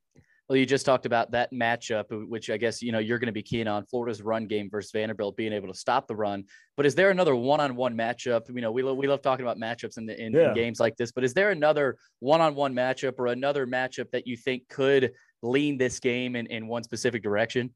Well, 0.49 0.57
you 0.57 0.65
just 0.65 0.83
talked 0.83 1.05
about 1.05 1.29
that 1.31 1.53
matchup, 1.53 2.05
which 2.27 2.49
I 2.49 2.57
guess 2.57 2.81
you 2.81 2.91
know 2.91 2.97
you're 2.97 3.19
going 3.19 3.27
to 3.27 3.31
be 3.31 3.43
keen 3.43 3.67
on 3.67 3.85
Florida's 3.85 4.23
run 4.23 4.47
game 4.47 4.67
versus 4.67 4.91
Vanderbilt 4.91 5.37
being 5.37 5.53
able 5.53 5.67
to 5.67 5.75
stop 5.77 6.07
the 6.07 6.15
run. 6.15 6.43
But 6.75 6.87
is 6.87 6.95
there 6.95 7.11
another 7.11 7.35
one-on-one 7.35 7.95
matchup? 7.95 8.49
You 8.49 8.61
know, 8.61 8.71
we 8.71 8.81
love, 8.81 8.97
we 8.97 9.07
love 9.07 9.21
talking 9.21 9.45
about 9.45 9.57
matchups 9.57 9.99
in 9.99 10.07
the 10.07 10.19
in, 10.19 10.33
yeah. 10.33 10.49
in 10.49 10.55
games 10.55 10.79
like 10.79 10.97
this. 10.97 11.11
But 11.11 11.23
is 11.23 11.35
there 11.35 11.51
another 11.51 11.97
one-on-one 12.19 12.73
matchup 12.73 13.19
or 13.19 13.27
another 13.27 13.67
matchup 13.67 14.09
that 14.09 14.25
you 14.25 14.35
think 14.35 14.67
could 14.69 15.11
lean 15.43 15.77
this 15.77 15.99
game 15.99 16.35
in, 16.35 16.47
in 16.47 16.67
one 16.67 16.81
specific 16.81 17.21
direction? 17.21 17.69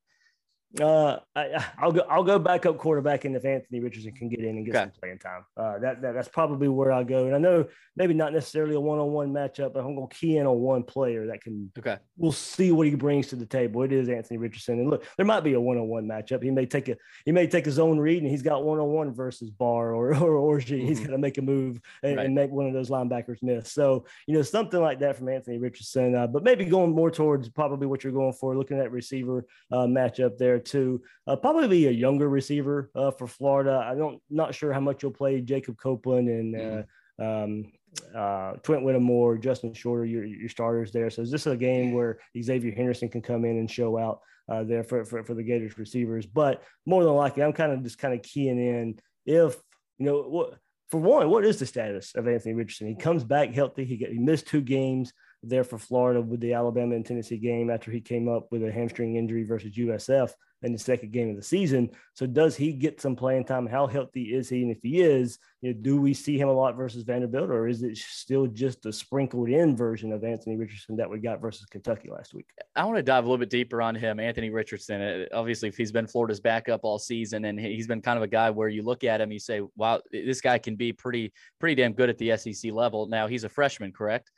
Uh, 0.82 1.20
I, 1.36 1.62
will 1.84 1.92
go. 1.92 2.02
I'll 2.10 2.24
go 2.24 2.40
back 2.40 2.66
up 2.66 2.80
quarterback, 2.80 3.26
and 3.26 3.36
if 3.36 3.46
Anthony 3.46 3.80
Richardson 3.80 4.12
can 4.14 4.28
get 4.28 4.40
in 4.40 4.58
and 4.58 4.66
get 4.66 4.76
okay. 4.76 4.86
some 4.86 4.92
playing 5.00 5.20
time, 5.20 5.46
uh, 5.56 5.78
that, 5.80 6.02
that 6.02 6.16
that's 6.16 6.28
probably 6.28 6.68
where 6.68 6.92
I'll 6.92 7.04
go. 7.04 7.28
And 7.28 7.36
I 7.36 7.38
know 7.38 7.68
maybe 7.96 8.16
not 8.16 8.34
necessarily 8.34 8.74
a 8.74 8.80
one-on-one 8.80 9.32
matchup, 9.32 9.74
but 9.74 9.86
I'm 9.86 9.96
going 9.96 10.08
to 10.08 10.16
key 10.16 10.38
in 10.38 10.48
on 10.48 10.60
one 10.60 10.82
player 10.82 11.28
that 11.28 11.44
can. 11.44 11.72
Okay. 11.78 11.98
We'll 12.18 12.32
see 12.32 12.72
what 12.72 12.88
he 12.88 12.96
brings 12.96 13.28
to 13.28 13.36
the 13.36 13.46
table. 13.46 13.84
It 13.84 13.94
is 13.94 14.10
Anthony 14.10 14.40
Richardson, 14.40 14.80
and 14.80 14.90
look, 14.90 15.06
there 15.16 15.28
might 15.28 15.42
be 15.42 15.54
a 15.54 15.62
one-on-one 15.62 16.08
matchup. 16.08 16.42
He 16.42 16.50
may 16.50 16.66
take 16.66 16.90
a 16.90 16.98
he 17.24 17.32
may 17.32 17.46
take 17.46 17.66
his 17.66 17.78
own 17.78 18.00
read, 18.00 18.24
and 18.24 18.32
he's 18.32 18.42
got 18.42 18.64
one-on-one 18.64 19.14
versus 19.14 19.52
Barr 19.52 19.94
or 19.94 20.16
or 20.24 20.38
or 20.38 20.60
mm-hmm. 20.60 20.88
he's 20.88 21.00
got 21.00 21.12
to 21.12 21.20
make 21.20 21.38
a 21.38 21.44
move 21.44 21.80
and, 22.02 22.18
right. 22.18 22.26
and, 22.26 22.34
make 22.34 22.50
one 22.50 22.66
of 22.66 22.74
those 22.74 22.90
linebackers 22.90 23.44
miss. 23.44 23.72
So 23.72 24.06
you 24.26 24.34
know 24.34 24.42
something 24.42 24.82
like 24.82 25.00
that 25.02 25.18
from 25.18 25.30
Anthony 25.30 25.60
Richardson, 25.60 26.16
uh, 26.16 26.26
but 26.26 26.44
maybe 26.44 26.66
going 26.66 26.96
more 26.96 27.12
towards 27.12 27.48
probably 27.50 27.86
what 27.86 28.04
you're 28.04 28.12
going 28.12 28.34
for, 28.34 28.58
looking 28.58 28.80
at 28.80 28.92
receiver 28.92 29.46
uh, 29.72 29.86
matchup 29.86 30.40
there 30.40 30.63
too. 30.66 31.02
Uh, 31.28 31.36
probably 31.36 31.88
a 31.88 31.92
younger 31.92 32.30
receiver 32.30 32.90
uh, 32.96 33.12
for 33.12 33.28
Florida. 33.28 33.86
I 33.86 33.96
don't 33.96 34.22
not 34.30 34.56
sure 34.56 34.74
how 34.74 34.80
much 34.80 35.04
you'll 35.04 35.12
play 35.12 35.42
Jacob 35.42 35.78
Copeland 35.78 36.30
and 36.30 36.88
uh, 37.20 37.24
um, 37.24 37.72
uh, 38.16 38.54
Trent 38.64 38.84
Whittemore, 38.84 39.38
Justin 39.38 39.74
Shorter, 39.74 40.06
your, 40.06 40.26
your 40.26 40.50
starters 40.50 40.92
there. 40.92 41.10
So 41.10 41.22
is 41.22 41.32
this 41.32 41.48
a 41.48 41.56
game 41.56 41.94
where 41.94 42.20
Xavier 42.42 42.74
Henderson 42.74 43.10
can 43.10 43.22
come 43.22 43.46
in 43.46 43.58
and 43.58 43.70
show 43.70 43.98
out 43.98 44.22
uh, 44.50 44.64
there 44.64 44.84
for, 44.84 45.06
for, 45.06 45.24
for 45.24 45.34
the 45.34 45.44
Gators 45.44 45.78
receivers? 45.78 46.26
But 46.26 46.64
more 46.86 47.04
than 47.04 47.14
likely, 47.14 47.44
I'm 47.44 47.54
kind 47.54 47.72
of 47.72 47.84
just 47.84 48.00
kind 48.00 48.14
of 48.14 48.24
keying 48.24 48.60
in 48.60 49.00
if 49.26 49.56
you 49.98 50.06
know 50.06 50.22
what. 50.24 50.60
For 50.90 51.00
one, 51.00 51.28
what 51.32 51.44
is 51.44 51.58
the 51.58 51.66
status 51.66 52.14
of 52.14 52.28
Anthony 52.28 52.54
Richardson? 52.54 52.88
He 52.88 52.94
comes 52.94 53.24
back 53.24 53.52
healthy. 53.52 53.84
He, 53.84 53.98
get, 53.98 54.12
he 54.12 54.20
missed 54.20 54.46
two 54.46 54.62
games 54.62 55.12
there 55.42 55.64
for 55.64 55.78
Florida 55.78 56.22
with 56.22 56.40
the 56.40 56.54
Alabama 56.54 56.96
and 56.96 57.06
Tennessee 57.06 57.38
game 57.38 57.72
after 57.72 57.90
he 57.90 58.00
came 58.00 58.30
up 58.30 58.48
with 58.52 58.64
a 58.64 58.72
hamstring 58.72 59.16
injury 59.16 59.44
versus 59.44 59.76
USF 59.76 60.32
in 60.64 60.72
the 60.72 60.80
second 60.80 61.12
game 61.12 61.30
of 61.30 61.36
the 61.36 61.44
season. 61.44 61.90
So 62.14 62.26
does 62.26 62.56
he 62.56 62.74
get 62.74 63.02
some 63.02 63.16
playing 63.16 63.46
time? 63.46 63.68
How 63.68 63.86
healthy 63.86 64.34
is 64.34 64.50
he? 64.50 64.64
And 64.64 64.72
if 64.72 64.82
he 64.82 65.02
is, 65.02 65.38
you 65.62 65.74
know, 65.74 65.80
do 65.82 66.00
we 66.00 66.14
see 66.14 66.38
him 66.38 66.48
a 66.48 66.54
lot 66.54 66.76
versus 66.76 67.04
Vanderbilt, 67.04 67.50
or 67.50 67.68
is 67.68 67.84
it 67.84 67.98
still 67.98 68.48
just 68.48 68.86
a 68.86 68.94
sprinkled 68.94 69.50
in 69.50 69.76
version 69.76 70.12
of 70.12 70.24
Anthony 70.24 70.56
Richardson 70.56 70.96
that 70.98 71.10
we 71.10 71.20
got 71.20 71.42
versus 71.42 71.66
Kentucky 71.66 72.10
last 72.10 72.34
week? 72.34 72.48
I 72.76 72.86
want 72.86 72.98
to 72.98 73.04
dive 73.04 73.26
a 73.26 73.28
little 73.28 73.38
bit 73.38 73.50
deeper 73.50 73.82
on 73.82 73.94
him, 73.94 74.20
Anthony 74.20 74.50
Richardson. 74.50 75.02
Uh, 75.02 75.26
obviously, 75.34 75.70
if 75.70 75.78
he's 75.78 75.92
been 75.92 76.08
Florida's 76.08 76.40
backup 76.40 76.82
all 76.84 76.98
season, 76.98 77.46
and 77.46 77.60
he's 77.60 77.88
been 77.88 78.02
kind 78.02 78.18
of 78.18 78.24
a 78.24 78.28
guy 78.28 78.50
where 78.50 78.70
you 78.70 78.84
look 78.84 79.04
at 79.04 79.22
him, 79.22 79.32
you 79.32 79.40
say, 79.40 79.62
"Wow, 79.76 80.02
this 80.12 80.42
guy 80.42 80.58
can 80.58 80.76
be 80.76 80.94
pretty, 80.94 81.34
pretty 81.60 81.76
damn 81.76 81.94
good 81.94 82.10
at 82.10 82.18
the 82.18 82.38
SEC 82.38 82.72
level." 82.72 83.08
Now 83.08 83.28
he's 83.28 83.44
a 83.44 83.50
freshman, 83.50 83.92
correct? 83.92 84.32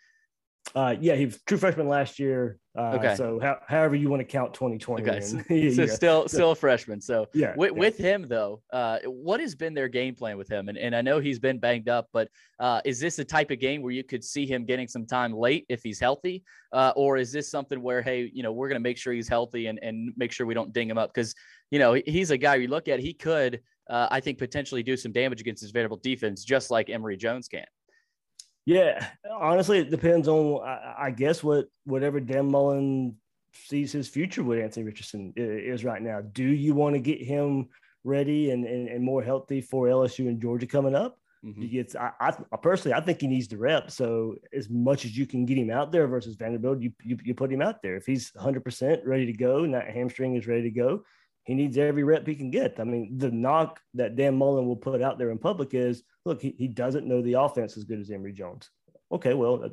Uh, 0.75 0.93
yeah, 0.99 1.15
he 1.15 1.25
was 1.25 1.39
true 1.47 1.57
freshman 1.57 1.87
last 1.87 2.19
year. 2.19 2.59
Uh, 2.77 2.97
okay. 2.97 3.15
So 3.15 3.39
how, 3.39 3.59
however 3.65 3.95
you 3.95 4.09
want 4.09 4.19
to 4.19 4.25
count 4.25 4.53
2020. 4.53 5.03
Okay. 5.03 5.21
So, 5.21 5.41
yeah. 5.49 5.85
still 5.85 6.27
still 6.27 6.51
a 6.51 6.55
freshman. 6.55 6.99
So 6.99 7.27
yeah 7.33 7.53
with, 7.55 7.71
yeah. 7.71 7.79
with 7.79 7.97
him 7.97 8.27
though, 8.27 8.61
uh, 8.73 8.99
what 9.05 9.39
has 9.39 9.55
been 9.55 9.73
their 9.73 9.87
game 9.87 10.15
plan 10.15 10.37
with 10.37 10.49
him? 10.49 10.67
And, 10.67 10.77
and 10.77 10.93
I 10.93 11.01
know 11.01 11.19
he's 11.19 11.39
been 11.39 11.59
banged 11.59 11.87
up, 11.87 12.09
but 12.11 12.27
uh, 12.59 12.81
is 12.83 12.99
this 12.99 13.17
a 13.19 13.23
type 13.23 13.51
of 13.51 13.59
game 13.59 13.81
where 13.81 13.93
you 13.93 14.03
could 14.03 14.21
see 14.21 14.45
him 14.45 14.65
getting 14.65 14.89
some 14.89 15.05
time 15.05 15.31
late 15.31 15.65
if 15.69 15.81
he's 15.81 15.99
healthy, 15.99 16.43
uh, 16.73 16.91
or 16.97 17.15
is 17.15 17.31
this 17.31 17.49
something 17.49 17.81
where 17.81 18.01
hey, 18.01 18.29
you 18.33 18.43
know, 18.43 18.51
we're 18.51 18.67
going 18.67 18.81
to 18.81 18.83
make 18.83 18.97
sure 18.97 19.13
he's 19.13 19.29
healthy 19.29 19.67
and 19.67 19.79
and 19.81 20.11
make 20.17 20.33
sure 20.33 20.45
we 20.45 20.53
don't 20.53 20.73
ding 20.73 20.89
him 20.89 20.97
up 20.97 21.13
because 21.13 21.33
you 21.71 21.79
know 21.79 21.93
he's 22.05 22.31
a 22.31 22.37
guy 22.37 22.55
you 22.55 22.67
look 22.67 22.89
at 22.89 22.99
he 22.99 23.13
could. 23.13 23.61
Uh, 23.89 24.07
I 24.09 24.19
think 24.19 24.39
potentially 24.39 24.81
do 24.81 24.97
some 24.97 25.11
damage 25.11 25.39
against 25.39 25.61
his 25.61 25.69
Vanderbilt 25.71 26.01
defense, 26.01 26.43
just 26.43 26.71
like 26.71 26.89
Emory 26.89 27.15
Jones 27.15 27.47
can. 27.47 27.65
Yeah, 28.65 29.07
honestly, 29.31 29.79
it 29.79 29.91
depends 29.91 30.27
on 30.27 30.65
I, 30.65 30.95
I 31.05 31.11
guess 31.11 31.43
what 31.43 31.67
whatever 31.83 32.19
Dan 32.19 32.49
Mullen 32.49 33.15
sees 33.53 33.91
his 33.91 34.09
future 34.09 34.43
with 34.43 34.59
Anthony 34.59 34.85
Richardson 34.85 35.33
is 35.35 35.83
right 35.83 36.01
now. 36.01 36.21
Do 36.21 36.43
you 36.43 36.73
want 36.73 36.95
to 36.95 36.99
get 36.99 37.21
him 37.21 37.69
ready 38.03 38.51
and, 38.51 38.65
and, 38.65 38.87
and 38.87 39.03
more 39.03 39.23
healthy 39.23 39.61
for 39.61 39.87
LSU 39.87 40.27
and 40.27 40.41
Georgia 40.41 40.67
coming 40.67 40.95
up? 40.95 41.17
Mm-hmm. 41.45 41.97
I, 41.97 42.33
I, 42.51 42.57
personally, 42.57 42.95
I 42.95 43.01
think 43.01 43.21
he 43.21 43.27
needs 43.27 43.47
the 43.47 43.57
rep. 43.57 43.91
So 43.91 44.35
as 44.51 44.69
much 44.69 45.05
as 45.05 45.15
you 45.15 45.27
can 45.27 45.45
get 45.45 45.57
him 45.57 45.69
out 45.69 45.91
there 45.91 46.07
versus 46.07 46.35
Vanderbilt, 46.35 46.81
you, 46.81 46.91
you, 47.03 47.17
you 47.23 47.35
put 47.35 47.51
him 47.51 47.61
out 47.61 47.83
there. 47.83 47.95
If 47.95 48.05
he's 48.05 48.31
100% 48.31 49.01
ready 49.05 49.27
to 49.27 49.33
go 49.33 49.63
and 49.63 49.73
that 49.73 49.89
hamstring 49.89 50.35
is 50.35 50.47
ready 50.47 50.63
to 50.63 50.71
go, 50.71 51.03
he 51.45 51.53
needs 51.53 51.77
every 51.77 52.03
rep 52.03 52.27
he 52.27 52.35
can 52.35 52.51
get. 52.51 52.79
I 52.79 52.83
mean, 52.83 53.17
the 53.17 53.31
knock 53.31 53.79
that 53.93 54.15
Dan 54.15 54.35
Mullen 54.35 54.65
will 54.65 54.75
put 54.75 55.01
out 55.01 55.17
there 55.17 55.31
in 55.31 55.37
public 55.37 55.73
is 55.73 56.03
look, 56.25 56.41
he, 56.41 56.55
he 56.57 56.67
doesn't 56.67 57.07
know 57.07 57.21
the 57.21 57.33
offense 57.33 57.77
as 57.77 57.83
good 57.83 57.99
as 57.99 58.09
Emory 58.09 58.33
Jones. 58.33 58.69
Okay, 59.11 59.35
well, 59.35 59.63
uh, 59.63 59.69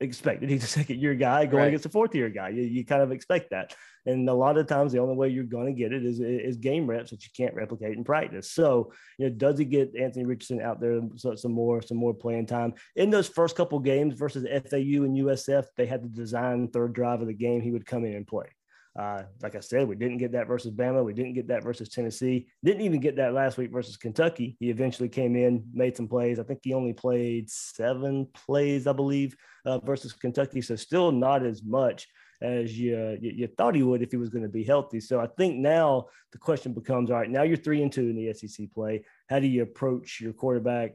expected. 0.00 0.48
He's 0.48 0.64
a 0.64 0.66
second 0.78 1.00
year 1.00 1.14
guy 1.14 1.44
going 1.46 1.62
right. 1.62 1.68
against 1.68 1.86
a 1.86 1.90
fourth 1.90 2.14
year 2.14 2.30
guy. 2.30 2.48
You, 2.48 2.62
you 2.62 2.84
kind 2.84 3.02
of 3.02 3.12
expect 3.12 3.50
that. 3.50 3.74
And 4.06 4.28
a 4.28 4.34
lot 4.34 4.58
of 4.58 4.66
times, 4.66 4.92
the 4.92 4.98
only 4.98 5.14
way 5.14 5.28
you're 5.28 5.44
going 5.44 5.66
to 5.66 5.72
get 5.72 5.92
it 5.92 6.04
is, 6.04 6.20
is 6.20 6.56
game 6.56 6.86
reps 6.86 7.10
that 7.10 7.24
you 7.24 7.30
can't 7.36 7.54
replicate 7.54 7.96
in 7.96 8.04
practice. 8.04 8.50
So, 8.50 8.92
you 9.18 9.28
know, 9.28 9.34
does 9.34 9.58
he 9.58 9.64
get 9.64 9.94
Anthony 9.98 10.26
Richardson 10.26 10.60
out 10.60 10.80
there 10.80 11.00
some 11.36 11.52
more, 11.52 11.80
some 11.80 11.96
more 11.96 12.12
playing 12.12 12.46
time 12.46 12.74
in 12.96 13.10
those 13.10 13.28
first 13.28 13.56
couple 13.56 13.78
games 13.78 14.14
versus 14.14 14.44
FAU 14.44 15.04
and 15.04 15.16
USF? 15.16 15.64
They 15.76 15.86
had 15.86 16.02
the 16.02 16.08
design 16.08 16.68
third 16.68 16.92
drive 16.92 17.22
of 17.22 17.26
the 17.26 17.34
game. 17.34 17.62
He 17.62 17.70
would 17.70 17.86
come 17.86 18.04
in 18.04 18.14
and 18.14 18.26
play. 18.26 18.53
Uh, 18.96 19.24
like 19.42 19.56
I 19.56 19.60
said, 19.60 19.88
we 19.88 19.96
didn't 19.96 20.18
get 20.18 20.32
that 20.32 20.46
versus 20.46 20.70
Bama. 20.70 21.04
We 21.04 21.14
didn't 21.14 21.34
get 21.34 21.48
that 21.48 21.64
versus 21.64 21.88
Tennessee. 21.88 22.46
Didn't 22.62 22.82
even 22.82 23.00
get 23.00 23.16
that 23.16 23.34
last 23.34 23.58
week 23.58 23.72
versus 23.72 23.96
Kentucky. 23.96 24.56
He 24.60 24.70
eventually 24.70 25.08
came 25.08 25.34
in, 25.34 25.64
made 25.72 25.96
some 25.96 26.06
plays. 26.06 26.38
I 26.38 26.44
think 26.44 26.60
he 26.62 26.74
only 26.74 26.92
played 26.92 27.50
seven 27.50 28.28
plays, 28.32 28.86
I 28.86 28.92
believe, 28.92 29.34
uh, 29.66 29.80
versus 29.80 30.12
Kentucky. 30.12 30.62
So 30.62 30.76
still 30.76 31.10
not 31.10 31.44
as 31.44 31.64
much 31.64 32.06
as 32.40 32.78
you, 32.78 33.18
you, 33.20 33.32
you 33.32 33.46
thought 33.48 33.74
he 33.74 33.82
would 33.82 34.02
if 34.02 34.12
he 34.12 34.16
was 34.16 34.28
going 34.28 34.44
to 34.44 34.48
be 34.48 34.62
healthy. 34.62 35.00
So 35.00 35.18
I 35.18 35.26
think 35.26 35.56
now 35.56 36.06
the 36.30 36.38
question 36.38 36.72
becomes: 36.72 37.10
All 37.10 37.16
right, 37.16 37.30
now 37.30 37.42
you're 37.42 37.56
three 37.56 37.82
and 37.82 37.90
two 37.90 38.08
in 38.08 38.16
the 38.16 38.32
SEC 38.32 38.70
play. 38.72 39.04
How 39.28 39.40
do 39.40 39.48
you 39.48 39.62
approach 39.62 40.20
your 40.20 40.32
quarterback? 40.32 40.92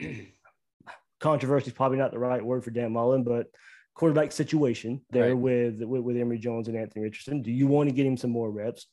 Controversy 1.20 1.68
is 1.68 1.72
probably 1.72 1.98
not 1.98 2.12
the 2.12 2.18
right 2.18 2.44
word 2.44 2.62
for 2.62 2.70
Dan 2.70 2.92
Mullen, 2.92 3.24
but 3.24 3.46
quarterback 3.94 4.32
situation 4.32 5.00
there 5.10 5.28
right. 5.28 5.38
with, 5.38 5.82
with 5.82 6.02
with 6.02 6.16
Emory 6.16 6.38
Jones 6.38 6.68
and 6.68 6.76
Anthony 6.76 7.04
Richardson. 7.04 7.42
Do 7.42 7.50
you 7.50 7.66
want 7.66 7.88
to 7.88 7.94
get 7.94 8.06
him 8.06 8.16
some 8.16 8.30
more 8.30 8.50
reps? 8.50 8.86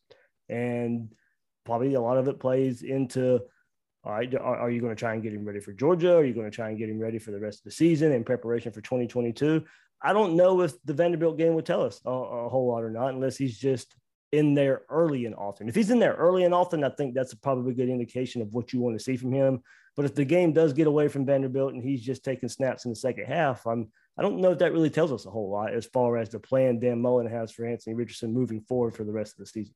And 0.50 1.14
probably 1.66 1.94
a 1.94 2.02
lot 2.02 2.18
of 2.18 2.28
it 2.28 2.40
plays 2.40 2.82
into 2.82 3.42
all 4.04 4.14
right, 4.14 4.34
are, 4.36 4.58
are 4.58 4.72
you 4.72 4.80
going 4.80 4.96
to 4.96 5.00
try 5.00 5.14
and 5.14 5.22
get 5.22 5.34
him 5.34 5.46
ready 5.46 5.60
for 5.60 5.74
Georgia? 5.74 6.16
Are 6.16 6.24
you 6.24 6.34
going 6.34 6.50
to 6.50 6.56
try 6.56 6.70
and 6.70 6.78
get 6.78 6.90
him 6.90 7.00
ready 7.00 7.20
for 7.20 7.32
the 7.32 7.40
rest 7.40 7.60
of 7.60 7.64
the 7.66 7.72
season 7.72 8.14
in 8.14 8.24
preparation 8.24 8.72
for 8.72 8.82
2022? 8.82 9.64
I 10.02 10.14
don't 10.14 10.38
know 10.38 10.62
if 10.62 10.74
the 10.86 10.94
Vanderbilt 10.94 11.38
game 11.38 11.54
would 11.56 11.66
tell 11.66 11.84
us 11.84 12.00
a, 12.06 12.10
a 12.10 12.50
whole 12.50 12.68
lot 12.68 12.84
or 12.84 12.90
not, 12.90 13.14
unless 13.14 13.36
he's 13.36 13.60
just 13.60 13.94
in 14.32 14.54
there 14.54 14.84
early 14.90 15.26
and 15.26 15.36
often. 15.36 15.68
If 15.68 15.76
he's 15.76 15.90
in 15.90 16.00
there 16.00 16.14
early 16.14 16.46
and 16.46 16.54
often, 16.54 16.84
I 16.84 16.90
think 16.90 17.14
that's 17.14 17.34
probably 17.34 17.72
a 17.72 17.76
good 17.76 17.90
indication 17.90 18.42
of 18.42 18.54
what 18.54 18.72
you 18.72 18.80
want 18.80 18.98
to 18.98 19.04
see 19.04 19.18
from 19.18 19.34
him. 19.34 19.62
But 19.98 20.06
if 20.06 20.16
the 20.16 20.24
game 20.24 20.54
does 20.54 20.72
get 20.72 20.88
away 20.88 21.10
from 21.10 21.26
Vanderbilt 21.26 21.74
and 21.74 21.84
he's 21.84 22.02
just 22.02 22.24
taking 22.24 22.48
snaps 22.48 22.86
in 22.86 22.92
the 22.92 22.96
second 22.96 23.26
half, 23.26 23.66
I'm 23.68 23.90
I 24.20 24.22
don't 24.22 24.42
know 24.42 24.52
if 24.52 24.60
that 24.60 24.74
really 24.74 24.90
tells 24.90 25.14
us 25.14 25.26
a 25.26 25.30
whole 25.30 25.50
lot 25.50 25.74
as 25.74 25.86
far 25.86 26.18
as 26.18 26.28
the 26.28 26.40
plan 26.40 26.78
Dan 26.78 27.02
Mullen 27.02 27.26
has 27.28 27.54
for 27.54 27.66
Anthony 27.66 27.96
Richardson 27.96 28.34
moving 28.34 28.60
forward 28.60 28.94
for 28.94 29.06
the 29.06 29.14
rest 29.14 29.32
of 29.32 29.38
the 29.38 29.46
season. 29.46 29.74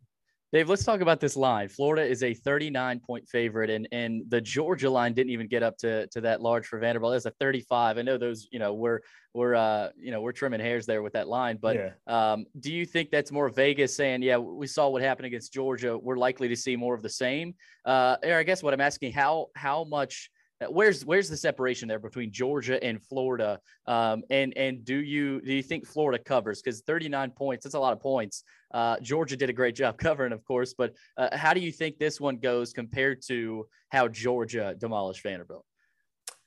Dave, 0.51 0.67
let's 0.69 0.83
talk 0.83 0.99
about 0.99 1.21
this 1.21 1.37
line. 1.37 1.69
Florida 1.69 2.05
is 2.05 2.23
a 2.23 2.33
39 2.33 2.99
point 2.99 3.27
favorite, 3.29 3.69
and 3.69 3.87
and 3.93 4.21
the 4.27 4.41
Georgia 4.41 4.89
line 4.89 5.13
didn't 5.13 5.31
even 5.31 5.47
get 5.47 5.63
up 5.63 5.77
to 5.77 6.07
to 6.07 6.19
that 6.21 6.41
large 6.41 6.67
for 6.67 6.77
Vanderbilt. 6.77 7.15
It's 7.15 7.25
a 7.25 7.31
35. 7.31 7.97
I 7.97 8.01
know 8.01 8.17
those, 8.17 8.49
you 8.51 8.59
know, 8.59 8.73
we're 8.73 8.99
we're 9.33 9.55
uh 9.55 9.89
you 9.97 10.11
know 10.11 10.19
we're 10.19 10.33
trimming 10.33 10.59
hairs 10.59 10.85
there 10.85 11.01
with 11.01 11.13
that 11.13 11.29
line, 11.29 11.57
but 11.59 11.77
yeah. 11.77 11.91
um, 12.05 12.45
do 12.59 12.71
you 12.71 12.85
think 12.85 13.11
that's 13.11 13.31
more 13.31 13.47
Vegas 13.47 13.95
saying, 13.95 14.21
yeah, 14.21 14.37
we 14.37 14.67
saw 14.67 14.89
what 14.89 15.01
happened 15.01 15.25
against 15.25 15.53
Georgia, 15.53 15.97
we're 15.97 16.17
likely 16.17 16.49
to 16.49 16.55
see 16.55 16.75
more 16.75 16.93
of 16.93 17.01
the 17.01 17.09
same? 17.09 17.55
Uh, 17.85 18.17
or 18.23 18.37
I 18.37 18.43
guess 18.43 18.61
what 18.61 18.73
I'm 18.73 18.81
asking, 18.81 19.13
how 19.13 19.47
how 19.55 19.85
much 19.85 20.29
where's 20.69 21.05
where's 21.05 21.29
the 21.29 21.37
separation 21.37 21.87
there 21.87 21.99
between 21.99 22.31
Georgia 22.31 22.83
and 22.83 23.01
Florida? 23.01 23.59
Um, 23.85 24.23
and 24.29 24.55
and 24.57 24.83
do 24.83 24.95
you 24.95 25.41
do 25.41 25.53
you 25.53 25.63
think 25.63 25.85
Florida 25.85 26.23
covers? 26.23 26.61
Because 26.61 26.81
39 26.81 27.31
points, 27.31 27.63
that's 27.63 27.75
a 27.75 27.79
lot 27.79 27.93
of 27.93 27.99
points. 27.99 28.43
Uh, 28.73 28.99
Georgia 29.01 29.37
did 29.37 29.49
a 29.49 29.53
great 29.53 29.75
job 29.81 29.97
covering, 29.97 30.33
of 30.33 30.43
course, 30.43 30.73
but 30.73 30.93
uh, 31.17 31.35
how 31.35 31.53
do 31.53 31.59
you 31.59 31.71
think 31.71 31.97
this 31.97 32.19
one 32.19 32.37
goes 32.37 32.73
compared 32.73 33.21
to 33.27 33.67
how 33.89 34.07
Georgia 34.07 34.75
demolished 34.77 35.23
Vanderbilt? 35.23 35.65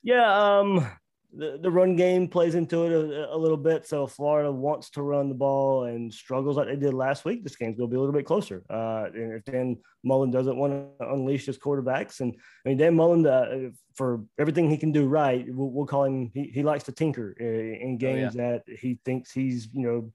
Yeah, 0.02 0.58
um, 0.58 0.86
the, 1.34 1.58
the 1.60 1.70
run 1.70 1.96
game 1.96 2.28
plays 2.28 2.54
into 2.54 2.84
it 2.84 2.92
a, 2.92 3.34
a, 3.34 3.36
little 3.36 3.56
bit. 3.56 3.86
So 3.86 4.06
Florida 4.06 4.50
wants 4.50 4.90
to 4.90 5.02
run 5.02 5.28
the 5.28 5.34
ball 5.34 5.84
and 5.84 6.12
struggles 6.12 6.56
like 6.56 6.66
they 6.66 6.76
did 6.76 6.94
last 6.94 7.24
week. 7.24 7.42
This 7.42 7.56
game's 7.56 7.76
going 7.76 7.90
to 7.90 7.92
be 7.92 7.96
a 7.96 8.00
little 8.00 8.14
bit 8.14 8.26
closer. 8.26 8.62
Uh, 8.70 9.06
and 9.14 9.32
if 9.34 9.44
Dan 9.44 9.76
Mullen 10.04 10.30
doesn't 10.30 10.56
want 10.56 10.72
to 10.72 11.10
unleash 11.10 11.46
his 11.46 11.58
quarterbacks, 11.58 12.20
and 12.20 12.34
I 12.64 12.68
mean 12.68 12.78
Dan 12.78 12.94
Mullen, 12.94 13.26
uh, 13.26 13.70
for 13.94 14.24
everything 14.38 14.70
he 14.70 14.78
can 14.78 14.92
do 14.92 15.06
right, 15.06 15.44
we'll, 15.48 15.70
we'll 15.70 15.86
call 15.86 16.04
him. 16.04 16.30
He, 16.34 16.44
he 16.44 16.62
likes 16.62 16.84
to 16.84 16.92
tinker 16.92 17.32
in 17.32 17.98
games 17.98 18.34
oh, 18.36 18.42
yeah. 18.42 18.50
that 18.50 18.62
he 18.78 18.98
thinks 19.04 19.32
he's 19.32 19.68
you 19.72 19.86
know 19.86 20.12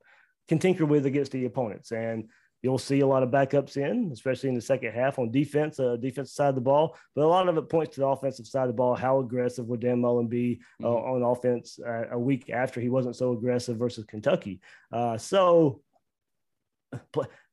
can 0.47 0.59
tinker 0.59 0.85
with 0.85 1.05
against 1.05 1.31
the 1.31 1.45
opponents. 1.45 1.91
And 1.91 2.29
You'll 2.61 2.77
see 2.77 2.99
a 2.99 3.07
lot 3.07 3.23
of 3.23 3.29
backups 3.29 3.77
in, 3.77 4.11
especially 4.13 4.49
in 4.49 4.55
the 4.55 4.61
second 4.61 4.93
half 4.93 5.17
on 5.17 5.31
defense, 5.31 5.79
uh, 5.79 5.95
defensive 5.95 6.33
side 6.33 6.49
of 6.49 6.55
the 6.55 6.61
ball. 6.61 6.95
But 7.15 7.25
a 7.25 7.27
lot 7.27 7.47
of 7.47 7.57
it 7.57 7.69
points 7.69 7.95
to 7.95 8.01
the 8.01 8.07
offensive 8.07 8.45
side 8.45 8.63
of 8.63 8.67
the 8.69 8.73
ball. 8.73 8.95
How 8.95 9.19
aggressive 9.19 9.65
would 9.65 9.79
Dan 9.79 10.01
Mullen 10.01 10.27
be 10.27 10.61
uh, 10.81 10.85
mm-hmm. 10.85 11.25
on 11.25 11.31
offense 11.31 11.79
uh, 11.85 12.09
a 12.11 12.19
week 12.19 12.49
after 12.51 12.79
he 12.79 12.89
wasn't 12.89 13.15
so 13.15 13.31
aggressive 13.31 13.77
versus 13.77 14.05
Kentucky? 14.05 14.61
Uh, 14.91 15.17
so 15.17 15.81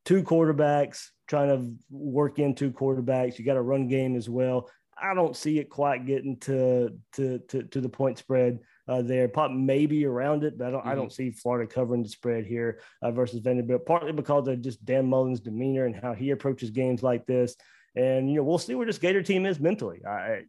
two 0.05 0.23
quarterbacks 0.23 1.09
trying 1.27 1.49
to 1.49 1.75
work 1.91 2.39
in 2.39 2.55
two 2.55 2.71
quarterbacks. 2.71 3.39
You 3.39 3.45
got 3.45 3.57
a 3.57 3.63
run 3.63 3.89
game 3.89 4.17
as 4.17 4.29
well. 4.29 4.69
I 5.01 5.15
don't 5.15 5.37
see 5.37 5.59
it 5.59 5.71
quite 5.71 6.07
getting 6.07 6.37
to 6.41 6.91
to 7.15 7.39
to, 7.39 7.63
to 7.63 7.81
the 7.81 7.89
point 7.89 8.19
spread 8.19 8.59
uh, 8.89 9.03
there. 9.03 9.29
Pop 9.29 9.51
maybe 9.51 10.05
around 10.07 10.45
it, 10.45 10.59
but 10.59 10.69
I 10.69 10.71
don't, 10.71 10.81
mm-hmm. 10.81 10.89
I 10.89 10.95
don't 10.95 11.13
see 11.13 11.31
Florida 11.31 11.71
covering 11.73 12.03
the 12.03 12.09
spread 12.09 12.47
here 12.47 12.81
uh, 13.03 13.11
versus 13.11 13.41
Vanderbilt. 13.41 13.87
Partly 13.87 14.13
because 14.13 14.49
of 14.49 14.63
just 14.63 14.85
Dan 14.85 15.09
Mullen's 15.09 15.41
demeanor 15.41 15.87
and 15.87 15.95
how 15.95 16.15
he 16.15 16.31
approaches 16.31 16.71
games 16.71 17.03
like 17.03 17.27
this. 17.27 17.57
And 17.95 18.31
you 18.31 18.37
know, 18.37 18.43
we'll 18.43 18.59
see 18.59 18.75
where 18.75 18.87
this 18.87 18.99
Gator 18.99 19.23
team 19.23 19.47
is 19.47 19.61
mentally. 19.61 20.05
I, 20.05 20.43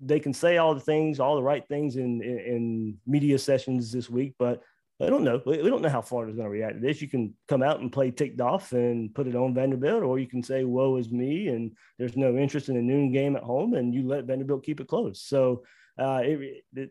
they 0.00 0.20
can 0.20 0.32
say 0.32 0.58
all 0.58 0.74
the 0.74 0.80
things, 0.80 1.18
all 1.18 1.36
the 1.36 1.42
right 1.42 1.66
things 1.66 1.96
in, 1.96 2.22
in, 2.22 2.38
in 2.38 2.96
media 3.06 3.38
sessions 3.38 3.90
this 3.90 4.08
week, 4.08 4.34
but 4.38 4.62
I 5.00 5.06
don't 5.06 5.22
know. 5.22 5.40
We 5.46 5.56
don't 5.58 5.82
know 5.82 5.88
how 5.88 6.02
Florida's 6.02 6.34
going 6.34 6.46
to 6.46 6.50
react 6.50 6.74
to 6.74 6.80
this. 6.80 7.00
You 7.00 7.08
can 7.08 7.34
come 7.46 7.62
out 7.62 7.78
and 7.78 7.92
play 7.92 8.10
ticked 8.10 8.40
off 8.40 8.72
and 8.72 9.14
put 9.14 9.28
it 9.28 9.36
on 9.36 9.54
Vanderbilt, 9.54 10.02
or 10.02 10.18
you 10.18 10.26
can 10.26 10.42
say, 10.42 10.64
"Woe 10.64 10.96
is 10.96 11.10
me," 11.10 11.48
and 11.48 11.70
there's 11.98 12.16
no 12.16 12.36
interest 12.36 12.68
in 12.68 12.76
a 12.76 12.82
noon 12.82 13.12
game 13.12 13.36
at 13.36 13.44
home, 13.44 13.74
and 13.74 13.94
you 13.94 14.08
let 14.08 14.24
Vanderbilt 14.24 14.64
keep 14.64 14.80
it 14.80 14.88
close. 14.88 15.22
So, 15.22 15.62
uh, 15.98 16.22
it, 16.24 16.64
it, 16.74 16.90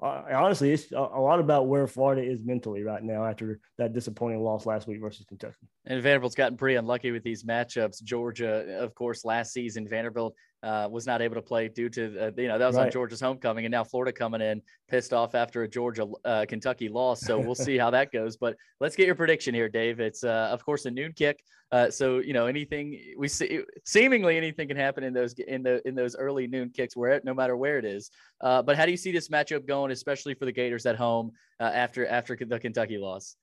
honestly, 0.00 0.72
it's 0.72 0.92
a 0.92 1.00
lot 1.00 1.40
about 1.40 1.68
where 1.68 1.86
Florida 1.86 2.22
is 2.22 2.44
mentally 2.44 2.82
right 2.82 3.02
now 3.02 3.24
after 3.24 3.60
that 3.78 3.92
disappointing 3.92 4.40
loss 4.40 4.66
last 4.66 4.86
week 4.86 5.00
versus 5.00 5.24
Kentucky. 5.26 5.68
And 5.86 6.02
Vanderbilt's 6.02 6.34
gotten 6.34 6.56
pretty 6.56 6.76
unlucky 6.76 7.12
with 7.12 7.22
these 7.22 7.44
matchups. 7.44 8.02
Georgia, 8.02 8.78
of 8.80 8.94
course, 8.94 9.24
last 9.24 9.52
season, 9.52 9.88
Vanderbilt 9.88 10.34
uh, 10.66 10.88
was 10.88 11.06
not 11.06 11.22
able 11.22 11.36
to 11.36 11.42
play 11.42 11.68
due 11.68 11.88
to 11.88 12.26
uh, 12.26 12.30
you 12.36 12.48
know 12.48 12.58
that 12.58 12.66
was 12.66 12.76
right. 12.76 12.86
on 12.86 12.90
Georgia's 12.90 13.20
homecoming, 13.20 13.64
and 13.64 13.72
now 13.72 13.84
Florida 13.84 14.12
coming 14.12 14.40
in 14.40 14.60
pissed 14.88 15.12
off 15.12 15.34
after 15.34 15.62
a 15.62 15.68
Georgia 15.68 16.06
uh, 16.24 16.44
Kentucky 16.48 16.88
loss. 16.88 17.20
So 17.20 17.38
we'll 17.38 17.54
see 17.54 17.78
how 17.78 17.90
that 17.90 18.10
goes. 18.10 18.36
But 18.36 18.56
let's 18.80 18.96
get 18.96 19.06
your 19.06 19.14
prediction 19.14 19.54
here, 19.54 19.68
Dave. 19.68 20.00
It's 20.00 20.24
uh, 20.24 20.48
of 20.50 20.64
course 20.64 20.84
a 20.86 20.90
noon 20.90 21.12
kick. 21.12 21.42
Uh, 21.70 21.90
so 21.90 22.18
you 22.18 22.32
know 22.32 22.46
anything 22.46 23.00
we 23.16 23.28
see, 23.28 23.60
seemingly 23.84 24.36
anything 24.36 24.66
can 24.66 24.76
happen 24.76 25.04
in 25.04 25.12
those 25.14 25.34
in 25.34 25.62
the 25.62 25.86
in 25.86 25.94
those 25.94 26.16
early 26.16 26.48
noon 26.48 26.70
kicks, 26.70 26.96
where 26.96 27.20
no 27.22 27.32
matter 27.32 27.56
where 27.56 27.78
it 27.78 27.84
is. 27.84 28.10
Uh, 28.40 28.60
but 28.60 28.76
how 28.76 28.84
do 28.84 28.90
you 28.90 28.96
see 28.96 29.12
this 29.12 29.28
matchup 29.28 29.66
going, 29.66 29.92
especially 29.92 30.34
for 30.34 30.46
the 30.46 30.52
Gators 30.52 30.84
at 30.84 30.96
home 30.96 31.30
after 31.60 32.06
after 32.06 32.36
the 32.36 32.58
Kentucky 32.58 32.98
loss? 32.98 33.36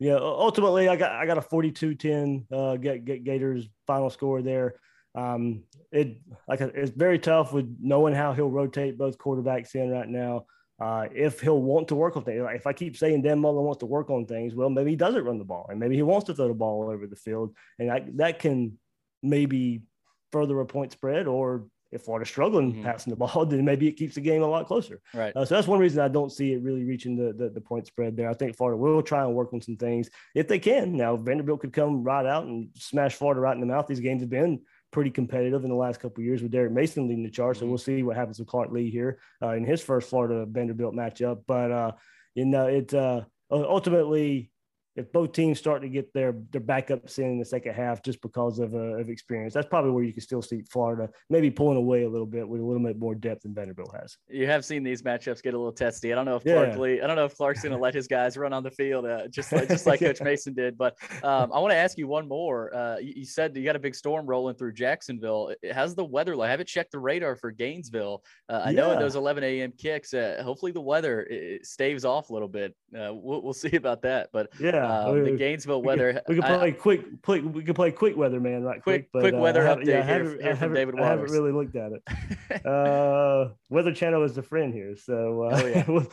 Yeah, 0.00 0.18
ultimately, 0.20 0.88
I 0.88 0.96
got 0.96 1.12
I 1.12 1.26
got 1.26 1.38
a 1.38 1.40
42-10 1.40 2.44
uh, 2.52 2.76
get, 2.76 3.04
get 3.04 3.24
Gators 3.24 3.68
final 3.86 4.10
score 4.10 4.42
there. 4.42 4.74
Um, 5.18 5.64
it 5.90 6.20
like 6.46 6.60
it's 6.60 6.90
very 6.90 7.18
tough 7.18 7.52
with 7.52 7.76
knowing 7.80 8.14
how 8.14 8.32
he'll 8.32 8.50
rotate 8.50 8.96
both 8.96 9.18
quarterbacks 9.18 9.74
in 9.74 9.90
right 9.90 10.08
now. 10.08 10.46
Uh, 10.80 11.08
if 11.12 11.40
he'll 11.40 11.60
want 11.60 11.88
to 11.88 11.96
work 11.96 12.16
on 12.16 12.22
things, 12.22 12.46
if 12.52 12.66
I 12.68 12.72
keep 12.72 12.96
saying 12.96 13.22
Dan 13.22 13.40
Mullen 13.40 13.64
wants 13.64 13.80
to 13.80 13.86
work 13.86 14.10
on 14.10 14.26
things, 14.26 14.54
well, 14.54 14.70
maybe 14.70 14.90
he 14.90 14.96
doesn't 14.96 15.24
run 15.24 15.38
the 15.38 15.44
ball, 15.44 15.66
and 15.70 15.80
maybe 15.80 15.96
he 15.96 16.02
wants 16.02 16.26
to 16.26 16.34
throw 16.34 16.46
the 16.46 16.54
ball 16.54 16.84
all 16.84 16.90
over 16.90 17.08
the 17.08 17.16
field, 17.16 17.52
and 17.80 17.90
I, 17.90 18.04
that 18.14 18.38
can 18.38 18.78
maybe 19.20 19.82
further 20.30 20.60
a 20.60 20.66
point 20.66 20.92
spread 20.92 21.26
or 21.26 21.66
if 21.90 22.02
Florida's 22.02 22.28
struggling 22.28 22.72
mm-hmm. 22.72 22.84
passing 22.84 23.10
the 23.10 23.16
ball, 23.24 23.46
then 23.46 23.64
maybe 23.64 23.88
it 23.88 23.92
keeps 23.92 24.14
the 24.14 24.20
game 24.20 24.42
a 24.42 24.46
lot 24.46 24.66
closer. 24.66 25.00
Right. 25.14 25.34
Uh, 25.34 25.44
so 25.44 25.54
that's 25.54 25.66
one 25.66 25.78
reason 25.78 26.00
I 26.00 26.08
don't 26.08 26.30
see 26.30 26.52
it 26.52 26.62
really 26.62 26.84
reaching 26.84 27.16
the, 27.16 27.32
the, 27.32 27.48
the 27.50 27.60
point 27.60 27.86
spread 27.86 28.16
there. 28.16 28.28
I 28.28 28.34
think 28.34 28.56
Florida 28.56 28.76
will 28.76 29.02
try 29.02 29.24
and 29.24 29.34
work 29.34 29.52
on 29.52 29.60
some 29.60 29.76
things 29.76 30.10
if 30.34 30.48
they 30.48 30.58
can. 30.58 30.96
Now 30.96 31.16
Vanderbilt 31.16 31.60
could 31.60 31.72
come 31.72 32.04
right 32.04 32.26
out 32.26 32.44
and 32.44 32.68
smash 32.74 33.14
Florida 33.14 33.40
right 33.40 33.54
in 33.54 33.60
the 33.60 33.66
mouth. 33.66 33.86
These 33.86 34.00
games 34.00 34.22
have 34.22 34.30
been 34.30 34.60
pretty 34.90 35.10
competitive 35.10 35.64
in 35.64 35.70
the 35.70 35.76
last 35.76 36.00
couple 36.00 36.22
years 36.22 36.42
with 36.42 36.52
Derek 36.52 36.72
Mason 36.72 37.08
leading 37.08 37.24
the 37.24 37.30
charge. 37.30 37.56
Mm-hmm. 37.56 37.66
So 37.66 37.68
we'll 37.68 37.78
see 37.78 38.02
what 38.02 38.16
happens 38.16 38.38
with 38.38 38.48
Clark 38.48 38.70
Lea 38.70 38.90
here 38.90 39.18
uh, 39.42 39.50
in 39.50 39.64
his 39.64 39.82
first 39.82 40.08
Florida 40.08 40.46
Vanderbilt 40.46 40.94
matchup. 40.94 41.42
But 41.46 41.70
uh, 41.70 41.92
you 42.34 42.44
know, 42.44 42.66
it 42.66 42.92
uh, 42.94 43.22
ultimately 43.50 44.50
if 44.98 45.12
both 45.12 45.32
teams 45.32 45.58
start 45.58 45.80
to 45.82 45.88
get 45.88 46.12
their 46.12 46.34
their 46.50 46.60
backups 46.60 47.18
in, 47.18 47.38
the 47.38 47.44
second 47.44 47.74
half 47.74 48.02
just 48.02 48.20
because 48.20 48.58
of 48.58 48.74
uh, 48.74 48.98
of 48.98 49.08
experience, 49.08 49.54
that's 49.54 49.68
probably 49.68 49.92
where 49.92 50.02
you 50.02 50.12
can 50.12 50.22
still 50.22 50.42
see 50.42 50.62
Florida 50.62 51.08
maybe 51.30 51.50
pulling 51.50 51.76
away 51.76 52.02
a 52.02 52.08
little 52.08 52.26
bit 52.26 52.46
with 52.46 52.60
a 52.60 52.64
little 52.64 52.82
bit 52.82 52.98
more 52.98 53.14
depth 53.14 53.42
than 53.42 53.54
Vanderbilt 53.54 53.94
has. 53.98 54.16
You 54.28 54.46
have 54.46 54.64
seen 54.64 54.82
these 54.82 55.02
matchups 55.02 55.42
get 55.42 55.54
a 55.54 55.58
little 55.58 55.72
testy. 55.72 56.12
I 56.12 56.16
don't 56.16 56.24
know 56.24 56.36
if 56.36 56.42
Clark 56.42 56.70
yeah. 56.72 56.78
Lea, 56.78 57.00
I 57.00 57.06
don't 57.06 57.16
know 57.16 57.24
if 57.24 57.36
Clark's 57.36 57.62
going 57.62 57.72
to 57.76 57.80
let 57.80 57.94
his 57.94 58.08
guys 58.08 58.36
run 58.36 58.52
on 58.52 58.62
the 58.62 58.70
field 58.70 59.06
uh, 59.06 59.28
just 59.28 59.52
like 59.52 59.68
just 59.68 59.86
like 59.90 60.00
Coach 60.00 60.20
Mason 60.20 60.54
did. 60.54 60.76
But 60.76 60.96
um, 61.22 61.52
I 61.52 61.60
want 61.60 61.70
to 61.70 61.76
ask 61.76 61.96
you 61.96 62.08
one 62.08 62.26
more. 62.26 62.74
Uh, 62.74 62.98
you, 62.98 63.12
you, 63.16 63.24
said 63.24 63.56
you 63.56 63.64
got 63.64 63.76
a 63.76 63.80
big 63.80 63.94
storm 63.94 64.26
rolling 64.26 64.56
through 64.56 64.72
Jacksonville. 64.72 65.54
How's 65.72 65.94
the 65.94 66.04
weather 66.04 66.34
like? 66.34 66.48
I 66.48 66.50
haven't 66.50 66.68
checked 66.68 66.92
the 66.92 66.98
radar 66.98 67.36
for 67.36 67.52
Gainesville. 67.52 68.22
Uh, 68.48 68.62
I 68.64 68.70
yeah. 68.70 68.80
know 68.80 68.92
in 68.92 68.98
those 68.98 69.16
11 69.16 69.44
a.m. 69.44 69.72
kicks, 69.76 70.12
uh, 70.14 70.40
hopefully 70.42 70.72
the 70.72 70.80
weather 70.80 71.28
staves 71.62 72.04
off 72.04 72.30
a 72.30 72.32
little 72.32 72.48
bit. 72.48 72.74
Uh, 72.94 73.12
we'll, 73.14 73.42
we'll, 73.42 73.52
see 73.58 73.76
about 73.76 74.02
that. 74.02 74.30
But 74.32 74.48
yeah, 74.58 74.86
um, 74.90 75.24
the 75.24 75.32
Gainesville 75.32 75.82
weather. 75.82 76.20
We 76.28 76.36
can 76.36 76.44
play 76.44 76.68
I, 76.68 76.70
quick, 76.70 77.22
quick. 77.22 77.42
We 77.44 77.62
can 77.62 77.74
play 77.74 77.90
quick 77.90 78.16
weather, 78.16 78.40
man. 78.40 78.62
Right, 78.62 78.82
quick, 78.82 79.10
quick, 79.10 79.22
quick 79.22 79.34
uh, 79.34 79.38
weather 79.38 79.62
update 79.62 79.86
yeah, 79.86 80.04
here, 80.04 80.38
here 80.40 80.56
from 80.56 80.74
David 80.74 80.94
Waters. 80.94 81.06
I 81.06 81.10
haven't 81.10 81.30
really 81.30 81.52
looked 81.52 81.76
at 81.76 81.92
it. 81.92 82.66
uh, 82.66 83.50
weather 83.68 83.92
Channel 83.92 84.24
is 84.24 84.36
a 84.38 84.42
friend 84.42 84.72
here, 84.72 84.96
so 84.96 85.44
uh, 85.44 85.60
oh, 85.62 86.04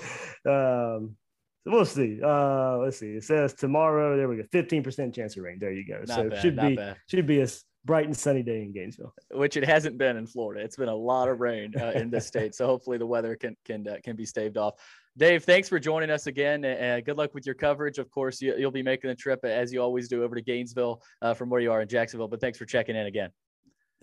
yeah. 0.46 0.96
um, 0.96 1.16
we'll 1.66 1.86
see. 1.86 2.20
Uh, 2.24 2.78
let's 2.78 3.00
see. 3.00 3.12
It 3.12 3.24
says 3.24 3.54
tomorrow. 3.54 4.18
There 4.18 4.28
we 4.28 4.38
go. 4.38 4.44
Fifteen 4.52 4.84
percent 4.84 5.16
chance 5.16 5.38
of 5.38 5.44
rain. 5.44 5.58
There 5.60 5.72
you 5.72 5.88
go. 5.88 6.00
Not 6.00 6.08
so 6.08 6.30
bad, 6.30 6.42
should 6.42 6.60
be 6.60 6.76
bad. 6.76 6.98
should 7.08 7.28
be 7.28 7.42
a 7.42 7.48
bright 7.86 8.06
and 8.06 8.18
sunny 8.18 8.44
day 8.44 8.64
in 8.64 8.74
Gainesville. 8.74 9.14
Which 9.32 9.58
it 9.58 9.66
hasn't 9.66 9.98
been 9.98 10.18
in 10.18 10.28
Florida. 10.28 10.64
It's 10.64 10.76
been 10.76 10.90
a 10.90 10.96
lot 10.96 11.30
of 11.30 11.40
rain 11.40 11.74
uh, 11.80 11.92
in 11.92 12.10
this 12.10 12.26
state. 12.26 12.56
So 12.56 12.66
hopefully 12.66 12.98
the 12.98 13.06
weather 13.06 13.36
can 13.36 13.56
can 13.66 13.88
uh, 13.88 13.98
can 14.04 14.16
be 14.16 14.26
staved 14.26 14.58
off. 14.58 14.74
Dave, 15.18 15.46
thanks 15.46 15.70
for 15.70 15.80
joining 15.80 16.10
us 16.10 16.28
again. 16.28 16.66
Uh, 16.66 17.00
good 17.06 17.18
luck 17.18 17.34
with 17.34 17.46
your 17.46 17.56
coverage. 17.56 18.00
Of 18.00 18.12
course, 18.12 18.42
you, 18.42 18.54
will 18.60 18.72
be 18.72 18.84
making 18.84 19.10
the 19.10 19.16
trip 19.16 19.46
as 19.46 19.72
you 19.72 19.82
always 19.82 20.10
do 20.10 20.24
over 20.24 20.36
to 20.36 20.42
Gainesville 20.42 21.02
uh, 21.22 21.34
from 21.34 21.50
where 21.50 21.62
you 21.62 21.72
are 21.72 21.82
in 21.82 21.88
Jacksonville. 21.88 22.28
But 22.28 22.42
thanks 22.42 22.58
for 22.58 22.66
checking 22.66 22.98
in 22.98 23.06
again. 23.06 23.30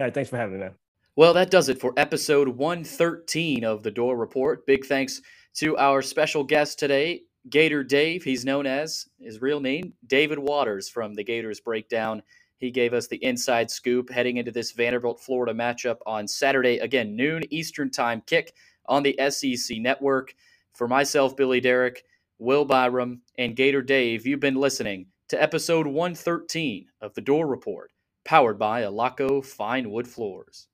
All 0.01 0.07
right, 0.07 0.15
thanks 0.15 0.31
for 0.31 0.39
having 0.39 0.55
me, 0.55 0.61
man. 0.61 0.75
Well, 1.15 1.35
that 1.35 1.51
does 1.51 1.69
it 1.69 1.79
for 1.79 1.93
episode 1.99 2.49
113 2.49 3.63
of 3.63 3.83
the 3.83 3.91
Dore 3.91 4.17
Report. 4.17 4.65
Big 4.65 4.87
thanks 4.87 5.21
to 5.57 5.77
our 5.77 6.01
special 6.01 6.43
guest 6.43 6.79
today, 6.79 7.25
Gator 7.51 7.85
Dave. 7.85 8.25
He's 8.25 8.47
known 8.47 8.67
as 8.67 9.07
his 9.21 9.43
real 9.43 9.61
name, 9.61 9.93
David 10.07 10.39
Waters 10.39 10.89
from 10.89 11.13
the 11.13 11.23
Gators 11.23 11.61
Breakdown. 11.61 12.23
He 12.57 12.71
gave 12.71 12.95
us 12.95 13.07
the 13.09 13.23
inside 13.23 13.71
scoop 13.71 14.09
heading 14.09 14.39
into 14.39 14.51
this 14.51 14.73
Vanderbilt 14.73 15.21
Florida 15.21 15.53
matchup 15.53 15.99
on 16.07 16.27
Saturday, 16.27 16.79
again, 16.79 17.15
noon 17.15 17.43
Eastern 17.51 17.91
Time 17.91 18.23
kick 18.25 18.55
on 18.87 19.03
the 19.03 19.19
SEC 19.29 19.77
network. 19.77 20.35
For 20.73 20.89
myself, 20.89 21.37
Billy 21.37 21.61
Derrick, 21.61 22.05
Will 22.39 22.65
Byram, 22.65 23.21
and 23.37 23.55
Gator 23.55 23.83
Dave, 23.83 24.27
you've 24.27 24.41
been 24.41 24.55
listening 24.55 25.07
to 25.29 25.41
episode 25.41 25.87
113 25.87 26.87
of 27.03 27.13
The 27.13 27.21
Dore 27.21 27.47
Report, 27.47 27.93
powered 28.25 28.59
by 28.59 28.83
Alaco 28.83 29.45
Fine 29.45 29.91
Wood 29.91 30.09
Floors. 30.09 30.69